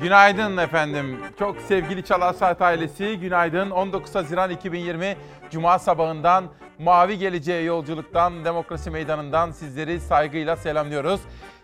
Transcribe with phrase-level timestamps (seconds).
[0.00, 1.20] Günaydın efendim.
[1.38, 3.70] Çok sevgili Çalar ailesi günaydın.
[3.70, 5.16] 19 Haziran 2020
[5.50, 6.44] Cuma sabahından
[6.78, 11.20] Mavi Geleceğe Yolculuktan Demokrasi Meydanı'ndan sizleri saygıyla selamlıyoruz.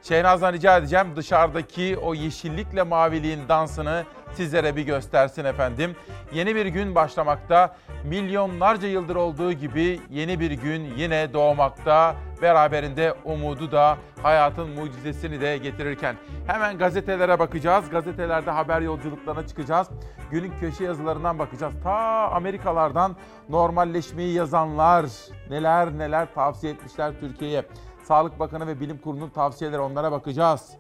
[0.09, 5.97] Şehnaz'dan rica edeceğim dışarıdaki o yeşillikle maviliğin dansını sizlere bir göstersin efendim.
[6.33, 7.77] Yeni bir gün başlamakta.
[8.05, 12.15] Milyonlarca yıldır olduğu gibi yeni bir gün yine doğmakta.
[12.43, 16.17] Beraberinde umudu da hayatın mucizesini de getirirken.
[16.47, 17.91] Hemen gazetelere bakacağız.
[17.91, 19.89] Gazetelerde haber yolculuklarına çıkacağız.
[20.31, 21.75] Günün köşe yazılarından bakacağız.
[21.83, 23.17] Ta Amerikalardan
[23.49, 25.07] normalleşmeyi yazanlar
[25.51, 27.65] neler neler tavsiye etmişler Türkiye'ye.
[28.05, 30.71] Sağlık Bakanı ve Bilim Kurulu'nun tavsiyeleri onlara bakacağız.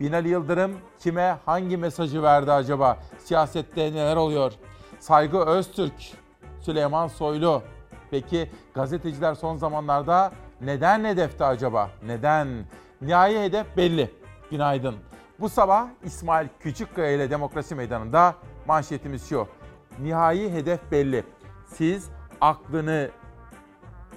[0.00, 2.98] Binali Yıldırım kime hangi mesajı verdi acaba?
[3.18, 4.52] Siyasette neler oluyor?
[4.98, 6.12] Saygı Öztürk,
[6.60, 7.62] Süleyman Soylu.
[8.10, 11.90] Peki gazeteciler son zamanlarda neden hedefte acaba?
[12.06, 12.48] Neden?
[13.00, 14.10] Nihai hedef belli.
[14.50, 14.94] Günaydın.
[15.40, 18.34] Bu sabah İsmail Küçükkaya ile Demokrasi Meydanı'nda
[18.66, 19.48] manşetimiz şu.
[20.02, 21.24] Nihai hedef belli.
[21.66, 23.10] Siz aklını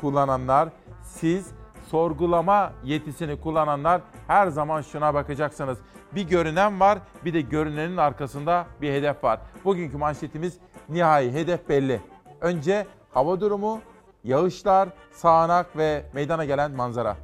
[0.01, 0.69] kullananlar,
[1.03, 1.51] siz
[1.91, 5.77] sorgulama yetisini kullananlar her zaman şuna bakacaksınız.
[6.15, 9.39] Bir görünen var, bir de görünenin arkasında bir hedef var.
[9.65, 10.57] Bugünkü manşetimiz
[10.89, 12.01] nihai hedef belli.
[12.41, 13.81] Önce hava durumu,
[14.23, 17.17] yağışlar, sağanak ve meydana gelen manzara.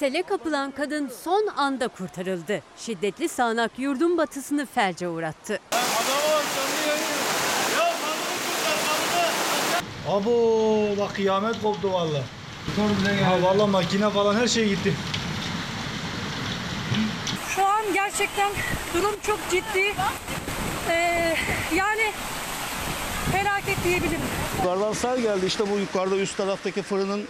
[0.00, 2.62] Sele kapılan kadın son anda kurtarıldı.
[2.76, 5.58] Şiddetli sağanak yurdun batısını felce uğrattı.
[10.08, 10.32] Abo
[10.98, 12.22] bak kıyamet koptu valla.
[13.24, 14.94] Ha valla makine falan her şey gitti.
[17.54, 18.50] Şu an gerçekten
[18.94, 19.94] durum çok ciddi.
[20.88, 21.36] Ee,
[21.76, 22.12] yani
[23.32, 24.20] felaket diyebilirim.
[24.58, 27.24] Yukarıdan sel geldi işte bu yukarıda üst taraftaki fırının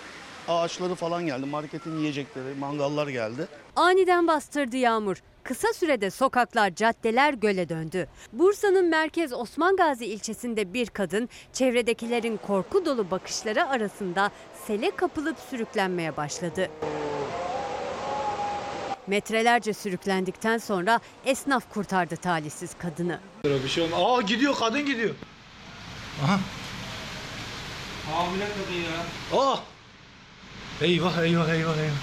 [0.48, 1.46] ağaçları falan geldi.
[1.46, 3.48] Marketin yiyecekleri, mangallar geldi.
[3.77, 5.17] Aniden bastırdı yağmur.
[5.45, 8.08] Kısa sürede sokaklar, caddeler göle döndü.
[8.33, 14.30] Bursa'nın merkez Osman Gazi ilçesinde bir kadın çevredekilerin korku dolu bakışları arasında
[14.67, 16.68] sele kapılıp sürüklenmeye başladı.
[19.07, 23.20] Metrelerce sürüklendikten sonra esnaf kurtardı talihsiz kadını.
[23.45, 24.01] Bir şey olmaz.
[24.05, 25.14] Aa gidiyor kadın gidiyor.
[26.24, 26.39] Aha.
[28.12, 29.40] Hamile kadın ya.
[29.42, 29.57] Aa.
[30.80, 31.95] Eyvah eyvah eyvah eyvah.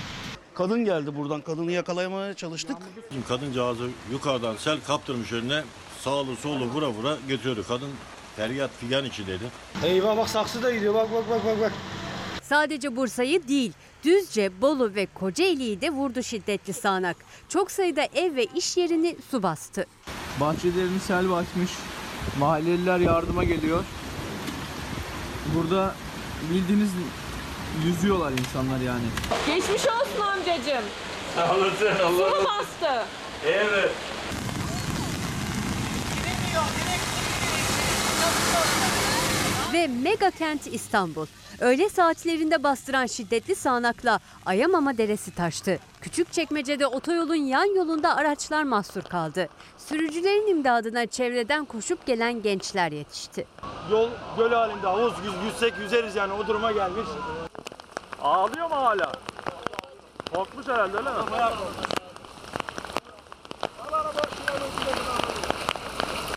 [0.55, 1.41] Kadın geldi buradan.
[1.41, 2.77] Kadını yakalamaya çalıştık.
[3.11, 5.63] Bizim kadıncağızı yukarıdan sel kaptırmış önüne
[6.01, 7.65] sağlı solu vura vura götürüyordu.
[7.67, 7.89] Kadın
[8.35, 9.43] feryat figan içindeydi.
[9.83, 11.71] Eyvah bak saksı da gidiyor bak bak bak bak bak.
[12.41, 13.73] Sadece Bursa'yı değil,
[14.03, 17.17] Düzce, Bolu ve Kocaeli'yi de vurdu şiddetli sağanak.
[17.49, 19.85] Çok sayıda ev ve iş yerini su bastı.
[20.41, 21.71] Bahçelerini sel basmış.
[22.39, 23.83] Mahalleliler yardıma geliyor.
[25.55, 25.95] Burada
[26.51, 26.89] bildiğiniz
[27.85, 29.05] yüzüyorlar insanlar yani.
[29.47, 30.83] Geçmiş olsun amcacığım.
[31.35, 32.07] Sağ olasın.
[32.07, 33.05] Su mu bastı?
[39.73, 41.25] Ve mega kent İstanbul.
[41.59, 45.79] Öğle saatlerinde bastıran şiddetli sağanakla Ayamama Deresi taştı.
[46.01, 49.49] Küçükçekmece'de otoyolun yan yolunda araçlar mahsur kaldı.
[49.89, 53.45] Sürücülerin imdadına çevreden koşup gelen gençler yetişti.
[53.91, 57.07] Yol göl halinde havuz yüz, yüzsek yüzeriz yani o duruma gelmiş.
[58.21, 59.11] Ağlıyor mu hala?
[60.33, 61.15] Korkmuş herhalde öyle mi?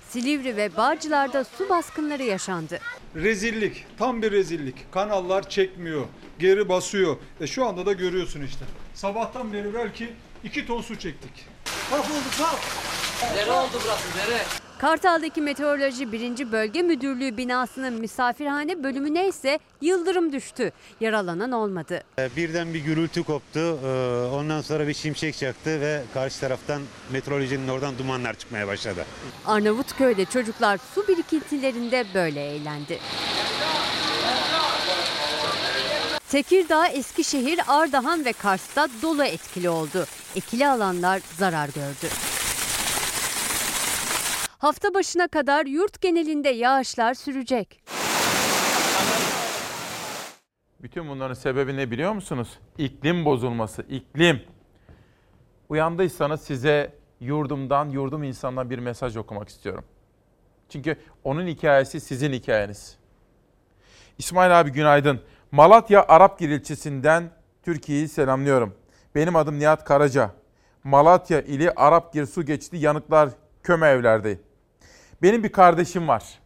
[0.08, 2.78] Silivri ve Bağcılar'da su baskınları yaşandı.
[3.14, 4.92] Rezillik, tam bir rezillik.
[4.92, 6.04] Kanallar çekmiyor,
[6.38, 7.16] geri basıyor.
[7.40, 8.64] E şu anda da görüyorsun işte.
[8.94, 10.12] Sabahtan beri belki
[10.44, 11.30] 2 ton su çektik.
[14.78, 16.52] Kartal'daki Meteoroloji 1.
[16.52, 20.72] Bölge Müdürlüğü binasının misafirhane bölümüne ise yıldırım düştü.
[21.00, 22.02] Yaralanan olmadı.
[22.36, 23.60] Birden bir gürültü koptu.
[23.60, 23.86] Ee,
[24.34, 29.04] Ondan sonra bir şimşek çaktı ve karşı taraftan meteorolojinin oradan dumanlar çıkmaya başladı.
[29.46, 32.98] Arnavutköy'de çocuklar su birikintilerinde böyle eğlendi.
[36.28, 40.06] Tekirdağ, Eskişehir, Ardahan ve Kars'ta dolu etkili oldu.
[40.36, 42.12] Ekili alanlar zarar gördü.
[44.58, 47.82] Hafta başına kadar yurt genelinde yağışlar sürecek.
[50.82, 52.58] Bütün bunların sebebi ne biliyor musunuz?
[52.78, 54.42] İklim bozulması, iklim.
[55.68, 59.84] Uyandıysanız size yurdumdan, yurdum insandan bir mesaj okumak istiyorum.
[60.68, 62.96] Çünkü onun hikayesi sizin hikayeniz.
[64.18, 65.20] İsmail abi günaydın.
[65.52, 67.30] Malatya Arapgir ilçesinden
[67.62, 68.79] Türkiye'yi selamlıyorum.
[69.14, 70.30] Benim adım Nihat Karaca.
[70.84, 73.30] Malatya ili Arapgir su geçti yanıklar
[73.62, 74.38] köme evlerde.
[75.22, 76.38] Benim bir kardeşim var.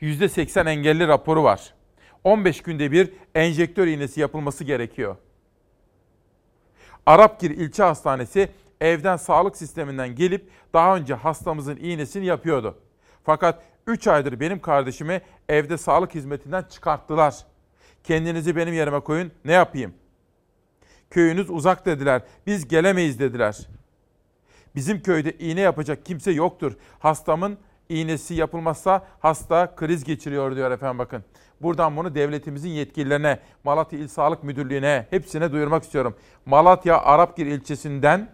[0.00, 1.74] %80 engelli raporu var.
[2.24, 5.16] 15 günde bir enjektör iğnesi yapılması gerekiyor.
[7.06, 8.48] Arapgir İlçe Hastanesi
[8.80, 12.78] evden sağlık sisteminden gelip daha önce hastamızın iğnesini yapıyordu.
[13.24, 17.34] Fakat 3 aydır benim kardeşimi evde sağlık hizmetinden çıkarttılar.
[18.04, 19.94] Kendinizi benim yerime koyun ne yapayım?
[21.10, 22.22] Köyünüz uzak dediler.
[22.46, 23.68] Biz gelemeyiz dediler.
[24.74, 26.72] Bizim köyde iğne yapacak kimse yoktur.
[26.98, 27.58] Hastamın
[27.88, 31.24] iğnesi yapılmazsa hasta kriz geçiriyor diyor efendim bakın.
[31.62, 36.16] Buradan bunu devletimizin yetkililerine, Malatya İl Sağlık Müdürlüğü'ne hepsine duyurmak istiyorum.
[36.46, 38.30] Malatya Arapgir ilçesinden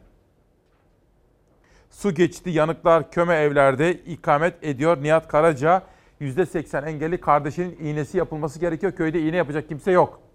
[1.90, 5.82] su geçti yanıklar köme evlerde ikamet ediyor Nihat Karaca.
[6.20, 8.93] %80 engelli kardeşinin iğnesi yapılması gerekiyor.
[8.93, 10.25] Köyde iğne yapacak kimse yok.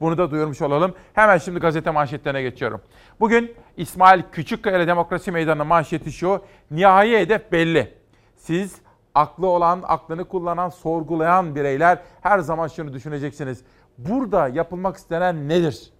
[0.00, 0.94] Bunu da duyurmuş olalım.
[1.12, 2.80] Hemen şimdi gazete manşetlerine geçiyorum.
[3.20, 6.42] Bugün İsmail Küçükkaya Demokrasi Meydanı'nın manşeti şu.
[6.70, 7.94] Nihai hedef belli.
[8.36, 8.76] Siz
[9.14, 13.64] aklı olan, aklını kullanan, sorgulayan bireyler her zaman şunu düşüneceksiniz.
[13.98, 15.90] Burada yapılmak istenen nedir?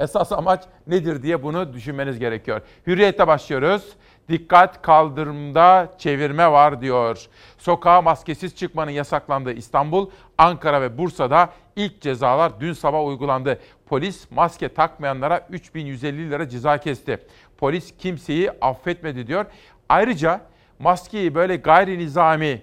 [0.00, 2.60] Esas amaç nedir diye bunu düşünmeniz gerekiyor.
[2.86, 3.96] Hürriyete başlıyoruz.
[4.28, 7.26] Dikkat kaldırımda çevirme var diyor.
[7.58, 13.60] Sokağa maskesiz çıkmanın yasaklandığı İstanbul, Ankara ve Bursa'da ilk cezalar dün sabah uygulandı.
[13.86, 17.18] Polis maske takmayanlara 3150 lira ceza kesti.
[17.58, 19.46] Polis kimseyi affetmedi diyor.
[19.88, 20.40] Ayrıca
[20.78, 22.62] maskeyi böyle gayri nizami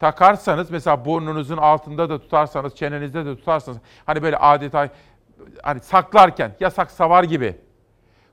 [0.00, 4.88] takarsanız mesela burnunuzun altında da tutarsanız, çenenizde de tutarsanız hani böyle adeta
[5.62, 7.56] hani saklarken yasak savar gibi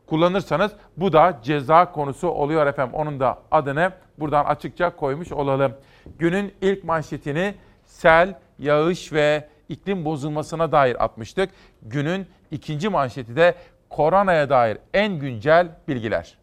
[0.07, 2.95] kullanırsanız bu da ceza konusu oluyor efendim.
[2.95, 5.73] Onun da adını buradan açıkça koymuş olalım.
[6.19, 7.55] Günün ilk manşetini
[7.85, 11.49] sel, yağış ve iklim bozulmasına dair atmıştık.
[11.81, 13.55] Günün ikinci manşeti de
[13.89, 16.37] koronaya dair en güncel bilgiler.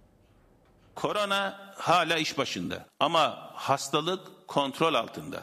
[0.94, 5.42] Korona hala iş başında ama hastalık kontrol altında.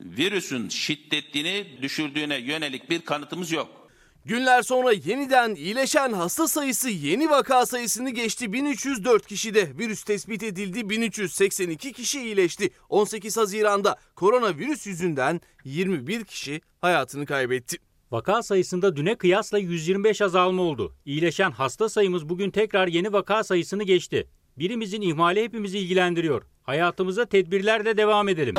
[0.00, 3.83] Virüsün şiddetini düşürdüğüne yönelik bir kanıtımız yok.
[4.26, 8.52] Günler sonra yeniden iyileşen hasta sayısı yeni vaka sayısını geçti.
[8.52, 10.90] 1304 kişide virüs tespit edildi.
[10.90, 12.70] 1382 kişi iyileşti.
[12.88, 17.76] 18 Haziran'da koronavirüs yüzünden 21 kişi hayatını kaybetti.
[18.10, 20.94] Vaka sayısında düne kıyasla 125 azalma oldu.
[21.04, 24.28] İyileşen hasta sayımız bugün tekrar yeni vaka sayısını geçti.
[24.58, 26.42] Birimizin ihmali hepimizi ilgilendiriyor.
[26.62, 28.54] Hayatımıza tedbirlerle devam edelim.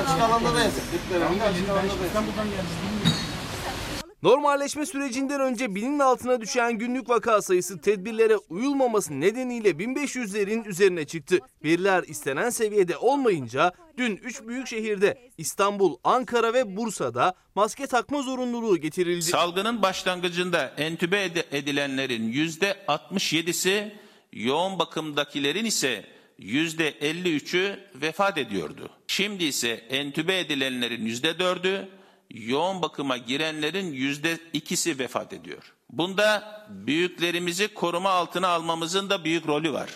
[4.23, 11.39] Normalleşme sürecinden önce binin altına düşen günlük vaka sayısı tedbirlere uyulmaması nedeniyle 1500'lerin üzerine çıktı.
[11.63, 18.77] Veriler istenen seviyede olmayınca dün 3 büyük şehirde İstanbul, Ankara ve Bursa'da maske takma zorunluluğu
[18.77, 19.21] getirildi.
[19.21, 23.91] Salgının başlangıcında entübe edilenlerin %67'si
[24.33, 26.05] yoğun bakımdakilerin ise
[26.39, 28.89] %53'ü vefat ediyordu.
[29.07, 31.85] Şimdi ise entübe edilenlerin %4'ü,
[32.29, 35.73] yoğun bakıma girenlerin %2'si vefat ediyor.
[35.89, 39.89] Bunda büyüklerimizi koruma altına almamızın da büyük rolü var.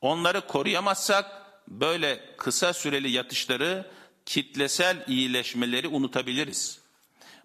[0.00, 3.90] Onları koruyamazsak böyle kısa süreli yatışları,
[4.26, 6.80] kitlesel iyileşmeleri unutabiliriz.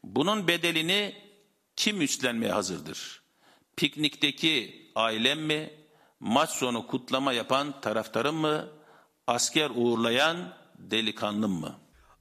[0.03, 1.15] Bunun bedelini
[1.75, 3.21] kim üstlenmeye hazırdır?
[3.77, 5.73] Piknikteki ailem mi,
[6.19, 8.69] maç sonu kutlama yapan taraftarım mı,
[9.27, 11.75] asker uğurlayan delikanlım mı?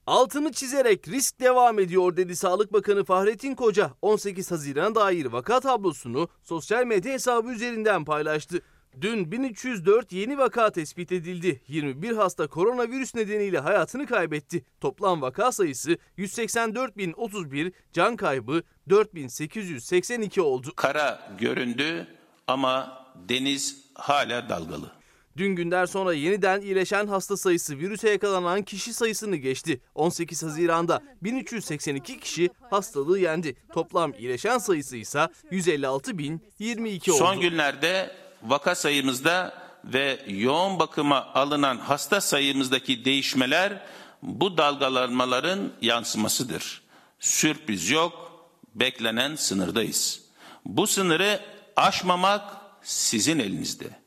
[0.07, 3.91] Altını çizerek risk devam ediyor dedi Sağlık Bakanı Fahrettin Koca.
[4.01, 8.61] 18 Haziran'a dair vaka tablosunu sosyal medya hesabı üzerinden paylaştı.
[9.01, 11.61] Dün 1304 yeni vaka tespit edildi.
[11.67, 14.65] 21 hasta koronavirüs nedeniyle hayatını kaybetti.
[14.79, 20.73] Toplam vaka sayısı 184.031, can kaybı 4.882 oldu.
[20.75, 22.07] Kara göründü
[22.47, 25.00] ama deniz hala dalgalı.
[25.37, 29.81] Dün günden sonra yeniden iyileşen hasta sayısı virüse yakalanan kişi sayısını geçti.
[29.95, 33.55] 18 Haziran'da 1382 kişi hastalığı yendi.
[33.73, 37.17] Toplam iyileşen sayısı ise 156.022 oldu.
[37.17, 38.11] Son günlerde
[38.43, 43.85] vaka sayımızda ve yoğun bakıma alınan hasta sayımızdaki değişmeler
[44.21, 46.81] bu dalgalanmaların yansımasıdır.
[47.19, 48.31] Sürpriz yok,
[48.75, 50.21] beklenen sınırdayız.
[50.65, 51.39] Bu sınırı
[51.75, 54.00] aşmamak sizin elinizde.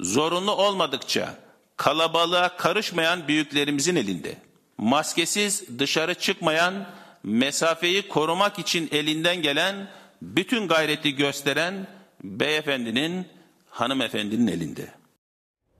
[0.00, 1.34] Zorunlu olmadıkça
[1.76, 4.34] kalabalığa karışmayan büyüklerimizin elinde.
[4.78, 6.74] Maskesiz dışarı çıkmayan,
[7.22, 9.88] mesafeyi korumak için elinden gelen
[10.22, 11.86] bütün gayreti gösteren
[12.24, 13.26] beyefendinin,
[13.70, 14.88] hanımefendinin elinde.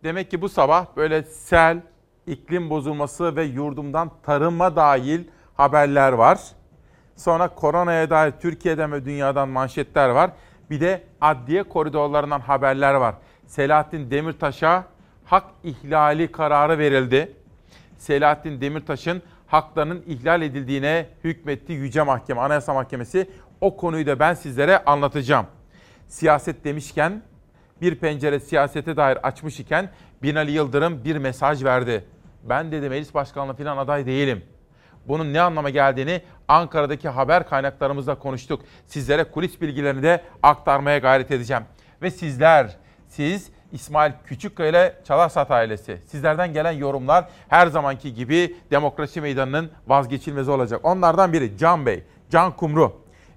[0.05, 1.81] Demek ki bu sabah böyle sel,
[2.27, 5.21] iklim bozulması ve yurdumdan tarıma dahil
[5.57, 6.39] haberler var.
[7.17, 10.31] Sonra koronaya dair Türkiye'den ve dünyadan manşetler var.
[10.71, 13.15] Bir de adliye koridorlarından haberler var.
[13.49, 14.85] Selahattin Demirtaş'a
[15.25, 17.33] hak ihlali kararı verildi.
[17.97, 23.31] Selahattin Demirtaş'ın haklarının ihlal edildiğine hükmetti Yüce Mahkeme, Anayasa Mahkemesi.
[23.61, 25.47] O konuyu da ben sizlere anlatacağım.
[26.09, 27.23] Siyaset demişken
[27.81, 29.91] bir pencere siyasete dair açmış iken
[30.23, 32.05] Binali Yıldırım bir mesaj verdi.
[32.45, 34.45] Ben dedi meclis başkanlığı falan aday değilim.
[35.09, 38.63] Bunun ne anlama geldiğini Ankara'daki haber kaynaklarımızla konuştuk.
[38.87, 41.63] Sizlere kulis bilgilerini de aktarmaya gayret edeceğim.
[42.03, 42.77] Ve sizler,
[43.09, 45.99] siz İsmail Küçükkaya ile Çalarsat ailesi.
[46.07, 50.81] Sizlerden gelen yorumlar her zamanki gibi demokrasi meydanının vazgeçilmezi olacak.
[50.83, 52.93] Onlardan biri Can Bey, Can Kumru.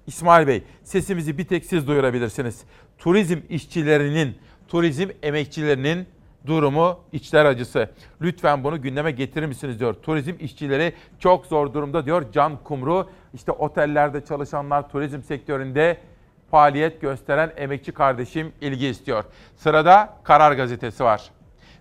[0.08, 2.64] İsmail Bey, sesimizi bir tek siz duyurabilirsiniz.
[2.98, 4.38] Turizm işçilerinin,
[4.68, 6.08] turizm emekçilerinin
[6.46, 7.90] durumu içler acısı.
[8.22, 9.94] Lütfen bunu gündeme getirir misiniz diyor.
[9.94, 13.10] Turizm işçileri çok zor durumda diyor Can Kumru.
[13.34, 15.98] İşte otellerde çalışanlar, turizm sektöründe
[16.52, 19.24] faaliyet gösteren emekçi kardeşim ilgi istiyor.
[19.56, 21.22] Sırada Karar Gazetesi var.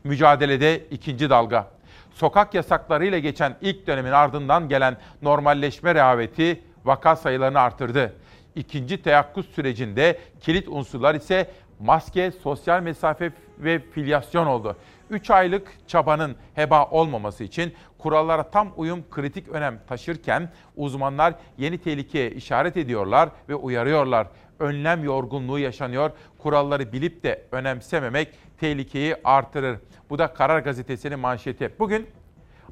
[0.04, 1.66] Mücadelede ikinci dalga.
[2.14, 8.14] Sokak yasaklarıyla geçen ilk dönemin ardından gelen normalleşme rehaveti vaka sayılarını artırdı.
[8.54, 11.50] İkinci teyakkuz sürecinde kilit unsurlar ise
[11.80, 14.76] maske, sosyal mesafe ve filyasyon oldu.
[15.10, 22.30] 3 aylık çabanın heba olmaması için kurallara tam uyum kritik önem taşırken uzmanlar yeni tehlikeye
[22.30, 24.26] işaret ediyorlar ve uyarıyorlar.
[24.61, 26.11] Önlem yorgunluğu yaşanıyor.
[26.38, 29.79] Kuralları bilip de önemsememek tehlikeyi artırır.
[30.11, 31.75] Bu da Karar Gazetesi'nin manşeti.
[31.79, 32.07] Bugün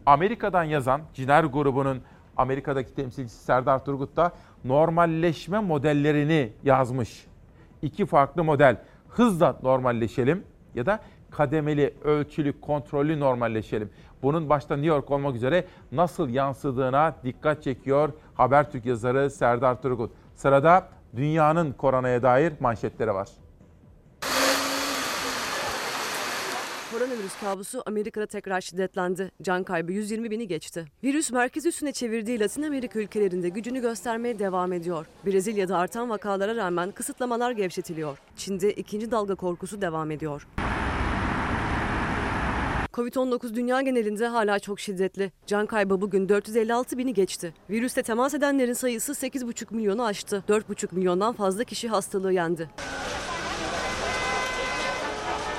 [0.06, 2.02] Amerika'dan yazan Ciner grubunun
[2.36, 4.32] Amerika'daki temsilcisi Serdar Turgut da
[4.64, 7.26] normalleşme modellerini yazmış.
[7.82, 8.76] İki farklı model.
[9.08, 13.90] Hızla normalleşelim ya da kademeli, ölçülü, kontrollü normalleşelim.
[14.22, 20.10] Bunun başta New York olmak üzere nasıl yansıdığına dikkat çekiyor Habertürk yazarı Serdar Turgut.
[20.34, 23.28] Sırada dünyanın koronaya dair manşetleri var.
[26.92, 29.30] Koronavirüs kabusu Amerika'da tekrar şiddetlendi.
[29.42, 30.84] Can kaybı 120 bini geçti.
[31.04, 35.06] Virüs merkez üstüne çevirdiği Latin Amerika ülkelerinde gücünü göstermeye devam ediyor.
[35.26, 38.18] Brezilya'da artan vakalara rağmen kısıtlamalar gevşetiliyor.
[38.36, 40.46] Çin'de ikinci dalga korkusu devam ediyor.
[42.98, 45.32] Covid-19 dünya genelinde hala çok şiddetli.
[45.46, 47.54] Can kaybı bugün 456 bini geçti.
[47.70, 50.44] Virüste temas edenlerin sayısı 8,5 milyonu aştı.
[50.48, 52.70] 4,5 milyondan fazla kişi hastalığı yendi.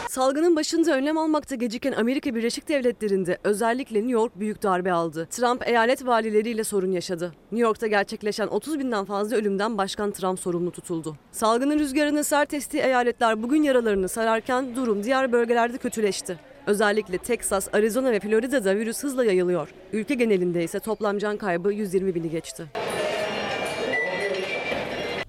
[0.10, 5.27] Salgının başında önlem almakta geciken Amerika Birleşik Devletleri'nde özellikle New York büyük darbe aldı.
[5.31, 7.34] Trump eyalet valileriyle sorun yaşadı.
[7.51, 11.15] New York'ta gerçekleşen 30 binden fazla ölümden Başkan Trump sorumlu tutuldu.
[11.31, 16.49] Salgının rüzgarını sert estiği eyaletler bugün yaralarını sararken durum diğer bölgelerde kötüleşti.
[16.68, 19.70] Özellikle Texas, Arizona ve Florida'da virüs hızla yayılıyor.
[19.94, 22.66] Ülke genelinde ise toplam can kaybı 120 bini geçti.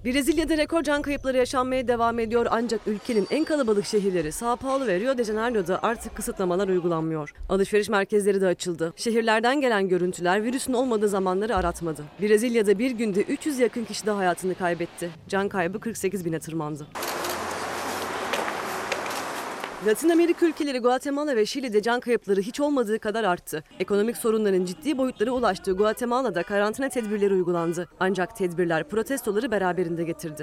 [0.05, 4.99] Brezilya'da rekor can kayıpları yaşanmaya devam ediyor ancak ülkenin en kalabalık şehirleri Sao Paulo ve
[4.99, 7.33] Rio de Janeiro'da artık kısıtlamalar uygulanmıyor.
[7.49, 8.93] Alışveriş merkezleri de açıldı.
[8.95, 12.03] Şehirlerden gelen görüntüler virüsün olmadığı zamanları aratmadı.
[12.21, 15.09] Brezilya'da bir günde 300 yakın kişi de hayatını kaybetti.
[15.27, 16.87] Can kaybı 48 bine tırmandı.
[19.87, 23.63] Latin Amerika ülkeleri Guatemala ve Şili'de can kayıpları hiç olmadığı kadar arttı.
[23.79, 27.87] Ekonomik sorunların ciddi boyutlara ulaştığı Guatemala'da karantina tedbirleri uygulandı.
[27.99, 30.41] Ancak tedbirler protestoları beraberinde getirdi.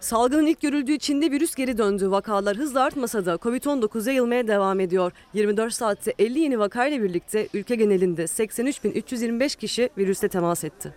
[0.00, 2.10] Salgının ilk görüldüğü Çin'de virüs geri döndü.
[2.10, 5.12] Vakalar hızla artmasa da Covid-19 yayılmaya devam ediyor.
[5.34, 10.94] 24 saatte 50 yeni vakayla birlikte ülke genelinde 83.325 kişi virüste temas etti.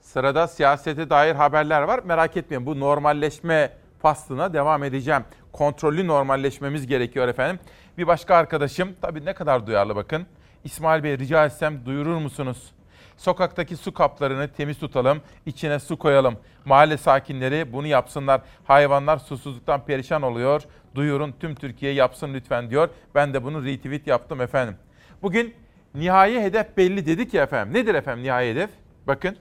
[0.00, 2.00] Sırada siyasete dair haberler var.
[2.04, 5.22] Merak etmeyin bu normalleşme faslına devam edeceğim.
[5.52, 7.60] Kontrollü normalleşmemiz gerekiyor efendim.
[7.98, 10.26] Bir başka arkadaşım, tabii ne kadar duyarlı bakın.
[10.64, 12.72] İsmail Bey rica etsem duyurur musunuz?
[13.16, 16.38] Sokaktaki su kaplarını temiz tutalım, içine su koyalım.
[16.64, 18.40] Mahalle sakinleri bunu yapsınlar.
[18.64, 20.62] Hayvanlar susuzluktan perişan oluyor.
[20.94, 22.88] Duyurun tüm Türkiye yapsın lütfen diyor.
[23.14, 24.76] Ben de bunu retweet yaptım efendim.
[25.22, 25.54] Bugün
[25.94, 27.74] nihai hedef belli dedik ya efendim.
[27.74, 28.70] Nedir efendim nihai hedef?
[29.06, 29.36] Bakın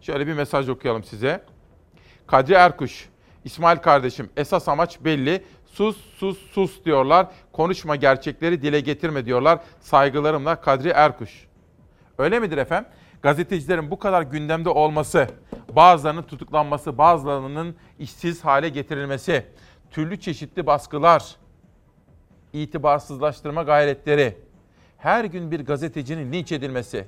[0.00, 1.44] şöyle bir mesaj okuyalım size.
[2.26, 3.08] Kadri Erkuş,
[3.48, 5.44] İsmail kardeşim esas amaç belli.
[5.66, 7.26] Sus sus sus diyorlar.
[7.52, 9.58] Konuşma gerçekleri dile getirme diyorlar.
[9.80, 11.46] Saygılarımla Kadri Erkuş.
[12.18, 12.90] Öyle midir efendim?
[13.22, 15.28] Gazetecilerin bu kadar gündemde olması,
[15.76, 19.46] bazılarının tutuklanması, bazılarının işsiz hale getirilmesi,
[19.90, 21.36] türlü çeşitli baskılar,
[22.52, 24.36] itibarsızlaştırma gayretleri,
[24.98, 27.06] her gün bir gazetecinin linç edilmesi.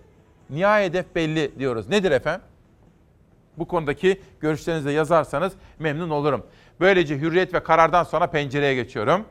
[0.50, 1.88] Nihai hedef belli diyoruz.
[1.88, 2.42] Nedir efendim?
[3.60, 6.46] Bu konudaki görüşlerinizi de yazarsanız memnun olurum.
[6.80, 9.24] Böylece hürriyet ve karardan sonra pencereye geçiyorum.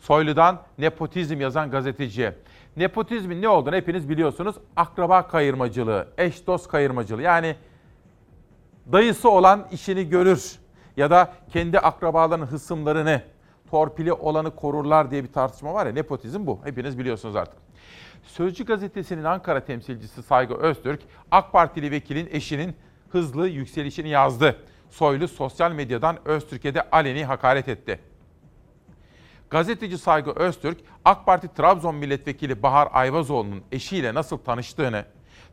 [0.00, 2.34] Soylu'dan nepotizm yazan gazeteciye.
[2.76, 4.56] Nepotizmin ne olduğunu hepiniz biliyorsunuz.
[4.76, 7.22] Akraba kayırmacılığı, eş dost kayırmacılığı.
[7.22, 7.56] Yani
[8.92, 10.58] dayısı olan işini görür
[10.96, 13.22] ya da kendi akrabalarının hısımlarını,
[13.70, 16.60] torpili olanı korurlar diye bir tartışma var ya nepotizm bu.
[16.64, 17.69] Hepiniz biliyorsunuz artık.
[18.22, 21.00] Sözcü gazetesinin Ankara temsilcisi Saygı Öztürk,
[21.30, 22.76] AK Partili vekilin eşinin
[23.08, 24.56] hızlı yükselişini yazdı.
[24.90, 28.00] Soylu sosyal medyadan Öztürk'e de aleni hakaret etti.
[29.50, 35.04] Gazeteci Saygı Öztürk, AK Parti Trabzon Milletvekili Bahar Ayvazoğlu'nun eşiyle nasıl tanıştığını,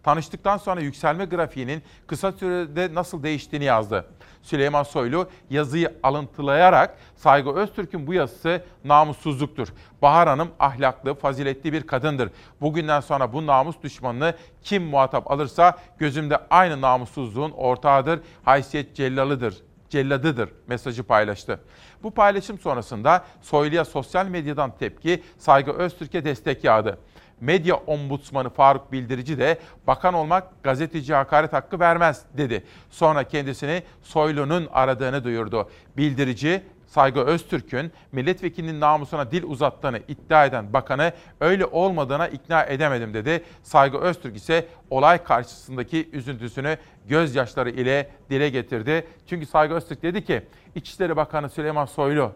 [0.03, 4.05] tanıştıktan sonra yükselme grafiğinin kısa sürede nasıl değiştiğini yazdı.
[4.47, 9.67] Süleyman Soylu yazıyı alıntılayarak Saygı Öztürk'ün bu yazısı namussuzluktur.
[10.01, 12.29] Bahar Hanım ahlaklı, faziletli bir kadındır.
[12.61, 19.55] Bugünden sonra bu namus düşmanını kim muhatap alırsa gözümde aynı namussuzluğun ortağıdır, haysiyet cellalıdır
[19.89, 21.59] celladıdır mesajı paylaştı.
[22.03, 26.97] Bu paylaşım sonrasında Soylu'ya sosyal medyadan tepki, Saygı Öztürk'e destek yağdı.
[27.41, 32.63] Medya ombudsmanı Faruk Bildirici de bakan olmak gazeteci hakaret hakkı vermez dedi.
[32.89, 35.69] Sonra kendisini Soylu'nun aradığını duyurdu.
[35.97, 43.43] Bildirici Saygı Öztürk'ün milletvekilinin namusuna dil uzattığını iddia eden bakanı öyle olmadığına ikna edemedim dedi.
[43.63, 46.77] Saygı Öztürk ise olay karşısındaki üzüntüsünü
[47.07, 49.07] gözyaşları ile dile getirdi.
[49.25, 50.41] Çünkü Saygı Öztürk dedi ki
[50.75, 52.31] İçişleri Bakanı Süleyman Soylu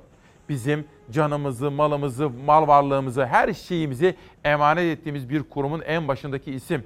[0.49, 6.83] bizim canımızı, malımızı, mal varlığımızı, her şeyimizi emanet ettiğimiz bir kurumun en başındaki isim.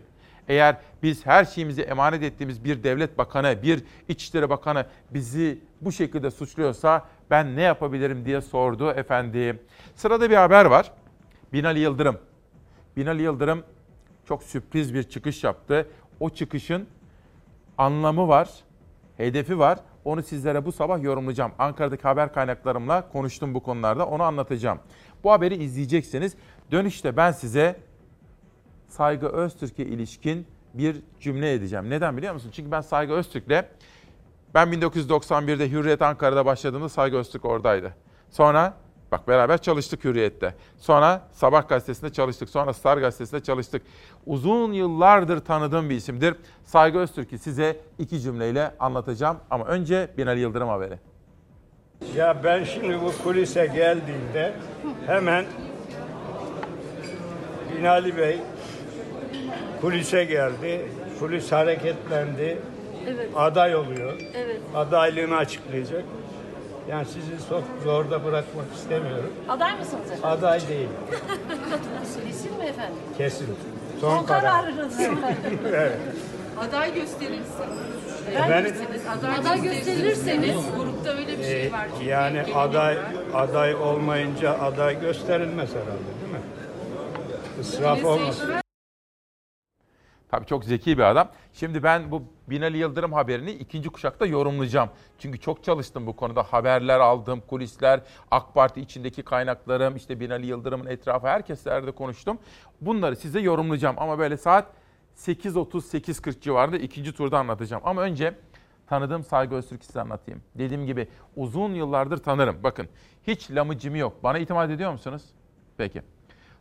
[0.47, 6.31] Eğer biz her şeyimizi emanet ettiğimiz bir devlet bakanı, bir İçişleri Bakanı bizi bu şekilde
[6.31, 9.59] suçluyorsa ben ne yapabilirim diye sordu efendim.
[9.95, 10.91] Sırada bir haber var.
[11.53, 12.17] Binali Yıldırım.
[12.97, 13.63] Binali Yıldırım
[14.27, 15.87] çok sürpriz bir çıkış yaptı.
[16.19, 16.87] O çıkışın
[17.77, 18.49] anlamı var,
[19.17, 19.79] hedefi var.
[20.05, 21.51] Onu sizlere bu sabah yorumlayacağım.
[21.59, 24.05] Ankara'daki haber kaynaklarımla konuştum bu konularda.
[24.05, 24.79] Onu anlatacağım.
[25.23, 26.35] Bu haberi izleyeceksiniz.
[26.71, 27.75] Dönüşte ben size
[28.87, 31.89] Saygı Öztürk'e ilişkin bir cümle edeceğim.
[31.89, 32.51] Neden biliyor musun?
[32.53, 33.65] Çünkü ben Saygı Öztürk'le
[34.53, 37.93] ben 1991'de Hürriyet Ankara'da başladığımda Saygı Öztürk oradaydı.
[38.29, 38.73] Sonra
[39.11, 40.53] bak beraber çalıştık Hürriyet'te.
[40.77, 42.49] Sonra Sabah gazetesinde çalıştık.
[42.49, 43.81] Sonra Star gazetesinde çalıştık.
[44.25, 46.35] Uzun yıllardır tanıdığım bir isimdir.
[46.63, 49.37] Saygı Öztürk'ü size iki cümleyle anlatacağım.
[49.51, 50.99] Ama önce Binali Yıldırım haberi.
[52.15, 54.53] Ya ben şimdi bu kulise geldiğimde
[55.05, 55.45] hemen
[57.77, 58.39] Binali Bey
[59.81, 60.85] kulise geldi.
[61.19, 62.57] Kulis hareketlendi.
[63.07, 63.29] Evet.
[63.35, 64.13] Aday oluyor.
[64.35, 64.61] Evet.
[64.75, 66.03] Adaylığını açıklayacak.
[66.89, 69.33] Yani sizi çok zorda bırakmak istemiyorum.
[69.49, 70.25] Aday mısınız efendim?
[70.25, 70.87] Aday değil.
[72.25, 72.95] Kesin mi efendim?
[73.17, 73.47] Kesin.
[74.01, 74.41] Son, Son karar.
[74.41, 74.99] kararınız.
[75.67, 75.97] evet.
[76.59, 77.63] Aday gösterilirse.
[78.33, 78.73] Efendim?
[79.19, 81.87] Aday, aday gösterirseniz grupta öyle bir Ee, şey var.
[81.93, 82.97] çünkü yani aday
[83.33, 86.39] aday olmayınca aday gösterilmez herhalde değil mi?
[87.61, 88.49] İsraf olmasın.
[90.29, 91.29] Tabii çok zeki bir adam.
[91.53, 94.89] Şimdi ben bu Binali Yıldırım haberini ikinci kuşakta yorumlayacağım.
[95.19, 96.43] Çünkü çok çalıştım bu konuda.
[96.43, 102.39] Haberler aldım, kulisler, AK Parti içindeki kaynaklarım, işte Binali Yıldırım'ın etrafı herkeslerde konuştum.
[102.81, 104.67] Bunları size yorumlayacağım ama böyle saat
[105.17, 107.83] 8.30-8.40 civarında ikinci turda anlatacağım.
[107.85, 108.35] Ama önce
[108.87, 110.41] tanıdığım Saygı Öztürk'ü size anlatayım.
[110.55, 112.63] Dediğim gibi uzun yıllardır tanırım.
[112.63, 112.87] Bakın
[113.27, 114.23] hiç lamıcımı yok.
[114.23, 115.23] Bana itimat ediyor musunuz?
[115.77, 116.01] Peki.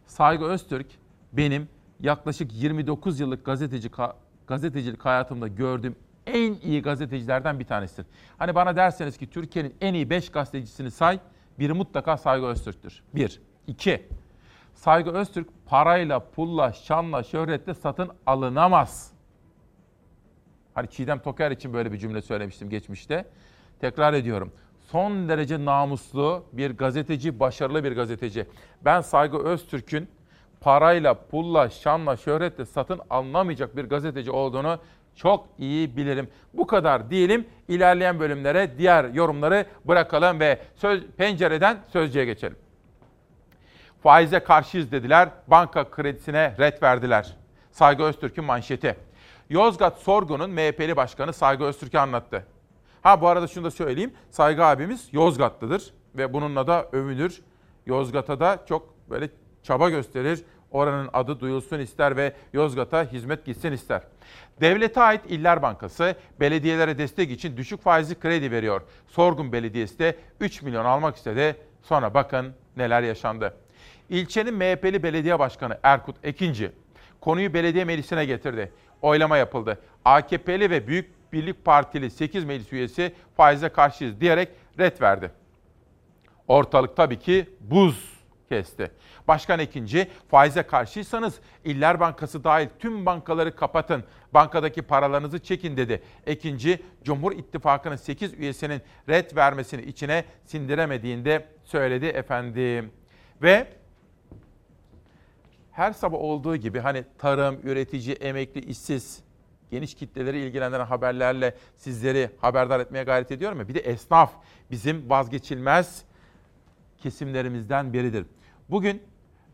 [0.07, 0.87] Saygı Öztürk
[1.33, 1.69] benim
[2.01, 3.91] yaklaşık 29 yıllık gazeteci
[4.47, 8.07] gazetecilik hayatımda gördüğüm en iyi gazetecilerden bir tanesidir.
[8.39, 11.19] Hani bana derseniz ki Türkiye'nin en iyi 5 gazetecisini say,
[11.59, 13.03] biri mutlaka Saygı Öztürk'tür.
[13.15, 13.41] Bir.
[13.67, 14.09] İki.
[14.75, 19.13] Saygı Öztürk parayla, pulla, şanla, şöhretle satın alınamaz.
[20.75, 23.27] Hani Çiğdem Toker için böyle bir cümle söylemiştim geçmişte.
[23.81, 24.53] Tekrar ediyorum.
[24.91, 28.47] Son derece namuslu bir gazeteci, başarılı bir gazeteci.
[28.85, 30.09] Ben Saygı Öztürk'ün
[30.65, 34.79] parayla, pulla, şanla, şöhretle satın alınamayacak bir gazeteci olduğunu
[35.17, 36.29] çok iyi bilirim.
[36.55, 37.47] Bu kadar diyelim.
[37.69, 42.57] İlerleyen bölümlere diğer yorumları bırakalım ve söz, pencereden sözcüye geçelim.
[44.03, 47.37] Faize karşıyız dediler, banka kredisine ret verdiler.
[47.73, 48.97] Saygı Öztürk'ün manşeti.
[49.51, 52.47] Yozgat Sorgun'un MHP'li başkanı Saygı Öztürk'e anlattı.
[53.03, 54.15] Ha bu arada şunu da söyleyeyim.
[54.31, 57.43] Saygı abimiz Yozgatlıdır ve bununla da övünür.
[57.87, 59.29] Yozgat'a da çok böyle
[59.65, 60.45] çaba gösterir.
[60.75, 64.03] Oranın adı duyulsun ister ve Yozgat'a hizmet gitsin ister.
[64.61, 68.83] Devlete ait İller Bankası belediyelere destek için düşük faizli kredi veriyor.
[69.09, 71.57] Sorgun Belediyesi de 3 milyon almak istedi.
[71.83, 73.55] Sonra bakın neler yaşandı.
[74.09, 76.73] İlçenin MHP'li belediye başkanı Erkut Ekinci
[77.21, 78.73] konuyu belediye meclisine getirdi.
[79.03, 79.79] Oylama yapıldı.
[80.05, 85.31] AKP'li ve Büyük Birlik Partili 8 meclis üyesi faize karşıyız diyerek ret verdi.
[86.49, 88.13] Ortalık tabii ki buz
[88.49, 88.91] kesti.
[89.29, 94.05] Başkan ikinci, faize karşıysanız İller Bankası dahil tüm bankaları kapatın.
[94.35, 96.03] Bankadaki paralarınızı çekin dedi.
[96.27, 102.93] İkinci, Cumhur İttifakı'nın 8 üyesinin red vermesini içine sindiremediğinde söyledi efendim.
[103.43, 103.67] Ve
[105.73, 109.25] her sabah olduğu gibi hani tarım, üretici, emekli, işsiz
[109.71, 113.69] geniş kitleleri ilgilendiren haberlerle sizleri haberdar etmeye gayret ediyorum ya.
[113.69, 114.33] Bir de esnaf
[114.71, 116.05] bizim vazgeçilmez
[116.99, 118.27] kesimlerimizden biridir.
[118.71, 119.03] Bugün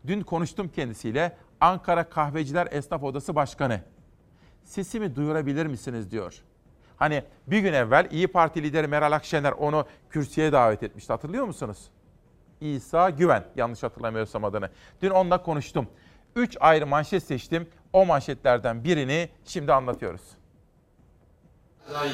[0.07, 3.81] dün konuştum kendisiyle Ankara Kahveciler Esnaf Odası Başkanı.
[4.63, 6.35] Sesimi duyurabilir misiniz diyor.
[6.97, 11.77] Hani bir gün evvel İyi Parti lideri Meral Akşener onu kürsüye davet etmişti hatırlıyor musunuz?
[12.61, 14.69] İsa Güven yanlış hatırlamıyorsam adını.
[15.01, 15.87] Dün onunla konuştum.
[16.35, 17.69] Üç ayrı manşet seçtim.
[17.93, 20.21] O manşetlerden birini şimdi anlatıyoruz.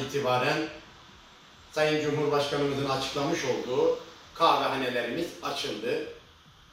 [0.08, 0.58] itibaren
[1.72, 4.00] Sayın Cumhurbaşkanımızın açıklamış olduğu
[4.34, 6.08] kahvehanelerimiz açıldı.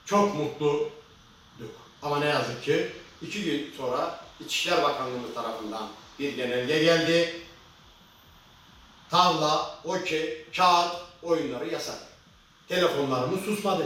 [0.04, 1.03] Çok mutluyduk.
[2.04, 5.88] Ama ne yazık ki iki gün sonra İçişler Bakanlığımız tarafından
[6.18, 7.40] bir genelge geldi.
[9.10, 11.98] Tavla, okey, kağıt oyunları yasak.
[12.68, 13.84] Telefonlarımız susmadı.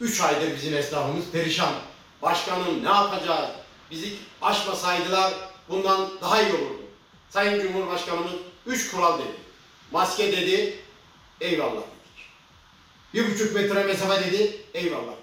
[0.00, 1.74] Üç aydır bizim esnafımız perişan.
[2.22, 3.50] Başkanım ne yapacağız?
[3.90, 5.32] Bizi açmasaydılar
[5.68, 6.82] bundan daha iyi olurdu.
[7.30, 8.32] Sayın Cumhurbaşkanımız
[8.66, 9.36] üç kural dedi.
[9.90, 10.78] Maske dedi,
[11.40, 12.26] eyvallah dedik.
[13.14, 15.19] Bir buçuk metre mesafe dedi, eyvallah.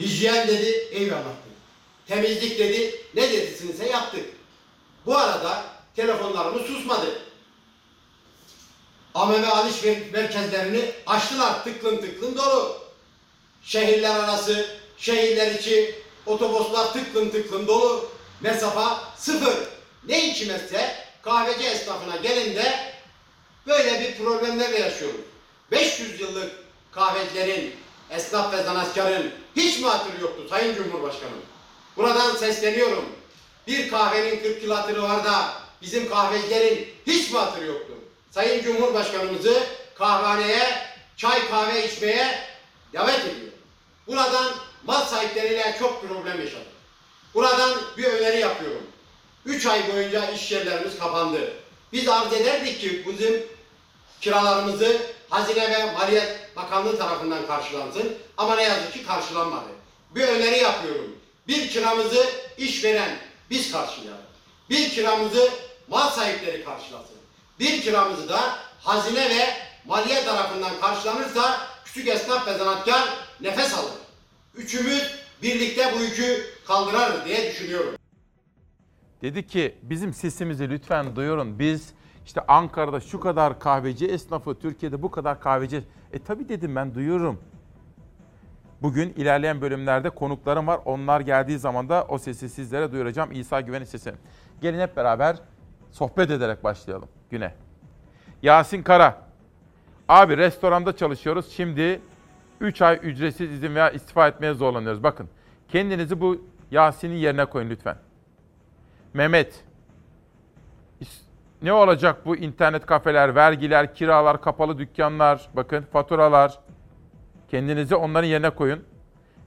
[0.00, 1.58] Hijyen dedi, eyvallah dedik.
[2.08, 4.26] Temizlik dedi, ne dedisinse yaptık.
[5.06, 5.64] Bu arada
[5.96, 7.22] telefonlarımız susmadı.
[9.14, 12.78] AVM alışveriş merkezlerini açtılar tıklım tıklım dolu.
[13.62, 14.66] Şehirler arası,
[14.98, 15.94] şehirler içi
[16.26, 18.10] otobüsler tıklım tıklım dolu.
[18.40, 19.54] Mesafa sıfır.
[20.06, 22.92] Ne içmezse kahveci esnafına gelinde
[23.66, 25.20] böyle bir problemlerle yaşıyoruz.
[25.70, 26.52] 500 yıllık
[26.92, 27.74] kahvecilerin,
[28.10, 31.42] esnaf ve sanatkarın hiç mi hatırı yoktu Sayın Cumhurbaşkanım?
[31.96, 33.04] Buradan sesleniyorum.
[33.66, 37.92] Bir kahvenin 40 yıl hatırı var da bizim kahvecilerin hiç mi hatırı yoktu?
[38.30, 39.62] Sayın Cumhurbaşkanımızı
[39.94, 42.38] kahvehaneye çay kahve içmeye
[42.94, 43.52] davet ediyor.
[44.06, 44.52] Buradan
[44.84, 46.66] mal sahipleriyle çok problem yaşadık.
[47.34, 48.82] Buradan bir öneri yapıyorum.
[49.46, 51.52] 3 ay boyunca iş yerlerimiz kapandı.
[51.92, 53.42] Biz arz ederdik ki bizim
[54.20, 54.96] kiralarımızı
[55.28, 58.14] Hazine ve Maliyet Bakanlığı tarafından karşılansın.
[58.36, 59.68] Ama ne yazık ki karşılanmadı.
[60.14, 61.16] Bir öneri yapıyorum.
[61.48, 62.26] Bir kiramızı
[62.58, 63.18] işveren
[63.50, 64.24] biz karşılayalım.
[64.70, 65.50] Bir kiramızı
[65.88, 67.16] mal sahipleri karşılasın.
[67.60, 68.40] Bir kiramızı da
[68.80, 69.54] hazine ve
[69.86, 73.08] maliye tarafından karşılanırsa küçük esnaf ve zanatkar
[73.40, 73.92] nefes alır.
[74.54, 77.94] Üçümüz birlikte bu yükü kaldırarız diye düşünüyorum.
[79.22, 81.58] Dedi ki bizim sesimizi lütfen duyurun.
[81.58, 81.88] Biz
[82.28, 85.84] işte Ankara'da şu kadar kahveci esnafı, Türkiye'de bu kadar kahveci.
[86.12, 87.40] E tabi dedim ben duyururum.
[88.82, 90.80] Bugün ilerleyen bölümlerde konuklarım var.
[90.84, 93.32] Onlar geldiği zaman da o sesi sizlere duyuracağım.
[93.32, 94.14] İsa Güven'in sesi.
[94.60, 95.36] Gelin hep beraber
[95.90, 97.54] sohbet ederek başlayalım güne.
[98.42, 99.22] Yasin Kara.
[100.08, 101.50] Abi restoranda çalışıyoruz.
[101.50, 102.00] Şimdi
[102.60, 105.02] 3 ay ücretsiz izin veya istifa etmeye zorlanıyoruz.
[105.02, 105.28] Bakın
[105.68, 107.96] kendinizi bu Yasin'in yerine koyun lütfen.
[109.14, 109.67] Mehmet.
[111.62, 116.58] Ne olacak bu internet kafeler, vergiler, kiralar, kapalı dükkanlar, bakın faturalar.
[117.50, 118.84] Kendinizi onların yerine koyun.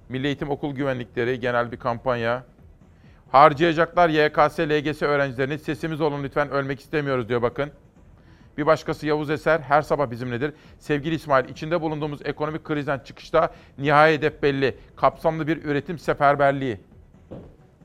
[0.10, 2.44] Milli Eğitim Okul Güvenlikleri genel bir kampanya.
[3.32, 5.60] Harcayacaklar YKS, LGS öğrencilerini.
[5.60, 7.72] Sesimiz olun lütfen ölmek istemiyoruz diyor bakın.
[8.58, 10.54] Bir başkası Yavuz Eser her sabah bizimledir.
[10.80, 14.78] Sevgili İsmail, içinde bulunduğumuz ekonomik krizden çıkışta nihai hedef belli.
[14.96, 16.80] Kapsamlı bir üretim seferberliği.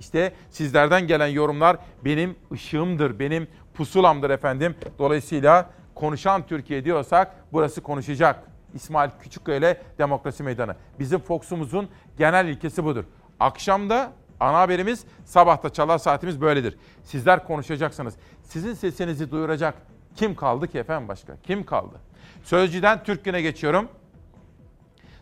[0.01, 4.75] İşte sizlerden gelen yorumlar benim ışığımdır, benim pusulamdır efendim.
[4.99, 8.43] Dolayısıyla konuşan Türkiye diyorsak burası konuşacak.
[8.75, 10.77] İsmail Küçükkaya ile Demokrasi Meydanı.
[10.99, 13.05] Bizim Fox'umuzun genel ilkesi budur.
[13.41, 16.79] Akşamda ana haberimiz, sabahta çalar saatimiz böyledir.
[17.03, 18.15] Sizler konuşacaksınız.
[18.43, 19.75] Sizin sesinizi duyuracak
[20.17, 21.37] kim kaldı ki efendim başka?
[21.43, 21.97] Kim kaldı?
[22.45, 23.89] Sözcüden Türk Günü'ne geçiyorum.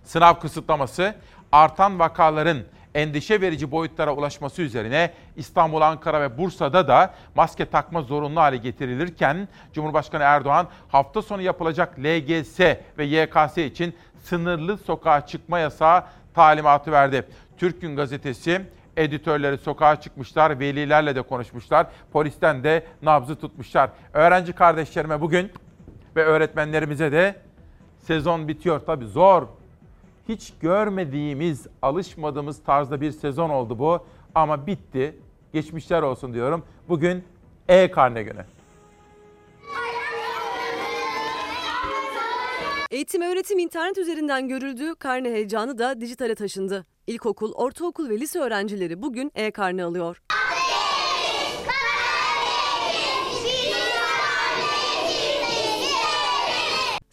[0.05, 1.15] Sınav kısıtlaması,
[1.53, 2.59] artan vakaların
[2.95, 9.49] endişe verici boyutlara ulaşması üzerine İstanbul, Ankara ve Bursa'da da maske takma zorunlu hale getirilirken
[9.73, 12.61] Cumhurbaşkanı Erdoğan hafta sonu yapılacak LGS
[12.99, 16.05] ve YKS için sınırlı sokağa çıkma yasağı
[16.35, 17.27] talimatı verdi.
[17.57, 18.61] Türk Gün gazetesi
[18.97, 23.91] editörleri sokağa çıkmışlar, velilerle de konuşmuşlar, polisten de nabzı tutmuşlar.
[24.13, 25.53] Öğrenci kardeşlerime bugün
[26.17, 27.37] ve öğretmenlerimize de
[27.99, 28.81] sezon bitiyor.
[28.81, 29.47] Tabii zor,
[30.29, 34.07] hiç görmediğimiz, alışmadığımız tarzda bir sezon oldu bu.
[34.35, 35.17] Ama bitti.
[35.53, 36.65] Geçmişler olsun diyorum.
[36.89, 37.25] Bugün
[37.69, 38.45] E-Karne günü.
[42.91, 46.87] Eğitim öğretim internet üzerinden görüldü, karne heyecanı da dijitale taşındı.
[47.07, 50.23] İlkokul, ortaokul ve lise öğrencileri bugün e-karne alıyor.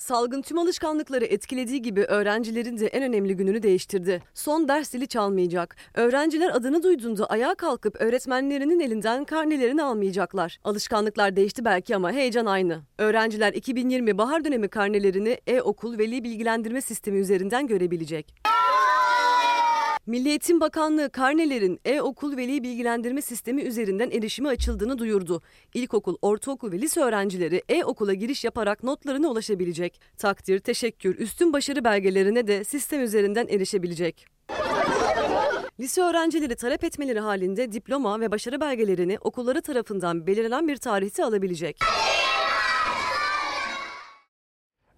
[0.02, 4.24] Salgın tüm alışkanlıkları etkilediği gibi öğrencilerin de en önemli gününü değiştirdi.
[4.34, 5.76] Son ders zili çalmayacak.
[5.94, 10.60] Öğrenciler adını duyduğunda ayağa kalkıp öğretmenlerinin elinden karnelerini almayacaklar.
[10.64, 12.82] Alışkanlıklar değişti belki ama heyecan aynı.
[12.98, 18.51] Öğrenciler 2020 bahar dönemi karnelerini e-okul veli bilgilendirme sistemi üzerinden görebilecek.
[20.06, 25.42] Milli Eğitim Bakanlığı karnelerin e-okul veli bilgilendirme sistemi üzerinden erişimi açıldığını duyurdu.
[25.74, 30.02] İlkokul, ortaokul ve lise öğrencileri e-okula giriş yaparak notlarına ulaşabilecek.
[30.18, 34.28] Takdir, teşekkür, üstün başarı belgelerine de sistem üzerinden erişebilecek.
[35.80, 41.80] Lise öğrencileri talep etmeleri halinde diploma ve başarı belgelerini okulları tarafından belirlenen bir tarihte alabilecek.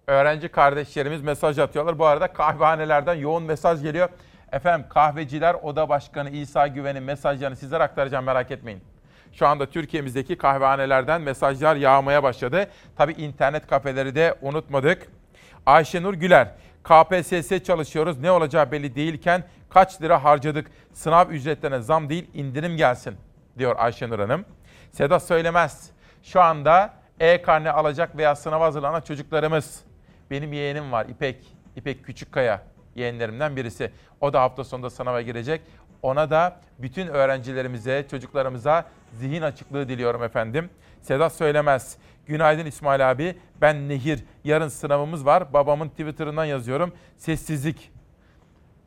[0.06, 1.98] Öğrenci kardeşlerimiz mesaj atıyorlar.
[1.98, 4.08] Bu arada kahvehanelerden yoğun mesaj geliyor.
[4.54, 8.80] Efendim kahveciler oda başkanı İsa Güven'in mesajlarını sizlere aktaracağım merak etmeyin.
[9.32, 12.68] Şu anda Türkiye'mizdeki kahvehanelerden mesajlar yağmaya başladı.
[12.96, 15.06] Tabi internet kafeleri de unutmadık.
[15.66, 16.48] Ayşenur Güler,
[16.84, 20.70] KPSS çalışıyoruz ne olacağı belli değilken kaç lira harcadık?
[20.92, 23.16] Sınav ücretlerine zam değil indirim gelsin
[23.58, 24.44] diyor Ayşenur Hanım.
[24.92, 25.90] Sedat Söylemez,
[26.22, 29.80] şu anda e-karne alacak veya sınava hazırlanan çocuklarımız.
[30.30, 33.90] Benim yeğenim var İpek, İpek Küçükkaya yeğenlerimden birisi.
[34.20, 35.60] O da hafta sonunda sınava girecek.
[36.02, 40.70] Ona da bütün öğrencilerimize, çocuklarımıza zihin açıklığı diliyorum efendim.
[41.00, 41.96] Sedat Söylemez.
[42.26, 43.38] Günaydın İsmail abi.
[43.60, 44.24] Ben Nehir.
[44.44, 45.52] Yarın sınavımız var.
[45.52, 46.92] Babamın Twitter'ından yazıyorum.
[47.16, 47.90] Sessizlik.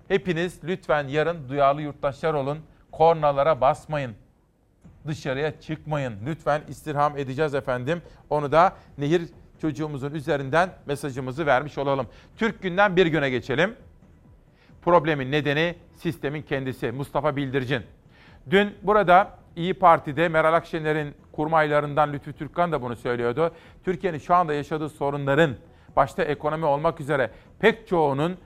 [0.08, 2.60] Hepiniz lütfen yarın duyarlı yurttaşlar olun.
[2.92, 4.16] Kornalara basmayın.
[5.08, 6.14] Dışarıya çıkmayın.
[6.26, 8.02] Lütfen istirham edeceğiz efendim.
[8.30, 9.22] Onu da Nehir
[9.62, 12.08] çocuğumuzun üzerinden mesajımızı vermiş olalım.
[12.38, 13.76] Türk günden bir güne geçelim.
[14.88, 16.92] Problemin nedeni sistemin kendisi.
[16.92, 17.82] Mustafa Bildircin.
[18.50, 23.52] Dün burada İyi Parti'de Meral Akşener'in kurmaylarından Lütfü Türkkan da bunu söylüyordu.
[23.86, 25.56] Türkiye'nin şu anda yaşadığı sorunların
[25.96, 28.38] başta ekonomi olmak üzere pek çoğunun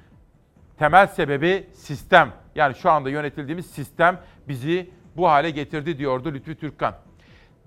[0.78, 2.32] temel sebebi sistem.
[2.56, 6.96] Yani şu anda yönetildiğimiz sistem bizi bu hale getirdi diyordu Lütfü Türkkan.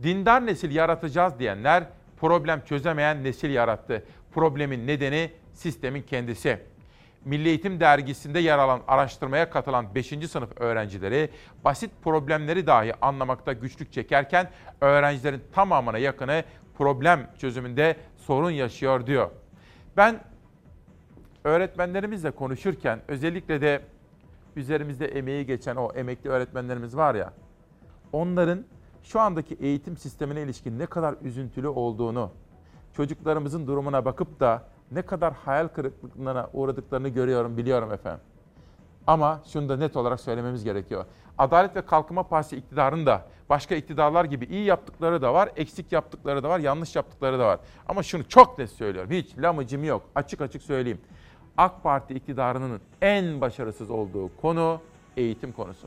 [0.02, 1.84] Dindar nesil yaratacağız diyenler
[2.20, 4.04] problem çözemeyen nesil yarattı.
[4.32, 6.73] Problemin nedeni sistemin kendisi.
[7.24, 10.06] Milli Eğitim Dergisi'nde yer alan araştırmaya katılan 5.
[10.06, 11.30] sınıf öğrencileri
[11.64, 16.44] basit problemleri dahi anlamakta güçlük çekerken öğrencilerin tamamına yakını
[16.78, 19.30] problem çözümünde sorun yaşıyor diyor.
[19.96, 20.20] Ben
[21.44, 23.80] öğretmenlerimizle konuşurken özellikle de
[24.56, 27.32] üzerimizde emeği geçen o emekli öğretmenlerimiz var ya
[28.12, 28.64] onların
[29.02, 32.30] şu andaki eğitim sistemine ilişkin ne kadar üzüntülü olduğunu,
[32.92, 38.20] çocuklarımızın durumuna bakıp da ne kadar hayal kırıklıklarına uğradıklarını görüyorum, biliyorum efendim.
[39.06, 41.04] Ama şunu da net olarak söylememiz gerekiyor.
[41.38, 46.42] Adalet ve Kalkınma Partisi iktidarının da başka iktidarlar gibi iyi yaptıkları da var, eksik yaptıkları
[46.42, 47.60] da var, yanlış yaptıkları da var.
[47.88, 49.10] Ama şunu çok net söylüyorum.
[49.10, 50.02] Hiç lamıcım yok.
[50.14, 51.00] Açık açık söyleyeyim.
[51.56, 54.80] AK Parti iktidarının en başarısız olduğu konu
[55.16, 55.86] eğitim konusu.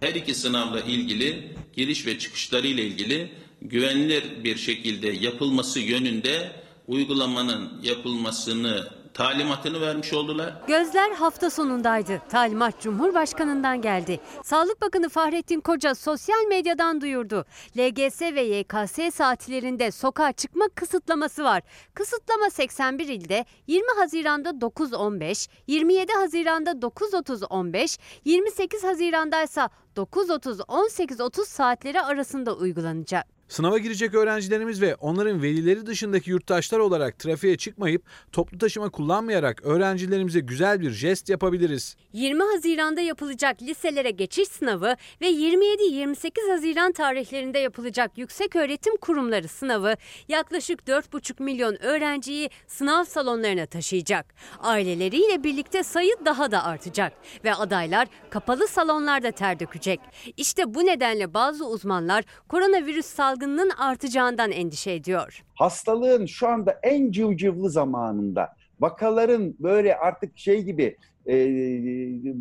[0.00, 3.32] Her iki sınavla ilgili giriş ve çıkışları ile ilgili
[3.62, 6.52] güvenilir bir şekilde yapılması yönünde
[6.88, 10.54] uygulamanın yapılmasını talimatını vermiş oldular.
[10.66, 12.22] Gözler hafta sonundaydı.
[12.28, 14.20] Talimat Cumhurbaşkanı'ndan geldi.
[14.44, 17.44] Sağlık Bakanı Fahrettin Koca sosyal medyadan duyurdu.
[17.78, 21.62] LGS ve YKS saatlerinde sokağa çıkma kısıtlaması var.
[21.94, 32.56] Kısıtlama 81 ilde 20 Haziran'da 9.15, 27 Haziran'da 9.30-15, 28 Haziran'da ise 9.30-18.30 saatleri arasında
[32.56, 33.37] uygulanacak.
[33.48, 40.40] Sınava girecek öğrencilerimiz ve onların velileri dışındaki yurttaşlar olarak trafiğe çıkmayıp toplu taşıma kullanmayarak öğrencilerimize
[40.40, 41.96] güzel bir jest yapabiliriz.
[42.12, 49.94] 20 Haziran'da yapılacak liselere geçiş sınavı ve 27-28 Haziran tarihlerinde yapılacak yüksek öğretim kurumları sınavı
[50.28, 54.34] yaklaşık 4,5 milyon öğrenciyi sınav salonlarına taşıyacak.
[54.58, 57.12] Aileleriyle birlikte sayı daha da artacak
[57.44, 60.00] ve adaylar kapalı salonlarda ter dökecek.
[60.36, 65.44] İşte bu nedenle bazı uzmanlar koronavirüs salgını salgınının artacağından endişe ediyor.
[65.54, 68.48] Hastalığın şu anda en cıvcıvlı zamanında
[68.80, 70.96] vakaların böyle artık şey gibi
[71.26, 71.34] e,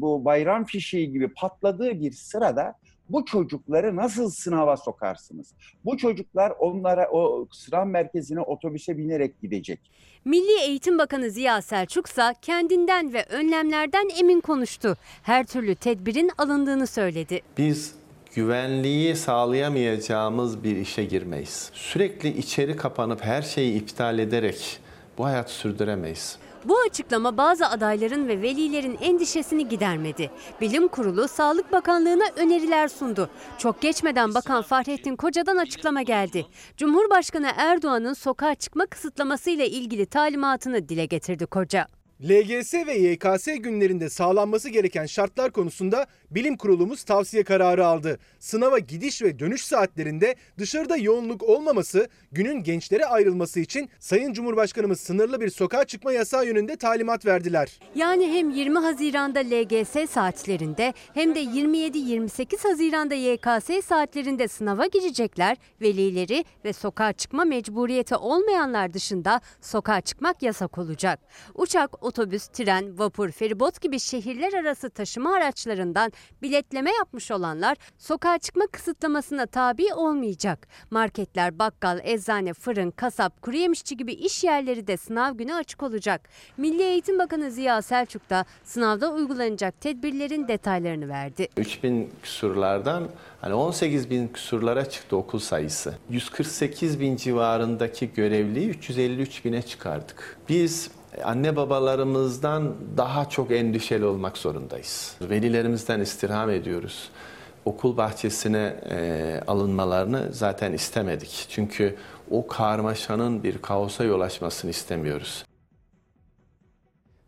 [0.02, 2.74] bu bayram fişeği gibi patladığı bir sırada
[3.10, 5.54] bu çocukları nasıl sınava sokarsınız?
[5.86, 9.80] Bu çocuklar onlara o sınav merkezine otobüse binerek gidecek.
[10.26, 14.98] Milli Eğitim Bakanı Ziya Selçuk ise kendinden ve önlemlerden emin konuştu.
[15.24, 17.42] Her türlü tedbirin alındığını söyledi.
[17.58, 17.97] Biz
[18.38, 21.70] güvenliği sağlayamayacağımız bir işe girmeyiz.
[21.74, 24.80] Sürekli içeri kapanıp her şeyi iptal ederek
[25.18, 26.38] bu hayatı sürdüremeyiz.
[26.66, 30.32] Bu açıklama bazı adayların ve velilerin endişesini gidermedi.
[30.62, 33.30] Bilim Kurulu Sağlık Bakanlığı'na öneriler sundu.
[33.58, 36.46] Çok geçmeden Bakan Fahrettin Koca'dan açıklama geldi.
[36.78, 41.88] Cumhurbaşkanı Erdoğan'ın sokağa çıkma kısıtlaması ile ilgili talimatını dile getirdi Koca.
[42.24, 48.20] LGS ve YKS günlerinde sağlanması gereken şartlar konusunda bilim kurulumuz tavsiye kararı aldı.
[48.40, 55.42] Sınava gidiş ve dönüş saatlerinde dışarıda yoğunluk olmaması, günün gençlere ayrılması için Sayın Cumhurbaşkanımız sınırlı
[55.42, 57.80] bir sokağa çıkma yasağı yönünde talimat verdiler.
[57.96, 66.46] Yani hem 20 Haziran'da LGS saatlerinde hem de 27-28 Haziran'da YKS saatlerinde sınava girecekler, velileri
[66.66, 71.20] ve sokağa çıkma mecburiyeti olmayanlar dışında sokağa çıkmak yasak olacak.
[71.56, 76.12] Uçak, otobüs, tren, vapur, feribot gibi şehirler arası taşıma araçlarından
[76.42, 80.68] biletleme yapmış olanlar sokağa çıkma kısıtlamasına tabi olmayacak.
[80.92, 86.30] Marketler, bakkal, eczane, fırın, kasap, kuru yemişçi gibi iş yerleri de sınav günü açık olacak.
[86.58, 91.48] Milli Eğitim Bakanı Ziya Selçuk da sınavda uygulanacak tedbirlerin detaylarını verdi.
[91.58, 93.08] 3000 küsurlardan
[93.42, 95.94] hani 18 bin küsurlara çıktı okul sayısı.
[96.10, 100.38] 148 bin civarındaki görevliyi 353 bine çıkardık.
[100.50, 100.92] Biz
[101.24, 105.16] anne babalarımızdan daha çok endişeli olmak zorundayız.
[105.22, 107.10] Velilerimizden istirham ediyoruz.
[107.66, 111.46] Okul bahçesine e, alınmalarını zaten istemedik.
[111.50, 111.96] Çünkü
[112.32, 115.46] o karmaşanın bir kaosa yol açmasını istemiyoruz.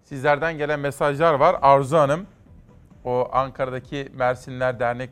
[0.03, 1.55] Sizlerden gelen mesajlar var.
[1.61, 2.27] Arzu Hanım,
[3.05, 5.09] o Ankara'daki Mersinler Dernek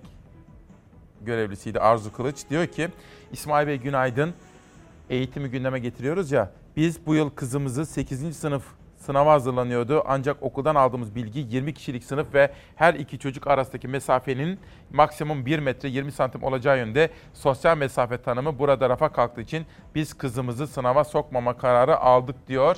[1.21, 2.49] görevlisiydi Arzu Kılıç.
[2.49, 2.89] Diyor ki,
[3.31, 4.33] İsmail Bey günaydın.
[5.09, 6.51] Eğitimi gündeme getiriyoruz ya.
[6.77, 8.37] Biz bu yıl kızımızı 8.
[8.37, 8.63] sınıf
[8.97, 10.03] sınava hazırlanıyordu.
[10.07, 14.59] Ancak okuldan aldığımız bilgi 20 kişilik sınıf ve her iki çocuk arasındaki mesafenin
[14.93, 20.13] maksimum 1 metre 20 santim olacağı yönde sosyal mesafe tanımı burada rafa kalktığı için biz
[20.13, 22.77] kızımızı sınava sokmama kararı aldık diyor.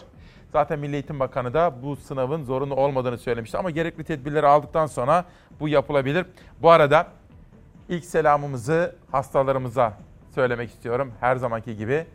[0.52, 5.26] Zaten Milli Eğitim Bakanı da bu sınavın zorunlu olmadığını söylemişti ama gerekli tedbirleri aldıktan sonra
[5.60, 6.26] bu yapılabilir.
[6.62, 7.08] Bu arada
[7.90, 9.94] ilk selamımızı hastalarımıza
[10.36, 12.06] söylemek istiyorum her zamanki gibi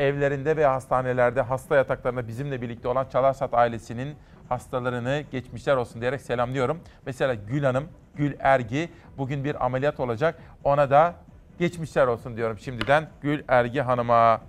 [0.00, 4.16] evlerinde ve hastanelerde hasta yataklarında bizimle birlikte olan Çalarsat ailesinin
[4.48, 6.80] hastalarını geçmişler olsun diyerek selamlıyorum.
[7.06, 10.38] Mesela Gül Hanım, Gül Ergi bugün bir ameliyat olacak.
[10.64, 11.14] Ona da
[11.58, 14.40] geçmişler olsun diyorum şimdiden Gül Ergi Hanım'a.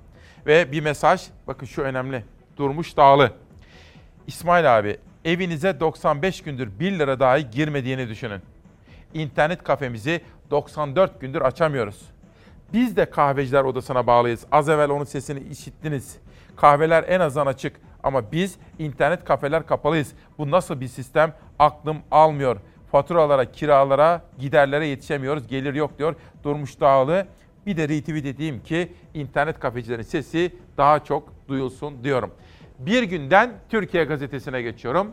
[0.45, 2.25] Ve bir mesaj, bakın şu önemli.
[2.57, 3.31] Durmuş Dağlı.
[4.27, 8.41] İsmail abi, evinize 95 gündür 1 lira dahi girmediğini düşünün.
[9.13, 12.11] İnternet kafemizi 94 gündür açamıyoruz.
[12.73, 14.45] Biz de kahveciler odasına bağlıyız.
[14.51, 16.17] Az evvel onun sesini işittiniz.
[16.55, 20.11] Kahveler en azından açık ama biz internet kafeler kapalıyız.
[20.37, 21.33] Bu nasıl bir sistem?
[21.59, 22.57] Aklım almıyor.
[22.91, 25.47] Faturalara, kiralara, giderlere yetişemiyoruz.
[25.47, 27.27] Gelir yok diyor Durmuş Dağlı.
[27.65, 32.31] Bir de retweet edeyim ki internet kafecilerin sesi daha çok duyulsun diyorum.
[32.79, 35.11] Bir günden Türkiye gazetesine geçiyorum.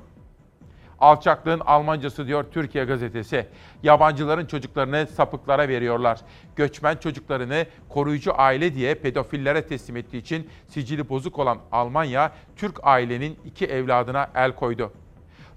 [1.01, 3.47] Alçaklığın Almancası diyor Türkiye gazetesi.
[3.83, 6.21] Yabancıların çocuklarını sapıklara veriyorlar.
[6.57, 13.39] Göçmen çocuklarını koruyucu aile diye pedofillere teslim ettiği için sicili bozuk olan Almanya, Türk ailenin
[13.45, 14.93] iki evladına el koydu.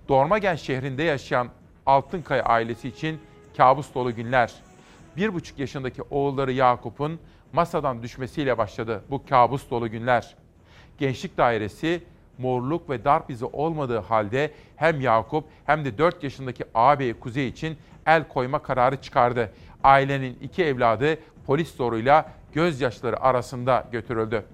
[0.10, 1.50] Dormagen şehrinde yaşayan
[1.86, 3.20] Altınkaya ailesi için
[3.58, 4.54] kabus dolu günler.
[5.18, 7.20] Bir buçuk yaşındaki oğulları Yakup'un
[7.54, 10.36] masadan düşmesiyle başladı bu kabus dolu günler.
[10.98, 12.04] Gençlik Dairesi
[12.42, 17.78] morluk ve darp izi olmadığı halde hem Yakup hem de 4 yaşındaki ağabeyi Kuzey için
[18.06, 19.52] el koyma kararı çıkardı.
[19.84, 24.46] Ailenin iki evladı polis zoruyla gözyaşları arasında götürüldü.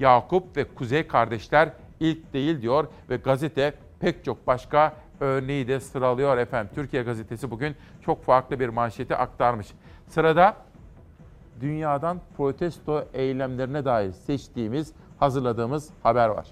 [0.00, 6.38] Yakup ve Kuzey kardeşler ilk değil diyor ve gazete pek çok başka örneği de sıralıyor
[6.38, 6.72] efendim.
[6.74, 9.66] Türkiye gazetesi bugün çok farklı bir manşeti aktarmış.
[10.08, 10.56] Sırada
[11.60, 16.46] dünyadan protesto eylemlerine dair seçtiğimiz, hazırladığımız haber var.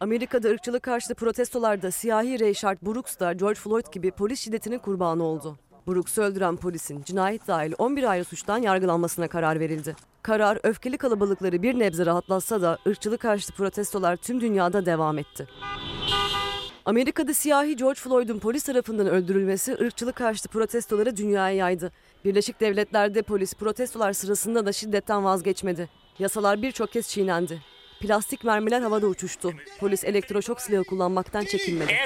[0.00, 5.58] Amerika'da ırkçılık karşıtı protestolarda siyahi Rayshard Brooks da George Floyd gibi polis şiddetinin kurbanı oldu.
[5.88, 9.96] Brooks'u öldüren polisin cinayet dahil 11 ayrı suçtan yargılanmasına karar verildi.
[10.22, 15.48] Karar öfkeli kalabalıkları bir nebze rahatlatsa da ırkçılık karşıtı protestolar tüm dünyada devam etti.
[16.84, 21.92] Amerika'da siyahi George Floyd'un polis tarafından öldürülmesi ırkçılık karşıtı protestoları dünyaya yaydı.
[22.24, 25.88] Birleşik Devletler'de polis protestolar sırasında da şiddetten vazgeçmedi.
[26.18, 27.60] Yasalar birçok kez çiğnendi.
[28.00, 29.52] Plastik mermiler havada uçuştu.
[29.80, 31.96] Polis elektroşok silahı kullanmaktan çekinmedi.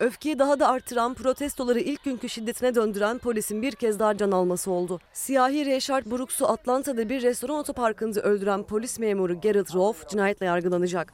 [0.00, 4.70] Öfkeyi daha da artıran, protestoları ilk günkü şiddetine döndüren polisin bir kez daha can alması
[4.70, 5.00] oldu.
[5.12, 11.12] Siyahi Rayshard Brooks'u Atlanta'da bir restoran otoparkında öldüren polis memuru Garrett Rolfe cinayetle yargılanacak.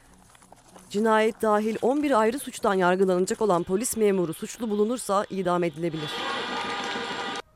[0.91, 6.11] Cinayet dahil 11 ayrı suçtan yargılanacak olan polis memuru suçlu bulunursa idam edilebilir.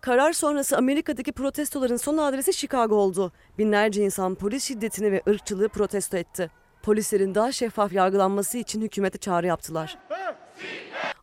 [0.08, 3.32] Karar sonrası Amerika'daki protestoların son adresi Chicago oldu.
[3.58, 6.50] Binlerce insan polis şiddetini ve ırkçılığı protesto etti.
[6.82, 9.98] Polislerin daha şeffaf yargılanması için hükümete çağrı yaptılar.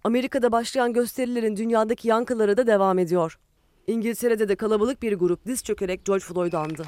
[0.04, 3.40] Amerika'da başlayan gösterilerin dünyadaki yankıları da devam ediyor.
[3.88, 6.86] İngiltere'de de kalabalık bir grup diz çökerek George Floyd'u andı.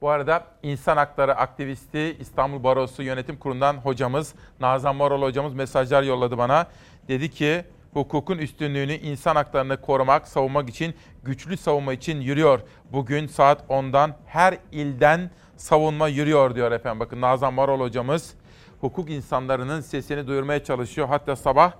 [0.00, 6.38] Bu arada insan hakları aktivisti İstanbul Barosu Yönetim Kurulu'ndan hocamız Nazan Moral hocamız mesajlar yolladı
[6.38, 6.66] bana.
[7.08, 12.60] Dedi ki hukukun üstünlüğünü, insan haklarını korumak, savunmak için, güçlü savunma için yürüyor.
[12.92, 17.00] Bugün saat 10'dan her ilden savunma yürüyor diyor efendim.
[17.00, 18.34] Bakın Nazan Moral hocamız
[18.80, 21.08] hukuk insanlarının sesini duyurmaya çalışıyor.
[21.08, 21.72] Hatta sabah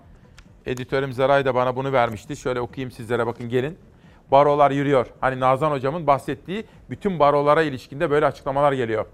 [0.66, 2.36] editörüm Zeray da bana bunu vermişti.
[2.36, 3.78] Şöyle okuyayım sizlere bakın gelin.
[4.30, 5.06] Barolar yürüyor.
[5.20, 9.06] Hani Nazan hocamın bahsettiği bütün barolara ilişkinde böyle açıklamalar geliyor.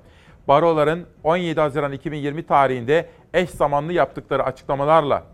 [0.49, 5.25] Baroların 17 Haziran 2020 tarihinde eş zamanlı yaptıkları açıklamalarla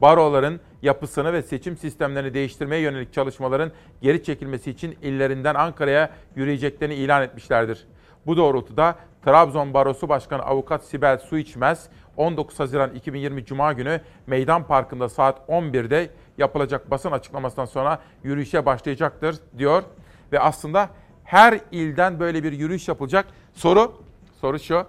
[0.00, 7.22] baroların yapısını ve seçim sistemlerini değiştirmeye yönelik çalışmaların geri çekilmesi için illerinden Ankara'ya yürüyeceklerini ilan
[7.22, 7.86] etmişlerdir.
[8.26, 15.08] Bu doğrultuda Trabzon Barosu Başkanı Avukat Sibel Suiçmez 19 Haziran 2020 Cuma günü Meydan Parkı'nda
[15.08, 19.82] saat 11'de yapılacak basın açıklamasından sonra yürüyüşe başlayacaktır diyor.
[20.32, 20.88] Ve aslında
[21.24, 23.26] her ilden böyle bir yürüyüş yapılacak.
[23.54, 23.92] Soru,
[24.40, 24.86] soru şu.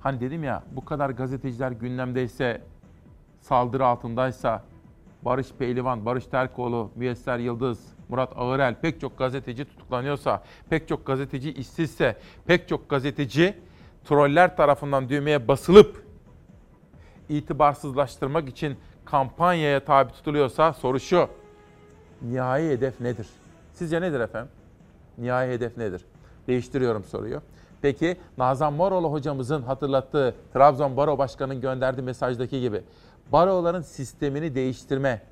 [0.00, 2.60] Hani dedim ya bu kadar gazeteciler gündemdeyse,
[3.44, 4.62] saldırı altındaysa,
[5.22, 7.78] Barış Pehlivan, Barış Terkoğlu, Müyesser Yıldız,
[8.08, 12.16] Murat Ağırel pek çok gazeteci tutuklanıyorsa, pek çok gazeteci işsizse,
[12.46, 13.54] pek çok gazeteci
[14.04, 16.04] troller tarafından düğmeye basılıp
[17.28, 21.28] itibarsızlaştırmak için kampanyaya tabi tutuluyorsa soru şu.
[22.22, 23.26] Nihai hedef nedir?
[23.72, 24.50] Sizce nedir efendim?
[25.18, 26.04] Nihai hedef nedir?
[26.46, 27.40] Değiştiriyorum soruyu.
[27.82, 32.82] Peki Nazan Moroğlu hocamızın hatırlattığı Trabzon Baro Başkanı'nın gönderdiği mesajdaki gibi
[33.32, 35.22] baroların sistemini değiştirme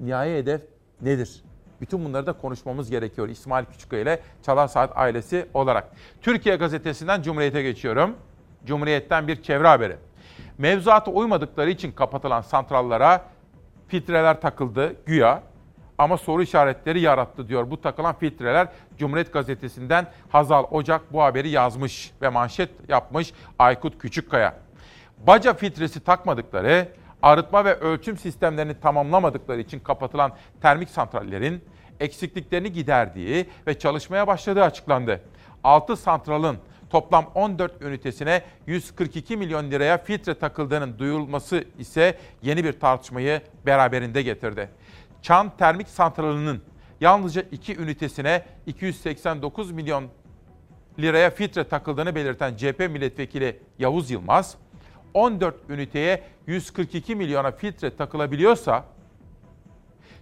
[0.00, 0.60] nihai hedef
[1.00, 1.42] nedir?
[1.80, 5.92] Bütün bunları da konuşmamız gerekiyor İsmail Küçükkaya ile Çalar Saat ailesi olarak.
[6.22, 8.16] Türkiye Gazetesi'nden Cumhuriyet'e geçiyorum.
[8.64, 9.96] Cumhuriyet'ten bir çevre haberi.
[10.58, 13.24] Mevzuata uymadıkları için kapatılan santrallara
[13.88, 15.42] filtreler takıldı güya
[15.98, 17.70] ama soru işaretleri yarattı diyor.
[17.70, 24.56] Bu takılan filtreler Cumhuriyet Gazetesi'nden Hazal Ocak bu haberi yazmış ve manşet yapmış Aykut Küçükkaya.
[25.26, 26.88] Baca filtresi takmadıkları,
[27.22, 31.64] arıtma ve ölçüm sistemlerini tamamlamadıkları için kapatılan termik santrallerin
[32.00, 35.20] eksikliklerini giderdiği ve çalışmaya başladığı açıklandı.
[35.64, 36.58] 6 santralın
[36.90, 44.70] toplam 14 ünitesine 142 milyon liraya filtre takıldığının duyulması ise yeni bir tartışmayı beraberinde getirdi.
[45.22, 46.62] Çan Termik Santralı'nın
[47.00, 50.04] yalnızca 2 ünitesine 289 milyon
[50.98, 54.56] liraya filtre takıldığını belirten CHP milletvekili Yavuz Yılmaz,
[55.14, 58.84] 14 üniteye 142 milyona filtre takılabiliyorsa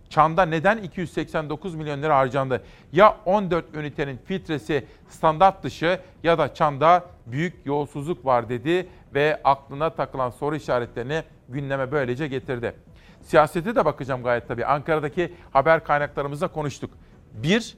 [0.08, 2.62] Çan'da neden 289 milyon lira harcandı?
[2.92, 9.90] Ya 14 ünitenin filtresi standart dışı ya da Çan'da büyük yolsuzluk var dedi ve aklına
[9.90, 12.74] takılan soru işaretlerini gündeme böylece getirdi.
[13.22, 14.66] Siyasete de bakacağım gayet tabii.
[14.66, 16.90] Ankara'daki haber kaynaklarımızda konuştuk.
[17.34, 17.76] Bir,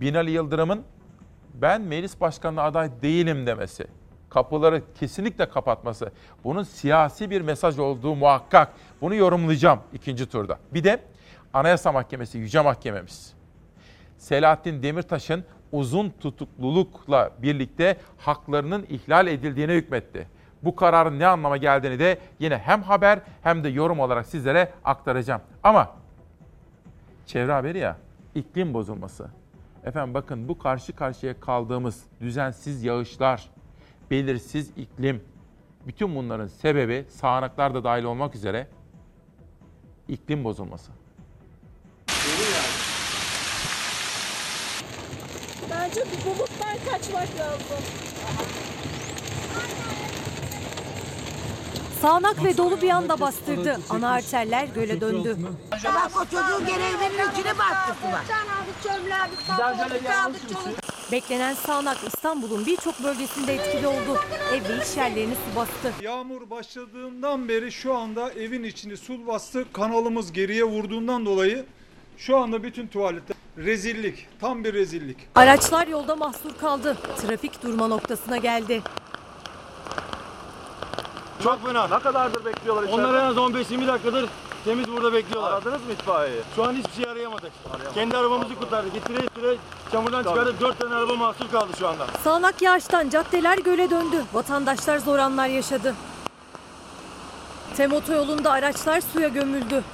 [0.00, 0.82] Binali Yıldırım'ın
[1.54, 3.86] ben meclis başkanlığı aday değilim demesi.
[4.30, 6.12] Kapıları kesinlikle kapatması.
[6.44, 8.72] Bunun siyasi bir mesaj olduğu muhakkak.
[9.00, 10.58] Bunu yorumlayacağım ikinci turda.
[10.74, 11.00] Bir de
[11.54, 13.34] Anayasa Mahkemesi, Yüce Mahkememiz.
[14.18, 20.26] Selahattin Demirtaş'ın uzun tutuklulukla birlikte haklarının ihlal edildiğine hükmetti.
[20.62, 25.40] Bu kararın ne anlama geldiğini de yine hem haber hem de yorum olarak sizlere aktaracağım.
[25.62, 25.90] Ama
[27.26, 27.96] çevre haberi ya,
[28.34, 29.28] iklim bozulması.
[29.84, 33.50] Efendim bakın bu karşı karşıya kaldığımız düzensiz yağışlar,
[34.10, 35.24] belirsiz iklim,
[35.86, 38.66] bütün bunların sebebi sağanaklar da dahil olmak üzere
[40.08, 40.92] iklim bozulması.
[45.70, 47.84] Bence bu buluttan kaçmak lazım.
[52.00, 53.78] Sağanak ve dolu bir anda bastırdı.
[53.90, 55.36] Ana arterler göle döndü.
[55.84, 58.24] Bak o çocuğun gene evinin içine battı sular.
[61.12, 64.20] Beklenen sağanak İstanbul'un birçok bölgesinde etkili oldu.
[64.52, 66.04] Ev ve iş yerlerini su bastı.
[66.04, 69.72] Yağmur başladığından beri şu anda evin içini su bastı.
[69.72, 71.64] Kanalımız geriye vurduğundan dolayı
[72.16, 75.16] şu anda bütün tuvaletler rezillik, tam bir rezillik.
[75.34, 76.96] Araçlar yolda mahsur kaldı.
[77.22, 78.82] Trafik durma noktasına geldi.
[81.42, 81.88] Çok fena.
[81.88, 83.02] Ne kadardır bekliyorlar içeride?
[83.02, 84.28] Onlar en az 15-20 dakikadır
[84.64, 85.52] temiz burada bekliyorlar.
[85.52, 86.42] Aradınız mı itfaiyeyi?
[86.56, 87.52] Şu an hiçbir şey arayamadık.
[87.94, 88.94] Kendi arabamızı kurtardık.
[88.94, 89.56] Gittire gittire
[89.92, 90.60] çamurdan çıkardık.
[90.60, 92.06] 4 tane araba mahsur kaldı şu anda.
[92.24, 94.24] Sağanak yağıştan caddeler göle döndü.
[94.32, 95.94] Vatandaşlar zor anlar yaşadı.
[97.76, 99.84] Tem otoyolunda araçlar suya gömüldü.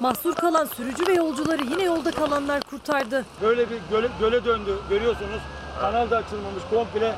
[0.00, 3.24] Mahsur kalan sürücü ve yolcuları yine yolda kalanlar kurtardı.
[3.42, 4.78] Böyle bir göle, göle döndü.
[4.90, 5.40] Görüyorsunuz.
[5.80, 6.62] Kanal da açılmamış.
[6.70, 7.14] Komple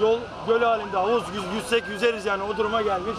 [0.00, 0.18] yol
[0.48, 0.96] göl halinde.
[0.96, 3.16] Havuz yüz, yüzsek yüzeriz yani o duruma gelmiş.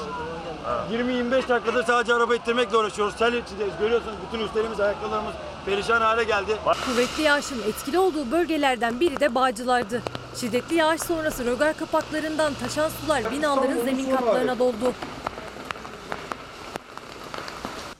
[0.91, 3.15] 20-25 dakikadır sadece araba ittirmekle uğraşıyoruz.
[3.15, 3.73] Sel içindeyiz.
[3.79, 5.33] Görüyorsunuz bütün üstlerimiz, ayakkabılarımız
[5.65, 6.57] perişan hale geldi.
[6.85, 10.01] Kuvvetli yağışın etkili olduğu bölgelerden biri de Bağcılar'dı.
[10.35, 14.93] Şiddetli yağış sonrası rögar kapaklarından taşan sular binaların zemin katlarına doldu.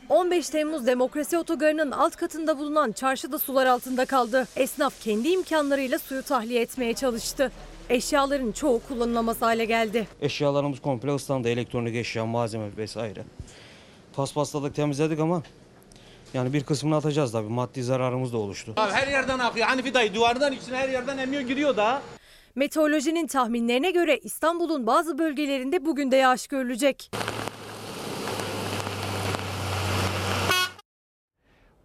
[0.10, 4.48] 15 Temmuz Demokrasi Otogarı'nın alt katında bulunan çarşı da sular altında kaldı.
[4.56, 7.52] Esnaf kendi imkanlarıyla suyu tahliye etmeye çalıştı.
[7.90, 10.08] Eşyaların çoğu kullanılamaz hale geldi.
[10.22, 11.50] Eşyalarımız komple ıslandı.
[11.50, 13.24] Elektronik eşya, malzeme vesaire.
[14.16, 15.44] Paspasladık, temizledik ama
[16.34, 17.50] yani bir kısmını atacağız tabii.
[17.50, 18.74] Maddi zararımız da oluştu.
[18.78, 19.68] Abi her yerden akıyor.
[19.68, 22.02] Hanifi dayı duvardan içine her yerden emiyor giriyor da.
[22.56, 27.12] Meteorolojinin tahminlerine göre İstanbul'un bazı bölgelerinde bugün de yağış görülecek.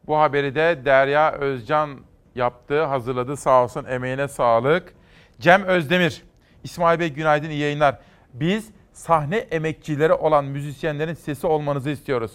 [0.07, 1.99] Bu haberi de Derya Özcan
[2.35, 3.37] yaptı, hazırladı.
[3.37, 4.95] Sağ olsun emeğine sağlık.
[5.41, 6.23] Cem Özdemir,
[6.65, 7.99] İsmail Bey günaydın, iyi yayınlar.
[8.35, 12.33] Biz sahne emekçileri olan müzisyenlerin sesi olmanızı istiyoruz.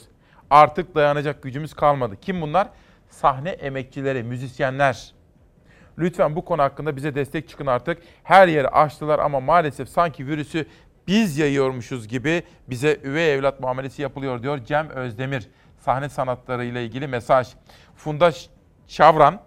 [0.49, 2.15] Artık dayanacak gücümüz kalmadı.
[2.21, 2.69] Kim bunlar?
[3.09, 5.13] Sahne emekçileri, müzisyenler.
[5.97, 8.01] Lütfen bu konu hakkında bize destek çıkın artık.
[8.23, 10.65] Her yeri açtılar ama maalesef sanki virüsü
[11.07, 15.47] biz yayıyormuşuz gibi bize üvey evlat muamelesi yapılıyor diyor Cem Özdemir.
[15.77, 17.47] Sahne sanatları ile ilgili mesaj.
[17.95, 18.31] Funda
[18.87, 19.41] Şavran,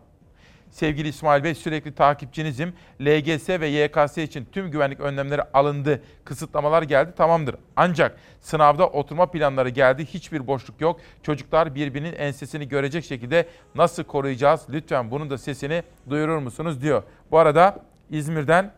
[0.72, 2.72] sevgili İsmail Bey sürekli takipçinizim.
[3.00, 6.02] LGS ve YKS için tüm güvenlik önlemleri alındı.
[6.24, 7.56] Kısıtlamalar geldi tamamdır.
[7.76, 10.06] Ancak sınavda oturma planları geldi.
[10.06, 11.00] Hiçbir boşluk yok.
[11.22, 14.66] Çocuklar birbirinin ensesini görecek şekilde nasıl koruyacağız?
[14.70, 17.02] Lütfen bunun da sesini duyurur musunuz diyor.
[17.30, 17.78] Bu arada
[18.10, 18.72] İzmir'den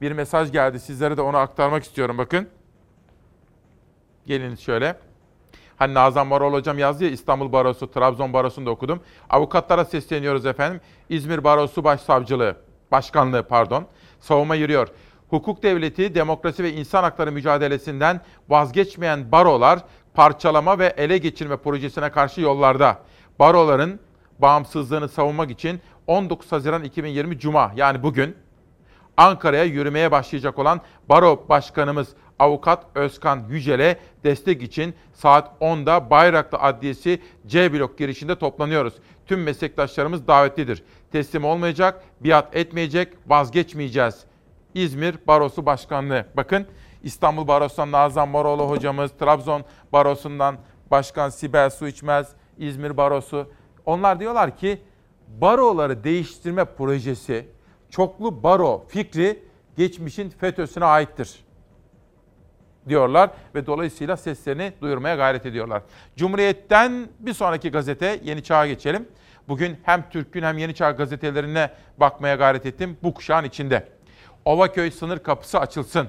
[0.00, 0.80] bir mesaj geldi.
[0.80, 2.48] Sizlere de onu aktarmak istiyorum bakın.
[4.26, 4.96] Gelin şöyle.
[5.76, 9.00] Hani Nazan Marol hocam yazdı ya İstanbul Barosu, Trabzon Barosu'nda okudum.
[9.30, 10.80] Avukatlara sesleniyoruz efendim.
[11.08, 12.56] İzmir Barosu Başsavcılığı,
[12.92, 13.84] Başkanlığı pardon.
[14.20, 14.88] Savunma yürüyor.
[15.30, 19.78] Hukuk devleti, demokrasi ve insan hakları mücadelesinden vazgeçmeyen barolar
[20.14, 22.98] parçalama ve ele geçirme projesine karşı yollarda.
[23.38, 24.00] Baroların
[24.38, 28.36] bağımsızlığını savunmak için 19 Haziran 2020 Cuma yani bugün
[29.16, 32.08] Ankara'ya yürümeye başlayacak olan Baro Başkanımız
[32.44, 38.94] Avukat Özkan Yücel'e destek için saat 10'da Bayraklı Adliyesi C blok girişinde toplanıyoruz.
[39.26, 40.82] Tüm meslektaşlarımız davetlidir.
[41.12, 44.24] Teslim olmayacak, biat etmeyecek, vazgeçmeyeceğiz.
[44.74, 46.26] İzmir Barosu Başkanlığı.
[46.36, 46.66] Bakın
[47.02, 50.56] İstanbul Barosu'ndan Nazan Moroğlu hocamız, Trabzon Barosu'ndan
[50.90, 52.28] Başkan Sibel Su İçmez,
[52.58, 53.50] İzmir Barosu.
[53.86, 54.80] Onlar diyorlar ki
[55.40, 57.46] baroları değiştirme projesi,
[57.90, 59.42] çoklu baro fikri
[59.76, 61.43] geçmişin FETÖ'süne aittir
[62.88, 65.82] diyorlar ve dolayısıyla seslerini duyurmaya gayret ediyorlar.
[66.16, 69.08] Cumhuriyet'ten bir sonraki gazete Yeni Çağ'a geçelim.
[69.48, 73.88] Bugün hem Türk Gün hem Yeni Çağ gazetelerine bakmaya gayret ettim bu kuşağın içinde.
[74.44, 76.08] Ovaköy sınır kapısı açılsın.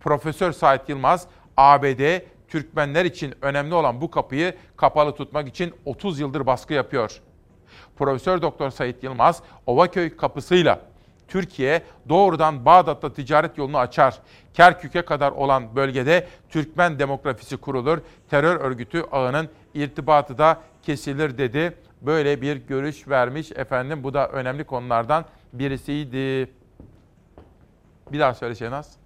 [0.00, 6.46] Profesör Sait Yılmaz, ABD Türkmenler için önemli olan bu kapıyı kapalı tutmak için 30 yıldır
[6.46, 7.20] baskı yapıyor.
[7.96, 10.80] Profesör Doktor Sait Yılmaz, Ovaköy kapısıyla
[11.28, 14.18] Türkiye doğrudan Bağdat'ta ticaret yolunu açar.
[14.54, 17.98] Kerkük'e kadar olan bölgede Türkmen demografisi kurulur.
[18.30, 21.78] Terör örgütü ağının irtibatı da kesilir dedi.
[22.02, 24.04] Böyle bir görüş vermiş efendim.
[24.04, 26.50] Bu da önemli konulardan birisiydi.
[28.12, 28.96] Bir daha söyle Şehnaz.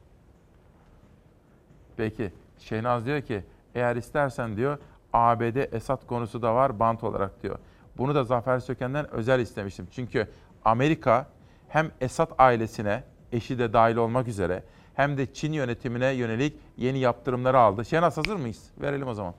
[1.97, 2.33] Peki.
[2.59, 3.45] Şehnaz diyor ki
[3.75, 4.79] eğer istersen diyor
[5.13, 7.59] ABD Esad konusu da var bant olarak diyor.
[7.97, 9.89] Bunu da Zafer Söken'den özel istemiştim.
[9.91, 10.29] Çünkü
[10.65, 11.27] Amerika
[11.69, 13.03] hem Esad ailesine,
[13.33, 14.63] eşi de dahil olmak üzere
[14.95, 17.85] hem de Çin yönetimine yönelik yeni yaptırımları aldı.
[17.85, 18.63] Şenaz hazır mıyız?
[18.81, 19.35] Verelim o zaman.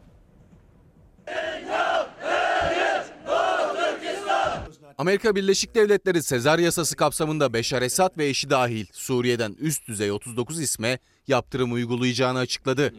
[4.97, 10.59] Amerika Birleşik Devletleri Sezar yasası kapsamında Beşar Esad ve eşi dahil Suriye'den üst düzey 39
[10.59, 12.93] isme yaptırım uygulayacağını açıkladı.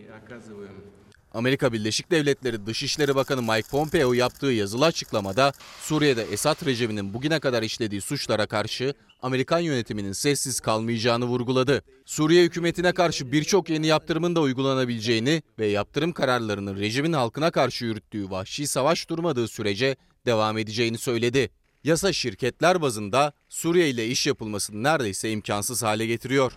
[1.35, 5.53] Amerika Birleşik Devletleri Dışişleri Bakanı Mike Pompeo yaptığı yazılı açıklamada
[5.83, 11.83] Suriye'de Esad rejiminin bugüne kadar işlediği suçlara karşı Amerikan yönetiminin sessiz kalmayacağını vurguladı.
[12.05, 18.31] Suriye hükümetine karşı birçok yeni yaptırımın da uygulanabileceğini ve yaptırım kararlarının rejimin halkına karşı yürüttüğü
[18.31, 19.97] vahşi savaş durmadığı sürece
[20.27, 21.51] devam edeceğini söyledi.
[21.85, 26.53] Yasa şirketler bazında Suriye ile iş yapılmasını neredeyse imkansız hale getiriyor.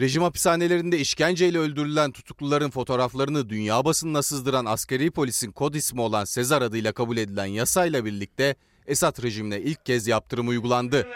[0.00, 6.62] Rejim hapishanelerinde işkenceyle öldürülen tutukluların fotoğraflarını dünya basınına sızdıran askeri polisin kod ismi olan Sezar
[6.62, 8.56] adıyla kabul edilen yasayla birlikte
[8.90, 11.06] Esad rejimine ilk kez yaptırım uygulandı.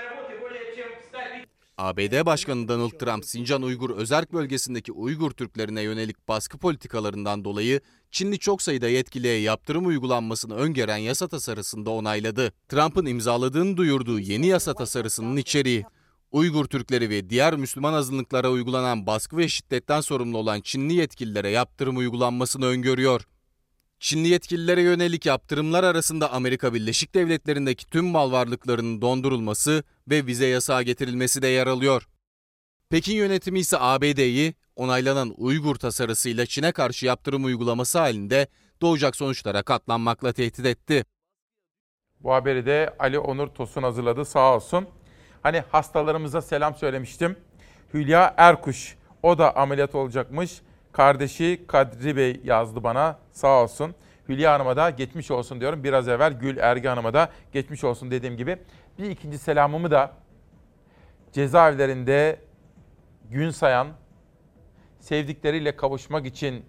[1.79, 8.39] ABD Başkanı Donald Trump, Sincan Uygur Özerk bölgesindeki Uygur Türklerine yönelik baskı politikalarından dolayı Çinli
[8.39, 12.53] çok sayıda yetkiliye yaptırım uygulanmasını öngören yasa tasarısını da onayladı.
[12.69, 15.85] Trump'ın imzaladığını duyurduğu yeni yasa tasarısının içeriği,
[16.33, 21.97] Uygur Türkleri ve diğer Müslüman azınlıklara uygulanan baskı ve şiddetten sorumlu olan Çinli yetkililere yaptırım
[21.97, 23.25] uygulanmasını öngörüyor.
[24.05, 30.83] Çinli yetkililere yönelik yaptırımlar arasında Amerika Birleşik Devletleri'ndeki tüm mal varlıklarının dondurulması ve vize yasağı
[30.83, 32.09] getirilmesi de yer alıyor.
[32.91, 38.47] Pekin yönetimi ise ABD'yi onaylanan Uygur tasarısıyla Çin'e karşı yaptırım uygulaması halinde
[38.83, 41.05] doğacak sonuçlara katlanmakla tehdit etti.
[42.21, 44.89] Bu haberi de Ali Onur Tosun hazırladı sağ olsun.
[45.43, 47.37] Hani hastalarımıza selam söylemiştim.
[47.95, 50.61] Hülya Erkuş o da ameliyat olacakmış.
[50.95, 53.95] Kardeşi Kadri Bey yazdı bana sağ olsun.
[54.29, 55.85] Hülya Hanım'a da geçmiş olsun diyorum.
[55.85, 58.57] Biraz evvel Gül Ergi Hanım'a da geçmiş olsun dediğim gibi.
[58.99, 60.13] Bir ikinci selamımı da
[61.33, 62.41] cezaevlerinde
[63.31, 63.89] gün sayan,
[64.99, 66.65] sevdikleriyle kavuşmak için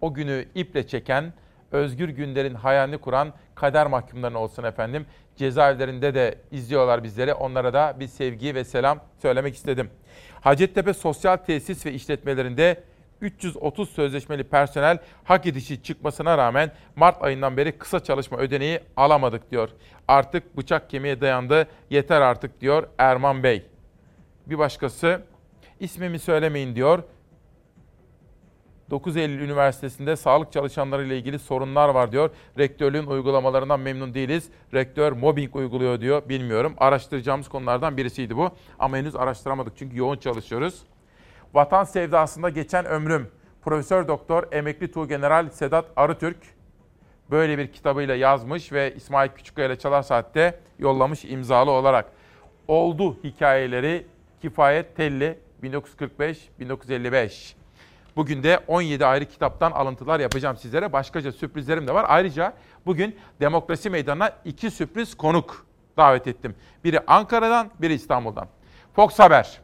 [0.00, 1.32] o günü iple çeken,
[1.72, 5.06] özgür günlerin hayalini kuran kader mahkumlarına olsun efendim.
[5.36, 7.34] Cezaevlerinde de izliyorlar bizleri.
[7.34, 9.90] Onlara da bir sevgi ve selam söylemek istedim.
[10.40, 12.89] Hacettepe Sosyal Tesis ve işletmelerinde
[13.20, 19.68] 330 sözleşmeli personel hak edişi çıkmasına rağmen Mart ayından beri kısa çalışma ödeneği alamadık diyor.
[20.08, 23.66] Artık bıçak kemiğe dayandı yeter artık diyor Erman Bey.
[24.46, 25.22] Bir başkası
[25.80, 27.02] ismimi söylemeyin diyor.
[28.90, 32.30] 9 Eylül Üniversitesi'nde sağlık çalışanları ile ilgili sorunlar var diyor.
[32.58, 34.48] Rektörlüğün uygulamalarından memnun değiliz.
[34.74, 36.28] Rektör mobbing uyguluyor diyor.
[36.28, 36.74] Bilmiyorum.
[36.78, 38.50] Araştıracağımız konulardan birisiydi bu.
[38.78, 40.82] Ama henüz araştıramadık çünkü yoğun çalışıyoruz.
[41.54, 43.30] Vatan sevdasında geçen ömrüm.
[43.62, 46.36] Profesör Doktor Emekli Tuğgeneral Sedat Arıtürk
[47.30, 52.12] böyle bir kitabıyla yazmış ve İsmail Küçükkaya ile Çalar Saat'te yollamış imzalı olarak.
[52.68, 54.06] Oldu hikayeleri
[54.42, 57.54] Kifayet Telli 1945-1955.
[58.16, 60.92] Bugün de 17 ayrı kitaptan alıntılar yapacağım sizlere.
[60.92, 62.06] Başkaca sürprizlerim de var.
[62.08, 62.52] Ayrıca
[62.86, 66.54] bugün Demokrasi Meydanı'na iki sürpriz konuk davet ettim.
[66.84, 68.48] Biri Ankara'dan, biri İstanbul'dan.
[68.96, 69.60] Fox Haber.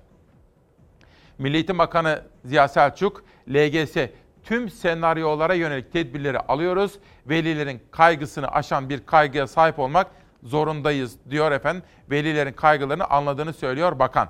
[1.39, 3.97] Milli Eğitim Bakanı Ziya Selçuk, LGS
[4.45, 6.99] tüm senaryolara yönelik tedbirleri alıyoruz.
[7.26, 10.11] Velilerin kaygısını aşan bir kaygıya sahip olmak
[10.43, 11.82] zorundayız diyor efendim.
[12.11, 14.28] Velilerin kaygılarını anladığını söylüyor bakan.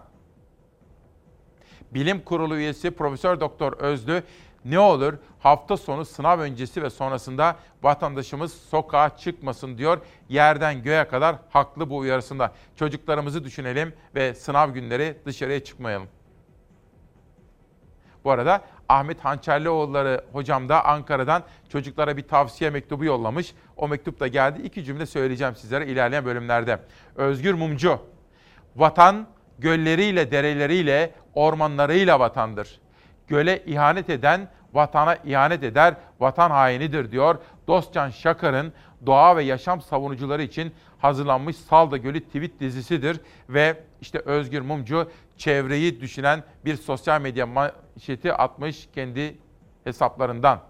[1.91, 4.23] Bilim Kurulu üyesi Profesör Doktor Özlü
[4.65, 9.99] ne olur hafta sonu sınav öncesi ve sonrasında vatandaşımız sokağa çıkmasın diyor.
[10.29, 12.53] Yerden göğe kadar haklı bu uyarısında.
[12.77, 16.09] Çocuklarımızı düşünelim ve sınav günleri dışarıya çıkmayalım.
[18.27, 23.55] Bu arada Ahmet Hançerlioğulları hocam da Ankara'dan çocuklara bir tavsiye mektubu yollamış.
[23.77, 24.63] O mektup da geldi.
[24.63, 26.79] İki cümle söyleyeceğim sizlere ilerleyen bölümlerde.
[27.17, 27.99] Özgür Mumcu,
[28.77, 29.27] vatan
[29.59, 32.81] gölleriyle, dereleriyle, ormanlarıyla vatandır.
[33.29, 37.39] Göle ihanet eden vatana ihanet eder, vatan hainidir diyor.
[37.69, 38.73] Dostcan Şakar'ın
[39.07, 46.01] doğa ve yaşam savunucuları için hazırlanmış Salda Gölü tweet dizisidir ve işte Özgür Mumcu çevreyi
[46.01, 49.39] düşünen bir sosyal medya manşeti atmış kendi
[49.85, 50.61] hesaplarından.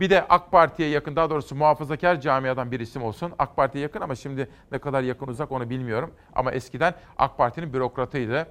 [0.00, 3.32] Bir de AK Parti'ye yakın, daha doğrusu muhafazakar camiadan bir isim olsun.
[3.38, 6.14] AK Parti'ye yakın ama şimdi ne kadar yakın uzak onu bilmiyorum.
[6.32, 8.46] Ama eskiden AK Parti'nin bürokratıydı.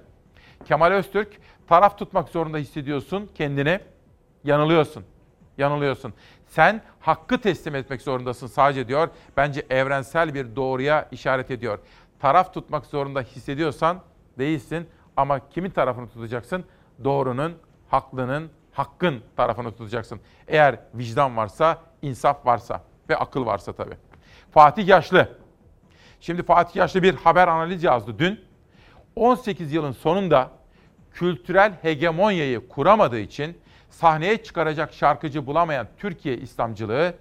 [0.64, 3.80] Kemal Öztürk, taraf tutmak zorunda hissediyorsun kendini.
[4.44, 5.04] Yanılıyorsun.
[5.58, 6.14] Yanılıyorsun.
[6.46, 9.08] Sen hakkı teslim etmek zorundasın sadece diyor.
[9.36, 11.78] Bence evrensel bir doğruya işaret ediyor.
[12.20, 14.00] Taraf tutmak zorunda hissediyorsan
[14.38, 16.64] değilsin ama kimin tarafını tutacaksın?
[17.04, 17.54] Doğrunun,
[17.88, 20.20] haklının, hakkın tarafını tutacaksın.
[20.48, 23.96] Eğer vicdan varsa, insaf varsa ve akıl varsa tabii.
[24.50, 25.38] Fatih Yaşlı.
[26.20, 28.47] Şimdi Fatih Yaşlı bir haber analiz yazdı dün.
[29.18, 30.50] 18 yılın sonunda
[31.12, 33.58] kültürel hegemonyayı kuramadığı için
[33.90, 37.14] sahneye çıkaracak şarkıcı bulamayan Türkiye İslamcılığı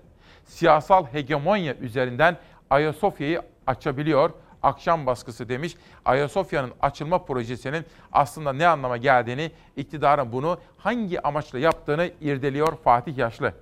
[0.46, 2.38] siyasal hegemonya üzerinden
[2.70, 4.32] Ayasofya'yı açabiliyor.
[4.64, 5.76] Akşam baskısı demiş.
[6.06, 13.54] Ayasofya'nın açılma projesinin aslında ne anlama geldiğini, iktidarın bunu hangi amaçla yaptığını irdeliyor Fatih Yaşlı.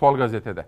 [0.00, 0.66] Sol gazetede.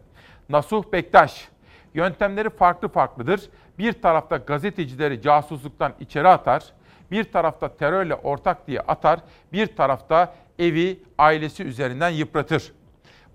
[0.48, 1.48] Nasuh Bektaş.
[1.94, 3.40] Yöntemleri farklı farklıdır.
[3.78, 6.64] Bir tarafta gazetecileri casusluktan içeri atar,
[7.10, 9.20] bir tarafta terörle ortak diye atar,
[9.52, 12.72] bir tarafta evi ailesi üzerinden yıpratır.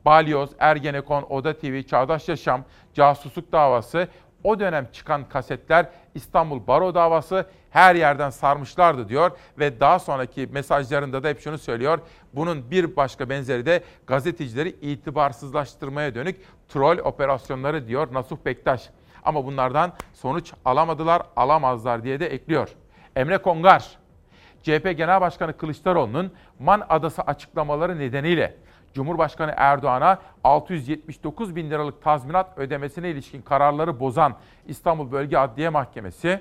[0.05, 4.07] Balyoz, Ergenekon, Oda TV, Çağdaş Yaşam, casusluk davası,
[4.43, 5.85] o dönem çıkan kasetler
[6.15, 11.99] İstanbul Baro davası her yerden sarmışlardı diyor ve daha sonraki mesajlarında da hep şunu söylüyor.
[12.33, 18.89] Bunun bir başka benzeri de gazetecileri itibarsızlaştırmaya dönük troll operasyonları diyor Nasuh Bektaş.
[19.23, 22.69] Ama bunlardan sonuç alamadılar, alamazlar diye de ekliyor.
[23.15, 23.97] Emre Kongar,
[24.63, 28.55] CHP Genel Başkanı Kılıçdaroğlu'nun Man Adası açıklamaları nedeniyle
[28.93, 34.35] Cumhurbaşkanı Erdoğan'a 679 bin liralık tazminat ödemesine ilişkin kararları bozan
[34.67, 36.39] İstanbul Bölge Adliye Mahkemesi,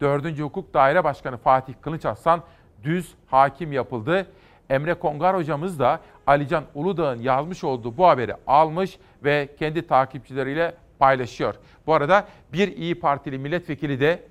[0.00, 0.40] 4.
[0.40, 2.42] Hukuk Daire Başkanı Fatih Kılıç Aslan
[2.84, 4.26] düz hakim yapıldı.
[4.70, 11.54] Emre Kongar hocamız da Alican Uludağ'ın yazmış olduğu bu haberi almış ve kendi takipçileriyle paylaşıyor.
[11.86, 14.22] Bu arada bir İyi Partili milletvekili de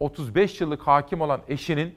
[0.00, 1.94] 35 yıllık hakim olan eşinin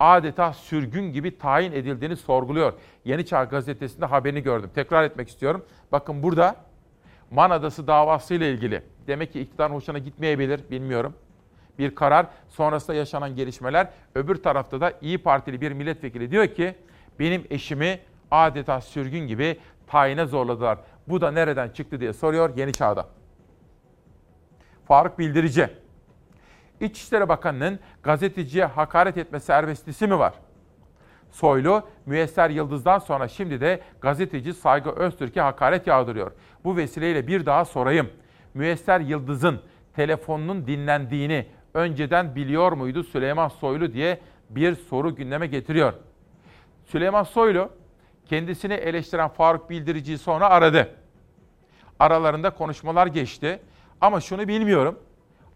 [0.00, 2.72] adeta sürgün gibi tayin edildiğini sorguluyor.
[3.04, 4.70] Yeni Çağ gazetesinde haberini gördüm.
[4.74, 5.64] Tekrar etmek istiyorum.
[5.92, 6.56] Bakın burada
[7.30, 8.82] Man Adası davasıyla ilgili.
[9.06, 11.14] Demek ki iktidarın hoşuna gitmeyebilir, bilmiyorum.
[11.78, 13.88] Bir karar, sonrasında yaşanan gelişmeler.
[14.14, 16.74] Öbür tarafta da İyi Partili bir milletvekili diyor ki,
[17.18, 20.78] benim eşimi adeta sürgün gibi tayine zorladılar.
[21.08, 23.06] Bu da nereden çıktı diye soruyor Yeni Çağ'da.
[24.84, 25.70] Faruk Bildirici.
[26.80, 30.34] İçişleri Bakanı'nın gazeteciye hakaret etme serbestlisi mi var?
[31.30, 36.32] Soylu, Müesser Yıldız'dan sonra şimdi de gazeteci Saygı Öztürk'e hakaret yağdırıyor.
[36.64, 38.10] Bu vesileyle bir daha sorayım.
[38.54, 39.60] Müesser Yıldız'ın
[39.96, 44.20] telefonunun dinlendiğini önceden biliyor muydu Süleyman Soylu diye
[44.50, 45.92] bir soru gündeme getiriyor.
[46.86, 47.70] Süleyman Soylu
[48.26, 50.96] kendisini eleştiren Faruk Bildirici'yi sonra aradı.
[51.98, 53.60] Aralarında konuşmalar geçti.
[54.00, 54.98] Ama şunu bilmiyorum.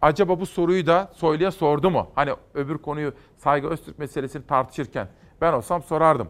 [0.04, 2.10] Acaba bu soruyu da Soylu'ya sordu mu?
[2.14, 5.08] Hani öbür konuyu Saygı Öztürk meselesini tartışırken
[5.40, 6.28] ben olsam sorardım.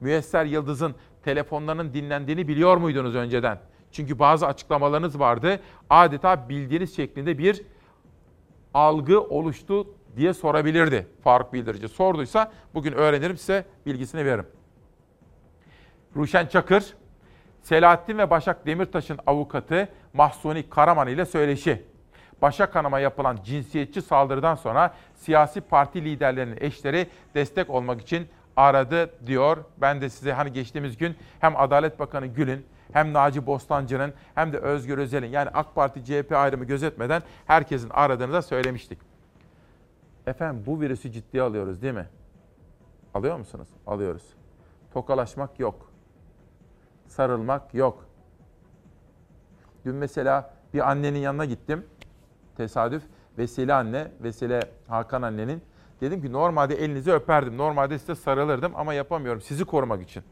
[0.00, 3.58] Müesser Yıldız'ın telefonlarının dinlendiğini biliyor muydunuz önceden?
[3.92, 5.60] Çünkü bazı açıklamalarınız vardı.
[5.90, 7.62] Adeta bildiğiniz şeklinde bir
[8.74, 9.86] algı oluştu
[10.16, 11.88] diye sorabilirdi Faruk Bildirici.
[11.88, 14.46] Sorduysa bugün öğrenirim size bilgisini veririm.
[16.16, 16.94] Ruşen Çakır,
[17.62, 21.91] Selahattin ve Başak Demirtaş'ın avukatı Mahsuni Karaman ile söyleşi.
[22.42, 29.64] Başak Hanım'a yapılan cinsiyetçi saldırıdan sonra siyasi parti liderlerinin eşleri destek olmak için aradı diyor.
[29.78, 34.58] Ben de size hani geçtiğimiz gün hem Adalet Bakanı Gül'ün hem Naci Bostancı'nın hem de
[34.58, 38.98] Özgür Özel'in yani AK Parti CHP ayrımı gözetmeden herkesin aradığını da söylemiştik.
[40.26, 42.06] Efendim bu virüsü ciddiye alıyoruz değil mi?
[43.14, 43.68] Alıyor musunuz?
[43.86, 44.34] Alıyoruz.
[44.92, 45.92] Tokalaşmak yok.
[47.08, 48.06] Sarılmak yok.
[49.84, 51.86] Dün mesela bir annenin yanına gittim.
[52.56, 53.02] Tesadüf.
[53.38, 55.62] Vesile anne, Vesile Hakan annenin.
[56.00, 57.58] Dedim ki normalde elinizi öperdim.
[57.58, 60.22] Normalde size sarılırdım ama yapamıyorum sizi korumak için.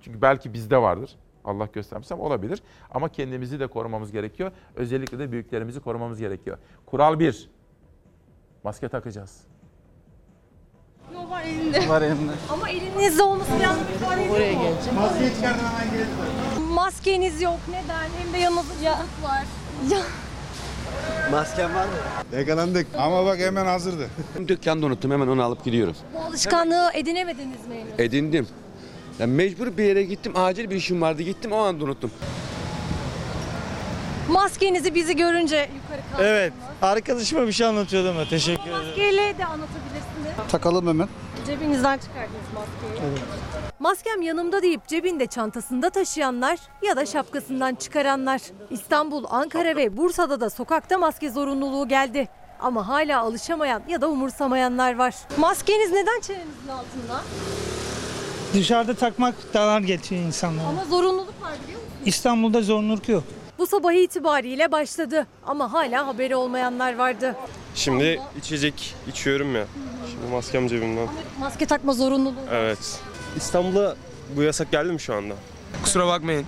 [0.00, 1.16] Çünkü belki bizde vardır.
[1.44, 2.62] Allah göstermesem olabilir.
[2.90, 4.52] Ama kendimizi de korumamız gerekiyor.
[4.76, 6.58] Özellikle de büyüklerimizi korumamız gerekiyor.
[6.86, 7.50] Kural 1.
[8.64, 9.40] Maske takacağız.
[11.14, 11.88] Yok var elinde.
[11.88, 12.32] Var elimde.
[12.52, 13.76] Ama elinizde olması biraz
[14.32, 14.94] Oraya geleceğim.
[15.00, 16.62] Maskeyi çıkardım hemen geldim.
[16.74, 18.08] Maskeniz yok neden?
[18.18, 18.90] Hem de yanınızda
[19.22, 19.44] var.
[19.90, 20.00] Ya.
[21.30, 21.92] Masken var mı?
[22.38, 24.08] Yakalandık ama bak hemen hazırdı.
[24.48, 25.96] Dükkanda unuttum hemen onu alıp gidiyorum.
[26.14, 27.76] Bu alışkanlığı edinemediniz mi?
[27.98, 28.48] Edindim.
[29.18, 32.10] Ya mecbur bir yere gittim acil bir işim vardı gittim o anda unuttum.
[34.28, 36.30] Maskenizi bizi görünce yukarı kaldırdınız.
[36.30, 36.52] Evet.
[36.82, 38.86] Arkadaşıma bir şey anlatıyordum teşekkür ederim.
[38.86, 40.50] Maskeyle de anlatabilirsiniz.
[40.50, 41.08] Takalım hemen.
[41.46, 43.12] Cebinizden çıkardınız maskeyi.
[43.78, 48.40] Maskem yanımda deyip cebinde çantasında taşıyanlar ya da şapkasından çıkaranlar.
[48.70, 52.28] İstanbul, Ankara ve Bursa'da da sokakta maske zorunluluğu geldi.
[52.60, 55.14] Ama hala alışamayan ya da umursamayanlar var.
[55.36, 57.20] Maskeniz neden çenenizin altında?
[58.54, 60.66] Dışarıda takmak dar geçiyor insanlara.
[60.68, 62.02] Ama zorunluluk var biliyor musunuz?
[62.06, 63.24] İstanbul'da zorunluluk yok.
[63.58, 67.36] Bu sabah itibariyle başladı ama hala haberi olmayanlar vardı.
[67.74, 69.66] Şimdi içecek içiyorum ya.
[70.10, 71.08] Şimdi maskem cebimden.
[71.40, 72.34] Maske takma zorunluluğu.
[72.52, 73.00] Evet.
[73.36, 73.96] İstanbul'a
[74.36, 75.34] bu yasak geldi mi şu anda?
[75.82, 76.46] Kusura bakmayın.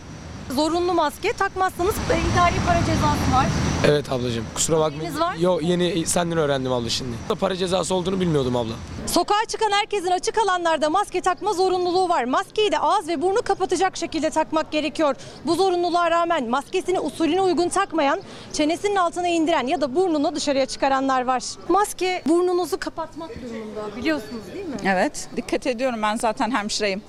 [0.50, 3.46] Zorunlu maske takmazsanız idari para cezası var.
[3.86, 5.00] Evet ablacığım kusura bakmayın.
[5.00, 5.34] Neyiniz var?
[5.34, 7.16] Yo yeni senden öğrendim abla şimdi.
[7.40, 8.72] Para cezası olduğunu bilmiyordum abla.
[9.06, 12.24] Sokağa çıkan herkesin açık alanlarda maske takma zorunluluğu var.
[12.24, 15.16] Maskeyi de ağız ve burnu kapatacak şekilde takmak gerekiyor.
[15.46, 18.22] Bu zorunluluğa rağmen maskesini usulüne uygun takmayan,
[18.52, 21.42] çenesinin altına indiren ya da burnunu dışarıya çıkaranlar var.
[21.68, 24.76] Maske burnunuzu kapatmak durumunda biliyorsunuz değil mi?
[24.86, 27.02] Evet, dikkat ediyorum ben zaten hemşireyim.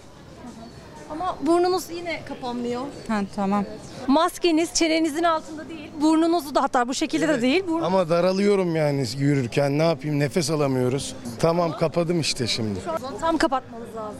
[1.14, 2.82] Ama burnunuz yine kapanmıyor.
[3.07, 3.66] Ha, tamam.
[4.07, 7.64] Maskeniz çenenizin altında değil, burnunuzu da hatta bu şekilde de değil.
[7.68, 7.86] Burnu...
[7.86, 11.16] Ama daralıyorum yani yürürken ne yapayım nefes alamıyoruz.
[11.39, 12.80] Tamam kapadım işte şimdi.
[13.20, 14.20] Tam kapatmanız lazım.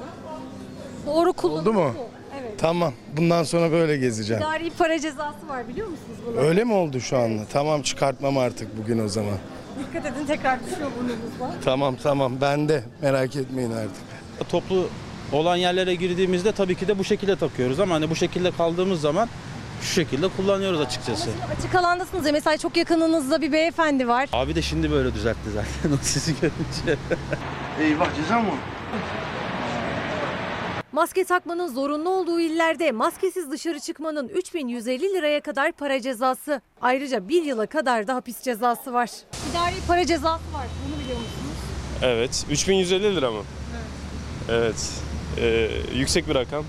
[1.08, 1.91] Doğru kullanım Oldu mu?
[1.98, 2.06] bu.
[2.41, 2.60] Evet.
[2.60, 4.41] Tamam bundan sonra böyle gezeceğim.
[4.44, 6.39] İdari para cezası var biliyor musunuz bunu?
[6.39, 7.41] Öyle mi oldu şu anda?
[7.54, 9.38] Tamam çıkartmam artık bugün o zaman.
[9.80, 11.56] Dikkat edin tekrar düşüyor burnunuzda.
[11.66, 14.04] Tamam tamam ben de merak etmeyin artık.
[14.50, 14.88] Toplu
[15.34, 19.30] olan yerlere girdiğimizde tabii ki de bu şekilde takıyoruz ama hani bu şekilde kaldığımız zaman
[19.82, 21.30] Şu şekilde kullanıyoruz açıkçası.
[21.58, 24.30] Açık alandasınız ya mesela çok yakınınızda bir beyefendi var.
[24.34, 27.02] Abi de şimdi böyle düzeltti zaten o sizi görünce.
[27.82, 28.52] Eyvah ceza mı?
[30.92, 36.62] Maske takmanın zorunlu olduğu illerde maskesiz dışarı çıkmanın 3150 liraya kadar para cezası.
[36.82, 39.10] Ayrıca bir yıla kadar da hapis cezası var.
[39.52, 40.68] İdari para cezası var.
[40.88, 41.58] Bunu biliyor musunuz?
[42.02, 42.46] Evet.
[42.52, 43.42] 3150 lira mı?
[44.50, 44.90] Evet.
[45.38, 46.66] Ee, yüksek bir rakam.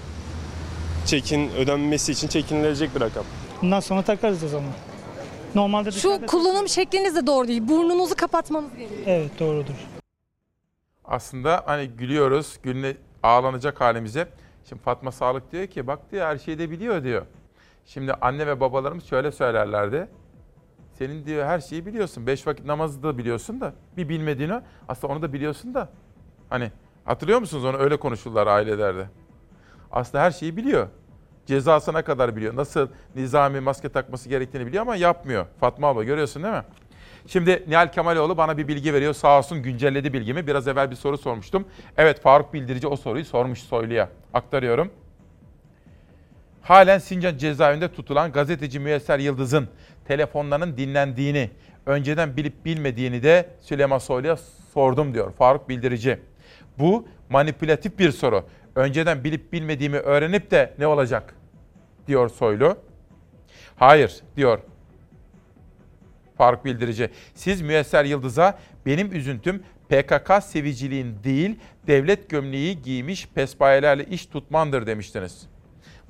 [1.07, 3.25] Çekin ödenmesi için çekinilecek bir rakam.
[3.62, 4.71] Bundan sonra takarız o zaman.
[5.55, 7.69] Normalde Şu dışarıda- kullanım şekliniz de doğru değil.
[7.69, 9.01] Burnunuzu kapatmanız gerekiyor.
[9.07, 9.75] Evet doğrudur.
[11.05, 14.29] Aslında hani gülüyoruz, gülüne ağlanacak halimize.
[14.69, 17.27] Şimdi Fatma Sağlık diyor ki bak diyor her şeyi de biliyor diyor.
[17.87, 20.09] Şimdi anne ve babalarımız şöyle söylerlerdi.
[20.99, 22.27] Senin diyor her şeyi biliyorsun.
[22.27, 25.89] Beş vakit namazı da biliyorsun da bir bilmediğini aslında onu da biliyorsun da.
[26.51, 26.71] Hani
[27.05, 29.07] hatırlıyor musunuz onu öyle konuşurlar ailelerde.
[29.92, 30.88] Aslında her şeyi biliyor.
[31.46, 32.57] Cezasına kadar biliyor.
[32.57, 35.46] Nasıl nizami maske takması gerektiğini biliyor ama yapmıyor.
[35.61, 36.64] Fatma abla görüyorsun değil mi?
[37.26, 39.14] Şimdi Nihal Kemaloğlu bana bir bilgi veriyor.
[39.14, 40.46] Sağ olsun güncelledi bilgimi.
[40.46, 41.64] Biraz evvel bir soru sormuştum.
[41.96, 44.09] Evet Faruk Bildirici o soruyu sormuş Soylu'ya.
[44.34, 44.90] Aktarıyorum.
[46.62, 49.68] Halen Sincan cezaevinde tutulan gazeteci Müyesser Yıldız'ın
[50.09, 51.50] telefonlarının dinlendiğini,
[51.86, 54.36] önceden bilip bilmediğini de Süleyman Soylu'ya
[54.74, 56.18] sordum diyor Faruk Bildirici.
[56.79, 58.45] Bu manipülatif bir soru.
[58.75, 61.35] Önceden bilip bilmediğimi öğrenip de ne olacak
[62.07, 62.77] diyor Soylu.
[63.77, 64.59] Hayır diyor
[66.39, 67.11] Faruk Bildirici.
[67.35, 75.47] Siz Müyesser Yıldız'a benim üzüntüm PKK seviciliğin değil devlet gömleği giymiş pespayelerle iş tutmandır demiştiniz.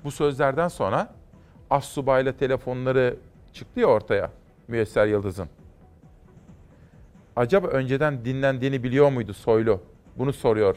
[0.05, 1.15] Bu sözlerden sonra
[1.71, 3.17] Assubay'la telefonları
[3.53, 4.31] çıktı ya ortaya
[4.69, 5.49] Müyesser Yıldız'ın.
[7.37, 9.81] Acaba önceden dinlendiğini biliyor muydu Soylu?
[10.19, 10.77] Bunu soruyor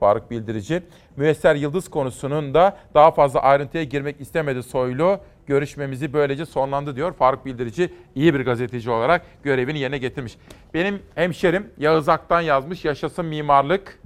[0.00, 0.82] Faruk Bildirici.
[1.16, 5.20] Müyesser Yıldız konusunun da daha fazla ayrıntıya girmek istemedi Soylu.
[5.46, 7.94] Görüşmemizi böylece sonlandı diyor Faruk Bildirici.
[8.14, 10.36] iyi bir gazeteci olarak görevini yerine getirmiş.
[10.74, 13.98] Benim hemşerim Yağız Ak'tan yazmış Yaşasın Mimarlık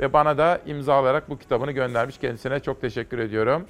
[0.00, 2.18] ve bana da imzalayarak bu kitabını göndermiş.
[2.18, 3.66] Kendisine çok teşekkür ediyorum.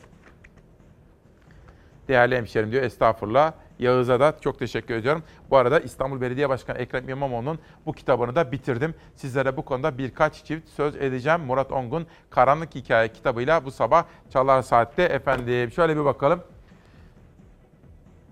[2.09, 3.53] Değerli hemşerim diyor estağfurullah.
[3.81, 5.23] Yağız'a da çok teşekkür ediyorum.
[5.51, 8.95] Bu arada İstanbul Belediye Başkanı Ekrem İmamoğlu'nun bu kitabını da bitirdim.
[9.15, 11.41] Sizlere bu konuda birkaç çift söz edeceğim.
[11.41, 15.71] Murat Ongun Karanlık Hikaye kitabıyla bu sabah Çalar Saat'te efendim.
[15.71, 16.43] Şöyle bir bakalım.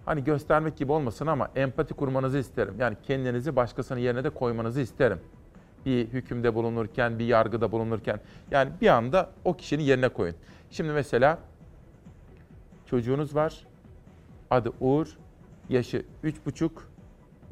[0.04, 2.74] Hani göstermek gibi olmasın ama empati kurmanızı isterim.
[2.78, 5.20] Yani kendinizi başkasının yerine de koymanızı isterim.
[5.86, 8.20] Bir hükümde bulunurken, bir yargıda bulunurken.
[8.50, 10.34] Yani bir anda o kişinin yerine koyun.
[10.70, 11.38] Şimdi mesela
[12.86, 13.66] çocuğunuz var.
[14.50, 15.16] Adı Uğur.
[15.68, 16.88] Yaşı üç buçuk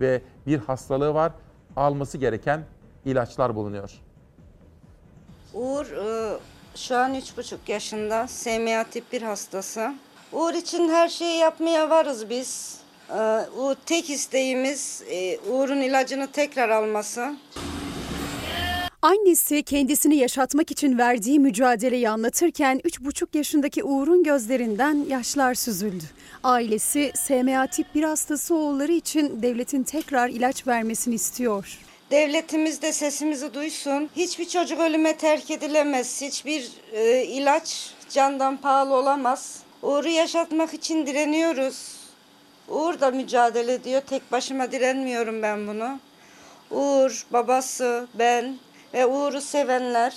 [0.00, 1.32] ve bir hastalığı var.
[1.76, 2.64] Alması gereken
[3.04, 3.90] ilaçlar bulunuyor.
[5.54, 6.38] Uğur e,
[6.74, 8.28] şu an üç buçuk yaşında.
[8.28, 9.94] SMA tip 1 hastası.
[10.32, 12.80] Uğur için her şeyi yapmaya varız biz.
[13.10, 17.36] E, Uğur, tek isteğimiz e, Uğur'un ilacını tekrar alması.
[19.06, 26.04] Annesi kendisini yaşatmak için verdiği mücadeleyi anlatırken 3,5 yaşındaki Uğur'un gözlerinden yaşlar süzüldü.
[26.42, 31.78] Ailesi SMA tip 1 hastası oğulları için devletin tekrar ilaç vermesini istiyor.
[32.10, 34.10] Devletimiz de sesimizi duysun.
[34.16, 36.22] Hiçbir çocuk ölüme terk edilemez.
[36.22, 39.60] Hiçbir e, ilaç candan pahalı olamaz.
[39.82, 41.96] Uğur'u yaşatmak için direniyoruz.
[42.68, 44.02] Uğur da mücadele ediyor.
[44.06, 45.98] Tek başıma direnmiyorum ben bunu.
[46.70, 48.56] Uğur, babası, ben
[48.96, 50.14] ve Uğur'u sevenler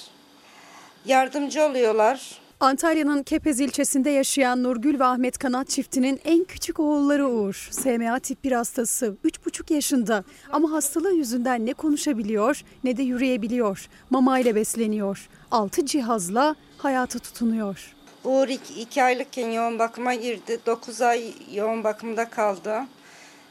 [1.06, 2.40] yardımcı oluyorlar.
[2.60, 7.70] Antalya'nın Kepez ilçesinde yaşayan Nurgül ve Ahmet Kanat çiftinin en küçük oğulları Uğur.
[7.72, 13.88] SMA tip 1 hastası 3,5 yaşında ama hastalığı yüzünden ne konuşabiliyor ne de yürüyebiliyor.
[14.10, 15.30] Mama ile besleniyor.
[15.52, 17.96] 6 cihazla hayata tutunuyor.
[18.24, 20.60] Uğur iki, iki aylıkken yoğun bakıma girdi.
[20.66, 22.80] 9 ay yoğun bakımda kaldı.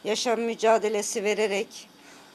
[0.05, 1.89] Yaşam mücadelesi vererek.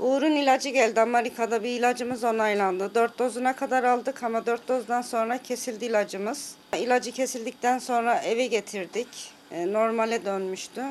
[0.04, 1.02] Uğur'un ilacı geldi.
[1.02, 2.92] Amerika'da bir ilacımız onaylandı.
[2.96, 6.56] 4 dozuna kadar aldık ama 4 dozdan sonra kesildi ilacımız.
[6.78, 9.08] İlacı kesildikten sonra eve getirdik.
[9.52, 10.82] E, normale dönmüştü.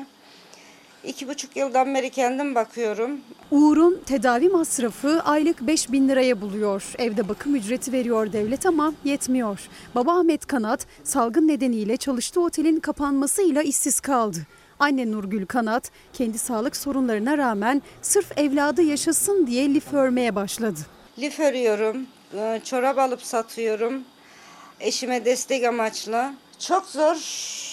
[1.03, 3.19] İki buçuk yıldan beri kendim bakıyorum.
[3.51, 6.93] Uğur'un tedavi masrafı aylık 5 bin liraya buluyor.
[6.97, 9.59] Evde bakım ücreti veriyor devlet ama yetmiyor.
[9.95, 14.37] Baba Ahmet Kanat salgın nedeniyle çalıştığı otelin kapanmasıyla işsiz kaldı.
[14.83, 20.79] Anne Nurgül Kanat kendi sağlık sorunlarına rağmen sırf evladı yaşasın diye lif örmeye başladı.
[21.19, 22.07] Lif örüyorum,
[22.37, 24.03] e, çorap alıp satıyorum.
[24.79, 26.33] Eşime destek amaçlı.
[26.59, 27.15] Çok zor,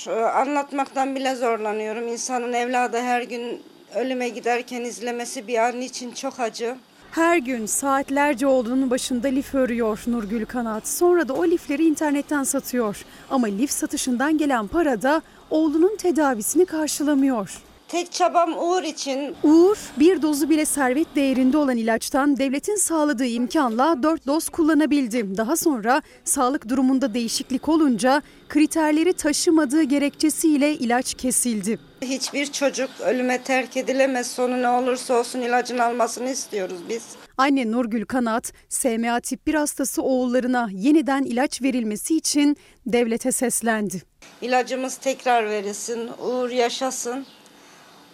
[0.09, 2.09] e, anlatmaktan bile zorlanıyorum.
[2.09, 3.63] İnsanın evladı her gün
[3.95, 6.77] ölüme giderken izlemesi bir an için çok acı.
[7.11, 10.89] Her gün saatlerce oğlunun başında lif örüyor Nurgül Kanat.
[10.89, 13.05] Sonra da o lifleri internetten satıyor.
[13.31, 17.63] Ama lif satışından gelen para da oğlunun tedavisini karşılamıyor.
[17.91, 19.37] Tek çabam Uğur için.
[19.43, 25.37] Uğur bir dozu bile servet değerinde olan ilaçtan devletin sağladığı imkanla 4 doz kullanabildi.
[25.37, 31.79] Daha sonra sağlık durumunda değişiklik olunca kriterleri taşımadığı gerekçesiyle ilaç kesildi.
[32.03, 34.27] Hiçbir çocuk ölüme terk edilemez.
[34.31, 37.03] Sonu ne olursa olsun ilacını almasını istiyoruz biz.
[37.39, 44.03] Anne Nurgül Kanat, SMA tip 1 hastası oğullarına yeniden ilaç verilmesi için devlete seslendi.
[44.43, 47.27] İlacımız tekrar verilsin, Uğur yaşasın.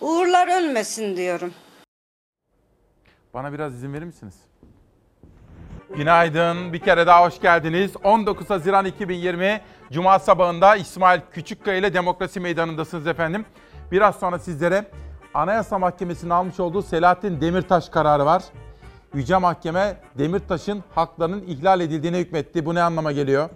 [0.01, 1.53] Uğurlar ölmesin diyorum.
[3.35, 4.35] Bana biraz izin verir misiniz?
[5.97, 6.73] Günaydın.
[6.73, 7.91] Bir kere daha hoş geldiniz.
[8.05, 9.61] 19 Haziran 2020
[9.93, 13.45] Cuma sabahında İsmail Küçükkaya ile Demokrasi Meydanı'ndasınız efendim.
[13.93, 14.85] Biraz sonra sizlere
[15.35, 18.43] Anayasa Mahkemesi'nin almış olduğu Selahattin Demirtaş kararı var.
[19.15, 22.67] Yüce Mahkeme Demirtaş'ın haklarının ihlal edildiğine hükmetti.
[22.67, 23.51] Bu ne anlama geliyor?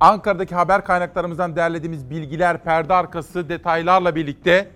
[0.00, 4.70] Ankara'daki haber kaynaklarımızdan derlediğimiz bilgiler, perde arkası detaylarla birlikte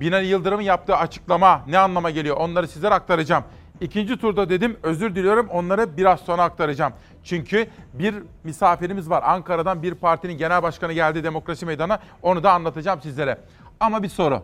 [0.00, 3.44] Binali Yıldırım'ın yaptığı açıklama ne anlama geliyor onları sizlere aktaracağım.
[3.80, 6.92] İkinci turda dedim özür diliyorum onları biraz sonra aktaracağım.
[7.24, 9.22] Çünkü bir misafirimiz var.
[9.26, 11.98] Ankara'dan bir partinin genel başkanı geldi Demokrasi Meydanı'na.
[12.22, 13.38] Onu da anlatacağım sizlere.
[13.80, 14.42] Ama bir soru.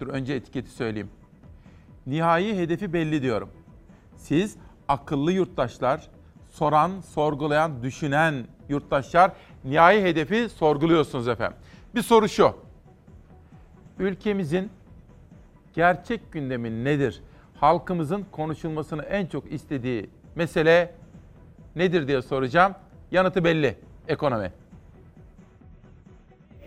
[0.00, 1.10] Dur önce etiketi söyleyeyim.
[2.06, 3.48] Nihai hedefi belli diyorum.
[4.16, 4.56] Siz
[4.88, 6.08] akıllı yurttaşlar,
[6.50, 9.32] soran, sorgulayan, düşünen yurttaşlar
[9.64, 11.56] nihai hedefi sorguluyorsunuz efendim.
[11.94, 12.69] Bir soru şu.
[14.00, 14.70] Ülkemizin
[15.74, 17.22] gerçek gündemi nedir?
[17.56, 20.94] Halkımızın konuşulmasını en çok istediği mesele
[21.76, 22.74] nedir diye soracağım.
[23.10, 23.76] Yanıtı belli.
[24.08, 24.52] Ekonomi.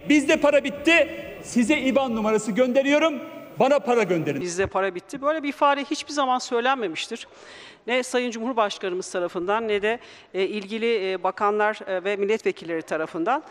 [0.10, 1.10] Bizde para bitti.
[1.44, 3.14] Size IBAN numarası gönderiyorum.
[3.60, 4.42] Bana para gönderin.
[4.42, 5.22] Bizde para bitti.
[5.22, 7.28] Böyle bir ifade hiçbir zaman söylenmemiştir.
[7.88, 10.00] Ne Sayın Cumhurbaşkanımız tarafından ne de
[10.34, 13.44] e, ilgili e, bakanlar e, ve milletvekilleri tarafından.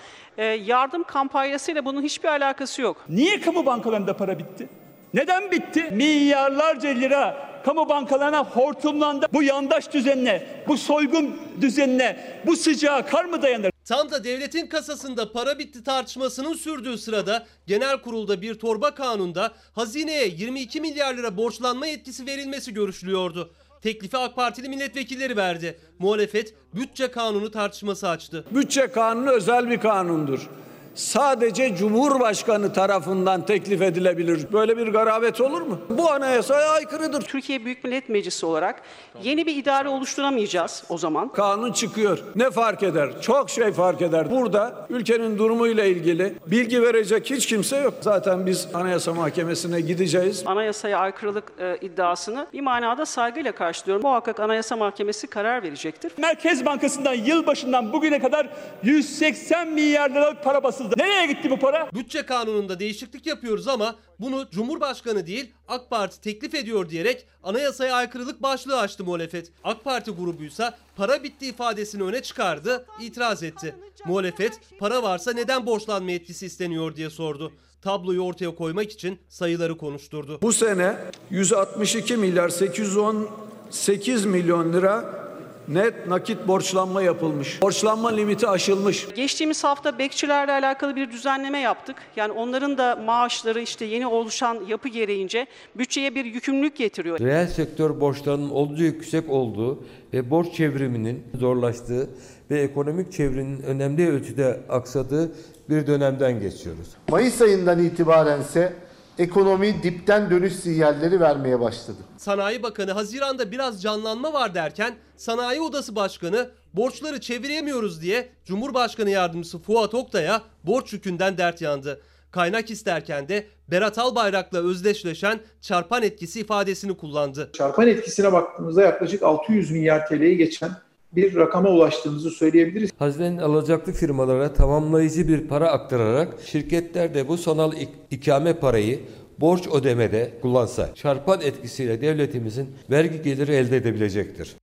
[0.64, 3.04] Yardım kampanyasıyla bunun hiçbir alakası yok.
[3.08, 4.68] Niye kamu bankalarında para bitti?
[5.14, 5.88] Neden bitti?
[5.92, 9.26] Milyarlarca lira kamu bankalarına hortumlandı.
[9.32, 13.71] Bu yandaş düzenine, bu soygun düzenine, bu sıcağa kar mı dayanır?
[13.84, 20.26] Tam da devletin kasasında para bitti tartışmasının sürdüğü sırada genel kurulda bir torba kanunda hazineye
[20.28, 23.50] 22 milyar lira borçlanma yetkisi verilmesi görüşülüyordu.
[23.82, 25.78] Teklifi AK Partili milletvekilleri verdi.
[25.98, 28.44] Muhalefet bütçe kanunu tartışması açtı.
[28.50, 30.48] Bütçe kanunu özel bir kanundur
[30.94, 34.52] sadece Cumhurbaşkanı tarafından teklif edilebilir.
[34.52, 35.78] Böyle bir garabet olur mu?
[35.90, 37.22] Bu anayasaya aykırıdır.
[37.22, 38.82] Türkiye Büyük Millet Meclisi olarak
[39.22, 41.28] yeni bir idare oluşturamayacağız o zaman.
[41.32, 42.18] Kanun çıkıyor.
[42.36, 43.22] Ne fark eder?
[43.22, 44.30] Çok şey fark eder.
[44.30, 47.94] Burada ülkenin durumuyla ilgili bilgi verecek hiç kimse yok.
[48.00, 50.42] Zaten biz Anayasa Mahkemesi'ne gideceğiz.
[50.46, 54.02] Anayasaya aykırılık e, iddiasını bir manada saygıyla karşılıyorum.
[54.02, 56.12] Muhakkak Anayasa Mahkemesi karar verecektir.
[56.18, 58.48] Merkez Bankası'ndan yılbaşından bugüne kadar
[58.82, 60.94] 180 milyar liralık para basıldı basıldı.
[60.98, 61.88] Nereye gitti bu para?
[61.94, 68.42] Bütçe kanununda değişiklik yapıyoruz ama bunu Cumhurbaşkanı değil AK Parti teklif ediyor diyerek anayasaya aykırılık
[68.42, 69.52] başlığı açtı muhalefet.
[69.64, 73.74] AK Parti grubuysa para bitti ifadesini öne çıkardı, itiraz etti.
[74.06, 77.52] Muhalefet para varsa neden borçlanma yetkisi isteniyor diye sordu.
[77.82, 80.38] Tabloyu ortaya koymak için sayıları konuşturdu.
[80.42, 80.96] Bu sene
[81.30, 85.21] 162 milyar 818 milyon lira
[85.68, 87.62] net nakit borçlanma yapılmış.
[87.62, 89.08] Borçlanma limiti aşılmış.
[89.16, 91.96] Geçtiğimiz hafta bekçilerle alakalı bir düzenleme yaptık.
[92.16, 97.20] Yani onların da maaşları işte yeni oluşan yapı gereğince bütçeye bir yükümlülük getiriyor.
[97.20, 102.10] Reel sektör borçlarının oldukça yüksek olduğu ve borç çevriminin zorlaştığı
[102.50, 105.32] ve ekonomik çevrenin önemli ölçüde aksadığı
[105.68, 106.88] bir dönemden geçiyoruz.
[107.08, 108.72] Mayıs ayından itibaren ise
[109.18, 111.98] ekonomi dipten dönüş sinyalleri vermeye başladı.
[112.16, 119.58] Sanayi Bakanı Haziran'da biraz canlanma var derken Sanayi Odası Başkanı borçları çeviremiyoruz diye Cumhurbaşkanı Yardımcısı
[119.58, 122.00] Fuat Oktay'a borç yükünden dert yandı.
[122.30, 127.50] Kaynak isterken de Berat Albayrak'la özdeşleşen çarpan etkisi ifadesini kullandı.
[127.52, 130.70] Çarpan etkisine baktığımızda yaklaşık 600 milyar TL'yi geçen
[131.12, 132.90] bir rakama ulaştığımızı söyleyebiliriz.
[132.98, 137.72] Hazinenin alacaklı firmalara tamamlayıcı bir para aktararak şirketler de bu sanal
[138.10, 139.00] ikame parayı
[139.40, 144.56] borç ödemede kullansa çarpan etkisiyle devletimizin vergi geliri elde edebilecektir.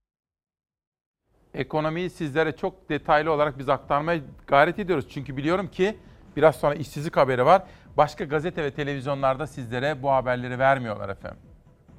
[1.53, 5.05] Ekonomiyi sizlere çok detaylı olarak biz aktarmaya gayret ediyoruz.
[5.09, 5.95] Çünkü biliyorum ki
[6.35, 7.63] biraz sonra işsizlik haberi var.
[7.97, 11.39] Başka gazete ve televizyonlarda sizlere bu haberleri vermiyorlar efendim.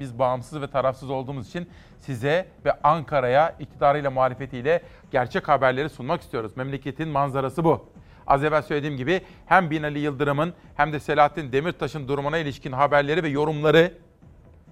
[0.00, 1.68] Biz bağımsız ve tarafsız olduğumuz için
[2.00, 6.56] size ve Ankara'ya iktidarıyla muhalefetiyle gerçek haberleri sunmak istiyoruz.
[6.56, 7.88] Memleketin manzarası bu.
[8.26, 13.28] Az evvel söylediğim gibi hem Binali Yıldırım'ın hem de Selahattin Demirtaş'ın durumuna ilişkin haberleri ve
[13.28, 13.92] yorumları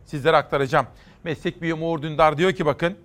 [0.04, 0.86] sizlere aktaracağım.
[1.24, 2.98] Meslek büyüğüm Uğur Dündar diyor ki bakın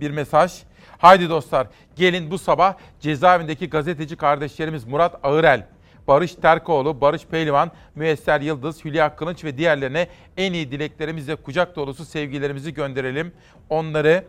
[0.00, 0.62] bir mesaj.
[0.98, 1.66] Haydi dostlar
[1.96, 5.66] gelin bu sabah cezaevindeki gazeteci kardeşlerimiz Murat Ağırel,
[6.08, 12.04] Barış Terkoğlu, Barış Pehlivan, Müesser Yıldız, Hülya Kılınç ve diğerlerine en iyi dileklerimizle kucak dolusu
[12.04, 13.32] sevgilerimizi gönderelim.
[13.70, 14.24] Onları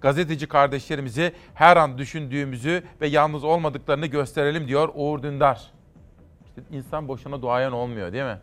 [0.00, 5.72] gazeteci kardeşlerimizi her an düşündüğümüzü ve yalnız olmadıklarını gösterelim diyor Uğur Dündar.
[6.46, 8.38] İşte insan boşuna duayen olmuyor değil mi?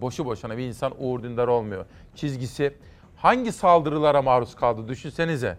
[0.00, 1.86] Boşu boşuna bir insan Uğur Dündar olmuyor.
[2.14, 2.74] Çizgisi
[3.16, 5.58] hangi saldırılara maruz kaldı düşünsenize.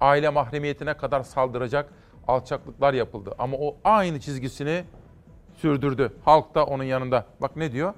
[0.00, 1.92] Aile mahremiyetine kadar saldıracak
[2.30, 3.34] alçaklıklar yapıldı.
[3.38, 4.84] Ama o aynı çizgisini
[5.56, 6.12] sürdürdü.
[6.24, 7.26] Halk da onun yanında.
[7.40, 7.94] Bak ne diyor?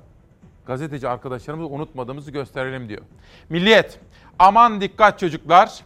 [0.67, 3.03] Gazeteci arkadaşlarımızı unutmadığımızı gösterelim diyor.
[3.49, 4.01] Milliyet,
[4.39, 5.81] aman dikkat çocuklar.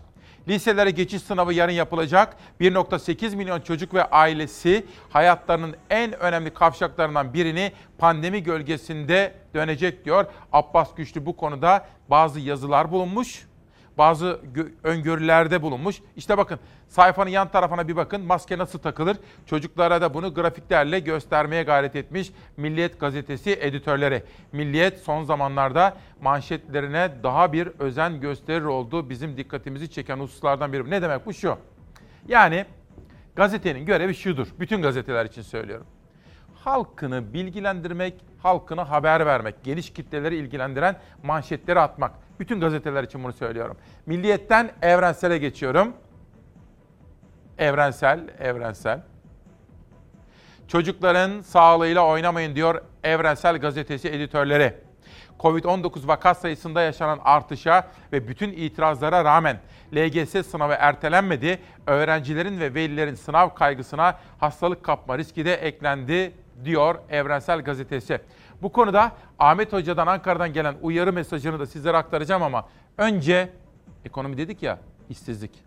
[0.49, 2.37] Liselere geçiş sınavı yarın yapılacak.
[2.61, 10.25] 1.8 milyon çocuk ve ailesi hayatlarının en önemli kavşaklarından birini pandemi gölgesinde dönecek diyor.
[10.53, 13.47] Abbas Güçlü bu konuda bazı yazılar bulunmuş
[13.99, 14.41] bazı
[14.83, 15.97] öngörülerde bulunmuş.
[16.17, 19.17] İşte bakın sayfanın yan tarafına bir bakın maske nasıl takılır.
[19.47, 24.23] Çocuklara da bunu grafiklerle göstermeye gayret etmiş Milliyet gazetesi editörleri.
[24.53, 29.11] Milliyet son zamanlarda manşetlerine daha bir özen gösterir oldu.
[29.11, 30.91] Bizim dikkatimizi çeken hususlardan biri.
[30.91, 31.59] Ne demek bu şu?
[32.29, 32.67] Yani
[33.37, 34.49] gazetenin görevi şudur.
[34.61, 35.87] Bütün gazeteler için söylüyorum.
[36.55, 42.26] Halkını bilgilendirmek, halkına haber vermek, geniş kitleleri ilgilendiren manşetleri atmak.
[42.41, 43.77] Bütün gazeteler için bunu söylüyorum.
[44.07, 45.93] Milliyetten evrensele geçiyorum.
[47.59, 49.03] Evrensel, evrensel.
[50.69, 54.75] Çocukların sağlığıyla oynamayın diyor Evrensel Gazetesi editörleri.
[55.41, 59.61] Covid-19 vaka sayısında yaşanan artışa ve bütün itirazlara rağmen
[59.95, 61.59] LGS sınavı ertelenmedi.
[61.87, 66.33] Öğrencilerin ve velilerin sınav kaygısına hastalık kapma riski de eklendi
[66.65, 68.21] diyor Evrensel Gazetesi.
[68.63, 73.53] Bu konuda Ahmet Hoca'dan Ankara'dan gelen uyarı mesajını da sizlere aktaracağım ama önce
[74.05, 74.79] ekonomi dedik ya
[75.11, 75.66] işsizlik.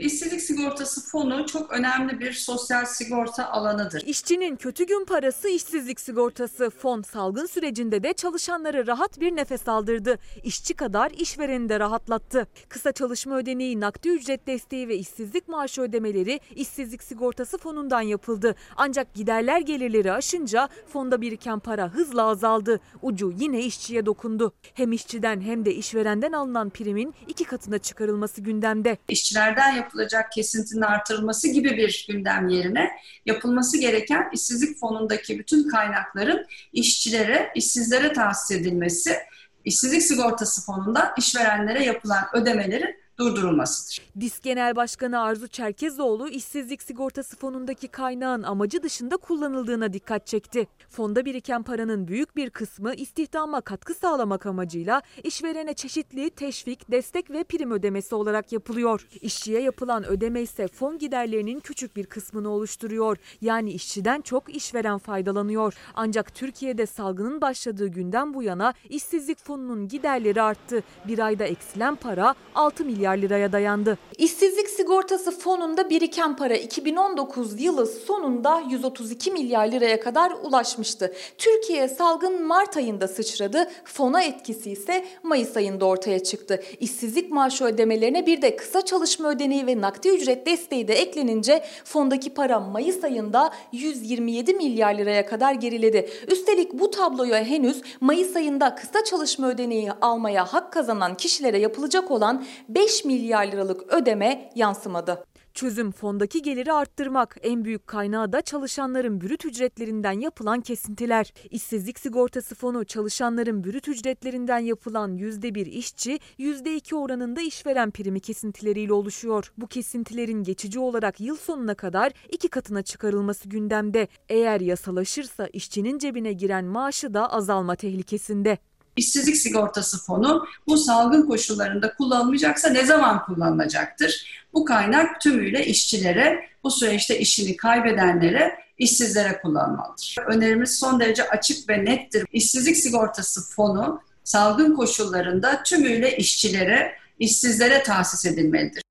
[0.00, 4.02] İşsizlik sigortası fonu çok önemli bir sosyal sigorta alanıdır.
[4.06, 6.70] İşçinin kötü gün parası işsizlik sigortası.
[6.70, 10.18] Fon salgın sürecinde de çalışanları rahat bir nefes aldırdı.
[10.44, 12.46] İşçi kadar işvereni de rahatlattı.
[12.68, 18.54] Kısa çalışma ödeneği, nakdi ücret desteği ve işsizlik maaşı ödemeleri işsizlik sigortası fonundan yapıldı.
[18.76, 22.80] Ancak giderler gelirleri aşınca fonda biriken para hızla azaldı.
[23.02, 24.52] Ucu yine işçiye dokundu.
[24.74, 28.98] Hem işçiden hem de işverenden alınan primin iki katına çıkarılması gündemde.
[29.08, 32.90] İşçilerden yap yapılacak kesintinin artırılması gibi bir gündem yerine
[33.26, 39.16] yapılması gereken işsizlik fonundaki bütün kaynakların işçilere, işsizlere tahsis edilmesi,
[39.64, 44.02] işsizlik sigortası fonunda işverenlere yapılan ödemelerin durdurulmasıdır.
[44.20, 50.66] DİSK Genel Başkanı Arzu Çerkezoğlu işsizlik sigortası fonundaki kaynağın amacı dışında kullanıldığına dikkat çekti.
[50.90, 57.44] Fonda biriken paranın büyük bir kısmı istihdama katkı sağlamak amacıyla işverene çeşitli teşvik, destek ve
[57.44, 59.06] prim ödemesi olarak yapılıyor.
[59.20, 63.16] İşçiye yapılan ödeme ise fon giderlerinin küçük bir kısmını oluşturuyor.
[63.40, 65.74] Yani işçiden çok işveren faydalanıyor.
[65.94, 70.82] Ancak Türkiye'de salgının başladığı günden bu yana işsizlik fonunun giderleri arttı.
[71.08, 73.98] Bir ayda eksilen para 6 milyar milyar liraya dayandı.
[74.18, 81.12] İşsizlik sigortası fonunda biriken para 2019 yılı sonunda 132 milyar liraya kadar ulaşmıştı.
[81.38, 83.70] Türkiye salgın Mart ayında sıçradı.
[83.84, 86.62] Fona etkisi ise Mayıs ayında ortaya çıktı.
[86.80, 92.30] İşsizlik maaşı ödemelerine bir de kısa çalışma ödeneği ve nakdi ücret desteği de eklenince fondaki
[92.30, 96.10] para Mayıs ayında 127 milyar liraya kadar geriledi.
[96.28, 102.44] Üstelik bu tabloya henüz Mayıs ayında kısa çalışma ödeneği almaya hak kazanan kişilere yapılacak olan
[102.68, 105.24] 5 5 milyar liralık ödeme yansımadı.
[105.54, 107.36] Çözüm fondaki geliri arttırmak.
[107.42, 111.32] En büyük kaynağı da çalışanların bürüt ücretlerinden yapılan kesintiler.
[111.50, 119.52] İşsizlik sigortası fonu çalışanların bürüt ücretlerinden yapılan %1 işçi, %2 oranında işveren primi kesintileriyle oluşuyor.
[119.58, 124.08] Bu kesintilerin geçici olarak yıl sonuna kadar iki katına çıkarılması gündemde.
[124.28, 128.58] Eğer yasalaşırsa işçinin cebine giren maaşı da azalma tehlikesinde.
[128.98, 134.42] İşsizlik sigortası fonu bu salgın koşullarında kullanılmayacaksa ne zaman kullanılacaktır?
[134.54, 140.16] Bu kaynak tümüyle işçilere, bu süreçte işini kaybedenlere, işsizlere kullanmalıdır.
[140.26, 142.26] Önerimiz son derece açık ve nettir.
[142.32, 148.82] İşsizlik sigortası fonu salgın koşullarında tümüyle işçilere, işsizlere tahsis edilmelidir.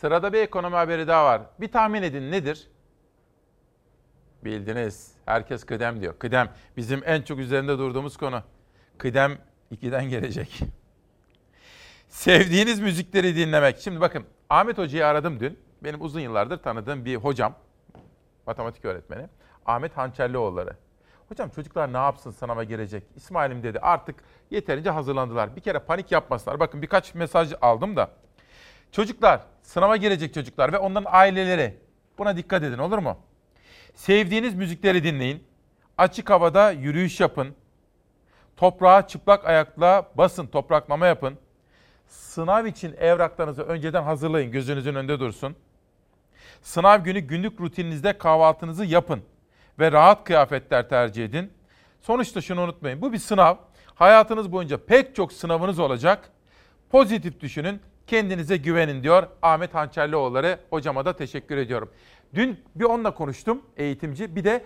[0.00, 1.42] Sırada bir ekonomi haberi daha var.
[1.60, 2.68] Bir tahmin edin nedir?
[4.44, 5.08] Bildiniz.
[5.26, 6.18] Herkes kıdem diyor.
[6.18, 8.42] Kıdem bizim en çok üzerinde durduğumuz konu.
[8.98, 9.38] Kıdem
[9.72, 10.60] 2'den gelecek.
[12.08, 13.78] Sevdiğiniz müzikleri dinlemek.
[13.80, 15.58] Şimdi bakın Ahmet Hoca'yı aradım dün.
[15.84, 17.54] Benim uzun yıllardır tanıdığım bir hocam.
[18.46, 19.28] Matematik öğretmeni.
[19.66, 20.76] Ahmet Hançerlioğulları.
[21.28, 23.02] Hocam çocuklar ne yapsın sınava girecek?
[23.16, 24.16] İsmail'im dedi artık
[24.50, 25.56] yeterince hazırlandılar.
[25.56, 26.60] Bir kere panik yapmasınlar.
[26.60, 28.10] Bakın birkaç mesaj aldım da.
[28.92, 31.78] Çocuklar, sınava girecek çocuklar ve onların aileleri
[32.18, 33.18] buna dikkat edin olur mu?
[33.94, 35.44] Sevdiğiniz müzikleri dinleyin.
[35.98, 37.54] Açık havada yürüyüş yapın.
[38.56, 41.38] Toprağa çıplak ayakla basın, topraklama yapın.
[42.06, 45.56] Sınav için evraklarınızı önceden hazırlayın, gözünüzün önünde dursun.
[46.62, 49.22] Sınav günü günlük rutininizde kahvaltınızı yapın
[49.78, 51.52] ve rahat kıyafetler tercih edin.
[52.00, 53.02] Sonuçta şunu unutmayın.
[53.02, 53.56] Bu bir sınav.
[53.94, 56.30] Hayatınız boyunca pek çok sınavınız olacak.
[56.90, 60.58] Pozitif düşünün, kendinize güvenin diyor Ahmet Hançerlioğulları.
[60.70, 61.90] Hocama da teşekkür ediyorum.
[62.34, 64.36] Dün bir onunla konuştum eğitimci.
[64.36, 64.64] Bir de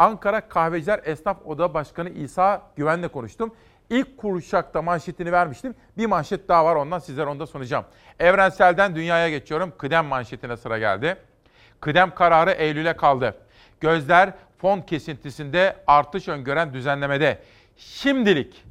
[0.00, 3.54] Ankara Kahveciler Esnaf Oda Başkanı İsa Güven'le konuştum.
[3.90, 5.74] İlk kuruşakta manşetini vermiştim.
[5.98, 7.84] Bir manşet daha var ondan sizlere onu da sunacağım.
[8.18, 9.72] Evrensel'den dünyaya geçiyorum.
[9.78, 11.16] Kıdem manşetine sıra geldi.
[11.80, 13.34] Kıdem kararı Eylül'e kaldı.
[13.80, 17.38] Gözler fon kesintisinde artış öngören düzenlemede.
[17.76, 18.64] Şimdilik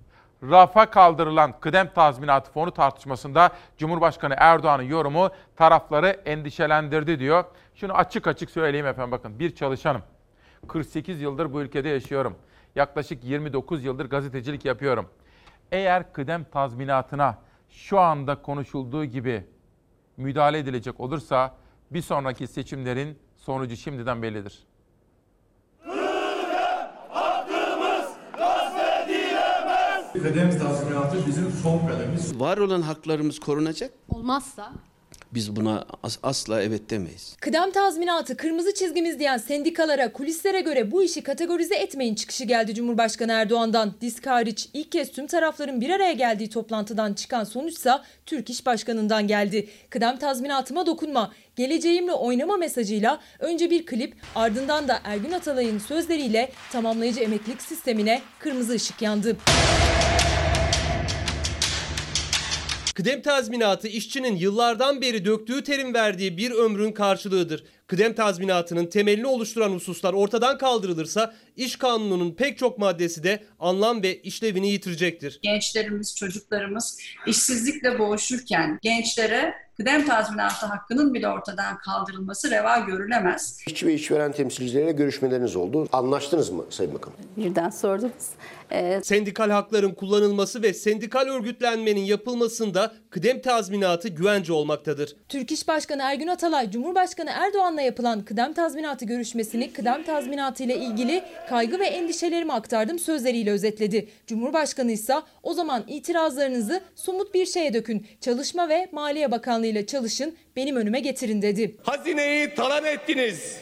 [0.44, 7.44] rafa kaldırılan kıdem tazminatı fonu tartışmasında Cumhurbaşkanı Erdoğan'ın yorumu tarafları endişelendirdi diyor.
[7.76, 10.02] Şunu açık açık söyleyeyim efendim bakın bir çalışanım.
[10.68, 12.36] 48 yıldır bu ülkede yaşıyorum.
[12.76, 15.10] Yaklaşık 29 yıldır gazetecilik yapıyorum.
[15.72, 17.38] Eğer kıdem tazminatına
[17.70, 19.46] şu anda konuşulduğu gibi
[20.18, 21.56] müdahale edilecek olursa
[21.92, 24.64] bir sonraki seçimlerin sonucu şimdiden bellidir.
[30.14, 32.40] Kıdem tazminatı bizim son kademimiz.
[32.40, 33.92] Var olan haklarımız korunacak.
[34.10, 34.72] Olmazsa?
[35.34, 37.36] Biz buna as- asla evet demeyiz.
[37.42, 43.32] Kıdem tazminatı kırmızı çizgimiz diyen sendikalara kulislere göre bu işi kategorize etmeyin çıkışı geldi Cumhurbaşkanı
[43.32, 43.94] Erdoğan'dan.
[44.02, 49.28] Disk hariç ilk kez tüm tarafların bir araya geldiği toplantıdan çıkan sonuçsa Türk İş Başkanı'ndan
[49.28, 49.70] geldi.
[49.90, 57.20] Kıdem tazminatıma dokunma, geleceğimle oynama mesajıyla önce bir klip ardından da Ergün Atalay'ın sözleriyle tamamlayıcı
[57.20, 59.38] emeklilik sistemine kırmızı ışık yandı.
[63.00, 67.64] Kıdem tazminatı işçinin yıllardan beri döktüğü terim verdiği bir ömrün karşılığıdır.
[67.88, 74.22] Kıdem tazminatının temelini oluşturan hususlar ortadan kaldırılırsa iş kanununun pek çok maddesi de anlam ve
[74.22, 75.40] işlevini yitirecektir.
[75.42, 83.60] Gençlerimiz, çocuklarımız işsizlikle boğuşurken gençlere kıdem tazminatı hakkının bile ortadan kaldırılması reva görülemez.
[83.68, 85.88] İşçi ve işveren temsilcileriyle görüşmeleriniz oldu.
[85.92, 87.18] Anlaştınız mı Sayın Bakanım?
[87.38, 88.14] Birden sordunuz.
[89.04, 95.16] Sendikal hakların kullanılması ve sendikal örgütlenmenin yapılmasında kıdem tazminatı güvence olmaktadır.
[95.30, 101.24] Türk İş Başkanı Ergün Atalay, Cumhurbaşkanı Erdoğan'la yapılan kıdem tazminatı görüşmesini kıdem tazminatı ile ilgili
[101.50, 104.10] kaygı ve endişelerimi aktardım sözleriyle özetledi.
[104.28, 108.08] Cumhurbaşkanı ise o zaman itirazlarınızı somut bir şeye dökün.
[108.22, 111.78] Çalışma ve Maliye Bakanlığı ile çalışın, benim önüme getirin dedi.
[111.84, 113.58] Hazineyi talan ettiniz.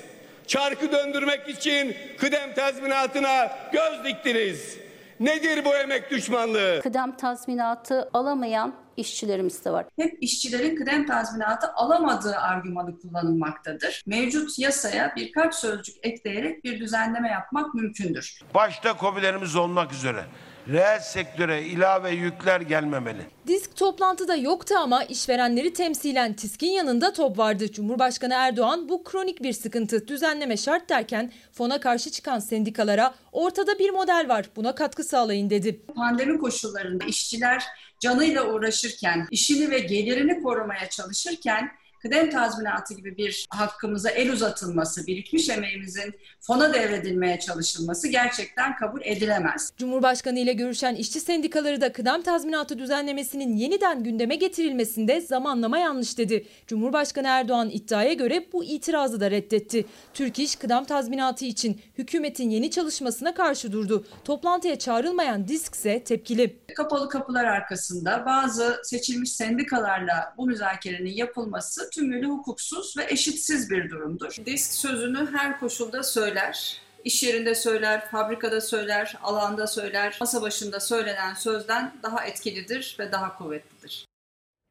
[0.47, 4.77] Çarkı döndürmek için kıdem tazminatına göz diktiniz.
[5.19, 6.79] Nedir bu emek düşmanlığı?
[6.83, 9.85] Kıdem tazminatı alamayan işçilerimiz de var.
[9.99, 14.03] Hep işçilerin kıdem tazminatı alamadığı argümanı kullanılmaktadır.
[14.05, 18.39] Mevcut yasaya birkaç sözcük ekleyerek bir düzenleme yapmak mümkündür.
[18.53, 20.23] Başta kobilerimiz olmak üzere
[20.71, 23.21] reel sektöre ilave yükler gelmemeli.
[23.47, 27.71] Disk toplantıda yoktu ama işverenleri temsilen TİSK'in yanında top vardı.
[27.71, 33.89] Cumhurbaşkanı Erdoğan bu kronik bir sıkıntı düzenleme şart derken fona karşı çıkan sendikalara ortada bir
[33.89, 35.81] model var buna katkı sağlayın dedi.
[35.95, 37.63] Pandemi koşullarında işçiler
[37.99, 41.71] canıyla uğraşırken, işini ve gelirini korumaya çalışırken
[42.01, 49.71] kıdem tazminatı gibi bir hakkımıza el uzatılması, birikmiş emeğimizin fona devredilmeye çalışılması gerçekten kabul edilemez.
[49.77, 56.45] Cumhurbaşkanı ile görüşen işçi sendikaları da kıdem tazminatı düzenlemesinin yeniden gündeme getirilmesinde zamanlama yanlış dedi.
[56.67, 59.85] Cumhurbaşkanı Erdoğan iddiaya göre bu itirazı da reddetti.
[60.13, 64.05] Türk İş kıdem tazminatı için hükümetin yeni çalışmasına karşı durdu.
[64.23, 66.59] Toplantıya çağrılmayan DİSK ise tepkili.
[66.75, 74.35] Kapalı kapılar arkasında bazı seçilmiş sendikalarla bu müzakerenin yapılması tümüyle hukuksuz ve eşitsiz bir durumdur.
[74.45, 76.81] Disk sözünü her koşulda söyler.
[77.03, 83.37] İş yerinde söyler, fabrikada söyler, alanda söyler, masa başında söylenen sözden daha etkilidir ve daha
[83.37, 84.05] kuvvetlidir.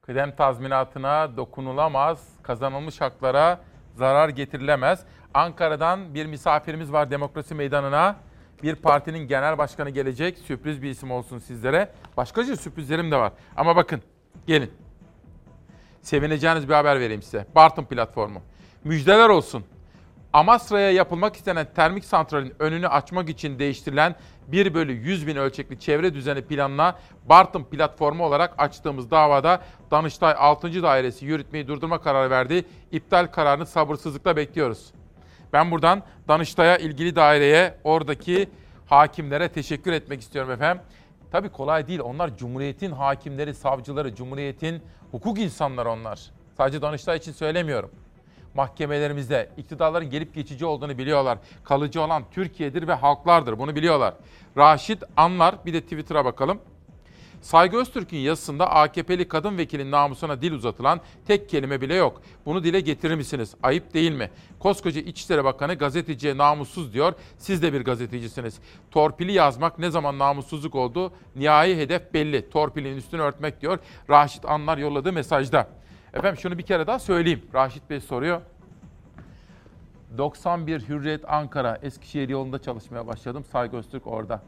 [0.06, 3.60] Kıdem tazminatına dokunulamaz, kazanılmış haklara
[3.94, 5.04] zarar getirilemez.
[5.34, 8.16] Ankara'dan bir misafirimiz var demokrasi meydanına.
[8.62, 10.38] Bir partinin genel başkanı gelecek.
[10.38, 11.92] Sürpriz bir isim olsun sizlere.
[12.16, 13.32] Başkaca sürprizlerim de var.
[13.56, 14.02] Ama bakın
[14.46, 14.85] gelin.
[16.06, 17.46] Sevineceğiniz bir haber vereyim size.
[17.54, 18.42] Bartın platformu.
[18.84, 19.64] Müjdeler olsun.
[20.32, 24.14] Amasra'ya yapılmak istenen termik santralin önünü açmak için değiştirilen
[24.48, 30.82] 1 bölü 100 bin ölçekli çevre düzeni planına Bartın platformu olarak açtığımız davada Danıştay 6.
[30.82, 32.64] Dairesi yürütmeyi durdurma kararı verdi.
[32.92, 34.92] İptal kararını sabırsızlıkla bekliyoruz.
[35.52, 38.48] Ben buradan Danıştay'a ilgili daireye oradaki
[38.86, 40.82] hakimlere teşekkür etmek istiyorum efendim.
[41.30, 42.00] Tabii kolay değil.
[42.00, 46.30] Onlar Cumhuriyet'in hakimleri, savcıları, Cumhuriyet'in hukuk insanları onlar.
[46.56, 47.90] Sadece Danıştay için söylemiyorum.
[48.54, 51.38] Mahkemelerimizde iktidarların gelip geçici olduğunu biliyorlar.
[51.64, 53.58] Kalıcı olan Türkiye'dir ve halklardır.
[53.58, 54.14] Bunu biliyorlar.
[54.56, 56.58] Raşit Anlar, bir de Twitter'a bakalım.
[57.46, 62.22] Saygı Öztürk'ün yazısında AKP'li kadın vekilin namusuna dil uzatılan tek kelime bile yok.
[62.46, 63.54] Bunu dile getirir misiniz?
[63.62, 64.30] Ayıp değil mi?
[64.58, 67.12] Koskoca İçişleri Bakanı gazeteciye namussuz diyor.
[67.38, 68.58] Siz de bir gazetecisiniz.
[68.90, 71.12] Torpili yazmak ne zaman namussuzluk oldu?
[71.36, 72.50] Nihai hedef belli.
[72.50, 73.78] Torpilin üstünü örtmek diyor.
[74.10, 75.68] Raşit Anlar yolladığı mesajda.
[76.14, 77.42] Efendim şunu bir kere daha söyleyeyim.
[77.54, 78.40] Raşit Bey soruyor.
[80.18, 83.44] 91 Hürriyet Ankara Eskişehir yolunda çalışmaya başladım.
[83.52, 84.42] Saygı Öztürk orada.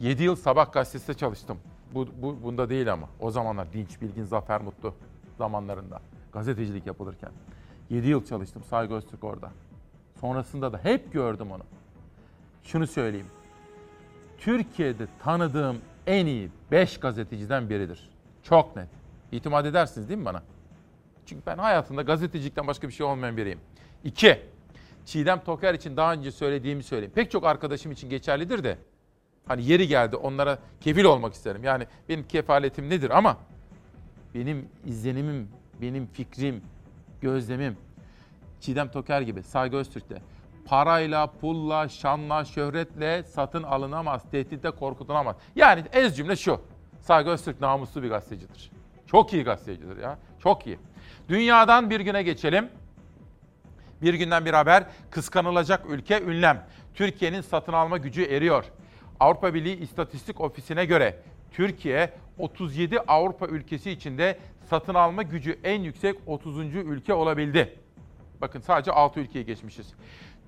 [0.00, 1.58] 7 yıl Sabah gazetesinde çalıştım.
[1.94, 3.08] Bu, bu bunda değil ama.
[3.20, 4.94] O zamanlar Dinç Bilgin Zafer Mutlu
[5.38, 6.00] zamanlarında.
[6.32, 7.30] Gazetecilik yapılırken.
[7.90, 9.50] 7 yıl çalıştım Saygı Öztürk orada.
[10.20, 11.62] Sonrasında da hep gördüm onu.
[12.64, 13.26] Şunu söyleyeyim.
[14.38, 18.10] Türkiye'de tanıdığım en iyi 5 gazeteciden biridir.
[18.42, 18.88] Çok net.
[19.32, 20.42] İtimat edersiniz değil mi bana?
[21.26, 23.60] Çünkü ben hayatımda gazetecilikten başka bir şey olmayan biriyim.
[24.04, 24.40] İki,
[25.06, 27.12] Çiğdem Toker için daha önce söylediğimi söyleyeyim.
[27.14, 28.78] Pek çok arkadaşım için geçerlidir de
[29.48, 31.64] Hani yeri geldi onlara kefil olmak isterim.
[31.64, 33.36] Yani benim kefaletim nedir ama
[34.34, 35.48] benim izlenimim,
[35.82, 36.62] benim fikrim,
[37.20, 37.76] gözlemim
[38.60, 40.22] Çiğdem Toker gibi Saygı Öztürk'te
[40.68, 45.36] parayla, pulla, şanla, şöhretle satın alınamaz, tehditle korkutulamaz.
[45.56, 46.60] Yani ez cümle şu.
[47.00, 48.70] Saygı Öztürk namuslu bir gazetecidir.
[49.06, 50.18] Çok iyi gazetecidir ya.
[50.42, 50.78] Çok iyi.
[51.28, 52.68] Dünyadan bir güne geçelim.
[54.02, 54.84] Bir günden bir haber.
[55.10, 56.66] Kıskanılacak ülke ünlem.
[56.94, 58.64] Türkiye'nin satın alma gücü eriyor.
[59.20, 61.16] Avrupa Birliği İstatistik Ofisi'ne göre
[61.52, 64.38] Türkiye 37 Avrupa ülkesi içinde
[64.70, 66.74] satın alma gücü en yüksek 30.
[66.74, 67.78] ülke olabildi.
[68.40, 69.94] Bakın sadece 6 ülkeyi geçmişiz.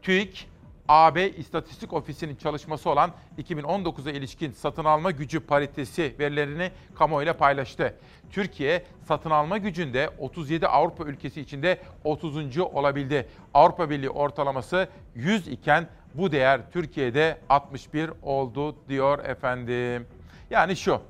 [0.03, 0.49] TÜİK,
[0.89, 7.95] AB İstatistik Ofisi'nin çalışması olan 2019'a ilişkin satın alma gücü paritesi verilerini kamuoyuyla paylaştı.
[8.31, 12.59] Türkiye satın alma gücünde 37 Avrupa ülkesi içinde 30.
[12.59, 13.29] olabildi.
[13.55, 20.07] Avrupa Birliği ortalaması 100 iken bu değer Türkiye'de 61 oldu diyor efendim.
[20.51, 21.01] Yani şu,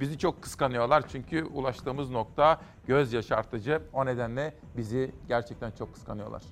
[0.00, 3.82] bizi çok kıskanıyorlar çünkü ulaştığımız nokta göz yaşartıcı.
[3.92, 6.42] O nedenle bizi gerçekten çok kıskanıyorlar.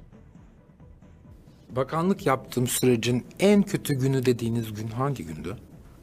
[1.70, 5.56] Bakanlık yaptığım sürecin en kötü günü dediğiniz gün hangi gündü?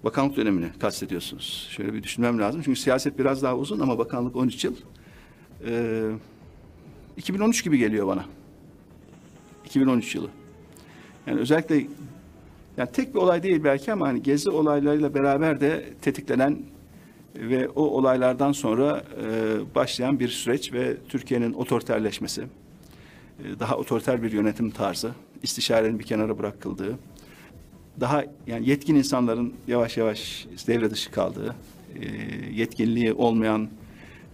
[0.03, 1.67] Bakanlık dönemini kastediyorsunuz.
[1.71, 2.61] Şöyle bir düşünmem lazım.
[2.65, 4.75] Çünkü siyaset biraz daha uzun ama bakanlık 13 yıl.
[5.67, 6.11] Ee,
[7.17, 8.25] 2013 gibi geliyor bana.
[9.65, 10.29] 2013 yılı.
[11.27, 11.87] Yani özellikle
[12.77, 16.57] yani tek bir olay değil belki ama hani gezi olaylarıyla beraber de tetiklenen
[17.35, 22.41] ve o olaylardan sonra e, başlayan bir süreç ve Türkiye'nin otoriterleşmesi,
[23.39, 25.11] e, daha otoriter bir yönetim tarzı,
[25.43, 26.99] istişarenin bir kenara bırakıldığı,
[27.99, 31.55] daha yani yetkin insanların yavaş yavaş devre dışı kaldığı,
[32.01, 32.05] e,
[32.53, 33.69] yetkinliği olmayan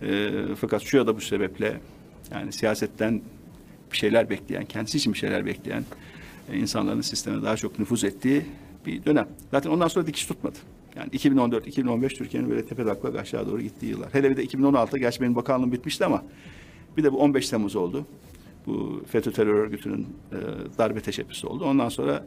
[0.02, 1.80] e, fakat şu ya da bu sebeple
[2.32, 3.22] yani siyasetten
[3.92, 5.84] bir şeyler bekleyen, kendisi için bir şeyler bekleyen
[6.52, 8.46] e, insanların sisteme daha çok nüfuz ettiği
[8.86, 9.28] bir dönem.
[9.52, 10.58] Zaten ondan sonra dikiş tutmadı.
[10.96, 14.14] Yani 2014-2015 Türkiye'nin böyle tepe taklak aşağı doğru gittiği yıllar.
[14.14, 16.24] Hele bir de 2016, gerçi benim bakanlığım bitmişti ama
[16.98, 18.06] bir de bu 15 Temmuz oldu.
[18.70, 20.38] Bu FETÖ terör örgütünün e,
[20.78, 21.66] darbe teşebbüsü oldu.
[21.66, 22.26] Ondan sonra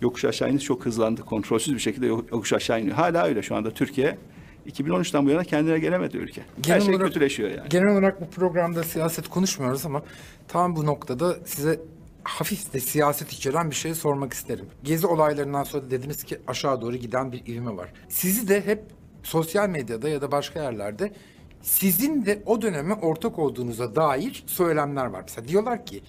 [0.00, 1.22] yokuş aşağı iniş çok hızlandı.
[1.22, 2.96] Kontrolsüz bir şekilde yokuş aşağı iniyor.
[2.96, 4.18] Hala öyle şu anda Türkiye.
[4.66, 6.42] 2013'ten bu yana kendine gelemedi ülke.
[6.66, 7.68] Her şey olarak- kötüleşiyor yani.
[7.68, 10.02] Genel olarak bu programda siyaset konuşmuyoruz ama
[10.48, 11.80] tam bu noktada size
[12.24, 14.66] hafif de siyaset içeren bir şey sormak isterim.
[14.84, 17.92] Gezi olaylarından sonra dediniz ki aşağı doğru giden bir ivme var.
[18.08, 18.82] Sizi de hep
[19.22, 21.12] sosyal medyada ya da başka yerlerde
[21.62, 25.20] sizin de o döneme ortak olduğunuza dair söylemler var.
[25.22, 26.02] Mesela diyorlar ki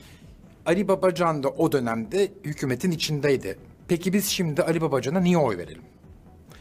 [0.66, 3.58] Ali Babacan da o dönemde hükümetin içindeydi.
[3.88, 5.82] Peki biz şimdi Ali Babacan'a niye oy verelim?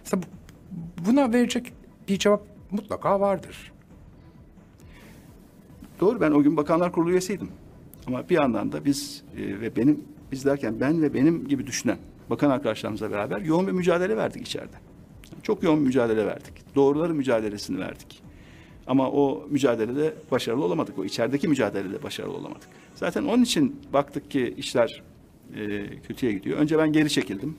[0.05, 1.73] Mesela bu- buna verecek
[2.09, 3.73] bir cevap mutlaka vardır.
[6.01, 7.49] Doğru ben o gün Bakanlar Kurulu üyesiydim.
[8.07, 11.99] Ama bir yandan da biz e, ve benim biz derken ben ve benim gibi düşünen
[12.31, 14.77] bakan arkadaşlarımızla beraber yoğun bir mücadele verdik içeride.
[15.43, 16.75] Çok yoğun bir mücadele verdik.
[16.75, 18.23] Doğruların mücadelesini verdik.
[18.87, 20.99] Ama o mücadelede başarılı olamadık.
[20.99, 22.69] O içerideki mücadelede başarılı olamadık.
[22.95, 25.03] Zaten onun için baktık ki işler
[25.55, 26.59] e, kötüye gidiyor.
[26.59, 27.57] Önce ben geri çekildim.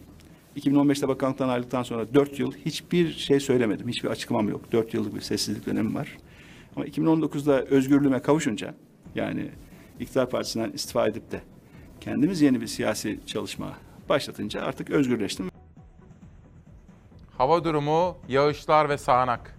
[0.58, 3.88] 2015'te bakanlıktan ayrıldıktan sonra dört yıl hiçbir şey söylemedim.
[3.88, 4.72] Hiçbir açıklamam yok.
[4.72, 6.18] Dört yıllık bir sessizlik dönemi var.
[6.76, 8.74] Ama 2019'da özgürlüğüme kavuşunca
[9.16, 9.50] yani
[10.00, 11.42] iktidar partisinden istifa edip de
[12.02, 13.74] kendimiz yeni bir siyasi çalışma
[14.10, 15.50] başlatınca artık özgürleştim.
[17.38, 19.57] Hava durumu, yağışlar ve sağanak.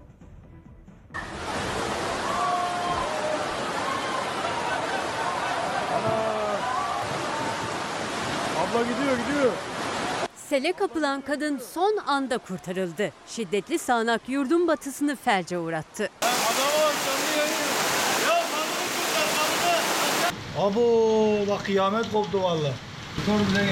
[10.48, 13.12] Sele kapılan kadın son anda kurtarıldı.
[13.26, 16.10] Şiddetli sağanak yurdun batısını felce uğrattı.
[20.58, 20.82] Abo
[21.48, 22.72] bak kıyamet koptu valla.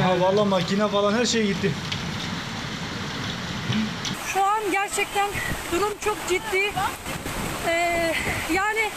[0.03, 1.73] Ha valla makine falan her şey gitti.
[4.33, 5.29] Şu an gerçekten
[5.73, 6.73] durum çok ciddi.
[7.69, 8.13] Ee,
[8.53, 8.91] yani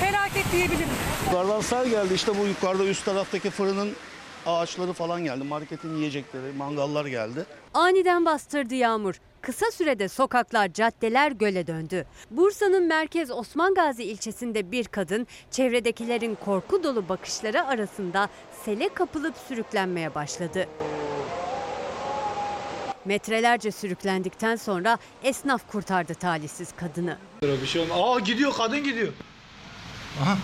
[0.00, 0.88] felaket diyebilirim.
[1.26, 3.96] Yukarıdan sel geldi işte bu yukarıda üst taraftaki fırının
[4.46, 5.44] ağaçları falan geldi.
[5.44, 7.44] Marketin yiyecekleri, mangallar geldi.
[7.74, 9.14] Aniden bastırdı yağmur.
[9.42, 12.06] Kısa sürede sokaklar, caddeler göle döndü.
[12.30, 18.28] Bursa'nın merkez Osman Gazi ilçesinde bir kadın çevredekilerin korku dolu bakışları arasında
[18.64, 20.66] sele kapılıp sürüklenmeye başladı.
[23.04, 27.18] Metrelerce sürüklendikten sonra esnaf kurtardı talihsiz kadını.
[27.42, 27.98] Bir şey olmaz.
[28.02, 29.12] Aa gidiyor kadın gidiyor.
[30.22, 30.36] Aha.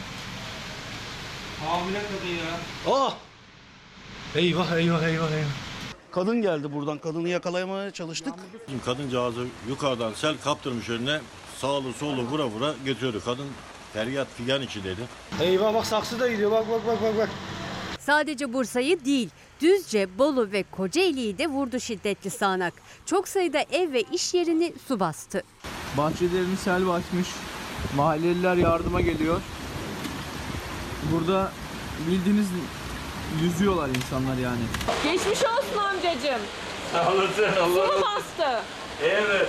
[1.67, 2.97] Hamile kadın ya.
[2.97, 3.13] Aa.
[4.37, 5.51] Eyvah eyvah eyvah eyvah.
[6.13, 6.99] Kadın geldi buradan.
[6.99, 8.35] Kadını yakalamaya çalıştık.
[8.85, 11.21] Kadıncağızı yukarıdan sel kaptırmış önüne
[11.59, 13.23] sağlı solu vura vura götürüyordu.
[13.25, 13.47] Kadın
[13.93, 15.01] feryat figan içindeydi.
[15.41, 17.29] Eyvah bak saksı da gidiyor bak bak bak bak bak.
[18.01, 19.31] Sadece Bursa'yı değil,
[19.61, 22.75] Düzce, Bolu ve Kocaeli'yi de vurdu şiddetli sağanak.
[23.07, 25.43] Çok sayıda ev ve iş yerini su bastı.
[25.97, 27.29] Bahçelerini sel basmış.
[27.97, 29.41] Mahalleliler yardıma geliyor.
[31.13, 31.53] Burada
[32.09, 32.47] bildiğiniz
[33.43, 34.63] yüzüyorlar insanlar yani.
[35.05, 36.41] Geçmiş olsun amcacığım.
[36.95, 38.63] Allah'ın Su mu bastı?
[39.03, 39.49] Evet.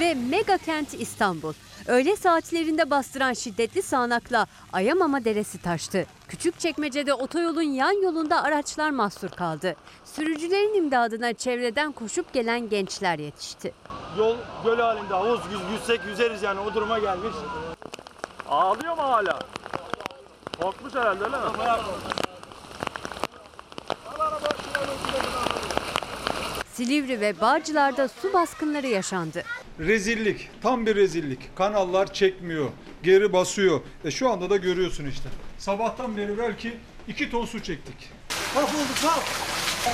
[0.00, 1.52] Ve mega kent İstanbul.
[1.86, 6.06] Öğle saatlerinde bastıran şiddetli sağanakla Ayamama Deresi taştı.
[6.28, 9.76] Küçükçekmece'de otoyolun yan yolunda araçlar mahsur kaldı.
[10.04, 13.74] Sürücülerin imdadına çevreden koşup gelen gençler yetişti.
[14.18, 17.34] Yol göl halinde havuz yüz, yüzsek yüzeriz yani o duruma gelmiş.
[18.48, 19.38] Ağlıyor mu hala?
[20.60, 21.42] Korkmuş herhalde öyle mi?
[26.72, 29.44] Silivri ve Bağcılar'da su baskınları yaşandı.
[29.80, 31.56] Rezillik, tam bir rezillik.
[31.56, 32.68] Kanallar çekmiyor,
[33.02, 33.80] geri basıyor.
[34.04, 35.28] E şu anda da görüyorsun işte.
[35.58, 36.74] Sabahtan beri belki
[37.08, 37.94] 2 ton su çektik.
[38.54, 39.18] Mahvolduk lan.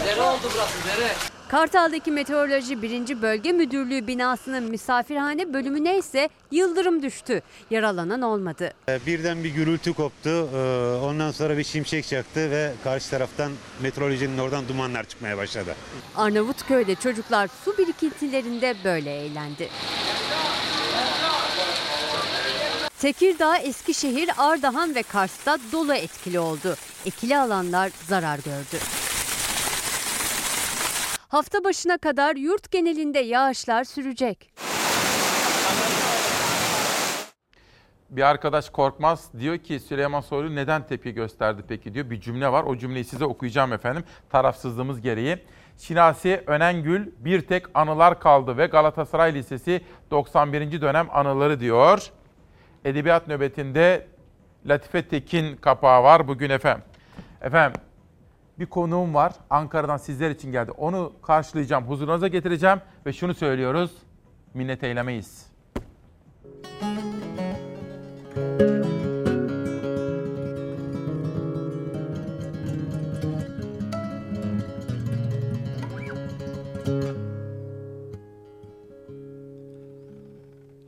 [0.07, 1.38] Dere oldu burası dere.
[1.49, 3.23] Kartal'daki Meteoroloji 1.
[3.23, 7.43] Bölge Müdürlüğü binasının misafirhane bölümüne ise yıldırım düştü.
[7.71, 8.73] Yaralanan olmadı.
[9.07, 10.29] Birden bir gürültü koptu.
[10.31, 10.59] Ee,
[11.05, 13.53] Ondan sonra bir şimşek çaktı ve karşı taraftan
[13.83, 15.75] meteorolojinin oradan dumanlar çıkmaya başladı.
[16.17, 19.69] Arnavutköy'de çocuklar su birikintilerinde böyle eğlendi.
[23.01, 26.77] Tekirdağ, Eskişehir, Ardahan ve Kars'ta dolu etkili oldu.
[27.07, 28.79] Ekili alanlar zarar gördü.
[31.29, 34.51] Hafta başına kadar yurt genelinde yağışlar sürecek.
[38.11, 42.11] Bir arkadaş Korkmaz diyor ki Süleyman Soylu neden tepki gösterdi peki diyor.
[42.11, 45.39] Bir cümle var o cümleyi size okuyacağım efendim tarafsızlığımız gereği.
[45.79, 49.81] Şinasi Önengül bir tek anılar kaldı ve Galatasaray Lisesi
[50.11, 50.81] 91.
[50.81, 52.11] dönem anıları diyor.
[52.85, 54.07] Edebiyat nöbetinde
[54.67, 56.85] Latife Tekin kapağı var bugün efendim.
[57.43, 57.81] Efendim
[58.59, 59.33] bir konuğum var.
[59.51, 60.71] Ankara'dan sizler için geldi.
[60.71, 63.91] Onu karşılayacağım, huzurunuza getireceğim ve şunu söylüyoruz.
[64.55, 65.49] Minnet eylemeyiz.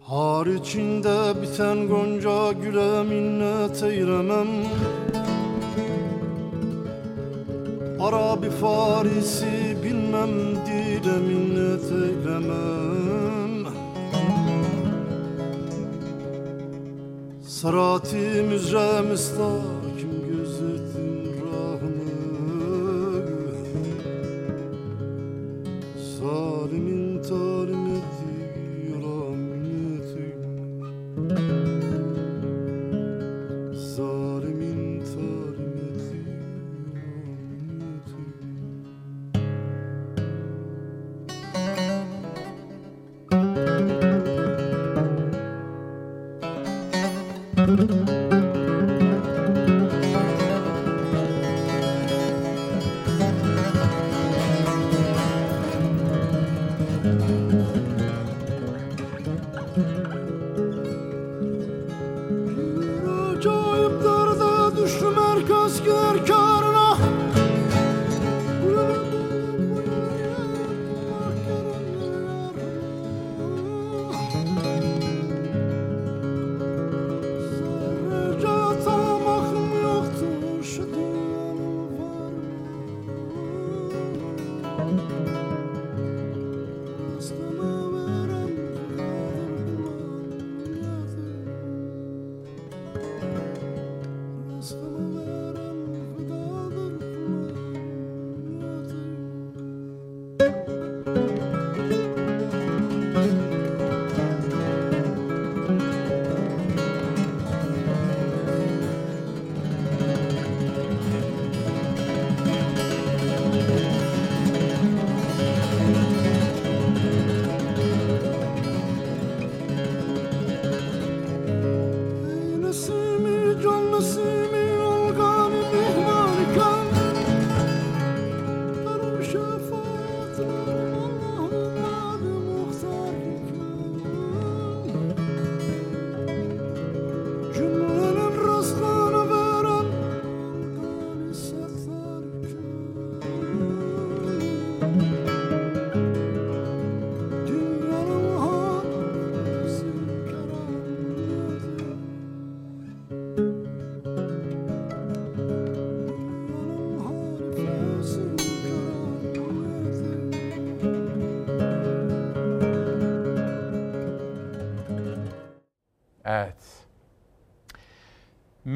[0.01, 4.49] Har içinde biten gonca güle minnet eylemem
[8.01, 10.31] Arabi Farisi bilmem
[10.67, 13.67] dile minnet eylemem
[17.49, 19.80] Sarati müzre müstakim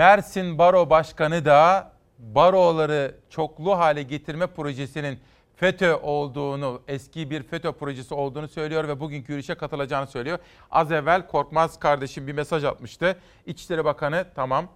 [0.05, 5.19] Mersin Baro Başkanı da baroları çoklu hale getirme projesinin
[5.57, 10.39] FETÖ olduğunu, eski bir FETÖ projesi olduğunu söylüyor ve bugünkü yürüyüşe katılacağını söylüyor.
[10.71, 13.19] Az evvel Korkmaz kardeşim bir mesaj atmıştı.
[13.47, 14.69] İçişleri Bakanı tamam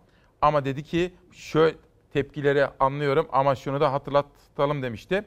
[0.42, 1.76] ama dedi ki şöyle
[2.12, 5.24] tepkileri anlıyorum ama şunu da hatırlatalım demişti.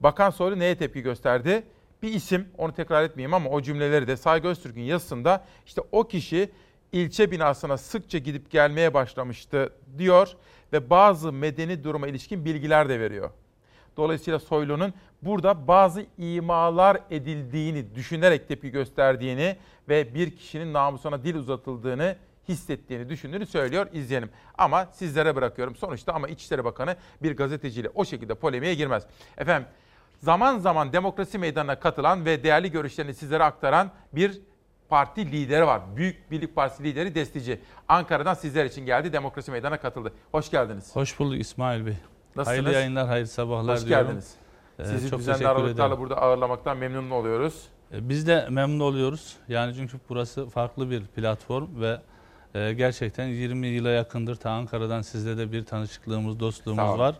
[0.00, 1.62] Bakan Soylu neye tepki gösterdi?
[2.02, 6.50] Bir isim, onu tekrar etmeyeyim ama o cümleleri de Saygı Öztürk'ün yazısında işte o kişi
[6.92, 10.28] ilçe binasına sıkça gidip gelmeye başlamıştı diyor
[10.72, 13.30] ve bazı medeni duruma ilişkin bilgiler de veriyor.
[13.96, 19.56] Dolayısıyla Soylu'nun burada bazı imalar edildiğini düşünerek tepki gösterdiğini
[19.88, 22.16] ve bir kişinin namusuna dil uzatıldığını
[22.48, 23.86] hissettiğini düşündüğünü söylüyor.
[23.92, 24.30] İzleyelim.
[24.58, 25.76] Ama sizlere bırakıyorum.
[25.76, 29.06] Sonuçta ama İçişleri Bakanı bir gazeteciyle o şekilde polemiğe girmez.
[29.38, 29.68] Efendim
[30.22, 34.40] zaman zaman demokrasi meydanına katılan ve değerli görüşlerini sizlere aktaran bir
[34.88, 35.82] parti lideri var.
[35.96, 37.60] Büyük Birlik Partisi lideri Destici.
[37.88, 39.12] Ankara'dan sizler için geldi.
[39.12, 40.12] Demokrasi meydana katıldı.
[40.32, 40.96] Hoş geldiniz.
[40.96, 41.92] Hoş bulduk İsmail Bey.
[42.36, 42.46] Nasılsınız?
[42.46, 44.06] Hayırlı yayınlar, hayırlı sabahlar Hoş diyorum.
[44.06, 44.34] geldiniz.
[44.78, 46.00] Ee, Sizi çok düzenli aralıklarla ederim.
[46.02, 47.64] burada ağırlamaktan memnun oluyoruz.
[47.92, 49.36] Ee, Biz de memnun oluyoruz.
[49.48, 52.00] Yani çünkü burası farklı bir platform ve
[52.54, 57.14] e, gerçekten 20 yıla yakındır ta Ankara'dan sizle de bir tanışıklığımız, dostluğumuz var.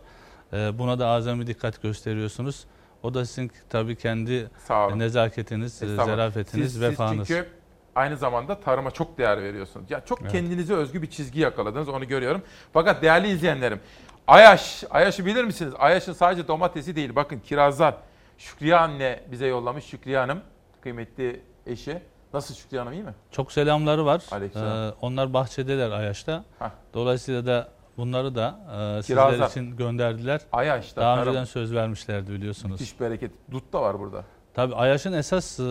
[0.53, 2.65] Ee, Buna da azami dikkat gösteriyorsunuz.
[3.03, 4.49] O da sizin tabii kendi
[4.95, 7.27] nezaketiniz, zarafetiniz, siz, vefanız.
[7.27, 7.58] Siz çünkü
[7.95, 9.91] aynı zamanda tarıma çok değer veriyorsunuz.
[9.91, 10.31] Ya çok Evet.
[10.31, 12.41] kendinize özgü bir çizgi yakaladınız onu görüyorum.
[12.73, 13.79] Fakat değerli izleyenlerim,
[14.27, 15.73] Ayaş, Ayaş'ı bilir misiniz?
[15.79, 17.15] Ayaş'ın sadece domatesi değil.
[17.15, 17.95] Bakın kirazlar.
[18.37, 19.85] Şükriye anne bize yollamış.
[19.85, 20.39] Şükriye Hanım,
[20.81, 22.01] kıymetli eşi.
[22.33, 23.13] Nasıl Şükriye Hanım iyi mi?
[23.31, 24.23] Çok selamları var.
[24.31, 24.89] Aleykümselam.
[24.89, 26.43] Ee, onlar bahçedeler Ayaş'ta.
[26.59, 26.71] Hah.
[26.93, 27.67] Dolayısıyla da
[27.97, 28.59] bunları da
[28.99, 29.31] e, Kirazlar.
[29.31, 30.41] sizler için gönderdiler.
[30.51, 31.27] Ayaş'ta Daha tarım.
[31.27, 32.81] önceden söz vermişlerdi biliyorsunuz.
[32.81, 33.31] Müthiş bereket.
[33.51, 34.23] Dut da var burada.
[34.53, 35.63] Tabii Ayaş'ın esas e,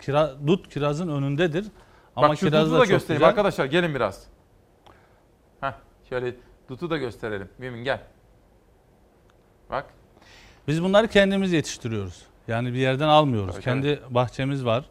[0.00, 1.66] kira, dut kirazın önündedir.
[2.16, 3.28] Ama Bak şu kiraz dutu da da göstereyim güzel.
[3.28, 3.64] arkadaşlar.
[3.64, 4.26] Gelin biraz.
[5.60, 5.72] Heh,
[6.08, 6.34] şöyle
[6.68, 7.48] dutu da gösterelim.
[7.58, 8.00] Mümin gel.
[9.70, 9.86] Bak.
[10.68, 12.22] Biz bunları kendimiz yetiştiriyoruz.
[12.48, 13.54] Yani bir yerden almıyoruz.
[13.54, 14.84] Tabii, Kendi bahçemiz var.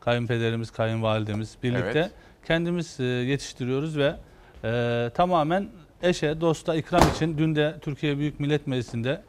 [0.00, 2.10] Kayınpederimiz, kayınvalidemiz birlikte Evet.
[2.46, 4.16] kendimiz e, yetiştiriyoruz ve
[4.64, 5.68] e, tamamen
[6.02, 9.22] eşe, dosta ikram için dün de Türkiye Büyük Millet Meclisi'nde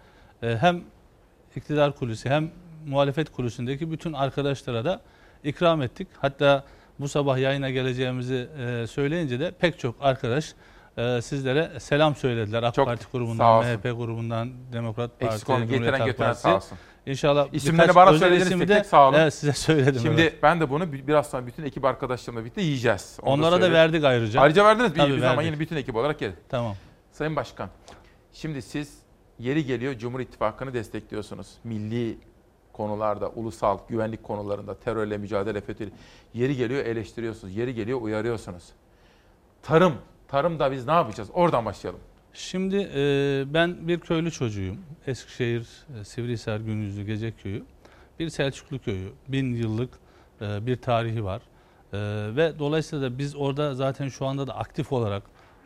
[0.43, 0.84] e, hem
[1.55, 2.51] iktidar kulüsü hem
[2.88, 5.01] muhalefet kulüsündeki bütün arkadaşlara da
[5.43, 6.07] ikram ettik.
[6.18, 6.64] Hatta
[6.99, 10.53] bu sabah yayına geleceğimizi e, söyleyince de pek çok arkadaş
[10.97, 12.64] e, sizlere selam söylediler.
[12.64, 13.65] AK Çok Parti grubundan.
[13.65, 15.68] MHP grubundan, Demokrat Parti, Eksik olun.
[15.68, 16.77] Getiren götüren sağ olsun.
[17.05, 19.18] İnşallah İsimlerini bana söylediniz ismi tek sağ olun.
[19.18, 20.01] Evet size söyledim.
[20.01, 20.43] Şimdi evet.
[20.43, 23.18] ben de bunu bi- biraz sonra bütün ekip arkadaşlarımla birlikte yiyeceğiz.
[23.22, 23.73] Onu Onlara da söyleyeyim.
[23.73, 24.41] verdik ayrıca.
[24.41, 24.97] Ayrıca verdiniz mi?
[24.97, 25.45] Tabii, biz ama verdik.
[25.45, 26.35] yine bütün ekip olarak gelin.
[26.49, 26.76] Tamam.
[27.11, 27.69] Sayın Başkan,
[28.34, 28.97] şimdi siz
[29.39, 31.47] yeri geliyor Cumhur İttifakı'nı destekliyorsunuz.
[31.64, 32.18] Milli
[32.77, 35.89] konularda, ulusal güvenlik konularında, terörle mücadele, FETÖ
[36.33, 38.63] yeri geliyor eleştiriyorsunuz, yeri geliyor uyarıyorsunuz.
[39.61, 39.93] Tarım,
[40.27, 41.29] tarımda biz ne yapacağız?
[41.33, 41.99] Oradan başlayalım.
[42.33, 44.77] Şimdi e, ben bir köylü çocuğuyum.
[45.07, 45.67] Eskişehir,
[45.99, 47.63] e, Sivrihisar, Günüzlü, Geceköy'ü.
[48.19, 49.09] Bir Selçuklu köyü.
[49.27, 49.89] Bin yıllık
[50.41, 51.41] e, bir tarihi var.
[51.93, 51.97] E,
[52.35, 55.23] ve dolayısıyla da biz orada zaten şu anda da aktif olarak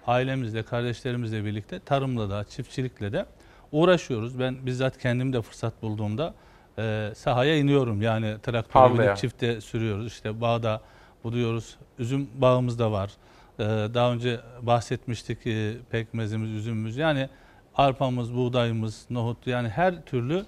[0.08, 3.26] ailemizle, kardeşlerimizle birlikte tarımla da, çiftçilikle de
[3.72, 4.40] uğraşıyoruz.
[4.40, 6.34] Ben bizzat kendim de fırsat bulduğumda
[6.82, 8.02] e, sahaya iniyorum.
[8.02, 10.08] Yani traktörü binip çifte sürüyoruz.
[10.08, 10.82] İşte bağda
[11.24, 11.76] buduyoruz.
[12.00, 13.12] Üzüm bağımız da var.
[13.60, 13.64] Ee,
[13.94, 16.98] Daha önce bahsetmiştik e, pekmezimiz, üzümümüz.
[16.98, 17.30] Yani
[17.76, 20.46] arpamız, buğdayımız, nohut yani her türlü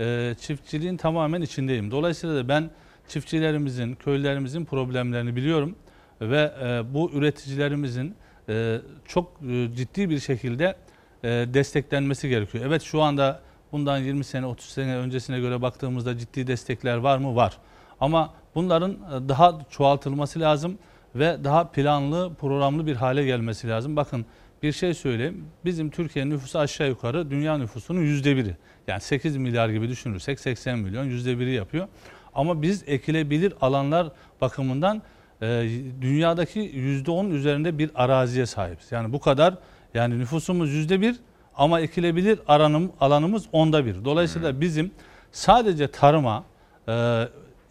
[0.00, 1.90] e, çiftçiliğin tamamen içindeyim.
[1.90, 2.70] Dolayısıyla da ben
[3.08, 5.74] çiftçilerimizin, köylerimizin problemlerini biliyorum
[6.20, 8.14] ve e, bu üreticilerimizin
[8.48, 10.76] e, çok e, ciddi bir şekilde
[11.24, 12.64] e, desteklenmesi gerekiyor.
[12.66, 13.40] Evet şu anda
[13.72, 17.36] bundan 20 sene 30 sene öncesine göre baktığımızda ciddi destekler var mı?
[17.36, 17.58] Var.
[18.00, 20.78] Ama bunların e, daha çoğaltılması lazım
[21.14, 23.96] ve daha planlı, programlı bir hale gelmesi lazım.
[23.96, 24.26] Bakın
[24.62, 25.44] bir şey söyleyeyim.
[25.64, 28.56] Bizim Türkiye nüfusu aşağı yukarı dünya nüfusunun yüzde biri.
[28.86, 31.88] Yani 8 milyar gibi düşünürsek 80 milyon yüzde biri yapıyor.
[32.34, 34.08] Ama biz ekilebilir alanlar
[34.40, 35.02] bakımından
[35.42, 35.68] e,
[36.00, 38.92] dünyadaki yüzde on üzerinde bir araziye sahibiz.
[38.92, 39.54] Yani bu kadar
[39.94, 41.16] yani nüfusumuz yüzde bir
[41.56, 44.04] ama ekilebilir alanım, alanımız onda bir.
[44.04, 44.90] Dolayısıyla bizim
[45.32, 46.44] sadece tarıma
[46.88, 47.22] e,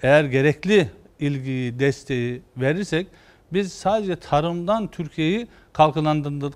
[0.01, 0.89] eğer gerekli
[1.19, 3.07] ilgiyi, desteği verirsek
[3.53, 5.47] biz sadece tarımdan Türkiye'yi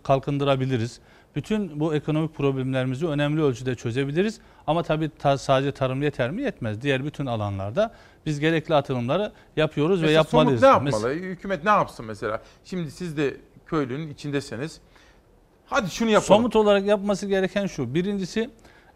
[0.04, 1.00] kalkındırabiliriz.
[1.36, 4.40] Bütün bu ekonomik problemlerimizi önemli ölçüde çözebiliriz.
[4.68, 6.42] Ama tabii ta- sadece tarım yeter mi?
[6.42, 6.82] Yetmez.
[6.82, 7.94] Diğer bütün alanlarda
[8.26, 10.62] biz gerekli atılımları yapıyoruz ve Mesela yapmalıyız.
[10.62, 11.14] somut ne Mes- yapmalı?
[11.14, 12.42] Hükümet ne yapsın mesela?
[12.66, 14.80] Şimdi siz de köylünün içindesiniz.
[15.70, 16.28] Hadi şunu yapalım.
[16.28, 17.94] Somut olarak yapması gereken şu.
[17.94, 18.50] Birincisi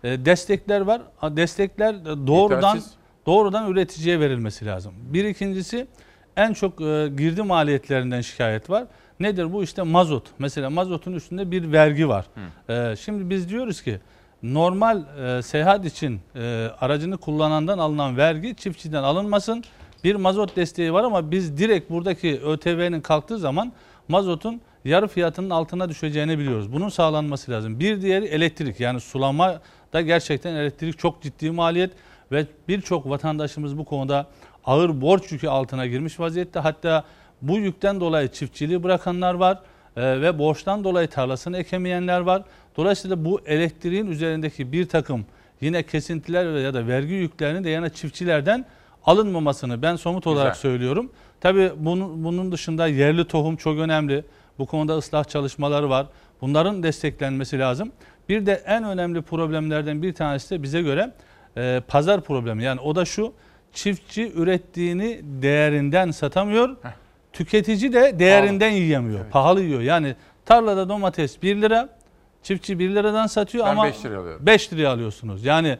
[0.03, 1.01] e, destekler var.
[1.23, 2.91] Destekler e, doğrudan Yetersiz.
[3.25, 4.93] doğrudan üreticiye verilmesi lazım.
[4.97, 5.87] Bir ikincisi
[6.37, 8.83] en çok e, girdi maliyetlerinden şikayet var.
[9.19, 9.63] Nedir bu?
[9.63, 10.23] İşte mazot.
[10.39, 12.25] Mesela mazotun üstünde bir vergi var.
[12.69, 13.99] E, şimdi biz diyoruz ki
[14.43, 15.01] normal
[15.41, 16.19] seyahat için
[16.79, 19.63] aracını kullanandan alınan vergi çiftçiden alınmasın.
[20.03, 23.73] Bir mazot desteği var ama biz direkt buradaki ÖTV'nin kalktığı zaman
[24.07, 26.73] mazotun yarı fiyatının altına düşeceğini biliyoruz.
[26.73, 27.79] Bunun sağlanması lazım.
[27.79, 29.61] Bir diğeri elektrik yani sulama
[29.93, 31.91] da gerçekten elektrik çok ciddi maliyet
[32.31, 34.27] ve birçok vatandaşımız bu konuda
[34.65, 36.59] ağır borç yükü altına girmiş vaziyette.
[36.59, 37.03] Hatta
[37.41, 39.59] bu yükten dolayı çiftçiliği bırakanlar var
[39.97, 42.43] e, ve borçtan dolayı tarlasını ekemeyenler var.
[42.77, 45.25] Dolayısıyla bu elektriğin üzerindeki bir takım
[45.61, 48.65] yine kesintiler ya da vergi yüklerinin de yana çiftçilerden
[49.05, 50.61] alınmamasını ben somut olarak Güzel.
[50.61, 51.11] söylüyorum.
[51.41, 54.23] Tabii bunun, bunun dışında yerli tohum çok önemli.
[54.59, 56.07] Bu konuda ıslah çalışmaları var.
[56.41, 57.91] Bunların desteklenmesi lazım.
[58.29, 61.13] Bir de en önemli problemlerden bir tanesi de bize göre
[61.57, 62.63] e, pazar problemi.
[62.63, 63.33] Yani o da şu
[63.73, 66.75] çiftçi ürettiğini değerinden satamıyor.
[67.33, 69.25] Tüketici de değerinden yiyemiyor.
[69.31, 69.81] Pahalı yiyor.
[69.81, 70.15] Yani
[70.45, 71.89] tarlada domates 1 lira,
[72.43, 74.45] çiftçi 1 liradan satıyor Ben ama beş liraya alıyorum.
[74.45, 75.45] 5 liraya alıyorsunuz.
[75.45, 75.77] Yani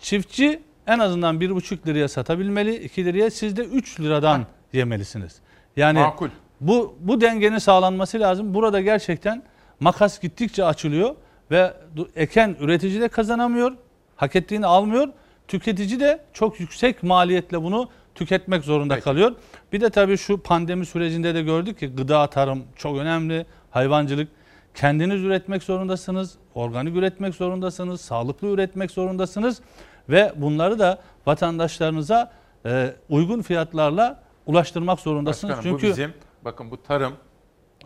[0.00, 5.40] çiftçi en azından 1,5 liraya satabilmeli, 2 liraya siz de 3 liradan yemelisiniz.
[5.76, 6.28] Yani Makul.
[6.68, 8.54] Bu bu dengenin sağlanması lazım.
[8.54, 9.42] Burada gerçekten
[9.80, 11.14] makas gittikçe açılıyor
[11.50, 11.74] ve
[12.16, 13.72] eken üretici de kazanamıyor,
[14.16, 15.08] hak ettiğini almıyor.
[15.48, 19.34] Tüketici de çok yüksek maliyetle bunu tüketmek zorunda kalıyor.
[19.72, 24.28] Bir de tabii şu pandemi sürecinde de gördük ki gıda tarım çok önemli, hayvancılık
[24.74, 29.60] kendiniz üretmek zorundasınız, organik üretmek zorundasınız, sağlıklı üretmek zorundasınız
[30.08, 32.32] ve bunları da vatandaşlarınıza
[32.66, 35.56] e, uygun fiyatlarla ulaştırmak zorundasınız.
[35.56, 36.14] Başkanım Çünkü bu bizim,
[36.44, 37.12] bakın bu tarım,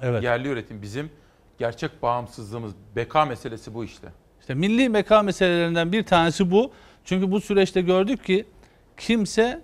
[0.03, 0.23] Evet.
[0.23, 1.11] yerli üretim bizim
[1.59, 4.09] gerçek bağımsızlığımız, beka meselesi bu işte.
[4.41, 6.73] İşte milli meka meselelerinden bir tanesi bu.
[7.05, 8.45] Çünkü bu süreçte gördük ki
[8.97, 9.61] kimse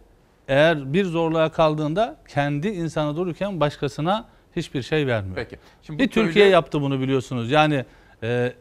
[0.49, 5.37] eğer bir zorluğa kaldığında kendi insanı dururken başkasına hiçbir şey vermiyor.
[5.37, 5.57] Peki.
[5.83, 7.51] Şimdi bir köylü- Türkiye yaptı bunu biliyorsunuz.
[7.51, 7.85] Yani
[8.23, 8.53] e,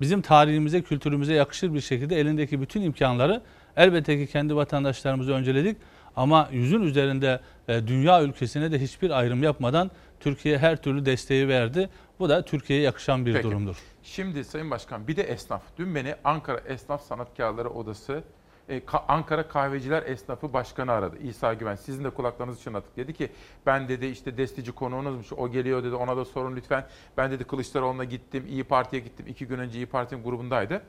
[0.00, 3.42] bizim tarihimize, kültürümüze yakışır bir şekilde elindeki bütün imkanları
[3.76, 5.76] elbette ki kendi vatandaşlarımızı önceledik.
[6.16, 11.90] Ama yüzün üzerinde dünya ülkesine de hiçbir ayrım yapmadan Türkiye her türlü desteği verdi.
[12.18, 13.44] Bu da Türkiye'ye yakışan bir Peki.
[13.44, 13.76] durumdur.
[14.02, 15.62] Şimdi Sayın Başkan bir de esnaf.
[15.78, 18.22] Dün beni Ankara Esnaf Sanatkarları Odası
[18.68, 21.16] e, Ka- Ankara Kahveciler Esnafı Başkanı aradı.
[21.18, 21.74] İsa Güven.
[21.76, 22.96] Sizin de kulaklarınız çınladık.
[22.96, 23.28] Dedi ki
[23.66, 25.32] ben dedi işte destici konuğunuzmuş.
[25.32, 26.86] O geliyor dedi ona da sorun lütfen.
[27.16, 28.44] Ben dedi Kılıçdaroğlu'na gittim.
[28.48, 29.26] İyi Parti'ye gittim.
[29.28, 30.82] İki gün önce İyi Parti'nin grubundaydı.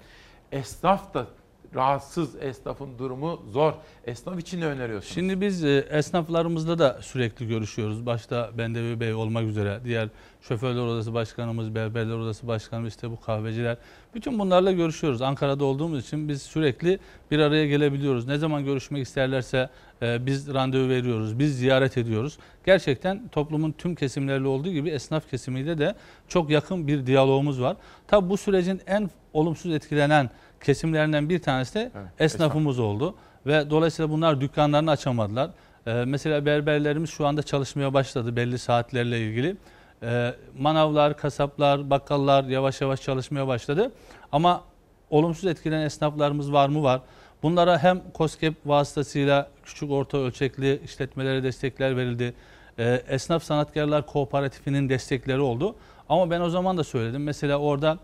[0.52, 1.28] Esnaf da
[1.76, 2.36] rahatsız.
[2.42, 3.74] Esnafın durumu zor.
[4.06, 5.14] Esnaf için ne öneriyorsunuz?
[5.14, 8.06] Şimdi biz e, esnaflarımızla da sürekli görüşüyoruz.
[8.06, 10.10] Başta Bendevi Bey olmak üzere diğer
[10.42, 13.78] şoförler odası başkanımız, berberler odası başkanımız, işte bu kahveciler.
[14.16, 15.22] Bütün bunlarla görüşüyoruz.
[15.22, 17.00] Ankara'da olduğumuz için biz sürekli
[17.32, 18.28] bir araya gelebiliyoruz.
[18.28, 19.70] Ne zaman görüşmek isterlerse
[20.02, 22.38] e, biz randevu veriyoruz, biz ziyaret ediyoruz.
[22.66, 25.96] Gerçekten toplumun tüm kesimlerle olduğu gibi esnaf kesimiyle de
[26.28, 27.78] çok yakın bir diyalogumuz var.
[28.08, 30.30] Tabi bu sürecin en olumsuz etkilenen
[30.64, 33.16] kesimlerinden bir tanesi de esnafımız oldu.
[33.46, 35.50] Ve dolayısıyla bunlar dükkanlarını açamadılar.
[35.88, 39.58] Ee, mesela berberlerimiz şu anda çalışmaya başladı belli saatlerle ilgili.
[40.04, 43.92] Ee, manavlar, kasaplar, bakkallar yavaş yavaş çalışmaya başladı.
[44.32, 44.64] Ama
[45.10, 46.84] olumsuz etkilenen esnaflarımız var mı?
[46.84, 47.02] Var.
[47.44, 52.34] Bunlara hem KOSGEB vasıtasıyla küçük orta ölçekli işletmelere destekler verildi.
[52.80, 55.76] Ee, Esnaf Sanatkarlar Kooperatifinin destekleri oldu.
[56.10, 57.24] Ama ben o zaman da söyledim.
[57.24, 57.98] Mesela orada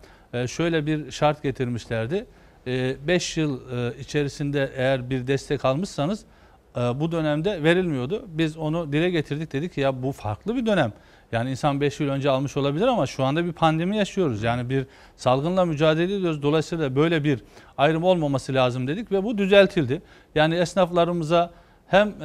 [0.48, 2.26] şöyle bir şart getirmişlerdi.
[2.66, 6.26] 5 yıl e, içerisinde eğer bir destek almışsanız
[6.76, 8.26] e, bu dönemde verilmiyordu.
[8.28, 10.94] Biz onu dile getirdik dedik ki ya bu farklı bir dönem.
[11.32, 14.44] Yani insan 5 yıl önce almış olabilir ama şu anda bir pandemi yaşıyoruz.
[14.44, 14.86] Yani bir
[15.16, 16.44] salgınla mücadele ediyoruz.
[16.44, 17.40] Dolayısıyla böyle bir
[17.78, 20.02] ayrım olmaması lazım dedik ve bu düzeltildi.
[20.36, 21.52] Yani esnaflarımıza
[21.88, 22.24] hem e,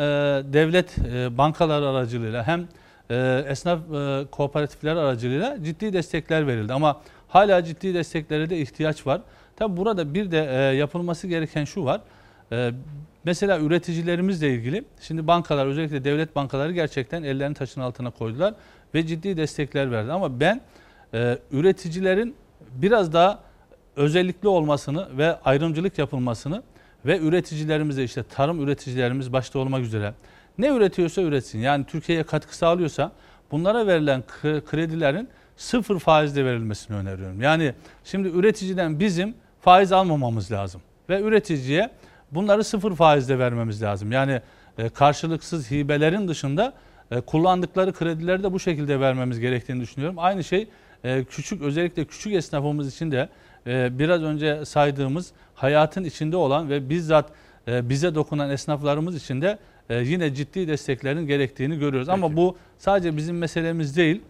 [0.53, 2.69] devlet e, bankalar aracılığıyla hem
[3.11, 6.73] e, esnaf e, kooperatifler aracılığıyla ciddi destekler verildi.
[6.73, 9.21] Ama hala ciddi desteklere de ihtiyaç var.
[9.57, 12.01] Tabi burada bir de e, yapılması gereken şu var.
[12.53, 12.71] E,
[13.25, 18.55] mesela üreticilerimizle ilgili şimdi bankalar özellikle devlet bankaları gerçekten ellerini taşın altına koydular
[18.95, 20.13] ve ciddi destekler verdi.
[20.13, 20.61] Ama ben
[21.15, 22.35] e, üreticilerin
[22.75, 23.39] biraz daha
[23.97, 26.63] özellikli olmasını ve ayrımcılık yapılmasını
[27.07, 30.15] ve üreticilerimize işte tarım üreticilerimiz başta olmak üzere
[30.59, 31.59] ne üretiyorsa üretsin.
[31.59, 33.13] Yani Türkiye'ye katkı sağlıyorsa
[33.51, 37.43] bunlara verilen kredilerin sıfır faizle verilmesini öneriyorum.
[37.43, 37.73] Yani
[38.05, 41.91] şimdi üreticiden bizim faiz almamamız lazım ve üreticiye
[42.33, 44.13] bunları sıfır faizle vermemiz lazım.
[44.13, 44.41] Yani
[44.79, 46.73] e, karşılıksız hibelerin dışında
[47.11, 50.19] e, kullandıkları kredileri de bu şekilde vermemiz gerektiğini düşünüyorum.
[50.19, 50.69] Aynı şey
[51.05, 53.29] e, küçük özellikle küçük esnafımız için de
[53.99, 57.31] biraz önce saydığımız hayatın içinde olan ve bizzat
[57.67, 59.59] bize dokunan esnaflarımız için de
[59.91, 62.09] yine ciddi desteklerin gerektiğini görüyoruz.
[62.09, 64.23] Ama bu sadece bizim meselemiz değil.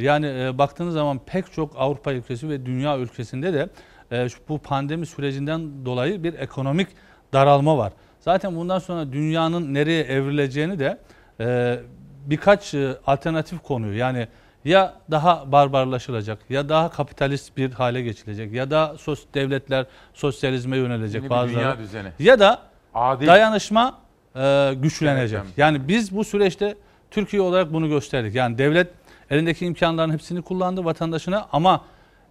[0.00, 3.68] Yani e, baktığınız zaman pek çok Avrupa ülkesi ve dünya ülkesinde de
[4.12, 6.88] e, bu pandemi sürecinden dolayı bir ekonomik
[7.32, 7.92] daralma var.
[8.20, 10.98] Zaten bundan sonra dünyanın nereye evrileceğini de
[11.40, 11.78] e,
[12.26, 13.94] birkaç e, alternatif konuyor.
[13.94, 14.28] Yani
[14.64, 21.22] ya daha barbarlaşılacak ya daha kapitalist bir hale geçilecek ya da sos devletler sosyalizme yönelecek
[21.22, 21.64] Yeni bazıları.
[21.64, 22.08] dünya düzeni.
[22.18, 22.58] Ya da
[22.94, 23.26] Adil.
[23.26, 23.98] dayanışma
[24.36, 25.40] e, güçlenecek.
[25.56, 26.74] Yani biz bu süreçte
[27.10, 28.34] Türkiye olarak bunu gösterdik.
[28.34, 28.88] Yani devlet
[29.30, 31.84] elindeki imkanların hepsini kullandı vatandaşına ama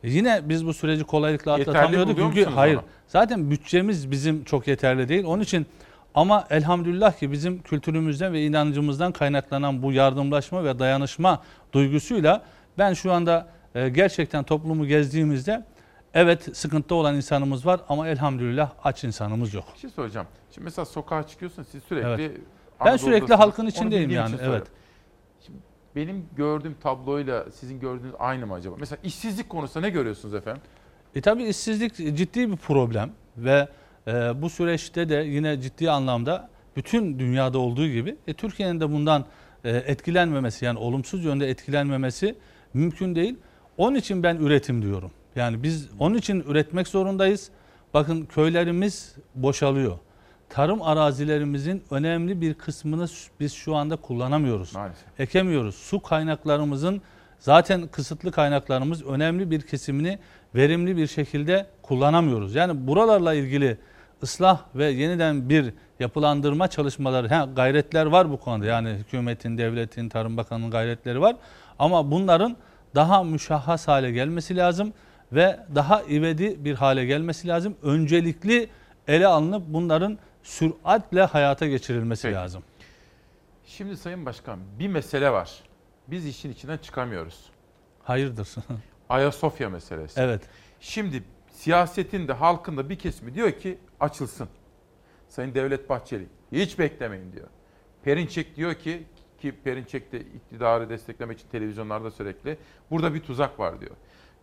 [0.03, 2.17] yine biz bu süreci kolaylıkla atlatamıyorduk.
[2.17, 2.76] Çünkü hayır.
[2.76, 2.84] onu?
[3.07, 5.23] Zaten bütçemiz bizim çok yeterli değil.
[5.23, 5.65] Onun için
[6.15, 11.41] ama elhamdülillah ki bizim kültürümüzden ve inancımızdan kaynaklanan bu yardımlaşma ve dayanışma
[11.73, 12.43] duygusuyla
[12.77, 15.65] ben şu anda e, gerçekten toplumu gezdiğimizde
[16.13, 19.63] evet sıkıntıda olan insanımız var ama elhamdülillah aç insanımız yok.
[19.73, 20.27] Bir şey soracağım.
[20.51, 22.31] Şimdi mesela sokağa çıkıyorsun siz sürekli Evet.
[22.85, 24.67] Ben sürekli halkın içindeyim yani, için evet.
[25.99, 28.76] Benim gördüğüm tabloyla sizin gördüğünüz aynı mı acaba?
[28.80, 30.61] Mesela işsizlik konusunda ne görüyorsunuz efendim?
[31.15, 33.67] E tabii işsizlik ciddi bir problem ve
[34.07, 34.11] e,
[34.41, 39.26] bu süreçte de yine ciddi anlamda bütün dünyada olduğu gibi e, Türkiye'nin de bundan
[39.63, 42.35] e, etkilenmemesi yani olumsuz yönde etkilenmemesi
[42.73, 43.35] mümkün değil.
[43.77, 45.11] Onun için ben üretim diyorum.
[45.35, 47.49] Yani biz onun için üretmek zorundayız.
[47.93, 49.97] Bakın köylerimiz boşalıyor.
[50.49, 53.07] Tarım arazilerimizin önemli bir kısmını
[53.39, 54.76] biz şu anda kullanamıyoruz.
[54.76, 55.19] Maalesef.
[55.19, 55.76] Ekemiyoruz.
[55.76, 57.01] Su kaynaklarımızın
[57.39, 60.19] zaten kısıtlı kaynaklarımız önemli bir kesimini
[60.55, 62.55] verimli bir şekilde kullanamıyoruz.
[62.55, 63.77] Yani buralarla ilgili
[64.23, 68.65] ıslah ve yeniden bir yapılandırma çalışmaları, ha, gayretler var bu konuda.
[68.65, 71.35] Yani hükümetin, devletin, Tarım Bakanı'nın gayretleri var.
[71.80, 72.57] Ama bunların
[72.95, 74.93] daha müşahhas hale gelmesi lazım
[75.31, 77.76] ve daha ivedi bir hale gelmesi lazım.
[77.81, 78.69] Öncelikli
[79.07, 80.17] ele alınıp bunların
[80.49, 82.35] süratle hayata geçirilmesi Peki.
[82.35, 82.63] lazım.
[83.65, 85.63] Şimdi Sayın Başkan bir mesele var.
[86.07, 87.49] Biz işin içinden çıkamıyoruz.
[88.03, 88.49] Hayırdır?
[89.09, 90.21] Ayasofya meselesi.
[90.21, 90.41] Evet.
[90.80, 94.49] Şimdi siyasetin de halkın da bir kesimi diyor ki açılsın.
[95.27, 97.47] Sayın Devlet Bahçeli hiç beklemeyin diyor.
[98.03, 99.03] Perinçek diyor ki
[99.41, 102.57] ki Perinçek de iktidarı desteklemek için televizyonlarda sürekli
[102.91, 103.95] burada bir tuzak var diyor.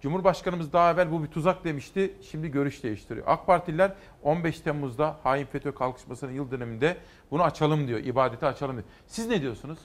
[0.06, 2.14] Cumhurbaşkanımız daha evvel bu bir tuzak demişti.
[2.30, 3.26] Şimdi görüş değiştiriyor.
[3.28, 3.92] AK Partililer
[4.22, 6.96] 15 Temmuz'da hain FETÖ kalkışmasının yıl dönümünde
[7.30, 7.98] bunu açalım diyor.
[7.98, 8.86] ibadeti açalım diyor.
[9.06, 9.78] Siz ne diyorsunuz?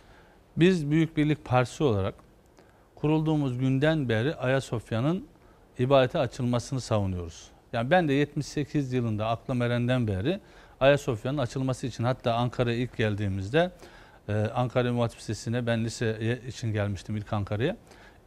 [0.58, 2.16] Biz Büyük Birlik Partisi olarak
[2.96, 5.28] kurulduğumuz günden beri Ayasofya'nın
[5.80, 7.48] ibadete açılmasını savunuyoruz.
[7.74, 10.40] Yani ben de 78 yılında aklım erenden beri
[10.80, 13.72] Ayasofya'nın açılması için hatta Ankara'ya ilk geldiğimizde
[14.30, 17.78] e, Ankara Üniversitesi'ne Lisesi'ne ben lise için gelmiştim ilk Ankara'ya.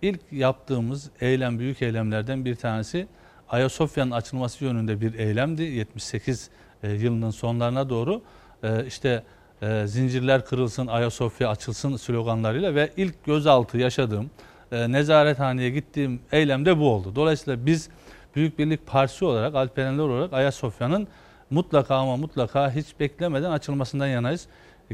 [0.03, 3.07] İlk yaptığımız eylem, büyük eylemlerden bir tanesi
[3.49, 5.63] Ayasofya'nın açılması yönünde bir eylemdi.
[5.63, 6.51] 78
[6.83, 8.23] e, yılının sonlarına doğru
[8.63, 9.23] e, işte
[9.63, 14.31] e, zincirler kırılsın, Ayasofya açılsın sloganlarıyla ve ilk gözaltı yaşadığım,
[14.73, 17.13] e, nezarethaneye gittiğim eylem de bu oldu.
[17.17, 17.89] Dolayısıyla biz
[18.37, 21.09] Büyük Birlik Partisi olarak, Alperenler olarak Ayasofya'nın
[21.51, 24.47] mutlaka ama mutlaka hiç beklemeden açılmasından yanayız.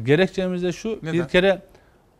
[0.02, 1.12] Gerekçemiz de şu, Neden?
[1.12, 1.62] bir kere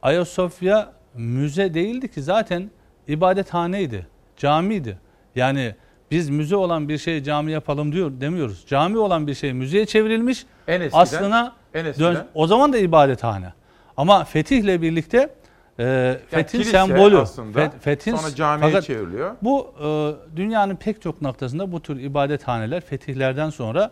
[0.03, 2.71] Ayasofya müze değildi ki zaten
[3.09, 4.07] ibadethaneydi,
[4.37, 4.99] camiydi.
[5.37, 5.75] Yani
[6.11, 8.65] biz müze olan bir şeyi cami yapalım diyor demiyoruz.
[8.69, 10.47] Cami olan bir şey müzeye çevrilmiş.
[10.69, 13.53] En eskiden- aslına en eskiden- dön, o zaman da ibadethane.
[13.97, 15.31] Ama fetihle birlikte
[15.79, 17.19] e, fethin kilise sembolü.
[17.19, 19.37] aslında, Fet- fethin sonra camiye fakat çevriliyor.
[19.43, 23.91] Bu e, dünyanın pek çok noktasında bu tür ibadethaneler fetihlerden sonra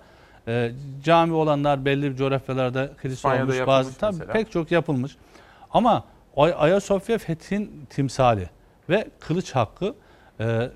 [0.48, 0.72] e,
[1.04, 5.16] cami olanlar belli coğrafyalarda kilise olmuş bazı tabii pek çok yapılmış.
[5.70, 6.04] Ama
[6.38, 8.50] Ay- Ayasofya fethin timsali
[8.88, 9.94] ve kılıç hakkı
[10.40, 10.70] e,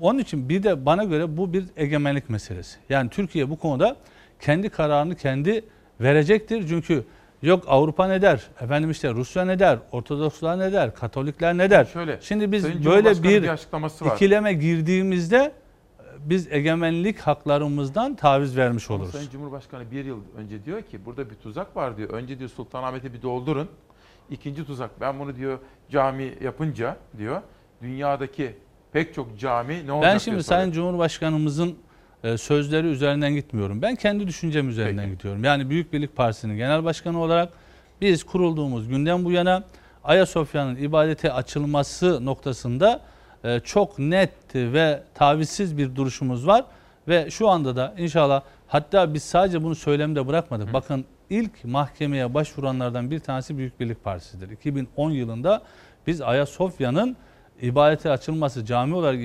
[0.00, 2.78] onun için bir de bana göre bu bir egemenlik meselesi.
[2.88, 3.96] Yani Türkiye bu konuda
[4.40, 5.64] kendi kararını kendi
[6.00, 6.68] verecektir.
[6.68, 7.04] Çünkü
[7.42, 11.84] yok Avrupa ne der, efendim işte Rusya ne der, Ortodokslar ne der, Katolikler ne der.
[11.84, 15.52] Şöyle, Şimdi biz Sayın böyle bir, bir ikileme girdiğimizde e,
[16.18, 19.12] biz egemenlik haklarımızdan taviz vermiş oluruz.
[19.12, 22.10] Sayın Cumhurbaşkanı bir yıl önce diyor ki burada bir tuzak var diyor.
[22.10, 23.68] Önce diyor Sultanahmet'i bir doldurun.
[24.30, 25.58] İkinci tuzak ben bunu diyor
[25.90, 27.42] cami yapınca diyor
[27.82, 28.54] dünyadaki
[28.92, 30.72] pek çok cami ne olacak Ben şimdi Sayın.
[30.72, 31.78] Cumhurbaşkanımızın
[32.24, 33.82] e, sözleri üzerinden gitmiyorum.
[33.82, 35.44] Ben kendi düşüncem üzerinden gidiyorum.
[35.44, 37.52] Yani Büyük Birlik Partisi'nin genel başkanı olarak
[38.00, 39.64] biz kurulduğumuz günden bu yana
[40.04, 43.00] Ayasofya'nın ibadete açılması noktasında
[43.44, 46.64] e, çok net ve tavizsiz bir duruşumuz var.
[47.08, 50.72] Ve şu anda da inşallah hatta biz sadece bunu söylemde bırakmadık.
[50.72, 54.50] Bakın ilk mahkemeye başvuranlardan bir tanesi Büyük Birlik Partisi'dir.
[54.50, 55.62] 2010 yılında
[56.06, 57.16] biz Ayasofya'nın
[57.62, 59.20] ibadete açılması, cami olarak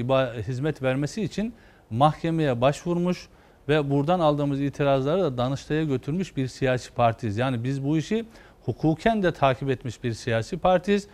[0.48, 1.54] hizmet vermesi için
[1.90, 3.28] mahkemeye başvurmuş
[3.68, 7.38] ve buradan aldığımız itirazları da Danıştay'a götürmüş bir siyasi partiyiz.
[7.38, 8.26] Yani biz bu işi
[8.66, 11.08] hukuken de takip etmiş bir siyasi partiyiz.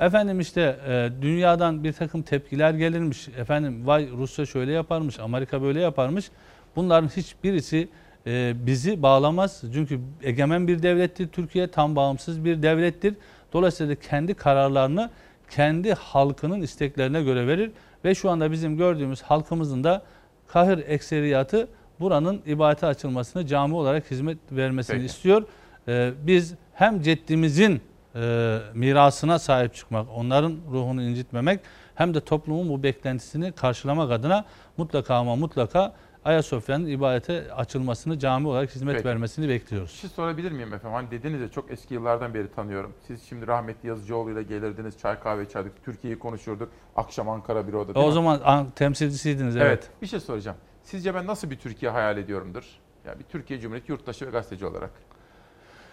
[0.00, 3.28] Efendim işte e, dünyadan bir takım tepkiler gelirmiş.
[3.28, 6.30] Efendim vay Rusya şöyle yaparmış, Amerika böyle yaparmış.
[6.76, 7.88] Bunların hiçbirisi
[8.26, 9.62] e, bizi bağlamaz.
[9.74, 13.14] Çünkü egemen bir devlettir Türkiye, tam bağımsız bir devlettir.
[13.52, 15.10] Dolayısıyla kendi kararlarını
[15.50, 17.70] kendi halkının isteklerine göre verir.
[18.04, 20.02] Ve şu anda bizim gördüğümüz halkımızın da
[20.48, 21.68] kahır ekseriyatı
[22.00, 25.06] buranın ibadete açılmasını, cami olarak hizmet vermesini Peki.
[25.06, 25.42] istiyor.
[25.88, 27.80] Ee, biz hem ceddimizin
[28.14, 31.60] e, mirasına sahip çıkmak, onların ruhunu incitmemek
[31.94, 34.44] hem de toplumun bu beklentisini karşılamak adına
[34.76, 35.92] mutlaka ama mutlaka
[36.24, 39.08] Ayasofya'nın ibadete açılmasını, cami olarak hizmet Peki.
[39.08, 39.90] vermesini bekliyoruz.
[39.92, 40.94] Bir şey sorabilir miyim efendim?
[40.94, 42.92] Hani dediniz ya çok eski yıllardan beri tanıyorum.
[43.06, 46.68] Siz şimdi rahmetli Yazıcıoğlu ile gelirdiniz, çay kahve içerdik, Türkiye'yi konuşurduk.
[46.96, 47.94] Akşam Ankara bir oda.
[47.94, 48.14] değil o mi?
[48.14, 49.66] zaman an- temsilcisiydiniz evet.
[49.66, 49.90] Evet.
[50.02, 50.56] Bir şey soracağım.
[50.82, 52.64] Sizce ben nasıl bir Türkiye hayal ediyorumdur?
[53.06, 54.90] Yani bir Türkiye Cumhuriyeti yurttaşı ve gazeteci olarak.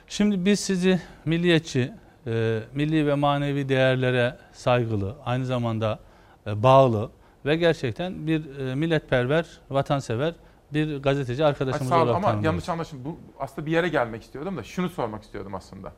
[0.07, 1.93] Şimdi biz sizi milliyetçi,
[2.27, 5.99] e, milli ve manevi değerlere saygılı, aynı zamanda
[6.47, 7.09] e, bağlı
[7.45, 10.35] ve gerçekten bir e, milletperver, vatansever
[10.73, 13.05] bir gazeteci Ay, arkadaşımız sağ olun olarak ama yanlış anlaşılma.
[13.05, 15.93] Bu aslında bir yere gelmek istiyordum da şunu sormak istiyordum aslında.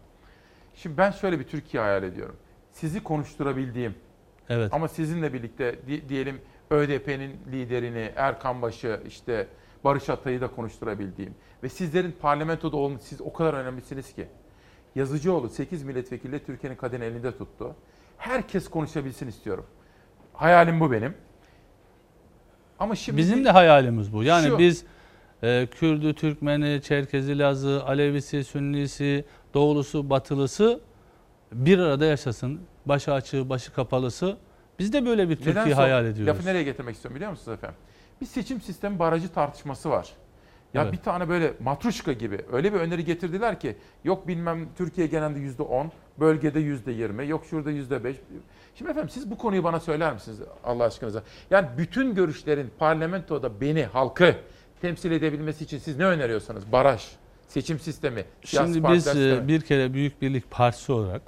[0.76, 2.36] Şimdi ben şöyle bir Türkiye hayal ediyorum.
[2.72, 3.96] Sizi konuşturabildiğim
[4.50, 4.74] Evet.
[4.74, 9.48] ama sizinle birlikte di- diyelim ÖDP'nin liderini Erkan Baş'ı işte
[9.84, 14.28] Barış Atay'ı da konuşturabildiğim ve sizlerin parlamentoda olun siz o kadar önemlisiniz ki.
[14.96, 17.76] Yazıcıoğlu 8 milletvekili Türkiye'nin kadını elinde tuttu.
[18.18, 19.66] Herkes konuşabilsin istiyorum.
[20.34, 21.14] Hayalim bu benim.
[22.80, 24.24] Ama şimdi Bizim de hayalimiz bu.
[24.24, 24.84] Yani Şu- biz
[25.44, 30.80] e, Kürdü, Türkmeni, Çerkezi, Lazı, Alevisi, Sünnisi, Doğulusu, Batılısı
[31.52, 32.62] bir arada yaşasın.
[32.86, 34.38] Başı açığı, başı kapalısı.
[34.80, 36.28] Biz de böyle bir Neden Türkiye sor- hayal ediyoruz.
[36.28, 37.78] Lafı nereye getirmek istiyorum biliyor musunuz efendim?
[38.22, 40.10] Bir seçim sistemi barajı tartışması var.
[40.74, 40.94] Ya Evet.
[40.94, 45.64] bir tane böyle matruşka gibi öyle bir öneri getirdiler ki yok bilmem Türkiye genelinde yüzde
[45.64, 48.16] on, bölgede yüzde yirmi, yok şurada yüzde beş.
[48.80, 51.24] Şimdi efendim siz bu konuyu bana söyler misiniz Allah aşkınıza?
[51.52, 54.36] Yani bütün görüşlerin parlamentoda beni, halkı
[54.82, 56.72] temsil edebilmesi için siz ne öneriyorsanız?
[56.72, 57.04] Baraj,
[57.48, 59.48] seçim sistemi, siyasi Şimdi biz e, sistemi.
[59.48, 61.22] bir kere Büyük Birlik Partisi olarak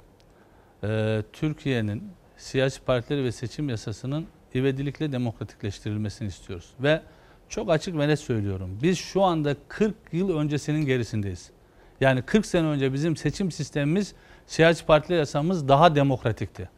[0.84, 6.70] e, Türkiye'nin siyasi partileri ve seçim yasasının ivedilikle demokratikleştirilmesini istiyoruz.
[6.80, 7.02] Ve
[7.48, 8.78] çok açık ve net söylüyorum.
[8.82, 11.50] Biz şu anda 40 yıl öncesinin gerisindeyiz.
[12.00, 14.14] Yani 40 sene önce bizim seçim sistemimiz,
[14.46, 16.68] siyasi partiler yasamız daha demokratikti.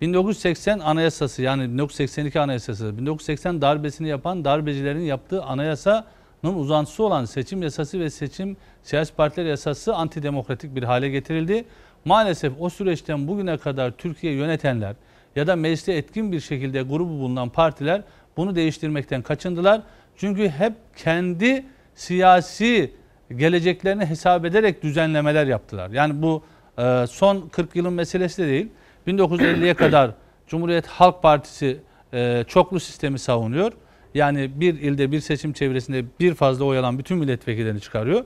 [0.00, 6.04] 1980 anayasası yani 1982 anayasası, 1980 darbesini yapan darbecilerin yaptığı anayasanın
[6.42, 11.64] uzantısı olan seçim yasası ve seçim siyasi partiler yasası antidemokratik bir hale getirildi.
[12.04, 14.96] Maalesef o süreçten bugüne kadar Türkiye yönetenler
[15.36, 18.02] ya da mecliste etkin bir şekilde grubu bulunan partiler
[18.36, 19.82] bunu değiştirmekten kaçındılar.
[20.16, 21.64] Çünkü hep kendi
[21.94, 22.92] siyasi
[23.36, 25.90] geleceklerini hesap ederek düzenlemeler yaptılar.
[25.90, 26.42] Yani bu
[26.78, 28.68] e, son 40 yılın meselesi de değil.
[29.06, 30.10] 1950'ye kadar
[30.46, 31.80] Cumhuriyet Halk Partisi
[32.12, 33.72] e, çoklu sistemi savunuyor.
[34.14, 38.24] Yani bir ilde bir seçim çevresinde bir fazla oy alan bütün milletvekillerini çıkarıyor.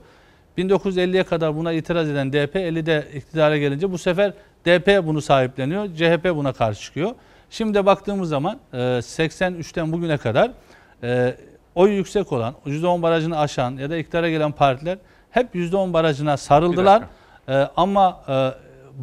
[0.57, 4.33] 1950'ye kadar buna itiraz eden DP 50'de iktidara gelince bu sefer
[4.65, 5.87] DP bunu sahipleniyor.
[5.95, 7.11] CHP buna karşı çıkıyor.
[7.49, 10.51] Şimdi de baktığımız zaman e, 83'ten bugüne kadar
[11.03, 11.35] e,
[11.75, 14.97] oy yüksek olan, %10 barajını aşan ya da iktidara gelen partiler
[15.31, 17.03] hep %10 barajına sarıldılar.
[17.47, 18.51] E, ama e,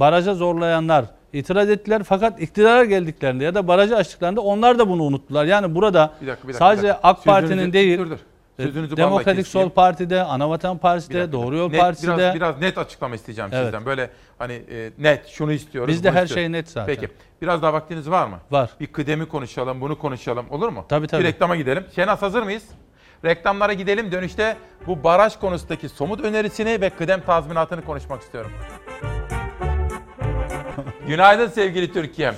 [0.01, 5.45] baraja zorlayanlar itiraz ettiler fakat iktidara geldiklerinde ya da barajı açtıklarında onlar da bunu unuttular.
[5.45, 6.93] Yani burada Bir dakika, bir dakika, sadece.
[6.93, 8.19] AK Sözünüzü- Parti'nin değil, dur, dur.
[8.59, 9.71] e, Sözünüzü Demokratik Sol.
[9.71, 12.17] Parti'de, Anavatan Partisi'de, Doğru Yol net, Partisi'de.
[12.17, 13.65] Biraz, biraz net açıklama isteyeceğim Evet.
[13.65, 13.87] sizden.
[13.87, 15.89] Böyle hani e, net şunu istiyoruz.
[15.95, 16.35] Bizde her istiyoruz.
[16.35, 16.95] şey net zaten.
[16.95, 17.09] Peki.
[17.43, 18.37] Biraz daha vaktiniz var mı?
[18.51, 18.71] Var.
[18.81, 20.47] Bir kıdemi konuşalım, bunu konuşalım.
[20.51, 20.85] Olur mu?
[20.89, 21.23] Tabii, tabii.
[21.23, 21.85] Bir reklama gidelim.
[21.95, 22.63] Şenaz hazır mıyız?
[23.25, 24.13] Reklamlara gidelim.
[24.13, 24.57] Dönüşte
[24.87, 28.51] bu baraj konusundaki somut önerisini ve kıdem tazminatını konuşmak istiyorum.
[31.07, 32.35] Günaydın sevgili Türkiye.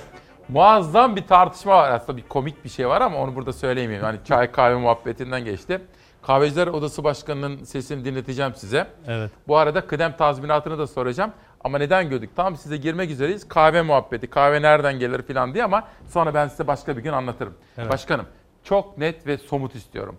[0.49, 1.91] Muazzam bir tartışma var.
[1.91, 4.03] Aslında bir komik bir şey var ama onu burada söyleyemeyeyim.
[4.05, 5.81] Hani çay kahve muhabbetinden geçti.
[6.21, 8.87] Kahveciler Odası Başkanı'nın sesini dinleteceğim size.
[9.07, 9.31] Evet.
[9.47, 11.31] Bu arada kıdem tazminatını da soracağım.
[11.63, 12.29] Ama neden gördük?
[12.35, 13.47] Tam size girmek üzereyiz.
[13.47, 17.53] Kahve muhabbeti, kahve nereden gelir falan diye ama sonra ben size başka bir gün anlatırım.
[17.77, 17.91] Evet.
[17.91, 18.25] Başkanım,
[18.63, 20.17] çok net ve somut istiyorum.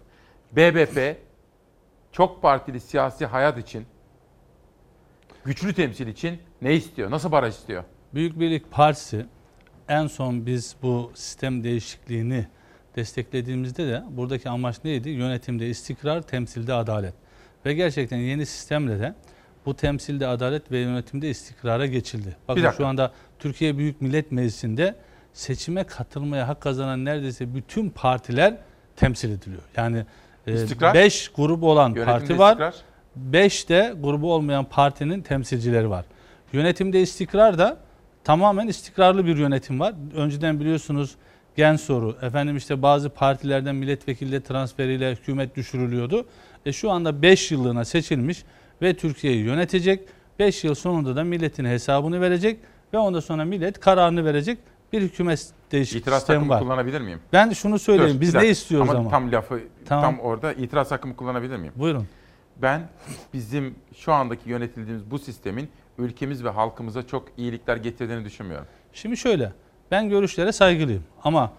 [0.52, 1.16] BBP
[2.12, 3.86] çok partili siyasi hayat için,
[5.44, 7.10] güçlü temsil için ne istiyor?
[7.10, 7.84] Nasıl baraj istiyor?
[8.16, 9.26] Büyük Birlik Partisi
[9.88, 12.46] en son biz bu sistem değişikliğini
[12.96, 15.10] desteklediğimizde de buradaki amaç neydi?
[15.10, 17.14] Yönetimde istikrar, temsilde adalet.
[17.66, 19.14] Ve gerçekten yeni sistemle de
[19.66, 22.36] bu temsilde adalet ve yönetimde istikrara geçildi.
[22.48, 24.94] Bakın şu anda Türkiye Büyük Millet Meclisi'nde
[25.32, 28.56] seçime katılmaya hak kazanan neredeyse bütün partiler
[28.96, 29.62] temsil ediliyor.
[29.76, 30.04] Yani
[30.46, 30.94] İstikrar?
[30.94, 32.50] 5 grubu olan Yönetimde parti var.
[32.50, 32.74] istikrar.
[33.16, 36.04] 5 de grubu olmayan partinin temsilcileri var.
[36.52, 37.85] Yönetimde istikrar da
[38.26, 39.94] tamamen istikrarlı bir yönetim var.
[40.14, 41.14] Önceden biliyorsunuz
[41.56, 46.26] gen soru, efendim işte bazı partilerden milletvekili transferiyle hükümet düşürülüyordu.
[46.66, 48.44] E şu anda 5 yıllığına seçilmiş
[48.82, 50.00] ve Türkiye'yi yönetecek.
[50.38, 52.60] 5 yıl sonunda da milletin hesabını verecek
[52.92, 54.58] ve ondan sonra millet kararını verecek
[54.92, 56.60] bir hükümet değişik İtiraz sistemi var.
[56.60, 57.20] kullanabilir miyim?
[57.32, 58.16] Ben şunu söyleyeyim.
[58.16, 59.10] Dur, Biz ne istiyoruz ama?
[59.10, 60.04] Tam lafı Tamam.
[60.04, 61.72] tam orada itiraz hakkımı kullanabilir miyim?
[61.76, 62.06] Buyurun.
[62.62, 62.88] Ben
[63.34, 68.66] bizim şu andaki yönetildiğimiz bu sistemin ülkemiz ve halkımıza çok iyilikler getirdiğini düşünmüyorum.
[68.92, 69.52] Şimdi şöyle,
[69.90, 71.52] ben görüşlere saygılıyım ama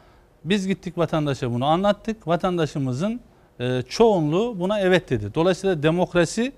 [0.43, 2.27] biz gittik vatandaşa bunu anlattık.
[2.27, 3.19] Vatandaşımızın
[3.59, 5.33] e, çoğunluğu buna evet dedi.
[5.35, 6.51] Dolayısıyla demokrasi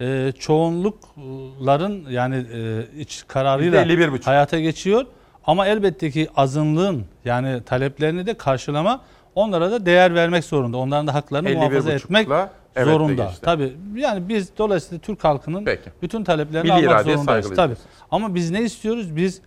[0.00, 4.24] e, çoğunlukların yani e, iç kararıyla %51,5.
[4.24, 5.06] hayata geçiyor.
[5.44, 9.00] Ama elbette ki azınlığın yani taleplerini de karşılama
[9.34, 10.76] onlara da değer vermek zorunda.
[10.76, 12.28] Onların da haklarını muhafaza 51,5'la etmek
[12.76, 13.24] evet zorunda.
[13.24, 13.40] geçti.
[13.42, 15.90] Tabii yani biz dolayısıyla Türk halkının Peki.
[16.02, 17.52] bütün taleplerini Milli almak zorundayız.
[17.56, 17.74] Tabii.
[18.10, 19.16] Ama biz ne istiyoruz?
[19.16, 19.40] Biz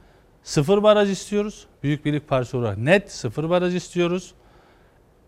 [0.44, 1.68] sıfır baraj istiyoruz.
[1.84, 4.34] Büyük Birlik Partisi olarak net sıfır baraj istiyoruz.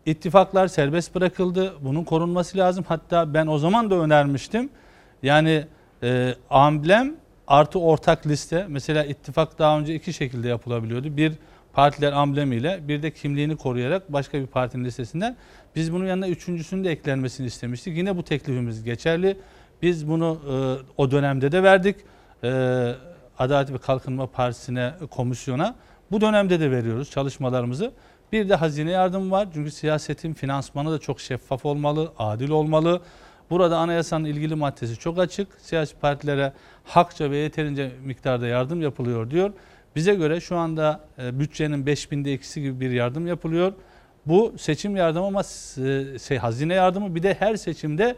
[0.05, 1.73] İttifaklar serbest bırakıldı.
[1.81, 2.85] Bunun korunması lazım.
[2.87, 4.69] Hatta ben o zaman da önermiştim.
[5.23, 5.65] Yani
[6.03, 7.15] e, amblem
[7.47, 8.65] artı ortak liste.
[8.69, 11.17] Mesela ittifak daha önce iki şekilde yapılabiliyordu.
[11.17, 11.33] Bir
[11.73, 15.37] partiler amblemiyle bir de kimliğini koruyarak başka bir partinin listesinden.
[15.75, 17.97] Biz bunun yanına üçüncüsünün de eklenmesini istemiştik.
[17.97, 19.37] Yine bu teklifimiz geçerli.
[19.81, 20.53] Biz bunu e,
[20.97, 21.95] o dönemde de verdik.
[22.43, 22.91] E,
[23.39, 25.75] Adalet ve Kalkınma Partisi'ne, komisyona.
[26.11, 27.91] Bu dönemde de veriyoruz çalışmalarımızı.
[28.31, 29.47] Bir de hazine yardımı var.
[29.53, 33.01] Çünkü siyasetin finansmanı da çok şeffaf olmalı, adil olmalı.
[33.49, 35.47] Burada anayasanın ilgili maddesi çok açık.
[35.61, 36.53] Siyasi partilere
[36.83, 39.53] hakça ve yeterince miktarda yardım yapılıyor diyor.
[39.95, 43.73] Bize göre şu anda e, bütçenin 5000'de ikisi gibi bir yardım yapılıyor.
[44.25, 48.15] Bu seçim yardımı ama e, şey, hazine yardımı bir de her seçimde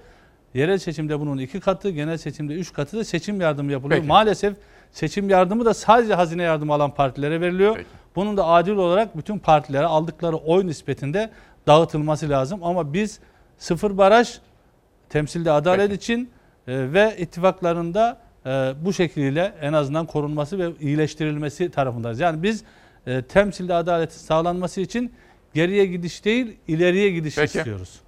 [0.54, 4.00] yerel seçimde bunun iki katı, genel seçimde üç katı da seçim yardımı yapılıyor.
[4.00, 4.08] Peki.
[4.08, 4.56] Maalesef
[4.92, 7.78] seçim yardımı da sadece hazine yardımı alan partilere veriliyor.
[8.16, 11.30] Bunun da adil olarak bütün partilere aldıkları oy nispetinde
[11.68, 12.60] dağıtılması lazım.
[12.64, 13.20] Ama biz
[13.58, 14.38] sıfır baraj
[15.10, 16.30] temsilde adalet için
[16.68, 18.50] e, ve ittifaklarında e,
[18.82, 22.20] bu şekliyle en azından korunması ve iyileştirilmesi tarafındayız.
[22.20, 22.64] Yani biz
[23.08, 25.12] e, temsilde adaletin sağlanması için
[25.58, 27.58] geriye gidiş değil ileriye gidiş Peki.
[27.58, 28.00] istiyoruz.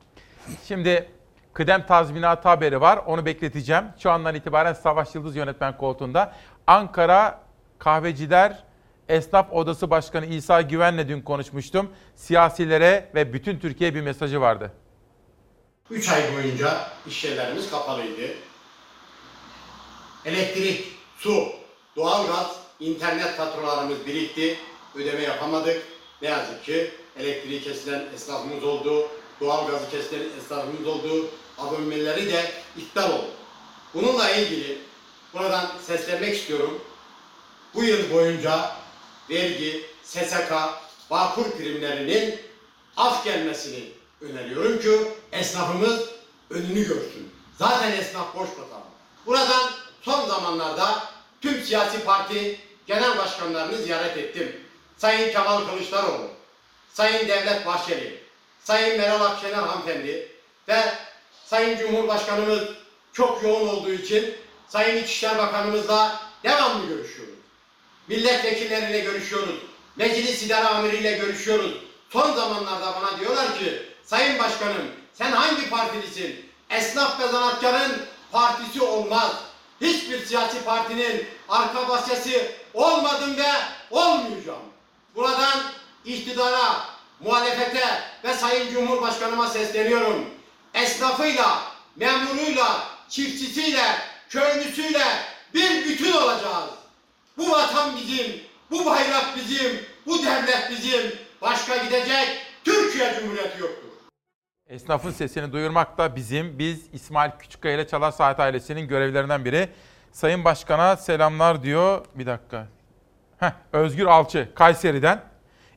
[0.68, 1.10] Şimdi
[1.54, 2.98] kıdem tazminatı haberi var.
[2.98, 3.84] Onu bekleteceğim.
[4.00, 6.36] Şu andan itibaren Savaş Yıldız yönetmen koltuğunda.
[6.68, 7.42] Ankara
[7.80, 8.64] Kahveciler
[9.08, 11.90] Esnaf Odası Başkanı İsa Güven'le dün konuşmuştum.
[12.16, 14.72] Siyasilere ve bütün Türkiye'ye bir mesajı vardı.
[15.90, 18.28] 3 ay boyunca iş yerlerimiz kapalıydı.
[20.26, 20.86] Elektrik,
[21.18, 21.48] su,
[21.96, 24.58] doğalgaz, internet faturalarımız birikti.
[24.96, 25.84] Ödeme yapamadık.
[26.22, 29.08] Ne yazık ki elektriği kesilen esnafımız oldu.
[29.42, 31.30] Doğalgazı kesilen esnafımız oldu.
[31.58, 33.32] Abonemeleri de iptal oldu.
[33.94, 34.78] Bununla ilgili
[35.34, 36.82] buradan seslenmek istiyorum.
[37.74, 38.72] Bu yıl boyunca
[39.30, 40.52] vergi, SSK,
[41.10, 42.40] Bağkur primlerinin
[42.98, 43.84] af gelmesini
[44.22, 46.10] öneriyorum ki esnafımız
[46.50, 47.32] önünü görsün.
[47.60, 48.90] Zaten esnaf boş bakalım.
[49.26, 49.72] Buradan
[50.02, 51.04] son zamanlarda
[51.42, 54.56] tüm siyasi parti genel başkanlarını ziyaret ettim.
[54.98, 56.28] Sayın Kemal Kılıçdaroğlu,
[56.94, 58.24] Sayın Devlet Bahçeli,
[58.64, 60.32] Sayın Meral Akşener hanımefendi
[60.68, 60.84] ve
[61.46, 62.64] Sayın Cumhurbaşkanımız
[63.14, 64.36] çok yoğun olduğu için
[64.68, 67.36] Sayın İçişler Bakanımızla devamlı görüşüyoruz.
[68.08, 69.56] Milletvekilleriyle görüşüyoruz.
[69.96, 71.72] Meclis İdare Amiriyle görüşüyoruz.
[72.10, 76.50] Son zamanlarda bana diyorlar ki Sayın Başkanım sen hangi partilisin?
[76.70, 78.02] Esnaf ve zanatkarın
[78.32, 79.32] partisi olmaz.
[79.82, 83.52] Hiçbir siyasi partinin arka bahçesi olmadım ve
[83.92, 84.64] olmayacağım.
[85.16, 85.64] Buradan
[86.06, 86.86] iktidara,
[87.20, 87.88] muhalefete
[88.24, 90.26] ve Sayın Cumhurbaşkanıma sesleniyorum.
[90.74, 91.62] Esnafıyla,
[91.96, 93.84] memuruyla, çiftçisiyle,
[94.30, 95.06] köylüsüyle
[95.54, 96.70] bir bütün olacağız.
[97.38, 101.12] Bu vatan bizim, bu bayrak bizim, bu devlet bizim.
[101.42, 103.90] Başka gidecek Türkiye Cumhuriyeti yoktur.
[104.70, 109.70] Esnafın sesini duyurmak da bizim, biz İsmail Küçükkaya ile Çalar Saat ailesinin görevlerinden biri.
[110.12, 112.06] Sayın Başkan'a selamlar diyor.
[112.16, 112.68] Bir dakika.
[113.40, 115.29] Heh, Özgür Alçı, Kayseri'den.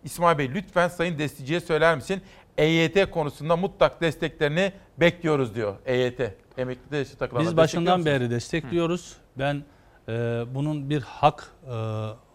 [0.04, 2.22] İsmail Bey lütfen Sayın Destici'ye söyler misin?
[2.58, 6.20] EYT konusunda mutlak desteklerini bekliyoruz diyor EYT.
[6.58, 7.50] Emekli eşit takılanlar.
[7.50, 9.16] Biz başından beri destekliyoruz.
[9.38, 9.62] Ben
[10.08, 10.12] e,
[10.54, 11.72] bunun bir hak e,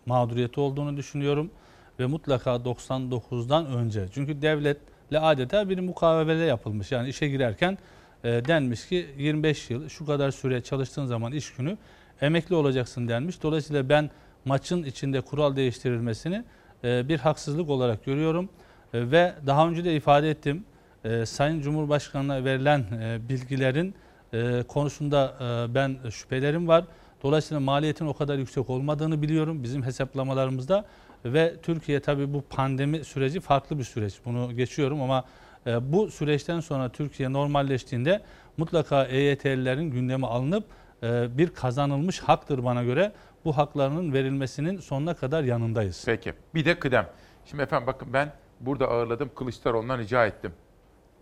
[0.05, 1.51] mağduriyeti olduğunu düşünüyorum
[1.99, 4.05] ve mutlaka 99'dan önce.
[4.13, 6.91] Çünkü devletle adeta bir mukavele yapılmış.
[6.91, 7.77] Yani işe girerken
[8.23, 11.77] e, denmiş ki 25 yıl şu kadar süre çalıştığın zaman iş günü
[12.21, 13.43] emekli olacaksın denmiş.
[13.43, 14.09] Dolayısıyla ben
[14.45, 16.43] maçın içinde kural değiştirilmesini
[16.83, 18.49] bir haksızlık olarak görüyorum.
[18.93, 20.63] E, ve daha önce de ifade ettim.
[21.03, 23.95] E, Sayın Cumhurbaşkanı'na verilen e, bilgilerin
[24.33, 26.85] e, konusunda e, ben şüphelerim var.
[27.23, 30.85] Dolayısıyla maliyetin o kadar yüksek olmadığını biliyorum bizim hesaplamalarımızda
[31.25, 34.13] ve Türkiye tabii bu pandemi süreci farklı bir süreç.
[34.25, 35.25] Bunu geçiyorum ama
[35.67, 38.21] e, bu süreçten sonra Türkiye normalleştiğinde
[38.57, 40.63] mutlaka EYT'lilerin gündeme alınıp
[41.03, 43.11] e, bir kazanılmış haktır bana göre.
[43.47, 46.03] Bu haklarının verilmesinin sonuna kadar yanındayız.
[46.05, 46.33] Peki.
[46.55, 47.09] Bir de kıdem.
[47.45, 50.53] Şimdi efendim bakın ben burada ağırladım Kılıçdaroğlu'na rica ettim.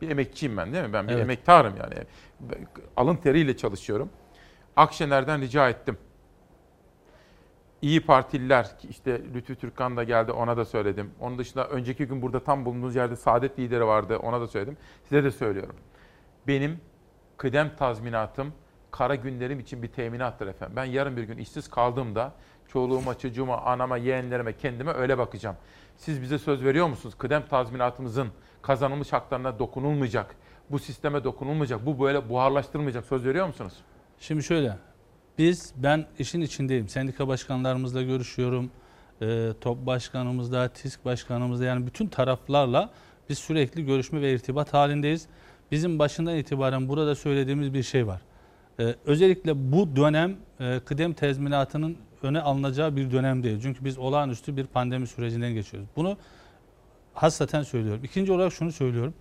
[0.01, 0.93] Bir emekçiyim ben değil mi?
[0.93, 1.23] Ben bir Evet.
[1.23, 1.93] emektarım yani.
[2.97, 4.09] Alın teriyle çalışıyorum.
[4.75, 5.97] Akşener'den rica ettim.
[7.81, 11.11] İyi Partililer işte Lütfü Türkkan da geldi ona da söyledim.
[11.19, 14.77] Onun dışında önceki gün burada tam bulunduğunuz yerde Saadet lideri vardı ona da söyledim.
[15.03, 15.75] Size de söylüyorum.
[16.47, 16.79] Benim
[17.37, 18.53] kıdem tazminatım
[18.97, 20.75] kara günlerim için bir teminattır efendim.
[20.75, 22.31] Ben yarın bir gün işsiz kaldığımda
[22.67, 25.55] çoluğuma, çocuğuma, anama, yeğenlerime, kendime öyle bakacağım.
[25.97, 27.15] Siz bize söz veriyor musunuz?
[27.17, 28.27] Kıdem tazminatımızın
[28.61, 30.35] kazanılmış haklarına dokunulmayacak.
[30.69, 31.85] Bu sisteme dokunulmayacak.
[31.85, 33.05] Bu böyle buharlaştırılmayacak.
[33.05, 33.73] Söz veriyor musunuz?
[34.19, 34.77] Şimdi şöyle,
[35.37, 36.89] biz ben işin içindeyim.
[36.89, 38.71] Sendika başkanlarımızla görüşüyorum.
[39.21, 42.89] E, TOP başkanımızla, TİSK başkanımızla yani bütün taraflarla
[43.29, 45.27] biz sürekli görüşme ve irtibat halindeyiz.
[45.71, 48.21] Bizim başından itibaren burada söylediğimiz bir şey var.
[48.79, 53.59] E, özellikle bu dönem e, kıdem tezminatının öne alınacağı bir dönem değil.
[53.61, 55.89] Çünkü biz olağanüstü bir pandemi sürecinden geçiyoruz.
[55.95, 56.17] Bunu
[57.13, 58.03] hassaten söylüyorum.
[58.03, 59.13] İkinci olarak şunu söylüyorum.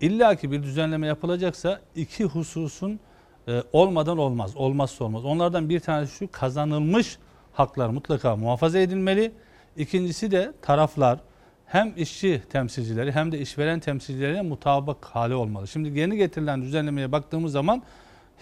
[0.00, 3.00] İlla ki bir düzenleme yapılacaksa iki hususun
[3.48, 4.56] e, olmadan olmaz.
[4.56, 5.24] Olmazsa olmaz.
[5.24, 7.18] Onlardan bir tanesi şu kazanılmış
[7.52, 9.32] haklar mutlaka muhafaza edilmeli.
[9.76, 11.18] İkincisi de taraflar
[11.66, 15.68] hem işçi temsilcileri hem de işveren temsilcilerine mutabık hali olmalı.
[15.68, 17.82] Şimdi yeni getirilen düzenlemeye baktığımız zaman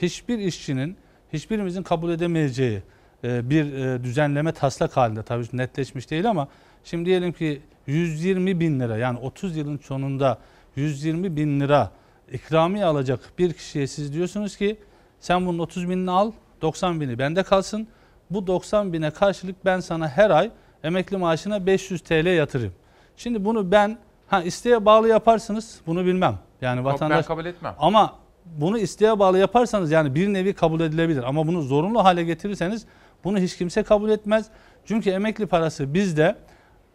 [0.02, 0.96] hiçbir işçinin,
[1.32, 2.82] hiçbirimizin kabul edemeyeceği
[3.24, 6.48] e, bir e, düzenleme taslak halinde tabii netleşmiş değil ama
[6.84, 10.38] şimdi diyelim ki 120 bin lira yani 30 yılın sonunda
[10.76, 11.90] 120 bin lira
[12.32, 14.76] ikramiye alacak bir kişiye siz diyorsunuz ki
[15.20, 16.32] sen bunun 30 binini al
[16.62, 17.88] 90 bini bende kalsın.
[18.30, 20.50] Bu 90 bine karşılık ben sana her ay
[20.84, 22.72] emekli maaşına 500 TL yatırayım.
[23.16, 26.38] Şimdi bunu ben ha isteğe bağlı yaparsınız bunu bilmem.
[26.60, 27.74] Yani Yok, vatandaş ben kabul etmem.
[27.78, 28.14] ama
[28.56, 32.86] bunu isteğe bağlı yaparsanız yani bir nevi kabul edilebilir ama bunu zorunlu hale getirirseniz
[33.24, 34.46] bunu hiç kimse kabul etmez.
[34.84, 36.36] Çünkü emekli parası bizde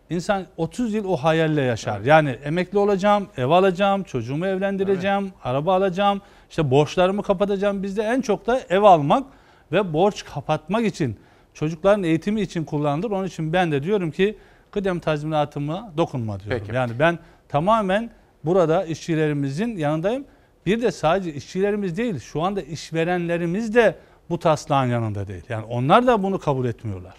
[0.10, 2.02] insan 30 yıl o hayalle yaşar.
[2.02, 7.84] Yani emekli olacağım, ev alacağım, çocuğumu evlendireceğim, araba alacağım, işte borçlarımı kapatacağım.
[7.84, 9.24] Bizde en çok da ev almak
[9.72, 11.18] ve borç kapatmak için,
[11.54, 13.12] çocukların eğitimi için kullanılır.
[13.12, 14.38] Onun için ben de diyorum ki
[14.72, 16.64] kıdem tazminatıma dokunma diyorum.
[16.66, 16.76] Peki.
[16.76, 17.20] Yani ben
[17.50, 18.10] tamamen
[18.46, 20.26] burada işçilerimizin yanındayım.
[20.66, 23.96] Bir de sadece işçilerimiz değil, şu anda işverenlerimiz de
[24.30, 25.44] bu taslağın yanında değil.
[25.50, 27.16] Yani onlar da bunu kabul etmiyorlar.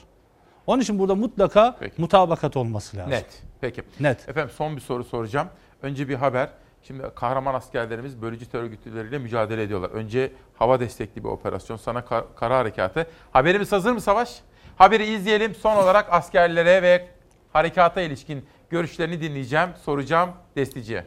[0.66, 3.10] Onun için burada mutlaka mutabakat olması lazım.
[3.12, 3.42] Net.
[3.60, 3.82] Peki.
[4.00, 4.28] Net.
[4.28, 5.48] Efendim son bir soru soracağım.
[5.82, 6.48] Önce bir haber.
[6.82, 9.90] Şimdi kahraman askerlerimiz bölücü terör örgütleriyle mücadele ediyorlar.
[9.90, 13.06] Önce hava destekli bir operasyon, sana kar- kara harekatı.
[13.32, 14.40] Haberimiz hazır mı Savaş?
[14.76, 15.54] Haberi izleyelim.
[15.54, 17.08] Son olarak askerlere ve
[17.52, 21.04] harekata ilişkin görüşlerini dinleyeceğim, soracağım Destici'ye.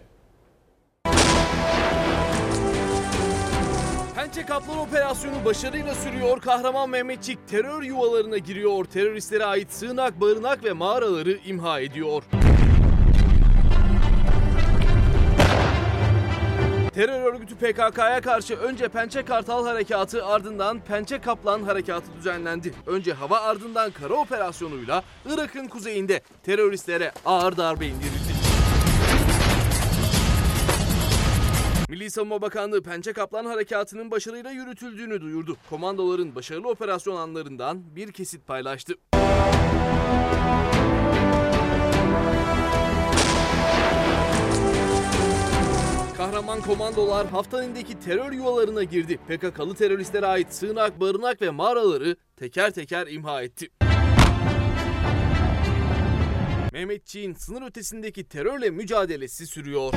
[4.35, 6.41] Pençe Kaplan operasyonu başarıyla sürüyor.
[6.41, 8.85] Kahraman Mehmetçik terör yuvalarına giriyor.
[8.85, 12.23] Teröristlere ait sığınak, barınak ve mağaraları imha ediyor.
[16.93, 22.73] Terör örgütü PKK'ya karşı önce Pençe Kartal Harekatı ardından Pençe Kaplan Harekatı düzenlendi.
[22.87, 28.34] Önce hava ardından kara operasyonuyla Irak'ın kuzeyinde teröristlere ağır darbe indirildi.
[31.95, 35.57] Milli Savunma Bakanlığı Pençe Kaplan Harekatı'nın başarıyla yürütüldüğünü duyurdu.
[35.69, 38.93] Komandoların başarılı operasyon anlarından bir kesit paylaştı.
[46.17, 49.17] Kahraman komandolar Haftanin'deki terör yuvalarına girdi.
[49.27, 53.69] PKK'lı teröristlere ait sığınak, barınak ve mağaraları teker teker imha etti.
[56.73, 59.93] Mehmetçiğin sınır ötesindeki terörle mücadelesi sürüyor.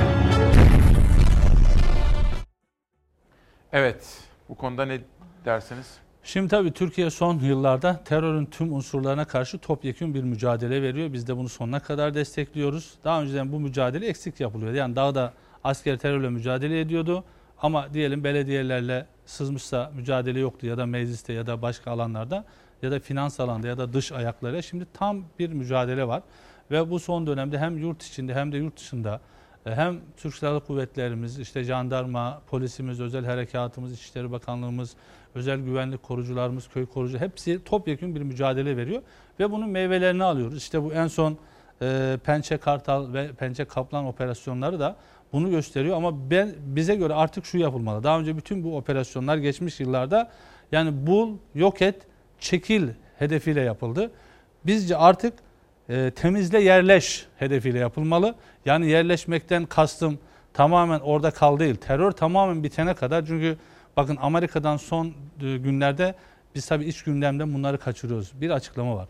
[3.73, 4.17] Evet,
[4.49, 4.99] bu konuda ne
[5.45, 5.97] dersiniz?
[6.23, 11.13] Şimdi tabii Türkiye son yıllarda terörün tüm unsurlarına karşı topyekun bir mücadele veriyor.
[11.13, 12.93] Biz de bunu sonuna kadar destekliyoruz.
[13.03, 14.77] Daha önceden bu mücadele eksik yapılıyordu.
[14.77, 15.33] Yani daha da
[15.63, 17.23] asker terörle mücadele ediyordu.
[17.61, 22.45] Ama diyelim belediyelerle sızmışsa mücadele yoktu ya da mecliste ya da başka alanlarda
[22.81, 26.23] ya da finans alanda ya da dış ayaklarıyla şimdi tam bir mücadele var.
[26.71, 29.21] Ve bu son dönemde hem yurt içinde hem de yurt dışında
[29.65, 34.95] hem Türk Silahlı Kuvvetlerimiz, işte jandarma, polisimiz, özel harekatımız, İçişleri Bakanlığımız,
[35.35, 39.01] özel güvenlik korucularımız, köy korucu hepsi topyekun bir mücadele veriyor
[39.39, 40.57] ve bunun meyvelerini alıyoruz.
[40.57, 41.37] İşte bu en son
[41.81, 44.95] e, Pençe Kartal ve Pençe Kaplan operasyonları da
[45.33, 48.03] bunu gösteriyor ama ben bize göre artık şu yapılmalı.
[48.03, 50.31] Daha önce bütün bu operasyonlar geçmiş yıllarda
[50.71, 51.95] yani bul, yok et,
[52.39, 54.11] çekil hedefiyle yapıldı.
[54.65, 55.33] Bizce artık
[55.89, 58.35] e, temizle yerleş hedefiyle yapılmalı.
[58.65, 60.19] Yani yerleşmekten kastım
[60.53, 61.75] tamamen orada kal değil.
[61.75, 63.57] Terör tamamen bitene kadar çünkü
[63.97, 66.15] bakın Amerika'dan son e, günlerde
[66.55, 68.31] biz tabii iç gündemden bunları kaçırıyoruz.
[68.41, 69.07] Bir açıklama var.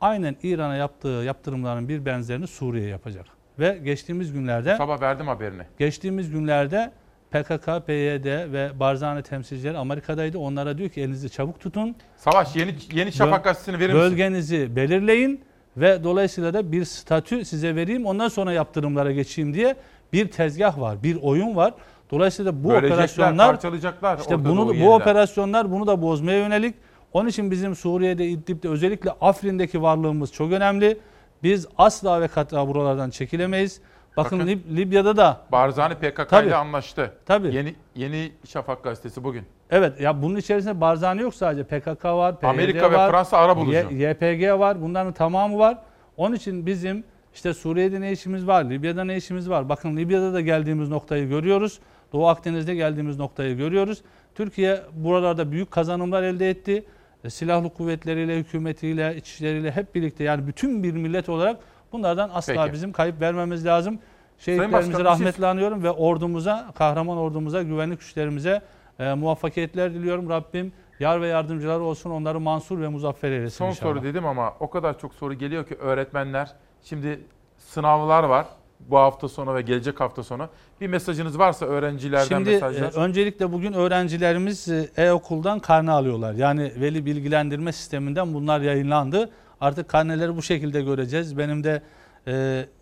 [0.00, 3.26] Aynen İran'a yaptığı yaptırımların bir benzerini Suriye yapacak.
[3.58, 5.62] Ve geçtiğimiz günlerde Sabah verdim haberini.
[5.78, 6.92] geçtiğimiz günlerde
[7.30, 10.38] PKK, PYD ve Barzani temsilcileri Amerika'daydı.
[10.38, 11.96] Onlara diyor ki elinizi çabuk tutun.
[12.16, 14.10] Savaş yeni yeni Şafak gazetesini verir misin?
[14.10, 15.40] Bölgenizi belirleyin
[15.76, 19.76] ve dolayısıyla da bir statü size vereyim ondan sonra yaptırımlara geçeyim diye
[20.12, 21.74] bir tezgah var, bir oyun var.
[22.10, 26.74] Dolayısıyla bu Bölecekler, operasyonlar parçalayacaklar işte bunu bu operasyonlar bunu da bozmaya yönelik.
[27.12, 30.98] Onun için bizim Suriye'de İdlib'de özellikle Afrin'deki varlığımız çok önemli.
[31.42, 33.80] Biz asla ve kata buralardan çekilemeyiz.
[34.16, 34.50] Bakın, Bakın.
[34.50, 36.46] Lib- Libya'da da Barzani PKK Tabii.
[36.46, 37.12] ile anlaştı.
[37.26, 37.54] Tabii.
[37.54, 39.44] Yeni yeni Şafak gazetesi bugün.
[39.70, 43.56] Evet ya bunun içerisinde Barzani yok sadece PKK var, PYD Amerika ve var, Fransa ara
[43.56, 43.72] bulucu.
[43.72, 44.82] Y- YPG var.
[44.82, 45.78] Bunların tamamı var.
[46.16, 49.68] Onun için bizim işte Suriye'de ne işimiz var, Libya'da ne işimiz var.
[49.68, 51.78] Bakın Libya'da da geldiğimiz noktayı görüyoruz.
[52.12, 54.02] Doğu Akdeniz'de geldiğimiz noktayı görüyoruz.
[54.34, 56.84] Türkiye buralarda büyük kazanımlar elde etti.
[57.24, 61.56] E, Silahlı kuvvetleriyle, hükümetiyle, içişleriyle hep birlikte yani bütün bir millet olarak
[61.92, 62.72] bunlardan asla Peki.
[62.72, 63.98] bizim kayıp vermemiz lazım.
[64.38, 68.62] Şehitlerimizi rahmetle anıyorum ve ordumuza, kahraman ordumuza, güvenlik güçlerimize
[68.98, 70.30] e, muvaffakiyetler diliyorum.
[70.30, 72.10] Rabbim yar ve yardımcıları olsun.
[72.10, 73.92] Onları mansur ve muzaffer eylesin Son inşallah.
[73.92, 76.52] soru dedim ama o kadar çok soru geliyor ki öğretmenler
[76.82, 77.20] şimdi
[77.58, 78.46] sınavlar var
[78.80, 80.48] bu hafta sonu ve gelecek hafta sonu.
[80.80, 82.92] Bir mesajınız varsa öğrencilerden Şimdi mesajlar.
[82.92, 86.32] e, öncelikle bugün öğrencilerimiz e, e-okuldan karne alıyorlar.
[86.34, 89.30] Yani veli bilgilendirme sisteminden bunlar yayınlandı.
[89.60, 91.38] Artık karneleri bu şekilde göreceğiz.
[91.38, 91.82] Benim de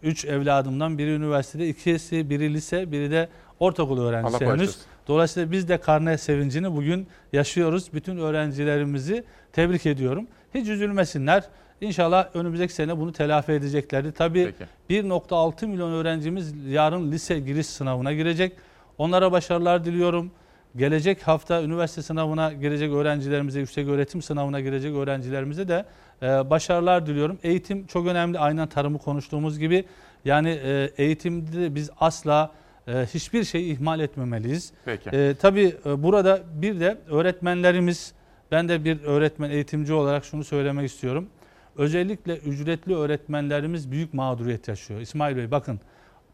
[0.02, 3.28] 3 evladımdan biri üniversitede, ikisi biri lise, biri de
[3.60, 4.60] ortaokul öğrencisi Allah henüz.
[4.60, 4.93] bağışlasın.
[5.08, 7.92] Dolayısıyla biz de karne sevincini bugün yaşıyoruz.
[7.92, 10.26] Bütün öğrencilerimizi tebrik ediyorum.
[10.54, 11.44] Hiç üzülmesinler.
[11.80, 14.12] İnşallah önümüzdeki sene bunu telafi edeceklerdi.
[14.12, 14.54] Tabii
[14.88, 15.06] Peki.
[15.06, 18.52] 1.6 milyon öğrencimiz yarın lise giriş sınavına girecek.
[18.98, 20.30] Onlara başarılar diliyorum.
[20.76, 25.84] Gelecek hafta üniversite sınavına girecek öğrencilerimize, yüksek öğretim sınavına girecek öğrencilerimize de
[26.22, 27.38] e, başarılar diliyorum.
[27.42, 28.38] Eğitim çok önemli.
[28.38, 29.84] Aynen tarımı konuştuğumuz gibi.
[30.24, 32.50] Yani e, eğitimde biz asla
[32.88, 34.72] e, hiçbir şeyi ihmal etmemeliyiz.
[34.84, 35.10] Peki.
[35.10, 38.12] E, tabii e, burada bir de öğretmenlerimiz,
[38.50, 41.28] ben de bir öğretmen eğitimci olarak şunu söylemek istiyorum.
[41.76, 45.00] Özellikle ücretli öğretmenlerimiz büyük mağduriyet yaşıyor.
[45.00, 45.80] İsmail Bey bakın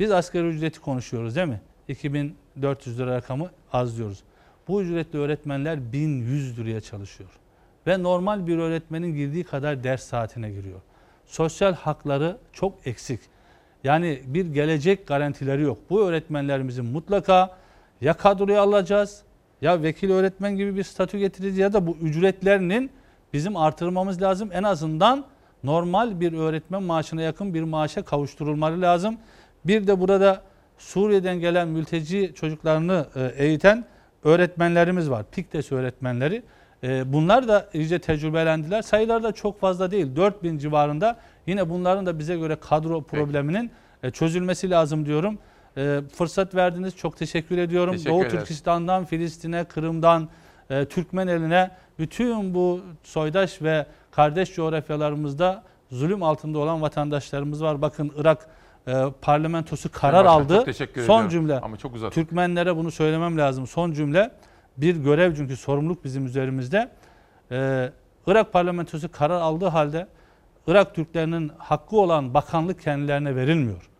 [0.00, 1.60] biz asgari ücreti konuşuyoruz değil mi?
[1.88, 4.22] 2400 lira rakamı az diyoruz.
[4.68, 7.30] Bu ücretli öğretmenler 1100 liraya çalışıyor.
[7.86, 10.80] Ve normal bir öğretmenin girdiği kadar ders saatine giriyor.
[11.26, 13.20] Sosyal hakları çok eksik.
[13.84, 15.78] Yani bir gelecek garantileri yok.
[15.90, 17.56] Bu öğretmenlerimizin mutlaka
[18.00, 19.22] ya kadroya alacağız
[19.60, 22.90] ya vekil öğretmen gibi bir statü getireceğiz ya da bu ücretlerinin
[23.32, 24.50] bizim artırmamız lazım.
[24.52, 25.24] En azından
[25.64, 29.16] normal bir öğretmen maaşına yakın bir maaşa kavuşturulmaları lazım.
[29.64, 30.42] Bir de burada
[30.78, 33.84] Suriye'den gelen mülteci çocuklarını e, eğiten
[34.24, 35.24] öğretmenlerimiz var.
[35.32, 36.42] Piktes öğretmenleri.
[36.82, 38.82] E, Bunlar da iyice tecrübelendiler.
[38.82, 40.16] Sayılar da çok fazla değil.
[40.16, 41.16] 4000 civarında.
[41.46, 43.70] Yine bunların da bize göre kadro probleminin
[44.02, 45.38] e, çözülmesi lazım diyorum.
[45.76, 46.96] E, Fırsat verdiniz.
[46.96, 47.92] Çok teşekkür ediyorum.
[47.92, 48.32] Teşekkür Doğu ederiz.
[48.38, 50.28] Türkistan'dan, Filistin'e, Kırım'dan,
[50.70, 57.82] e, Türkmen eline bütün bu soydaş ve kardeş coğrafyalarımızda zulüm altında olan vatandaşlarımız var.
[57.82, 58.46] Bakın Irak
[58.88, 60.72] e, parlamentosu karar Başkanım, aldı.
[60.74, 61.28] Son ediyorum.
[61.28, 61.60] cümle.
[61.60, 62.22] Ama çok uzattın.
[62.22, 63.66] Türkmenlere bunu söylemem lazım.
[63.66, 64.30] Son cümle.
[64.80, 66.90] Bir görev çünkü sorumluluk bizim üzerimizde.
[67.50, 67.90] Ee,
[68.26, 70.06] Irak parlamentosu karar aldığı halde
[70.66, 73.90] Irak Türklerinin hakkı olan bakanlık kendilerine verilmiyor.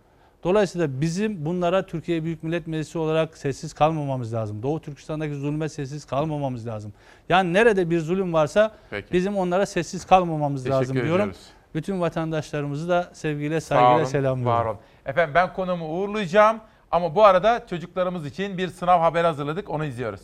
[0.45, 4.63] Dolayısıyla bizim bunlara Türkiye Büyük Millet Meclisi olarak sessiz kalmamamız lazım.
[4.63, 6.93] Doğu Türkistan'daki zulme sessiz kalmamamız lazım.
[7.29, 9.13] Yani nerede bir zulüm varsa Peki.
[9.13, 11.13] bizim onlara sessiz kalmamamız Teşekkür lazım diyorum.
[11.13, 11.41] ediyoruz.
[11.75, 14.59] Bütün vatandaşlarımızı da sevgiyle, saygıyla selamlıyorum.
[14.59, 14.79] Var olun.
[15.07, 19.71] Efendim ben konumu uğurlayacağım ama bu arada çocuklarımız için bir sınav haberi hazırladık.
[19.71, 20.21] Onu izliyoruz.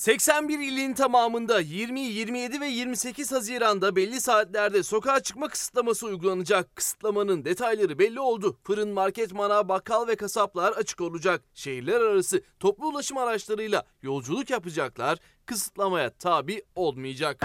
[0.00, 6.76] 81 ilin tamamında 20, 27 ve 28 Haziran'da belli saatlerde sokağa çıkma kısıtlaması uygulanacak.
[6.76, 8.56] Kısıtlamanın detayları belli oldu.
[8.64, 11.42] Fırın, market, manav, bakkal ve kasaplar açık olacak.
[11.54, 15.18] Şehirler arası toplu ulaşım araçlarıyla yolculuk yapacaklar.
[15.46, 17.44] Kısıtlamaya tabi olmayacak.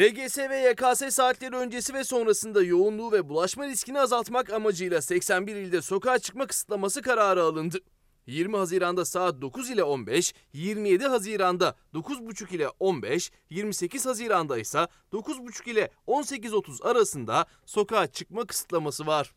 [0.00, 5.82] LGS ve YKS saatleri öncesi ve sonrasında yoğunluğu ve bulaşma riskini azaltmak amacıyla 81 ilde
[5.82, 7.78] sokağa çıkma kısıtlaması kararı alındı.
[8.26, 14.78] 20 Haziran'da saat 9 ile 15, 27 Haziran'da 9.30 ile 15, 28 Haziran'da ise
[15.12, 19.34] 9.30 ile 18.30 arasında sokağa çıkma kısıtlaması var.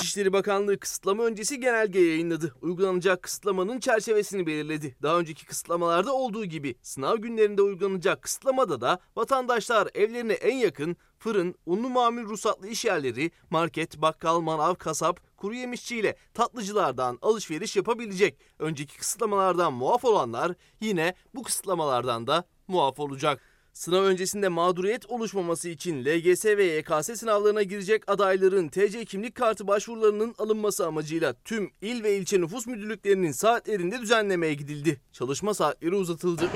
[0.00, 2.54] İçişleri Bakanlığı kısıtlama öncesi genelge yayınladı.
[2.62, 4.96] Uygulanacak kısıtlamanın çerçevesini belirledi.
[5.02, 11.54] Daha önceki kısıtlamalarda olduğu gibi sınav günlerinde uygulanacak kısıtlamada da vatandaşlar evlerine en yakın fırın,
[11.66, 18.38] unlu mamul ruhsatlı iş yerleri, market, bakkal, manav, kasap, kuru yemişçi ile tatlıcılardan alışveriş yapabilecek.
[18.58, 23.40] Önceki kısıtlamalardan muaf olanlar yine bu kısıtlamalardan da muaf olacak.
[23.72, 30.34] Sınav öncesinde mağduriyet oluşmaması için LGS ve YKS sınavlarına girecek adayların TC kimlik kartı başvurularının
[30.38, 35.00] alınması amacıyla tüm il ve ilçe nüfus müdürlüklerinin saatlerinde düzenlemeye gidildi.
[35.12, 36.50] Çalışma saatleri uzatıldı.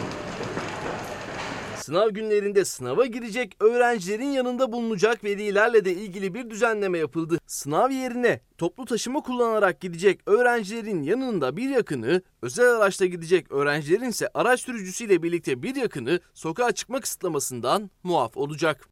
[1.84, 7.38] Sınav günlerinde sınava girecek öğrencilerin yanında bulunacak velilerle de ilgili bir düzenleme yapıldı.
[7.46, 14.28] Sınav yerine toplu taşıma kullanarak gidecek öğrencilerin yanında bir yakını, özel araçla gidecek öğrencilerin ise
[14.34, 18.88] araç sürücüsüyle birlikte bir yakını sokağa çıkma kısıtlamasından muaf olacak.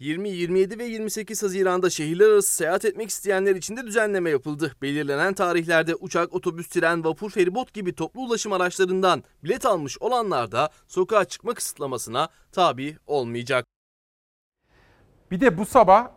[0.00, 4.72] 20, 27 ve 28 Haziran'da şehirler arası seyahat etmek isteyenler için de düzenleme yapıldı.
[4.82, 10.70] Belirlenen tarihlerde uçak, otobüs, tren, vapur, feribot gibi toplu ulaşım araçlarından bilet almış olanlar da
[10.88, 13.64] sokağa çıkma kısıtlamasına tabi olmayacak.
[15.30, 16.08] Bir de bu sabah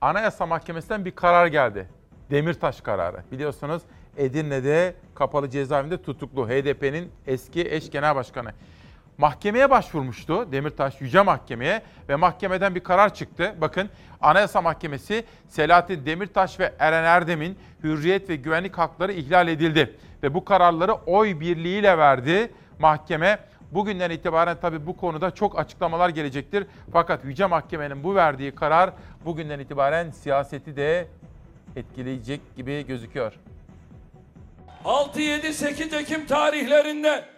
[0.00, 1.88] Anayasa Mahkemesi'nden bir karar geldi.
[2.30, 3.24] Demirtaş kararı.
[3.32, 3.82] Biliyorsunuz
[4.16, 8.52] Edirne'de kapalı cezaevinde tutuklu HDP'nin eski eş genel başkanı.
[9.18, 13.54] Mahkemeye başvurmuştu Demirtaş Yüce Mahkeme'ye ve mahkemeden bir karar çıktı.
[13.60, 13.88] Bakın
[14.20, 19.96] Anayasa Mahkemesi Selahattin Demirtaş ve Eren Erdem'in hürriyet ve güvenlik hakları ihlal edildi.
[20.22, 23.38] Ve bu kararları oy birliğiyle verdi mahkeme.
[23.72, 26.66] Bugünden itibaren tabii bu konuda çok açıklamalar gelecektir.
[26.92, 28.90] Fakat Yüce Mahkemenin bu verdiği karar
[29.24, 31.08] bugünden itibaren siyaseti de
[31.76, 33.32] etkileyecek gibi gözüküyor.
[34.84, 37.35] 6-7-8 Ekim tarihlerinde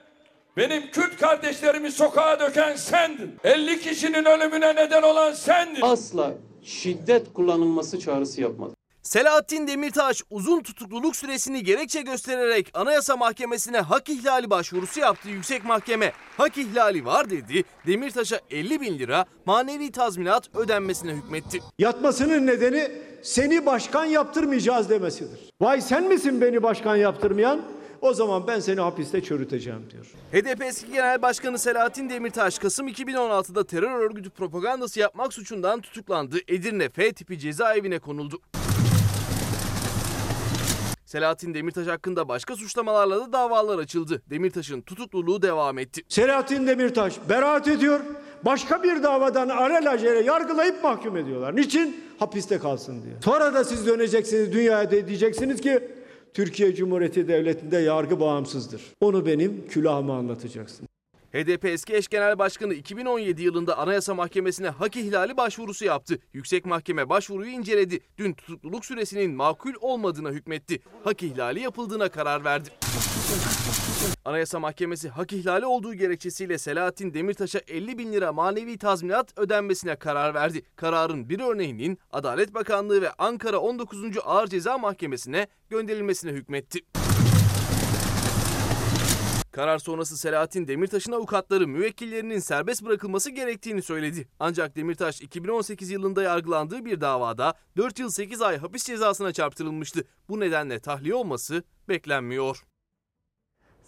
[0.57, 3.35] benim Kürt kardeşlerimi sokağa döken sendin.
[3.45, 5.83] 50 kişinin ölümüne neden olan sendin.
[5.83, 8.75] Asla şiddet kullanılması çağrısı yapmadı.
[9.03, 16.13] Selahattin Demirtaş uzun tutukluluk süresini gerekçe göstererek Anayasa Mahkemesi'ne hak ihlali başvurusu yaptı yüksek mahkeme.
[16.37, 21.61] Hak ihlali var dedi, Demirtaş'a 50 bin lira manevi tazminat ödenmesine hükmetti.
[21.79, 22.91] Yatmasının nedeni
[23.23, 25.41] seni başkan yaptırmayacağız demesidir.
[25.61, 27.61] Vay sen misin beni başkan yaptırmayan?
[28.01, 30.07] O zaman ben seni hapiste çürüteceğim diyor.
[30.33, 36.37] HDP eski genel başkanı Selahattin Demirtaş Kasım 2016'da terör örgütü propagandası yapmak suçundan tutuklandı.
[36.49, 38.41] Edirne F tipi cezaevine konuldu.
[41.05, 44.23] Selahattin Demirtaş hakkında başka suçlamalarla da davalar açıldı.
[44.31, 46.03] Demirtaş'ın tutukluluğu devam etti.
[46.09, 48.01] Selahattin Demirtaş beraat ediyor.
[48.45, 51.57] Başka bir davadan alelacele yargılayıp mahkum ediyorlar.
[51.57, 52.05] Niçin?
[52.19, 53.15] Hapiste kalsın diye.
[53.25, 55.98] Sonra da siz döneceksiniz dünyaya diyeceksiniz ki
[56.39, 58.83] Türkiye Cumhuriyeti Devleti'nde yargı bağımsızdır.
[59.01, 60.89] Onu benim külahıma anlatacaksın.
[61.33, 66.19] HDP eski eş genel başkanı 2017 yılında Anayasa Mahkemesi'ne hak ihlali başvurusu yaptı.
[66.33, 68.01] Yüksek Mahkeme başvuruyu inceledi.
[68.19, 70.81] Dün tutukluluk süresinin makul olmadığına hükmetti.
[71.05, 72.69] Hak ihlali yapıldığına karar verdi.
[74.25, 80.35] Anayasa Mahkemesi hak ihlali olduğu gerekçesiyle Selahattin Demirtaş'a 50 bin lira manevi tazminat ödenmesine karar
[80.35, 80.63] verdi.
[80.77, 83.99] Kararın bir örneğinin Adalet Bakanlığı ve Ankara 19.
[84.25, 86.81] Ağır Ceza Mahkemesi'ne gönderilmesine hükmetti.
[89.53, 94.29] Karar sonrası Selahattin Demirtaş'ın avukatları müvekkillerinin serbest bırakılması gerektiğini söyledi.
[94.41, 100.05] Ancak Demirtaş 2018 yılında yargılandığı bir davada 4 yıl 8 ay hapis cezasına çarptırılmıştı.
[100.29, 102.68] Bu nedenle tahliye olması beklenmiyor.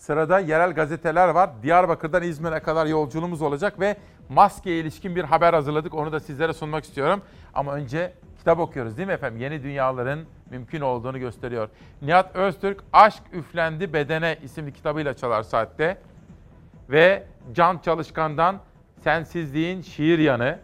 [0.00, 1.50] Sırada yerel gazeteler var.
[1.62, 3.96] Diyarbakır'dan İzmir'e kadar yolculuğumuz olacak ve
[4.28, 5.94] maskeye ilişkin bir haber hazırladık.
[5.94, 7.22] Onu da sizlere sunmak istiyorum.
[7.54, 9.40] Ama önce kitap okuyoruz değil mi efendim?
[9.40, 10.20] Yeni dünyaların
[10.50, 11.68] mümkün olduğunu gösteriyor.
[12.02, 15.98] Nihat Öztürk Aşk Üflendi Bedene isimli kitabıyla çalar saatte.
[16.90, 17.24] Ve
[17.54, 18.58] Can Çalışkan'dan
[19.04, 20.58] Sensizliğin Şiir Yanı.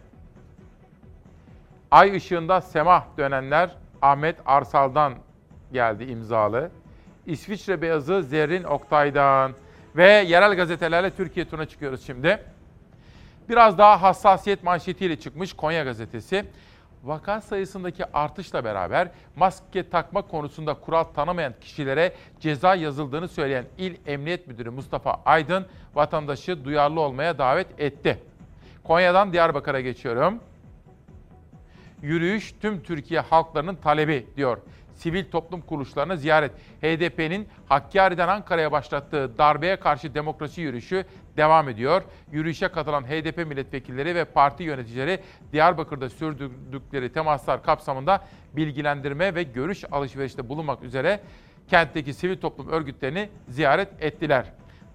[1.91, 5.13] Ay ışığında semah dönenler Ahmet Arsal'dan
[5.73, 6.71] geldi imzalı.
[7.27, 9.53] İsviçre Beyazı Zerrin Oktay'dan
[9.95, 12.39] ve yerel gazetelerle Türkiye turuna çıkıyoruz şimdi.
[13.49, 16.45] Biraz daha hassasiyet manşetiyle çıkmış Konya gazetesi.
[17.03, 24.47] Vaka sayısındaki artışla beraber maske takma konusunda kural tanımayan kişilere ceza yazıldığını söyleyen İl Emniyet
[24.47, 28.19] Müdürü Mustafa Aydın vatandaşı duyarlı olmaya davet etti.
[28.83, 30.39] Konya'dan Diyarbakır'a geçiyorum.
[32.01, 34.57] Yürüyüş tüm Türkiye halklarının talebi diyor
[34.97, 36.51] sivil toplum kuruluşlarını ziyaret.
[36.81, 41.05] HDP'nin Hakkari'den Ankara'ya başlattığı darbeye karşı demokrasi yürüyüşü
[41.37, 42.01] devam ediyor.
[42.31, 45.19] Yürüyüşe katılan HDP milletvekilleri ve parti yöneticileri
[45.53, 51.19] Diyarbakır'da sürdürdükleri temaslar kapsamında bilgilendirme ve görüş alışverişte bulunmak üzere
[51.69, 54.45] kentteki sivil toplum örgütlerini ziyaret ettiler.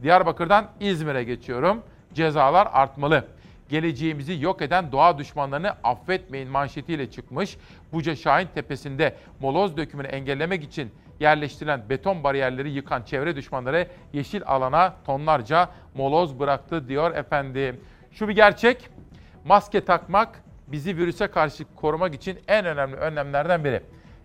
[0.02, 1.82] Diyarbakır'dan İzmir'e geçiyorum.
[2.14, 3.24] Cezalar artmalı.
[3.72, 7.56] Geleceğimizi yok eden doğa düşmanlarını affetmeyin manşetiyle çıkmış.
[7.92, 10.90] Buca Şahin Tepesi'nde moloz dökümünü engellemek için
[11.20, 17.80] yerleştirilen beton bariyerleri yıkan çevre düşmanları yeşil alana tonlarca moloz bıraktı diyor efendim.
[18.10, 18.88] Şu bir gerçek,
[19.44, 23.82] maske takmak bizi virüse karşı korumak için en önemli önlemlerden biri.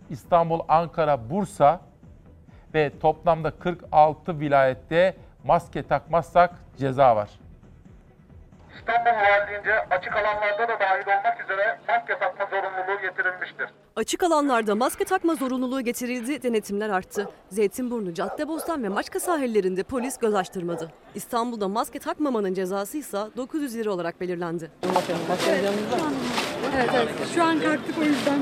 [0.09, 1.81] İstanbul, Ankara, Bursa
[2.73, 7.29] ve toplamda 46 vilayette maske takmazsak ceza var.
[8.79, 13.69] İstanbul Valiliğince açık alanlarda da dahil olmak üzere maske takma zorunluluğu getirilmiştir.
[13.95, 17.29] Açık alanlarda maske takma zorunluluğu getirildi, denetimler arttı.
[17.49, 20.91] Zeytinburnu, Caddebostan ve Maçka sahillerinde polis göz açtırmadı.
[21.15, 24.71] İstanbul'da maske takmamanın cezası ise 900 lira olarak belirlendi.
[26.75, 27.09] Evet evet.
[27.35, 28.39] Şu an kalktık o yüzden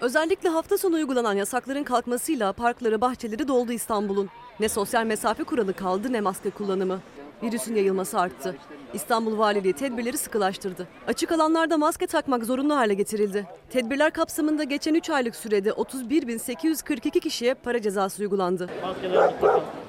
[0.00, 4.28] Özellikle hafta sonu uygulanan yasakların kalkmasıyla parkları, bahçeleri doldu İstanbul'un.
[4.60, 7.00] Ne sosyal mesafe kuralı kaldı ne maske kullanımı.
[7.42, 8.56] Virüsün yayılması arttı.
[8.94, 10.88] İstanbul Valiliği tedbirleri sıkılaştırdı.
[11.06, 13.46] Açık alanlarda maske takmak zorunlu hale getirildi.
[13.70, 18.68] Tedbirler kapsamında geçen 3 aylık sürede 31.842 kişiye para cezası uygulandı.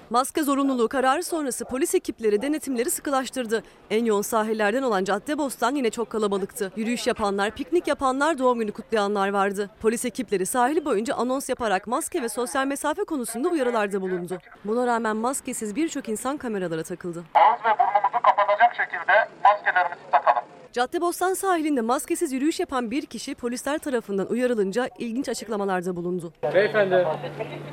[0.09, 3.63] Maske zorunluluğu kararı sonrası polis ekipleri denetimleri sıkılaştırdı.
[3.89, 6.71] En yoğun sahillerden olan Caddebostan yine çok kalabalıktı.
[6.76, 9.69] Yürüyüş yapanlar, piknik yapanlar, doğum günü kutlayanlar vardı.
[9.81, 14.38] Polis ekipleri sahil boyunca anons yaparak maske ve sosyal mesafe konusunda uyarılarda bulundu.
[14.65, 17.23] Buna rağmen maskesiz birçok insan kameralara takıldı.
[17.39, 20.43] Ağız ve burnumuzu kapatacak şekilde maskelerimizi takalım.
[20.73, 26.33] Caddebostan sahilinde maskesiz yürüyüş yapan bir kişi polisler tarafından uyarılınca ilginç açıklamalarda bulundu.
[26.53, 27.07] Beyefendi,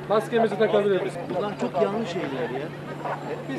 [0.09, 1.13] maskemizi takabilir miyiz?
[1.37, 2.67] Bunlar çok yanlış şeyler ya.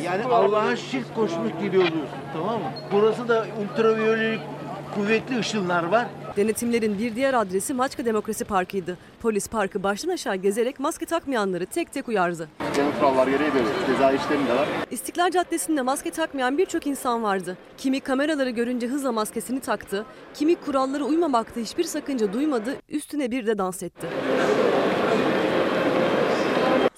[0.03, 2.71] Yani Allah'a şirk koşmuş gibi oluyorsun tamam mı?
[2.93, 4.41] Burası da ultraviyolelik
[4.95, 6.07] kuvvetli ışınlar var.
[6.39, 8.99] Denetimlerin bir diğer adresi Maçka Demokrasi Parkı'ydı.
[9.21, 12.49] Polis parkı baştan aşağı gezerek maske takmayanları tek tek uyardı.
[12.77, 14.69] Genel kurallar gereği böyle ceza işlemi de var.
[14.91, 17.59] İstiklal Caddesi'nde maske takmayan birçok insan vardı.
[17.79, 20.05] Kimi kameraları görünce hızla maskesini taktı,
[20.35, 24.07] kimi kurallara uymamakta hiçbir sakınca duymadı, üstüne bir de dans etti.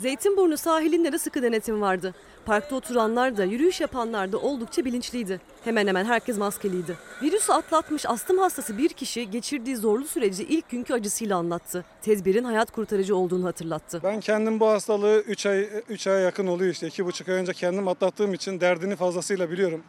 [0.01, 2.14] Zeytinburnu sahilinde de sıkı denetim vardı.
[2.47, 5.40] Parkta oturanlar da yürüyüş yapanlar da oldukça bilinçliydi.
[5.64, 6.97] Hemen hemen herkes maskeliydi.
[7.22, 11.85] Virüsü atlatmış astım hastası bir kişi geçirdiği zorlu süreci ilk günkü acısıyla anlattı.
[12.02, 14.01] Tedbirin hayat kurtarıcı olduğunu hatırlattı.
[14.05, 16.86] Ben kendim bu hastalığı 3 ay 3 aya yakın oluyor işte.
[16.89, 19.82] 2,5 ay önce kendim atlattığım için derdini fazlasıyla biliyorum.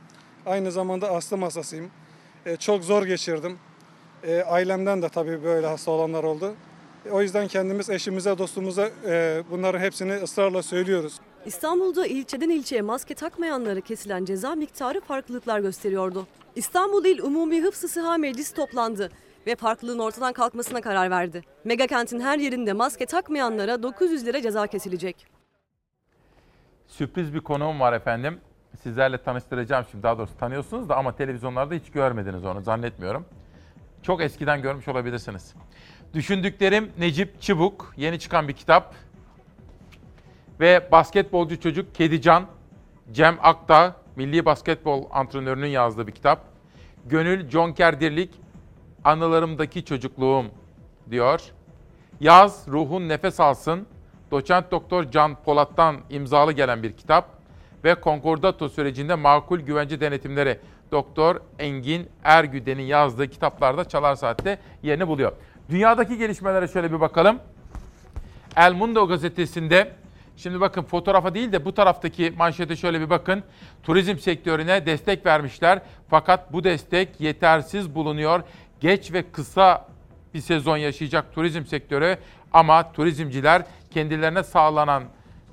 [0.46, 1.92] Aynı zamanda astım hastasıyım.
[2.46, 3.60] E, çok zor geçirdim.
[4.24, 6.56] E, ailemden de tabii böyle hasta olanlar oldu.
[7.10, 11.19] O yüzden kendimiz eşimize, dostumuza e, bunların hepsini ısrarla söylüyoruz.
[11.45, 16.28] İstanbul'da ilçeden ilçeye maske takmayanlara kesilen ceza miktarı farklılıklar gösteriyordu.
[16.56, 19.11] İstanbul İl Umumi Hıfzı Sıha Meclisi toplandı
[19.48, 21.44] ve farklılığın ortadan kalkmasına karar verdi.
[21.64, 25.28] Mega kentin her yerinde maske takmayanlara 900 lira ceza kesilecek.
[26.88, 28.40] Sürpriz bir konuğum var efendim.
[28.84, 30.03] Sizlerle tanıştıracağım şimdi.
[30.03, 33.26] Daha doğrusu tanıyorsunuz da ama televizyonlarda hiç görmediniz onu zannetmiyorum.
[34.03, 35.53] Çok eskiden görmüş olabilirsiniz.
[36.14, 37.94] Düşündüklerim Necip Çıbuk.
[37.98, 38.96] Yeni çıkan bir kitap.
[40.60, 42.46] Ve basketbolcu çocuk Kedican.
[43.12, 46.46] Cem Akdağ, milli basketbol antrenörünün yazdığı bir kitap.
[47.06, 48.30] Gönül Jonker Dirlik,
[49.04, 50.46] Anılarımdaki Çocukluğum
[51.12, 51.42] diyor.
[52.20, 53.88] Yaz, ruhun nefes alsın.
[54.32, 57.30] Doçent Doktor Can Polat'tan imzalı gelen bir kitap.
[57.84, 60.60] Ve konkordato sürecinde makul güvence denetimleri
[60.92, 65.32] Doktor Engin Ergüden'in yazdığı kitaplarda Çalar Saat'te yerini buluyor.
[65.72, 67.39] Dünyadaki gelişmelere şöyle bir bakalım.
[68.56, 69.91] El Mundo gazetesinde
[70.38, 73.43] Şimdi bakın fotoğrafa değil de bu taraftaki manşete şöyle bir bakın.
[73.84, 75.81] Turizm sektörüne destek vermişler.
[76.10, 78.43] Fakat bu destek yetersiz bulunuyor.
[78.80, 79.88] Geç ve kısa
[80.34, 82.18] bir sezon yaşayacak turizm sektörü
[82.53, 85.03] ama turizmciler kendilerine sağlanan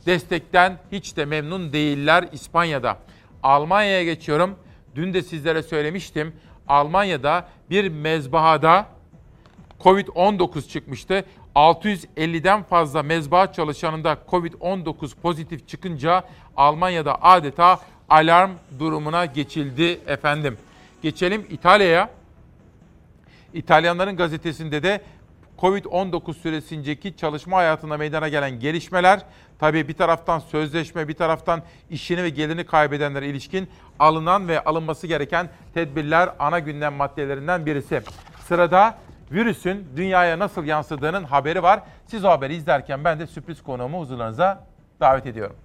[0.06, 2.96] destekten hiç de memnun değiller İspanya'da.
[3.42, 4.56] Almanya'ya geçiyorum.
[4.94, 6.34] Dün de sizlere söylemiştim.
[6.68, 8.86] Almanya'da bir mezbahada
[9.80, 11.24] Covid-19 çıkmıştı.
[11.54, 16.24] 650'den fazla mezba çalışanında Covid-19 pozitif çıkınca
[16.56, 20.58] Almanya'da adeta alarm durumuna geçildi efendim.
[21.02, 22.10] Geçelim İtalya'ya.
[23.54, 25.00] İtalyanların gazetesinde de
[25.58, 29.20] Covid-19 süresindeki çalışma hayatında meydana gelen gelişmeler,
[29.58, 33.68] tabii bir taraftan sözleşme, bir taraftan işini ve gelirini kaybedenlere ilişkin
[33.98, 38.02] alınan ve alınması gereken tedbirler ana gündem maddelerinden birisi.
[38.48, 38.98] Sırada
[39.32, 41.82] virüsün dünyaya nasıl yansıdığının haberi var.
[42.06, 44.64] Siz o haberi izlerken ben de sürpriz konuğumu huzurlarınıza
[45.00, 45.56] davet ediyorum.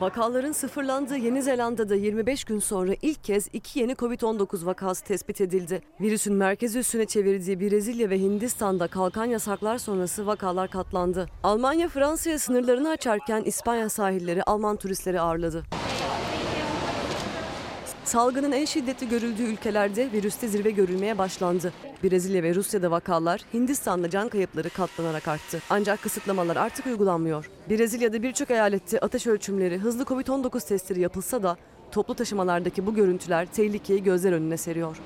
[0.00, 5.82] Vakaların sıfırlandığı Yeni Zelanda'da 25 gün sonra ilk kez iki yeni Covid-19 vakası tespit edildi.
[6.00, 11.26] Virüsün merkezi üstüne çevirdiği Brezilya ve Hindistan'da kalkan yasaklar sonrası vakalar katlandı.
[11.42, 15.64] Almanya Fransa'ya sınırlarını açarken İspanya sahilleri Alman turistleri ağırladı.
[18.10, 21.72] Salgının en şiddetli görüldüğü ülkelerde virüste zirve görülmeye başlandı.
[22.04, 25.62] Brezilya ve Rusya'da vakalar, Hindistan'da can kayıpları katlanarak arttı.
[25.70, 27.50] Ancak kısıtlamalar artık uygulanmıyor.
[27.70, 31.56] Brezilya'da birçok eyalette ateş ölçümleri, hızlı Covid-19 testleri yapılsa da
[31.92, 34.96] toplu taşımalardaki bu görüntüler tehlikeyi gözler önüne seriyor.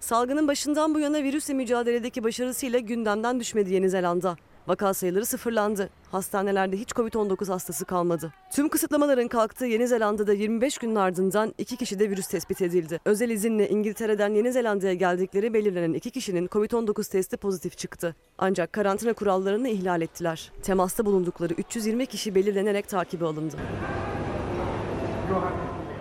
[0.00, 4.36] Salgının başından bu yana virüsle mücadeledeki başarısıyla gündemden düşmedi Yeni Zelanda.
[4.70, 5.90] Vaka sayıları sıfırlandı.
[6.12, 8.32] Hastanelerde hiç Covid-19 hastası kalmadı.
[8.52, 13.00] Tüm kısıtlamaların kalktığı Yeni Zelanda'da 25 günün ardından iki kişide virüs tespit edildi.
[13.04, 18.16] Özel izinle İngiltere'den Yeni Zelanda'ya geldikleri belirlenen iki kişinin Covid-19 testi pozitif çıktı.
[18.38, 20.52] Ancak karantina kurallarını ihlal ettiler.
[20.62, 23.56] Temasta bulundukları 320 kişi belirlenerek takibe alındı.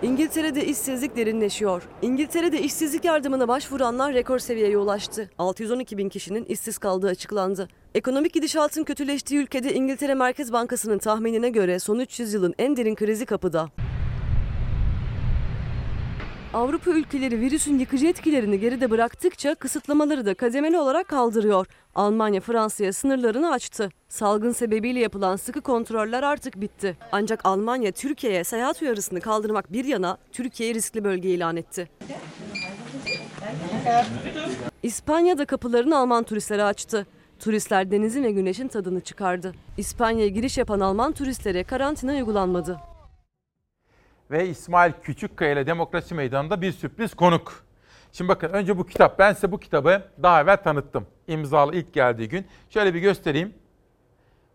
[0.02, 1.84] İngiltere'de işsizlik derinleşiyor.
[2.02, 5.30] İngiltere'de işsizlik yardımına başvuranlar rekor seviyeye ulaştı.
[5.38, 7.68] 612 bin kişinin işsiz kaldığı açıklandı.
[7.96, 13.26] Ekonomik gidişatın kötüleştiği ülkede İngiltere Merkez Bankası'nın tahminine göre son 300 yılın en derin krizi
[13.26, 13.70] kapıda.
[16.54, 21.68] Avrupa ülkeleri virüsün yıkıcı etkilerini geride bıraktıkça kısıtlamaları da kademeli olarak kaldırıyor.
[21.96, 23.90] Almanya Fransa'ya sınırlarını açtı.
[24.10, 26.98] Salgın sebebiyle yapılan sıkı kontroller artık bitti.
[27.12, 31.90] Ancak Almanya Türkiye'ye seyahat uyarısını kaldırmak bir yana Türkiye'yi riskli bölge ilan etti.
[34.84, 37.06] İspanya'da kapılarını Alman turistlere açtı.
[37.40, 39.54] Turistler denizin ve güneşin tadını çıkardı.
[39.78, 42.80] İspanya'ya giriş yapan Alman turistlere karantina uygulanmadı.
[44.32, 47.64] Ve İsmail Küçükkaya ile Demokrasi Meydanı'nda bir sürpriz konuk.
[48.12, 49.20] Şimdi bakın önce bu kitap.
[49.20, 51.08] Ben size bu kitabı daha evvel tanıttım.
[51.28, 52.48] İmzalı ilk geldiği gün.
[52.70, 53.54] Şöyle bir göstereyim.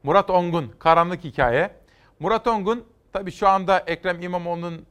[0.02, 1.70] Murat Ongun, Karanlık Hikaye.
[2.20, 4.86] Murat Ongun tabii şu anda Ekrem İmamoğlu'nun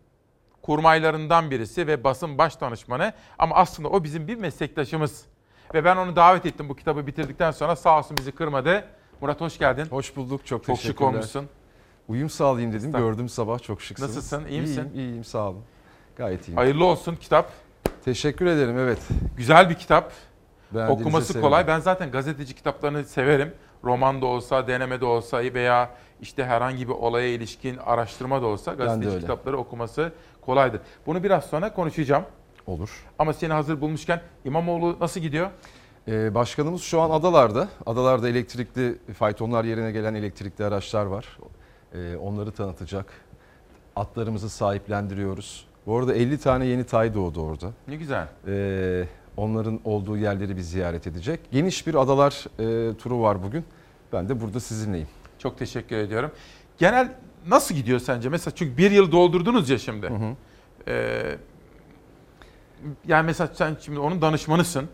[0.61, 3.13] kurmaylarından birisi ve basın baş danışmanı.
[3.39, 5.25] Ama aslında o bizim bir meslektaşımız.
[5.73, 8.85] Ve ben onu davet ettim bu kitabı bitirdikten sonra sağ olsun bizi kırmadı.
[9.21, 9.85] Murat hoş geldin.
[9.89, 10.45] Hoş bulduk.
[10.45, 11.49] Çok, Çok şık olmuşsun.
[12.07, 12.91] Uyum sağlayayım dedim.
[12.91, 14.15] Gördüm sabah çok şıksınız.
[14.15, 14.91] Nasılsın, iyi misin?
[14.93, 15.63] İyiyim, iyiyim sağ olun.
[16.15, 16.57] Gayet iyiyim.
[16.57, 17.51] Hayırlı olsun kitap.
[18.05, 18.99] Teşekkür ederim evet.
[19.37, 20.11] Güzel bir kitap.
[20.71, 21.49] Beğendiğinize Okuması sevindim.
[21.49, 21.67] kolay.
[21.67, 23.53] Ben zaten gazeteci kitaplarını severim.
[23.83, 25.89] Roman da olsa, deneme de olsa veya
[26.21, 30.81] işte herhangi bir olaya ilişkin araştırma da olsa gazeteci kitapları okuması kolaydır.
[31.05, 32.23] Bunu biraz sonra konuşacağım.
[32.67, 33.05] Olur.
[33.19, 35.49] Ama seni hazır bulmuşken İmamoğlu nasıl gidiyor?
[36.07, 37.67] Ee, başkanımız şu an adalarda.
[37.85, 41.37] Adalarda elektrikli faytonlar yerine gelen elektrikli araçlar var.
[41.93, 43.05] Ee, onları tanıtacak.
[43.95, 45.65] Atlarımızı sahiplendiriyoruz.
[45.85, 47.71] Bu arada 50 tane yeni tay doğdu orada.
[47.87, 48.27] Ne güzel.
[48.47, 49.07] Ee,
[49.37, 51.39] onların olduğu yerleri bir ziyaret edecek.
[51.51, 53.65] Geniş bir adalar e, turu var bugün.
[54.13, 55.07] Ben de burada sizinleyim.
[55.39, 56.31] Çok teşekkür ediyorum.
[56.77, 57.11] Genel
[57.47, 58.29] nasıl gidiyor sence?
[58.29, 60.09] Mesela çünkü bir yıl doldurdunuz ya şimdi.
[60.87, 61.37] Ee,
[63.07, 64.89] yani mesela sen şimdi onun danışmanısın.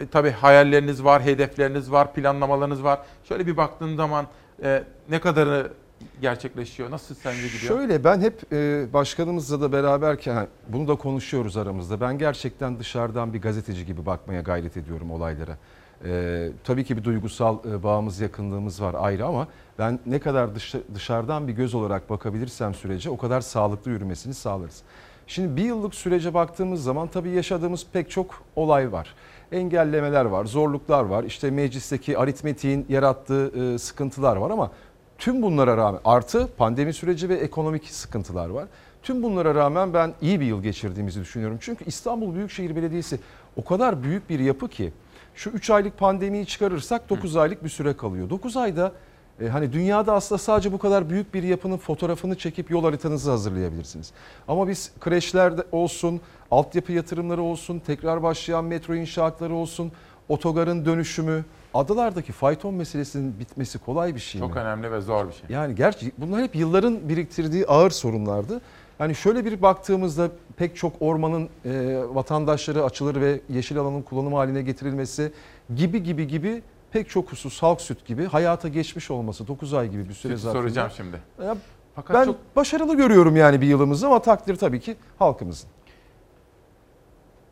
[0.00, 3.00] E, tabii hayalleriniz var, hedefleriniz var, planlamalarınız var.
[3.24, 4.26] Şöyle bir baktığın zaman
[4.62, 5.72] e, ne kadarı
[6.20, 6.90] gerçekleşiyor?
[6.90, 7.60] Nasıl sence gidiyor?
[7.78, 12.00] Şöyle ben hep e, başkanımızla da beraberken bunu da konuşuyoruz aramızda.
[12.00, 15.56] Ben gerçekten dışarıdan bir gazeteci gibi bakmaya gayret ediyorum olaylara.
[16.04, 19.48] E, tabii ki bir duygusal e, bağımız, yakınlığımız var ayrı ama
[19.78, 24.82] ben ne kadar dış- dışarıdan bir göz olarak bakabilirsem sürece o kadar sağlıklı yürümesini sağlarız.
[25.26, 29.14] Şimdi bir yıllık sürece baktığımız zaman tabii yaşadığımız pek çok olay var.
[29.52, 31.24] Engellemeler var, zorluklar var.
[31.24, 34.70] İşte meclisteki aritmetiğin yarattığı e, sıkıntılar var ama
[35.18, 38.66] tüm bunlara rağmen artı pandemi süreci ve ekonomik sıkıntılar var.
[39.02, 41.58] Tüm bunlara rağmen ben iyi bir yıl geçirdiğimizi düşünüyorum.
[41.60, 43.20] Çünkü İstanbul Büyükşehir Belediyesi
[43.56, 44.92] o kadar büyük bir yapı ki
[45.34, 48.30] şu 3 aylık pandemiyi çıkarırsak 9 aylık bir süre kalıyor.
[48.30, 48.92] 9 ayda
[49.40, 54.12] e, hani dünyada aslında sadece bu kadar büyük bir yapının fotoğrafını çekip yol haritanızı hazırlayabilirsiniz.
[54.48, 59.92] Ama biz kreşlerde olsun, altyapı yatırımları olsun, tekrar başlayan metro inşaatları olsun,
[60.28, 61.44] otogarın dönüşümü,
[61.74, 64.46] adalardaki fayton meselesinin bitmesi kolay bir şey mi?
[64.46, 65.42] Çok önemli ve zor bir şey.
[65.48, 68.60] Yani gerçi bunlar hep yılların biriktirdiği ağır sorunlardı.
[68.98, 74.62] Hani şöyle bir baktığımızda pek çok ormanın e, vatandaşları açılır ve yeşil alanın kullanım haline
[74.62, 75.32] getirilmesi
[75.76, 76.62] gibi gibi gibi
[76.96, 80.42] pek çok husus halk süt gibi hayata geçmiş olması 9 ay gibi bir süre Sütü
[80.42, 80.62] zarfında.
[80.62, 81.20] soracağım şimdi.
[81.44, 81.56] Ya,
[81.94, 85.68] Fakat ben çok- başarılı görüyorum yani bir yılımızı ama takdir tabii ki halkımızın.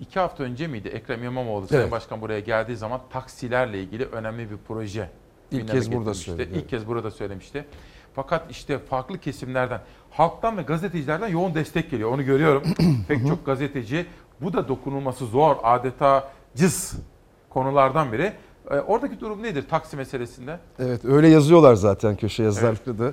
[0.00, 1.92] İki hafta önce miydi Ekrem İmamoğlu Sayın Evet.
[1.92, 5.10] Başkan buraya geldiği zaman taksilerle ilgili önemli bir proje
[5.50, 7.64] İlk kez burada söyledi, İlk kez burada söylemişti.
[8.14, 9.80] Fakat işte farklı kesimlerden,
[10.10, 12.10] halktan ve gazetecilerden yoğun destek geliyor.
[12.10, 12.62] Onu görüyorum.
[13.08, 14.06] Pek çok gazeteci
[14.40, 16.94] bu da dokunulması zor, adeta cız
[17.50, 18.32] konulardan biri.
[18.70, 20.58] Ee, oradaki durum nedir taksi meselesinde?
[20.78, 23.12] Evet öyle yazıyorlar zaten köşe yazarları da.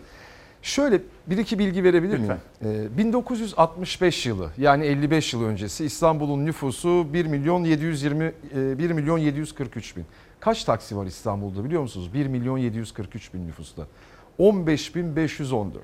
[0.62, 2.34] Şöyle bir iki bilgi verebilir miyim?
[2.66, 9.18] Ee, 1965 yılı yani 55 yıl öncesi İstanbul'un nüfusu 1 milyon 720 e, 1 milyon
[9.18, 10.06] 743 bin.
[10.40, 12.14] Kaç taksi var İstanbul'da biliyor musunuz?
[12.14, 13.88] 1 milyon 743 bin nüfusta.
[14.38, 15.84] 15 bin 514.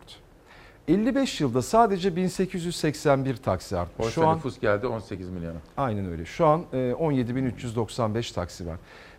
[0.87, 4.05] 55 yılda sadece 1881 taksi artmış.
[4.05, 5.57] Oysa Şu an nüfus geldi 18 milyona.
[5.77, 6.25] Aynen öyle.
[6.25, 8.77] Şu an e, 17.395 taksi var.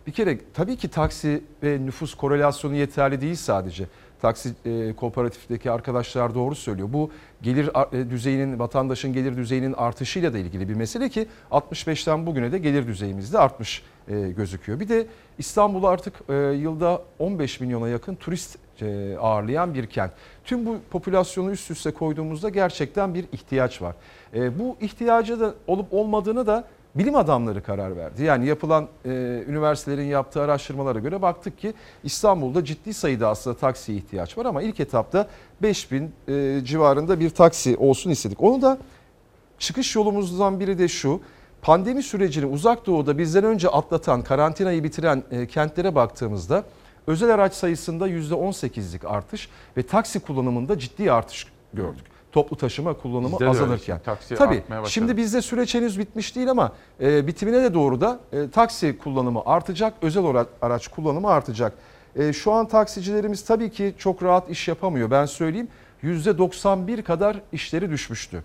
[0.09, 3.85] Bir kere tabii ki taksi ve nüfus korelasyonu yeterli değil sadece.
[4.21, 6.89] Taksi e, kooperatifteki arkadaşlar doğru söylüyor.
[6.93, 7.11] Bu
[7.41, 12.57] gelir e, düzeyinin, vatandaşın gelir düzeyinin artışıyla da ilgili bir mesele ki 65'ten bugüne de
[12.57, 14.79] gelir düzeyimiz de artmış e, gözüküyor.
[14.79, 15.07] Bir de
[15.37, 20.11] İstanbul artık e, yılda 15 milyona yakın turist e, ağırlayan bir kent.
[20.45, 23.95] Tüm bu popülasyonu üst üste koyduğumuzda gerçekten bir ihtiyaç var.
[24.33, 28.23] E, bu ihtiyaca da olup olmadığını da bilim adamları karar verdi.
[28.23, 29.09] Yani yapılan e,
[29.47, 34.79] üniversitelerin yaptığı araştırmalara göre baktık ki İstanbul'da ciddi sayıda aslında taksiye ihtiyaç var ama ilk
[34.79, 35.27] etapta
[35.61, 38.41] 5000 e, civarında bir taksi olsun istedik.
[38.43, 38.77] Onu da
[39.59, 41.21] çıkış yolumuzdan biri de şu.
[41.61, 46.63] Pandemi sürecini uzak doğuda bizden önce atlatan, karantinayı bitiren e, kentlere baktığımızda
[47.07, 52.08] özel araç sayısında %18'lik artış ve taksi kullanımında ciddi artış gördük.
[52.31, 53.99] Toplu taşıma kullanımı Bizde de öyle azalırken.
[53.99, 54.91] taksi Tabii artmaya başladı.
[54.93, 59.41] şimdi bizde süreç henüz bitmiş değil ama e, bitimine de doğru da e, taksi kullanımı
[59.45, 61.73] artacak, özel ora- araç kullanımı artacak.
[62.15, 65.11] E, şu an taksicilerimiz tabii ki çok rahat iş yapamıyor.
[65.11, 65.67] Ben söyleyeyim
[66.03, 68.43] %91 kadar işleri düşmüştü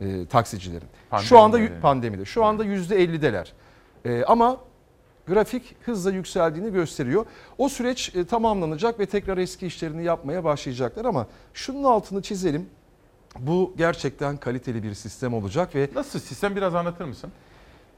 [0.00, 0.88] e, taksicilerin.
[1.22, 1.80] Şu anda Pandemide.
[1.80, 2.24] pandemide.
[2.24, 3.46] Şu anda %50'deler.
[4.04, 4.56] E, ama
[5.26, 7.26] grafik hızla yükseldiğini gösteriyor.
[7.58, 12.66] O süreç e, tamamlanacak ve tekrar eski işlerini yapmaya başlayacaklar ama şunun altını çizelim.
[13.38, 17.30] Bu gerçekten kaliteli bir sistem olacak ve Nasıl sistem biraz anlatır mısın?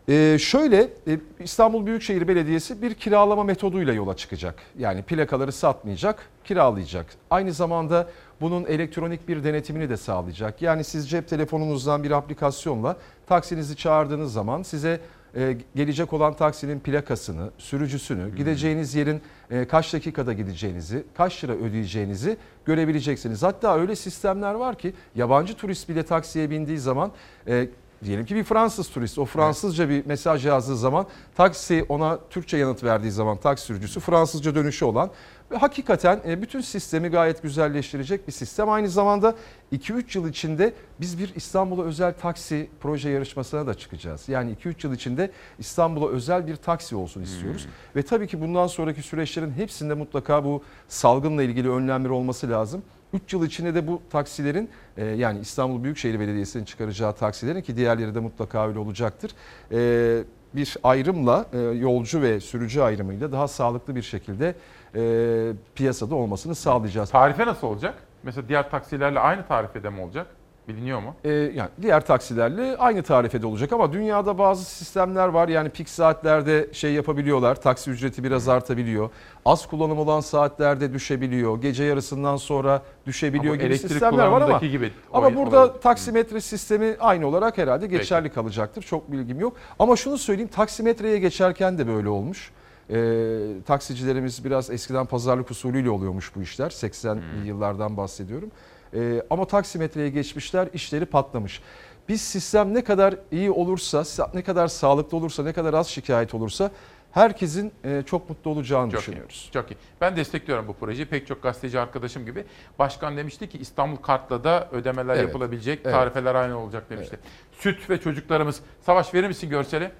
[0.08, 4.54] ee, şöyle e, İstanbul Büyükşehir Belediyesi bir kiralama metoduyla yola çıkacak.
[4.78, 7.06] Yani plakaları satmayacak, kiralayacak.
[7.30, 8.08] Aynı zamanda
[8.40, 10.62] bunun elektronik bir denetimini de sağlayacak.
[10.62, 12.96] Yani siz cep telefonunuzdan bir aplikasyonla
[13.26, 15.00] taksinizi çağırdığınız zaman size
[15.36, 22.36] e, gelecek olan taksinin plakasını, sürücüsünü, gideceğiniz yerin e, kaç dakikada gideceğinizi, kaç lira ödeyeceğinizi
[22.64, 23.42] görebileceksiniz.
[23.42, 27.12] Hatta öyle sistemler var ki yabancı turist bile taksiye bindiği zaman
[27.48, 27.68] e,
[28.04, 31.06] Diyelim ki bir Fransız turist o Fransızca bir mesaj yazdığı zaman
[31.36, 35.10] taksi ona Türkçe yanıt verdiği zaman taksi sürücüsü Fransızca dönüşü olan
[35.54, 38.70] ve hakikaten e, bütün sistemi gayet güzelleştirecek bir sistem.
[38.70, 39.34] Aynı zamanda
[39.72, 44.28] 2-3 yıl içinde biz bir İstanbul'a özel taksi proje yarışmasına da çıkacağız.
[44.28, 47.66] Yani 2-3 yıl içinde İstanbul'a özel bir taksi olsun istiyoruz.
[47.96, 52.82] Ve tabii ki bundan sonraki süreçlerin hepsinde mutlaka bu salgınla ilgili önlemler olması lazım.
[53.12, 58.14] 3 yıl içinde de bu taksilerin e, yani İstanbul Büyükşehir Belediyesi'nin çıkaracağı taksilerin ki diğerleri
[58.14, 59.30] de mutlaka öyle olacaktır.
[59.72, 60.24] e,
[60.54, 64.54] bir ayrımla yolcu ve sürücü ayrımıyla daha sağlıklı bir şekilde
[64.96, 67.10] e, piyasada olmasını sağlayacağız.
[67.10, 67.94] Tarife nasıl olacak?
[68.22, 70.26] Mesela diğer taksilerle aynı tarifede mi olacak?
[70.68, 71.14] Biliniyor mu?
[71.24, 75.48] E, yani diğer taksilerle aynı tarifede olacak ama dünyada bazı sistemler var.
[75.48, 77.54] Yani pik saatlerde şey yapabiliyorlar.
[77.60, 79.10] Taksi ücreti biraz artabiliyor.
[79.44, 81.60] Az kullanım olan saatlerde düşebiliyor.
[81.60, 87.26] Gece yarısından sonra düşebiliyor gibi sistemler var ama gibi ama burada olay- taksimetre sistemi aynı
[87.26, 88.82] olarak herhalde geçerli kalacaktır.
[88.82, 89.52] Çok bilgim yok.
[89.78, 92.50] Ama şunu söyleyeyim taksimetreye geçerken de böyle olmuş.
[92.90, 96.70] Ee, taksicilerimiz biraz eskiden pazarlık usulüyle oluyormuş bu işler.
[96.70, 98.50] 80'li yıllardan bahsediyorum.
[98.94, 101.62] Ee, ama taksimetreye geçmişler işleri patlamış.
[102.08, 104.04] Biz sistem ne kadar iyi olursa,
[104.34, 106.70] ne kadar sağlıklı olursa, ne kadar az şikayet olursa
[107.12, 109.48] herkesin e, çok mutlu olacağını Çok düşünüyoruz.
[109.50, 109.52] iyi.
[109.52, 109.76] Çok iyi.
[110.00, 111.06] Ben destekliyorum bu projeyi.
[111.06, 112.44] Pek çok gazeteci arkadaşım gibi.
[112.78, 115.22] Başkan demişti ki İstanbul Kart'la da ödemeler Evet.
[115.26, 115.80] yapılabilecek.
[115.84, 115.94] Evet.
[115.94, 117.18] Tarifeler aynı olacak demişti.
[117.52, 118.60] Süt ve çocuklarımız.
[118.86, 119.90] Savaş verir misin görseli?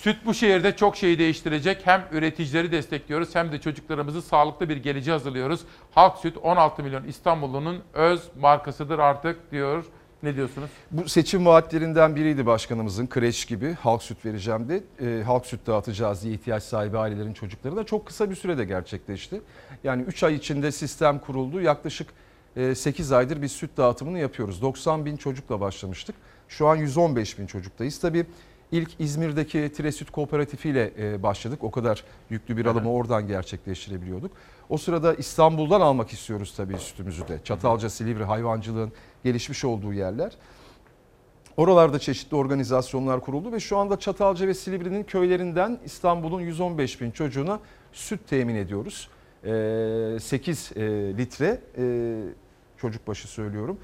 [0.00, 1.86] Süt bu şehirde çok şeyi değiştirecek.
[1.86, 5.60] Hem üreticileri destekliyoruz hem de çocuklarımızı sağlıklı bir geleceğe hazırlıyoruz.
[5.90, 9.84] Halk Süt 16 milyon İstanbullunun öz markasıdır artık diyor.
[10.22, 10.70] Ne diyorsunuz?
[10.90, 16.22] Bu seçim vaatlerinden biriydi başkanımızın kreş gibi halk süt vereceğim de e, halk süt dağıtacağız
[16.22, 19.40] diye ihtiyaç sahibi ailelerin çocuklarına çok kısa bir sürede gerçekleşti.
[19.84, 22.08] Yani 3 ay içinde sistem kuruldu yaklaşık
[22.56, 24.62] e, 8 aydır biz süt dağıtımını yapıyoruz.
[24.62, 26.16] 90 bin çocukla başlamıştık
[26.50, 28.00] şu an 115 bin çocuktayız.
[28.00, 28.26] Tabii
[28.72, 34.32] ilk İzmir'deki Tire Süt Kooperatifi ile e, başladık o kadar yüklü bir alımı oradan gerçekleştirebiliyorduk.
[34.68, 37.40] O sırada İstanbul'dan almak istiyoruz tabii sütümüzü de.
[37.44, 38.92] Çatalca, Silivri hayvancılığın
[39.24, 40.32] gelişmiş olduğu yerler.
[41.56, 47.60] Oralarda çeşitli organizasyonlar kuruldu ve şu anda Çatalca ve Silivri'nin köylerinden İstanbul'un 115 bin çocuğuna
[47.92, 49.08] süt temin ediyoruz.
[49.44, 50.80] Ee, 8 e,
[51.16, 52.16] litre e,
[52.76, 53.78] çocuk başı söylüyorum.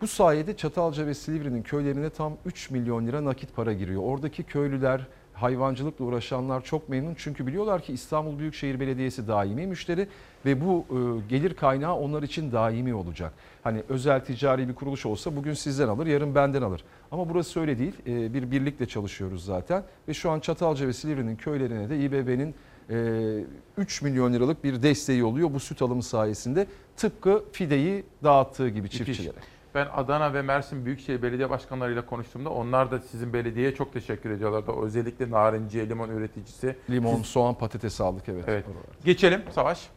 [0.00, 4.02] Bu sayede Çatalca ve Silivri'nin köylerine tam 3 milyon lira nakit para giriyor.
[4.04, 7.14] Oradaki köylüler, hayvancılıkla uğraşanlar çok memnun.
[7.18, 10.08] Çünkü biliyorlar ki İstanbul Büyükşehir Belediyesi daimi müşteri
[10.46, 13.32] ve bu e, gelir kaynağı onlar için daimi olacak.
[13.62, 16.84] Hani özel ticari bir kuruluş olsa bugün sizden alır, yarın benden alır.
[17.10, 17.94] Ama burası öyle değil.
[18.06, 22.54] E, bir birlikte çalışıyoruz zaten ve şu an Çatalca ve Silivri'nin köylerine de İBB'nin
[22.90, 23.44] e,
[23.76, 26.66] 3 milyon liralık bir desteği oluyor bu süt alımı sayesinde.
[26.96, 29.55] Tıpkı fideyi dağıttığı gibi çiftçilere.
[29.76, 34.72] Ben Adana ve Mersin Büyükşehir Belediye Başkanlarıyla konuştuğumda onlar da sizin belediyeye çok teşekkür ediyorlardı.
[34.82, 36.76] Özellikle narenciye, limon üreticisi.
[36.90, 38.44] Limon, Siz- soğan, patates aldık evet.
[38.48, 38.64] Evet.
[39.04, 39.88] Geçelim Savaş.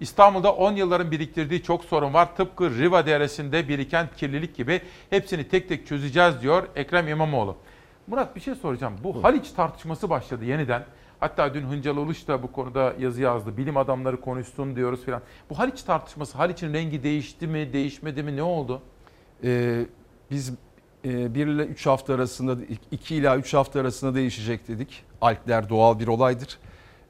[0.00, 2.36] İstanbul'da 10 yılların biriktirdiği çok sorun var.
[2.36, 4.80] Tıpkı Riva Deresi'nde biriken kirlilik gibi
[5.10, 7.56] hepsini tek tek çözeceğiz diyor Ekrem İmamoğlu.
[8.06, 8.94] Murat bir şey soracağım.
[9.04, 10.84] Bu Haliç tartışması başladı yeniden.
[11.20, 13.56] Hatta dün Hıncal Uluç da bu konuda yazı yazdı.
[13.56, 15.22] Bilim adamları konuşsun diyoruz filan.
[15.50, 18.82] Bu Haliç tartışması, Haliç'in rengi değişti mi, değişmedi mi, ne oldu?
[19.44, 19.86] Ee,
[20.30, 20.52] biz
[21.04, 22.56] 1 ile 3 hafta arasında
[22.90, 25.04] 2 ila 3 hafta arasında değişecek dedik.
[25.20, 26.58] Alpler doğal bir olaydır.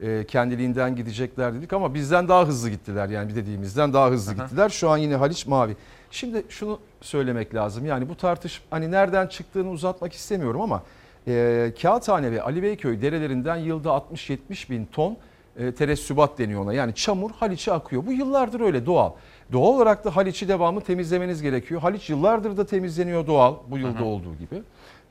[0.01, 3.09] Ee, kendiliğinden gidecekler dedik ama bizden daha hızlı gittiler.
[3.09, 4.43] Yani dediğimizden daha hızlı Aha.
[4.43, 4.69] gittiler.
[4.69, 5.77] Şu an yine Haliç mavi.
[6.11, 7.87] Şimdi şunu söylemek lazım.
[7.87, 10.83] Yani bu tartış hani nereden çıktığını uzatmak istemiyorum ama
[11.31, 15.17] e, Kağıthane ve Ali Beyköy derelerinden yılda 60-70 bin ton
[15.57, 16.73] e, teressübat deniyor ona.
[16.75, 18.07] Yani çamur Haliç'e akıyor.
[18.07, 19.13] Bu yıllardır öyle doğal.
[19.53, 21.81] Doğal olarak da Haliç'i devamlı temizlemeniz gerekiyor.
[21.81, 24.05] Haliç yıllardır da temizleniyor doğal bu yılda Hı hı.
[24.05, 24.63] olduğu gibi.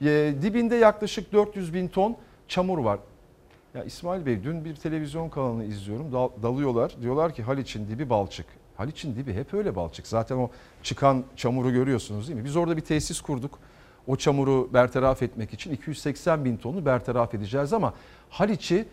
[0.09, 2.17] E, dibinde yaklaşık 400 bin ton
[2.48, 2.99] çamur var.
[3.75, 6.11] Ya İsmail Bey dün bir televizyon kanalını izliyorum.
[6.11, 6.91] Dal- dalıyorlar.
[7.01, 8.45] Diyorlar ki Haliç'in dibi balçık.
[8.77, 10.07] Haliç'in dibi hep öyle balçık.
[10.07, 10.49] Zaten o
[10.83, 12.45] çıkan çamuru görüyorsunuz değil mi?
[12.45, 13.59] Biz orada bir tesis kurduk.
[14.09, 17.93] O çamuru bertaraf etmek için 280 bin tonu bertaraf edeceğiz ama
[18.29, 18.85] Haliç'i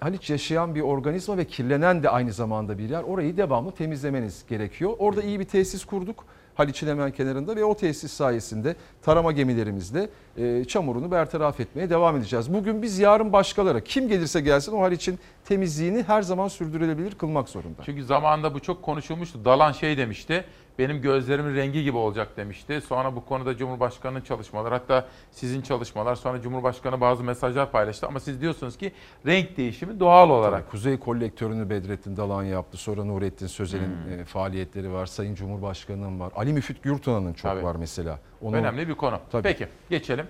[0.00, 3.02] Haliç yaşayan bir organizma ve kirlenen de aynı zamanda bir yer.
[3.02, 4.92] Orayı devamlı temizlemeniz gerekiyor.
[4.98, 6.24] Orada iyi bir tesis kurduk.
[6.54, 12.54] Haliç'in hemen kenarında ve o tesis sayesinde tarama gemilerimizle e, çamurunu bertaraf etmeye devam edeceğiz.
[12.54, 17.82] Bugün biz yarın başkaları kim gelirse gelsin o Haliç'in temizliğini her zaman sürdürülebilir kılmak zorunda.
[17.84, 19.44] Çünkü zamanında bu çok konuşulmuştu.
[19.44, 20.44] Dalan şey demişti.
[20.78, 22.80] Benim gözlerimin rengi gibi olacak demişti.
[22.80, 28.06] Sonra bu konuda Cumhurbaşkanı'nın çalışmaları hatta sizin çalışmalar sonra Cumhurbaşkanı bazı mesajlar paylaştı.
[28.06, 28.92] Ama siz diyorsunuz ki
[29.26, 30.60] renk değişimi doğal olarak.
[30.60, 32.76] Tabii, Kuzey kolektörünü Bedrettin Dalan yaptı.
[32.76, 34.20] Sonra Nurettin Sözel'in Hmm.
[34.20, 35.06] e, faaliyetleri var.
[35.06, 36.32] Sayın Cumhurbaşkanı'nın var.
[36.36, 37.62] Ali Müfit Gürtan'ın çok Tabii.
[37.64, 38.18] var mesela.
[38.42, 39.18] Onu- Önemli bir konu.
[39.32, 39.42] Tabii.
[39.42, 40.26] Peki geçelim.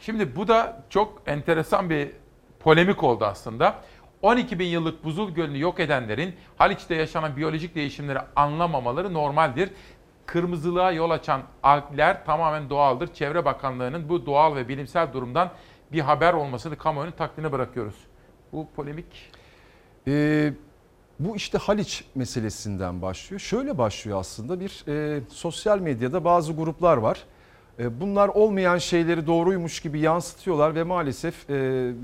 [0.00, 2.10] Şimdi bu da çok enteresan bir
[2.60, 3.74] polemik oldu aslında.
[4.22, 9.70] 12 bin yıllık buzul gölünü yok edenlerin Haliç'te yaşanan biyolojik değişimleri anlamamaları normaldir.
[10.26, 13.14] Kırmızılığa yol açan algler tamamen doğaldır.
[13.14, 15.50] Çevre Bakanlığı'nın bu doğal ve bilimsel durumdan
[15.92, 17.94] bir haber olmasını kamuoyunun takdirine bırakıyoruz.
[18.52, 19.30] Bu polemik
[20.08, 20.52] Ee,
[21.20, 23.40] bu işte Haliç meselesinden başlıyor.
[23.40, 27.24] Şöyle başlıyor aslında bir e, sosyal medyada bazı gruplar var.
[27.80, 31.54] E, bunlar olmayan şeyleri doğruymuş gibi yansıtıyorlar ve maalesef e,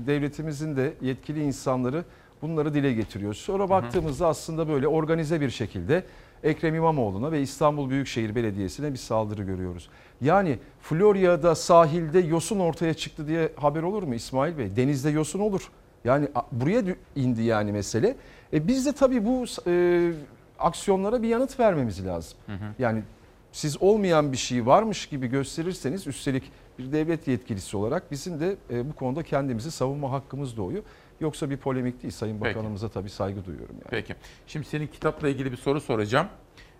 [0.07, 2.03] devletimizin de yetkili insanları
[2.41, 3.33] bunları dile getiriyor.
[3.33, 6.03] Sonra baktığımızda aslında böyle organize bir şekilde
[6.43, 9.89] Ekrem İmamoğlu'na ve İstanbul Büyükşehir Belediyesi'ne bir saldırı görüyoruz.
[10.21, 14.75] Yani Florya'da sahilde yosun ortaya çıktı diye haber olur mu İsmail Bey?
[14.75, 15.69] Denizde yosun olur.
[16.05, 16.83] Yani buraya
[17.15, 18.15] indi yani mesele.
[18.53, 20.11] E biz de tabii bu e,
[20.59, 22.37] aksiyonlara bir yanıt vermemiz lazım.
[22.79, 23.03] Yani
[23.57, 26.43] siz olmayan bir şey varmış gibi gösterirseniz üstelik
[26.79, 30.83] bir devlet yetkilisi olarak bizim de e, bu konuda kendimizi savunma hakkımız doğuyor.
[31.19, 32.13] Yoksa bir polemik değil.
[32.13, 32.55] Sayın Peki.
[32.55, 33.75] Bakanımıza tabii saygı duyuyorum.
[33.75, 33.89] Yani.
[33.89, 34.15] Peki.
[34.47, 36.27] Şimdi senin kitapla ilgili bir soru soracağım.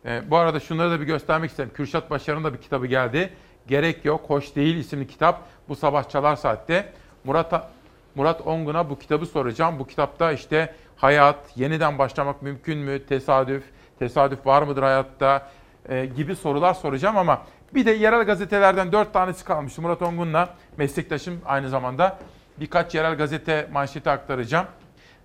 [0.05, 1.71] Ee, bu arada şunları da bir göstermek isterim.
[1.73, 3.33] Kürşat Başar'ın da bir kitabı geldi.
[3.67, 5.47] Gerek Yok, Hoş Değil isimli kitap.
[5.69, 6.93] Bu sabah Çalar Saat'te.
[7.23, 7.71] Murat,
[8.15, 9.79] Murat Ongun'a bu kitabı soracağım.
[9.79, 13.63] Bu kitapta işte hayat, yeniden başlamak mümkün mü, tesadüf,
[13.99, 15.51] tesadüf var mıdır hayatta
[15.89, 17.41] e, gibi sorular soracağım ama
[17.73, 19.81] bir de yerel gazetelerden dört tanesi kalmıştı.
[19.81, 22.17] Murat Ongun'la meslektaşım aynı zamanda
[22.59, 24.65] birkaç yerel gazete manşeti aktaracağım.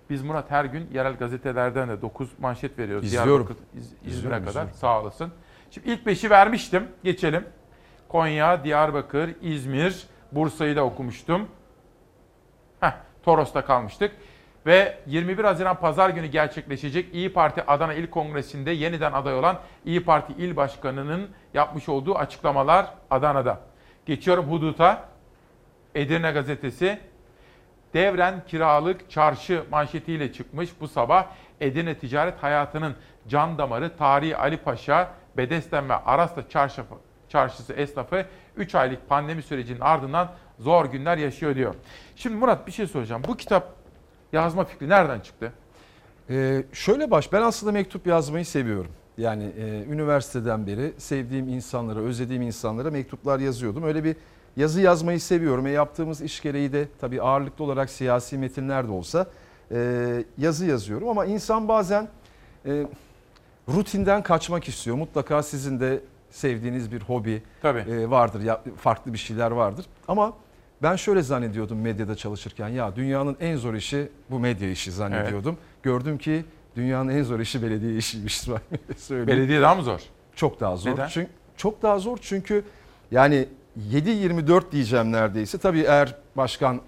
[0.09, 3.05] Biz Murat her gün yerel gazetelerden de 9 manşet veriyoruz.
[3.05, 3.29] İzliyorum.
[3.29, 4.49] Diyarbakır, İz- İzmir'e İzliyorum, kadar.
[4.49, 4.73] izliyorum.
[4.73, 5.31] Sağ olasın.
[5.71, 6.87] Şimdi ilk beşi vermiştim.
[7.03, 7.45] Geçelim.
[8.09, 11.47] Konya, Diyarbakır, İzmir, Bursa'yı da okumuştum.
[12.79, 12.91] Heh,
[13.23, 14.11] Toros'ta kalmıştık.
[14.65, 20.03] Ve 21 Haziran Pazar günü gerçekleşecek İyi Parti Adana İl Kongresi'nde yeniden aday olan İyi
[20.03, 23.59] Parti İl Başkanı'nın yapmış olduğu açıklamalar Adana'da.
[24.05, 25.05] Geçiyorum Hudut'a.
[25.95, 26.99] Edirne Gazetesi.
[27.93, 31.25] Devren kiralık çarşı manşetiyle çıkmış bu sabah.
[31.61, 32.95] Edirne ticaret hayatının
[33.27, 36.83] can damarı Tarihi Ali Paşa, Bedesten ve Aras'ta çarşı,
[37.29, 38.25] çarşısı esnafı
[38.57, 41.75] 3 aylık pandemi sürecinin ardından zor günler yaşıyor diyor.
[42.15, 43.21] Şimdi Murat bir şey soracağım.
[43.27, 43.82] Bu kitap
[44.33, 45.53] yazma fikri nereden çıktı?
[46.29, 48.91] Ee, şöyle baş, ben aslında mektup yazmayı seviyorum.
[49.17, 53.83] Yani e, üniversiteden beri sevdiğim insanlara, özlediğim insanlara mektuplar yazıyordum.
[53.83, 54.15] Öyle bir
[54.57, 55.67] yazı yazmayı seviyorum.
[55.67, 59.27] E, yaptığımız iş gereği de tabii ağırlıklı olarak siyasi metinler de olsa
[59.71, 61.09] e, yazı yazıyorum.
[61.09, 62.07] Ama insan bazen
[62.65, 62.85] e,
[63.69, 64.97] rutinden kaçmak istiyor.
[64.97, 67.79] Mutlaka sizin de sevdiğiniz bir hobi Tabii.
[67.79, 69.85] e, vardır, ya, farklı bir şeyler vardır.
[70.07, 70.33] Ama
[70.81, 75.57] Ben şöyle zannediyordum medyada çalışırken ya dünyanın en zor işi bu medya işi zannediyordum.
[75.83, 76.45] Gördüm ki
[76.75, 78.47] dünyanın en zor işi belediye işiymiş.
[79.09, 79.99] Belediye daha mı zor?
[80.35, 80.91] Çok daha zor.
[80.91, 81.07] Neden?
[81.07, 82.63] Çünkü çok daha zor çünkü
[83.11, 83.47] yani
[83.91, 85.57] 7-24 diyeceğim neredeyse.
[85.57, 86.81] Tabii eğer başkan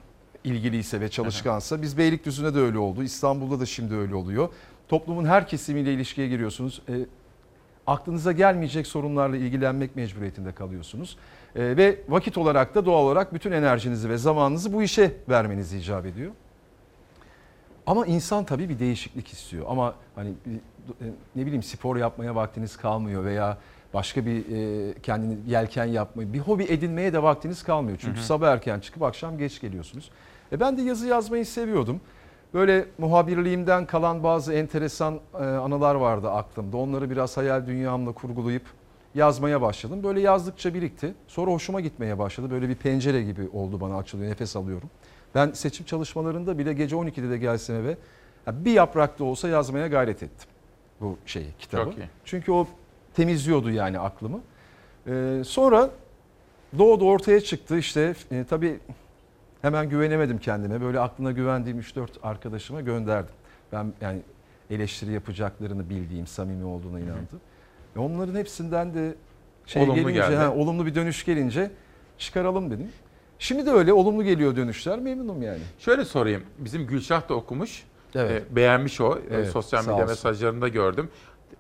[0.44, 3.04] ilgiliyse ve çalışkansa biz Beylikdüzü'nde de öyle oldu.
[3.04, 4.50] İstanbul'da da şimdi öyle oluyor.
[4.88, 6.82] Toplumun her kesimiyle ilişkiye giriyorsunuz.
[6.90, 6.94] E,
[7.88, 11.18] aklınıza gelmeyecek sorunlarla ilgilenmek mecburiyetinde kalıyorsunuz.
[11.56, 16.06] E, ve vakit olarak da doğal olarak bütün enerjinizi ve zamanınızı bu işe vermeniz icap
[16.06, 16.32] ediyor.
[17.88, 19.66] Ama insan tabii bir değişiklik istiyor.
[19.70, 23.58] Ama hani e, ne bileyim spor yapmaya vaktiniz kalmıyor veya
[23.94, 27.98] başka bir e, kendini yelken yapmayı, bir hobi edinmeye de vaktiniz kalmıyor.
[28.02, 28.26] Çünkü Hı hı.
[28.26, 30.10] sabah erken çıkıp akşam geç geliyorsunuz.
[30.52, 32.02] E ben de yazı yazmayı seviyordum.
[32.54, 36.78] Böyle muhabirliğimden kalan bazı enteresan e, anılar vardı aklımda.
[36.78, 38.64] Onları biraz hayal dünyamla kurgulayıp
[39.16, 40.04] yazmaya başladım.
[40.04, 41.14] Böyle yazdıkça birikti.
[41.28, 42.52] Sonra hoşuma gitmeye başladı.
[42.52, 44.90] Böyle bir pencere gibi oldu bana açılıyor, nefes alıyorum.
[45.36, 47.98] Ben seçim çalışmalarında bile gece 12'de de gelsem eve
[48.48, 50.50] bir yaprakta olsa yazmaya gayret ettim
[51.02, 51.92] bu şeyi, kitabı.
[52.26, 52.68] Çünkü o
[53.14, 54.42] temizliyordu yani aklımı.
[55.08, 55.90] Ee, sonra
[56.78, 58.80] doğdu ortaya çıktı işte e, tabii
[59.62, 60.82] hemen güvenemedim kendime.
[60.82, 63.34] Böyle aklına güvendiğim 3-4 arkadaşıma gönderdim.
[63.72, 64.22] Ben yani
[64.70, 67.42] eleştiri yapacaklarını bildiğim, samimi olduğuna inandım.
[67.96, 69.16] Ve onların hepsinden de
[69.66, 70.36] şey Olumlu gelince, geldi.
[70.36, 71.72] ha, olumlu bir dönüş gelince
[72.18, 72.92] çıkaralım dedim.
[73.40, 75.60] Şimdi de öyle olumlu geliyor dönüşler memnunum yani.
[75.80, 76.44] Şöyle sorayım.
[76.58, 77.84] Bizim Gülşah da okumuş.
[78.16, 78.44] Evet.
[78.52, 79.18] E, beğenmiş o.
[79.18, 80.12] E, Evet, sosyal sağ medya olsun.
[80.12, 81.10] mesajlarında gördüm.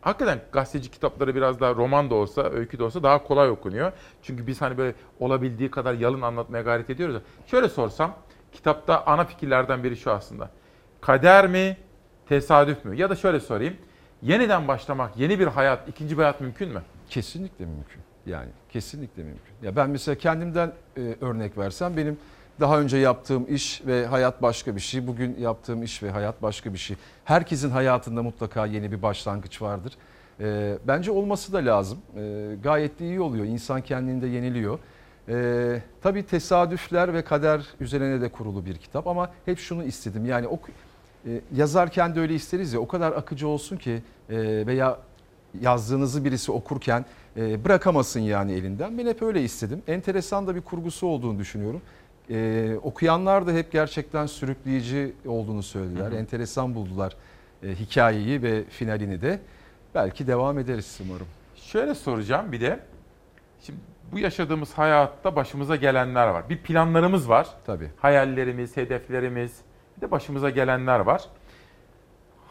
[0.01, 3.91] Hakikaten gazeteci kitapları biraz daha roman da olsa, öykü de olsa daha kolay okunuyor.
[4.23, 7.21] Çünkü biz hani böyle olabildiği kadar yalın anlatmaya gayret ediyoruz.
[7.47, 8.15] Şöyle sorsam,
[8.53, 10.49] kitapta ana fikirlerden biri şu aslında.
[11.01, 11.77] Kader mi,
[12.29, 12.95] tesadüf mü?
[12.95, 13.73] Ya da şöyle sorayım.
[14.25, 16.81] Yeniden başlamak, yeni bir hayat, ikinci bir hayat mümkün mü?
[17.09, 18.01] Kesinlikle mümkün.
[18.25, 19.53] Yani kesinlikle mümkün.
[19.63, 22.17] Ya ben mesela kendimden e, örnek versem benim
[22.59, 25.07] daha önce yaptığım iş ve hayat başka bir şey.
[25.07, 26.97] Bugün yaptığım iş ve hayat başka bir şey.
[27.25, 29.93] Herkesin hayatında mutlaka yeni bir başlangıç vardır.
[30.39, 31.97] E, bence olması da lazım.
[32.17, 33.45] E, gayet de iyi oluyor.
[33.45, 34.79] İnsan kendini de yeniliyor.
[35.29, 40.25] E, tabii tesadüfler ve kader üzerine de kurulu bir kitap ama hep şunu istedim.
[40.25, 40.59] Yani o
[41.25, 44.37] e, yazarken de öyle isteriz ya o kadar akıcı olsun ki e,
[44.67, 44.99] veya
[45.61, 47.05] yazdığınızı birisi okurken
[47.37, 48.97] e, bırakamasın yani elinden.
[48.97, 49.81] Ben hep öyle istedim.
[49.87, 51.81] Enteresan da bir kurgusu olduğunu düşünüyorum.
[52.29, 56.11] E, okuyanlar da hep gerçekten sürükleyici olduğunu söylediler.
[56.11, 56.19] Hı hı.
[56.19, 57.15] Enteresan buldular
[57.63, 59.39] e, hikayeyi ve finalini de.
[59.95, 61.27] Belki devam ederiz umarım.
[61.55, 62.79] Şöyle soracağım bir de.
[63.61, 63.79] Şimdi
[64.11, 66.49] bu yaşadığımız hayatta başımıza gelenler var.
[66.49, 67.47] Bir planlarımız var.
[67.65, 67.89] Tabii.
[67.97, 69.51] Hayallerimiz, hedeflerimiz.
[69.97, 71.25] Bir de başımıza gelenler var.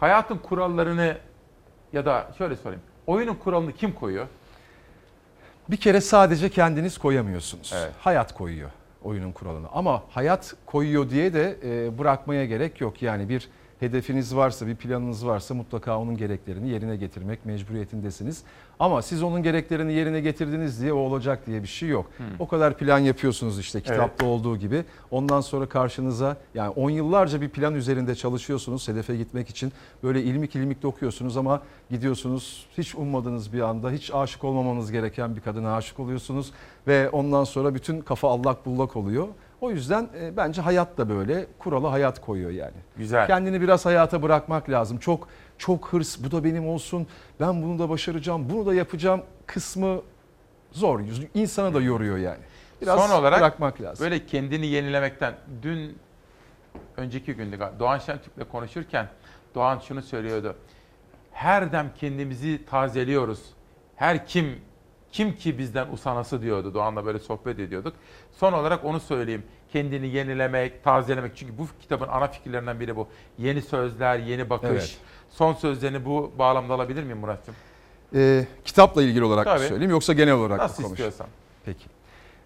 [0.00, 1.16] Hayatın kurallarını
[1.92, 2.82] ya da şöyle sorayım.
[3.06, 4.26] Oyunun kuralını kim koyuyor?
[5.70, 7.74] Bir kere sadece kendiniz koyamıyorsunuz.
[8.00, 8.70] Hayat koyuyor
[9.04, 9.66] oyunun kuralını.
[9.72, 13.02] Ama hayat koyuyor diye de e, bırakmaya gerek yok.
[13.02, 13.48] Yani bir
[13.80, 18.42] hedefiniz varsa, bir planınız varsa mutlaka onun gereklerini yerine getirmek mecburiyetindesiniz.
[18.78, 22.06] Ama siz onun gereklerini yerine getirdiniz diye o olacak diye bir şey yok.
[22.16, 22.26] Hmm.
[22.38, 24.84] O kadar plan yapıyorsunuz işte kitapta olduğu gibi.
[25.10, 29.72] Ondan sonra karşınıza yani 10 yıllarca bir plan üzerinde çalışıyorsunuz hedefe gitmek için.
[30.02, 35.40] Böyle ilmik ilmik dokuyorsunuz ama gidiyorsunuz hiç ummadığınız bir anda hiç aşık olmamanız gereken bir
[35.40, 36.52] kadına aşık oluyorsunuz.
[36.86, 39.28] Ve ondan sonra bütün kafa allak bullak oluyor.
[39.64, 42.76] O yüzden e, bence hayat da böyle kuralı hayat koyuyor yani.
[42.96, 43.26] Güzel.
[43.26, 44.98] Kendini biraz hayata bırakmak lazım.
[44.98, 45.28] Çok
[45.58, 47.06] çok hırs bu da benim olsun.
[47.40, 50.00] Ben bunu da başaracağım, bunu da yapacağım kısmı
[50.72, 51.00] zor.
[51.34, 52.38] İnsanı da yoruyor yani.
[52.82, 54.04] Biraz Son olarak bırakmak lazım.
[54.04, 55.98] böyle kendini yenilemekten dün
[56.96, 59.08] önceki galiba, Doğan Şentürk'le konuşurken
[59.54, 60.56] Doğan şunu söylüyordu.
[61.32, 63.40] Her dem kendimizi tazeliyoruz.
[63.96, 64.60] Her kim
[65.14, 66.74] kim ki bizden usanası diyordu.
[66.74, 67.94] Doğan'la böyle sohbet ediyorduk.
[68.32, 69.42] Son olarak onu söyleyeyim.
[69.72, 71.36] Kendini yenilemek, tazelemek.
[71.36, 73.08] Çünkü bu kitabın ana fikirlerinden biri bu.
[73.38, 74.68] Yeni sözler, yeni bakış.
[74.70, 74.98] Evet.
[75.30, 77.54] Son sözlerini bu bağlamda alabilir miyim Murat'cığım?
[78.14, 79.66] Ee, kitapla ilgili olarak Tabii.
[79.66, 80.92] söyleyeyim yoksa genel olarak mı konuşayım?
[80.92, 81.26] istiyorsan.
[81.64, 81.84] Peki.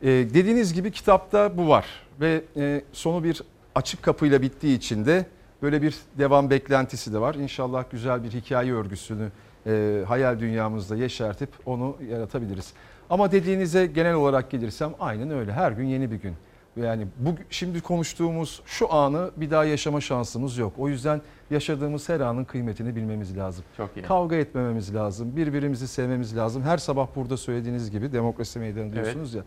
[0.02, 1.86] Ee, dediğiniz gibi kitapta bu var
[2.20, 3.42] ve e, sonu bir
[3.74, 5.26] açık kapıyla bittiği için de
[5.62, 7.34] böyle bir devam beklentisi de var.
[7.34, 9.30] İnşallah güzel bir hikaye örgüsünü
[9.68, 12.72] e, hayal dünyamızda yeşertip onu yaratabiliriz.
[13.10, 15.52] Ama dediğinize genel olarak gelirsem aynen öyle.
[15.52, 16.34] Her gün yeni bir gün.
[16.76, 20.72] Yani bu şimdi konuştuğumuz şu anı bir daha yaşama şansımız yok.
[20.78, 23.64] O yüzden yaşadığımız her anın kıymetini bilmemiz lazım.
[23.76, 24.02] Çok iyi.
[24.02, 25.36] Kavga etmememiz lazım.
[25.36, 26.62] Birbirimizi sevmemiz lazım.
[26.62, 29.42] Her sabah burada söylediğiniz gibi demokrasi meydanı diyorsunuz ya.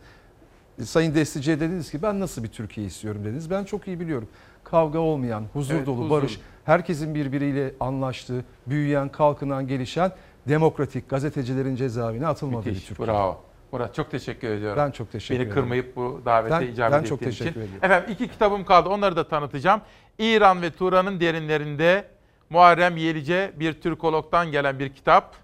[0.84, 3.50] Sayın Destici'ye dediniz ki ben nasıl bir Türkiye istiyorum dediniz.
[3.50, 4.28] Ben çok iyi biliyorum.
[4.64, 6.10] Kavga olmayan, huzur Evet, dolu, huzur.
[6.10, 6.40] barış,
[6.72, 10.12] herkesin birbiriyle anlaştığı, büyüyen, kalkınan, gelişen,
[10.48, 13.08] demokratik gazetecilerin cezaevine atılmadığı Müthiş, bir Türkiye.
[13.08, 13.42] bravo.
[13.72, 14.78] Murat çok teşekkür ediyorum.
[14.86, 15.62] Ben çok teşekkür Beni ederim.
[15.62, 17.60] kırmayıp bu davete Ben- icabet ben çok teşekkür için.
[17.62, 17.86] ediyorum.
[17.86, 18.90] Efendim iki kitabım kaldı.
[18.90, 19.82] Onları da tanıtacağım.
[20.20, 22.06] İran ve Turan'ın derinlerinde
[22.50, 25.36] Muharrem Yelice bir Türkolog'dan gelen bir kitap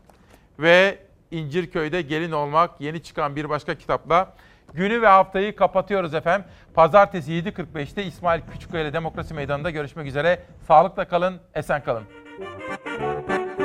[0.59, 0.97] ve
[1.31, 4.33] İncirköy'de gelin olmak yeni çıkan bir başka kitapla
[4.73, 6.47] günü ve haftayı kapatıyoruz efendim.
[6.73, 10.39] Pazartesi 7.45'te İsmail Küçükkaya ile Demokrasi Meydanı'nda görüşmek üzere.
[10.67, 12.03] Sağlıkla kalın, esen kalın.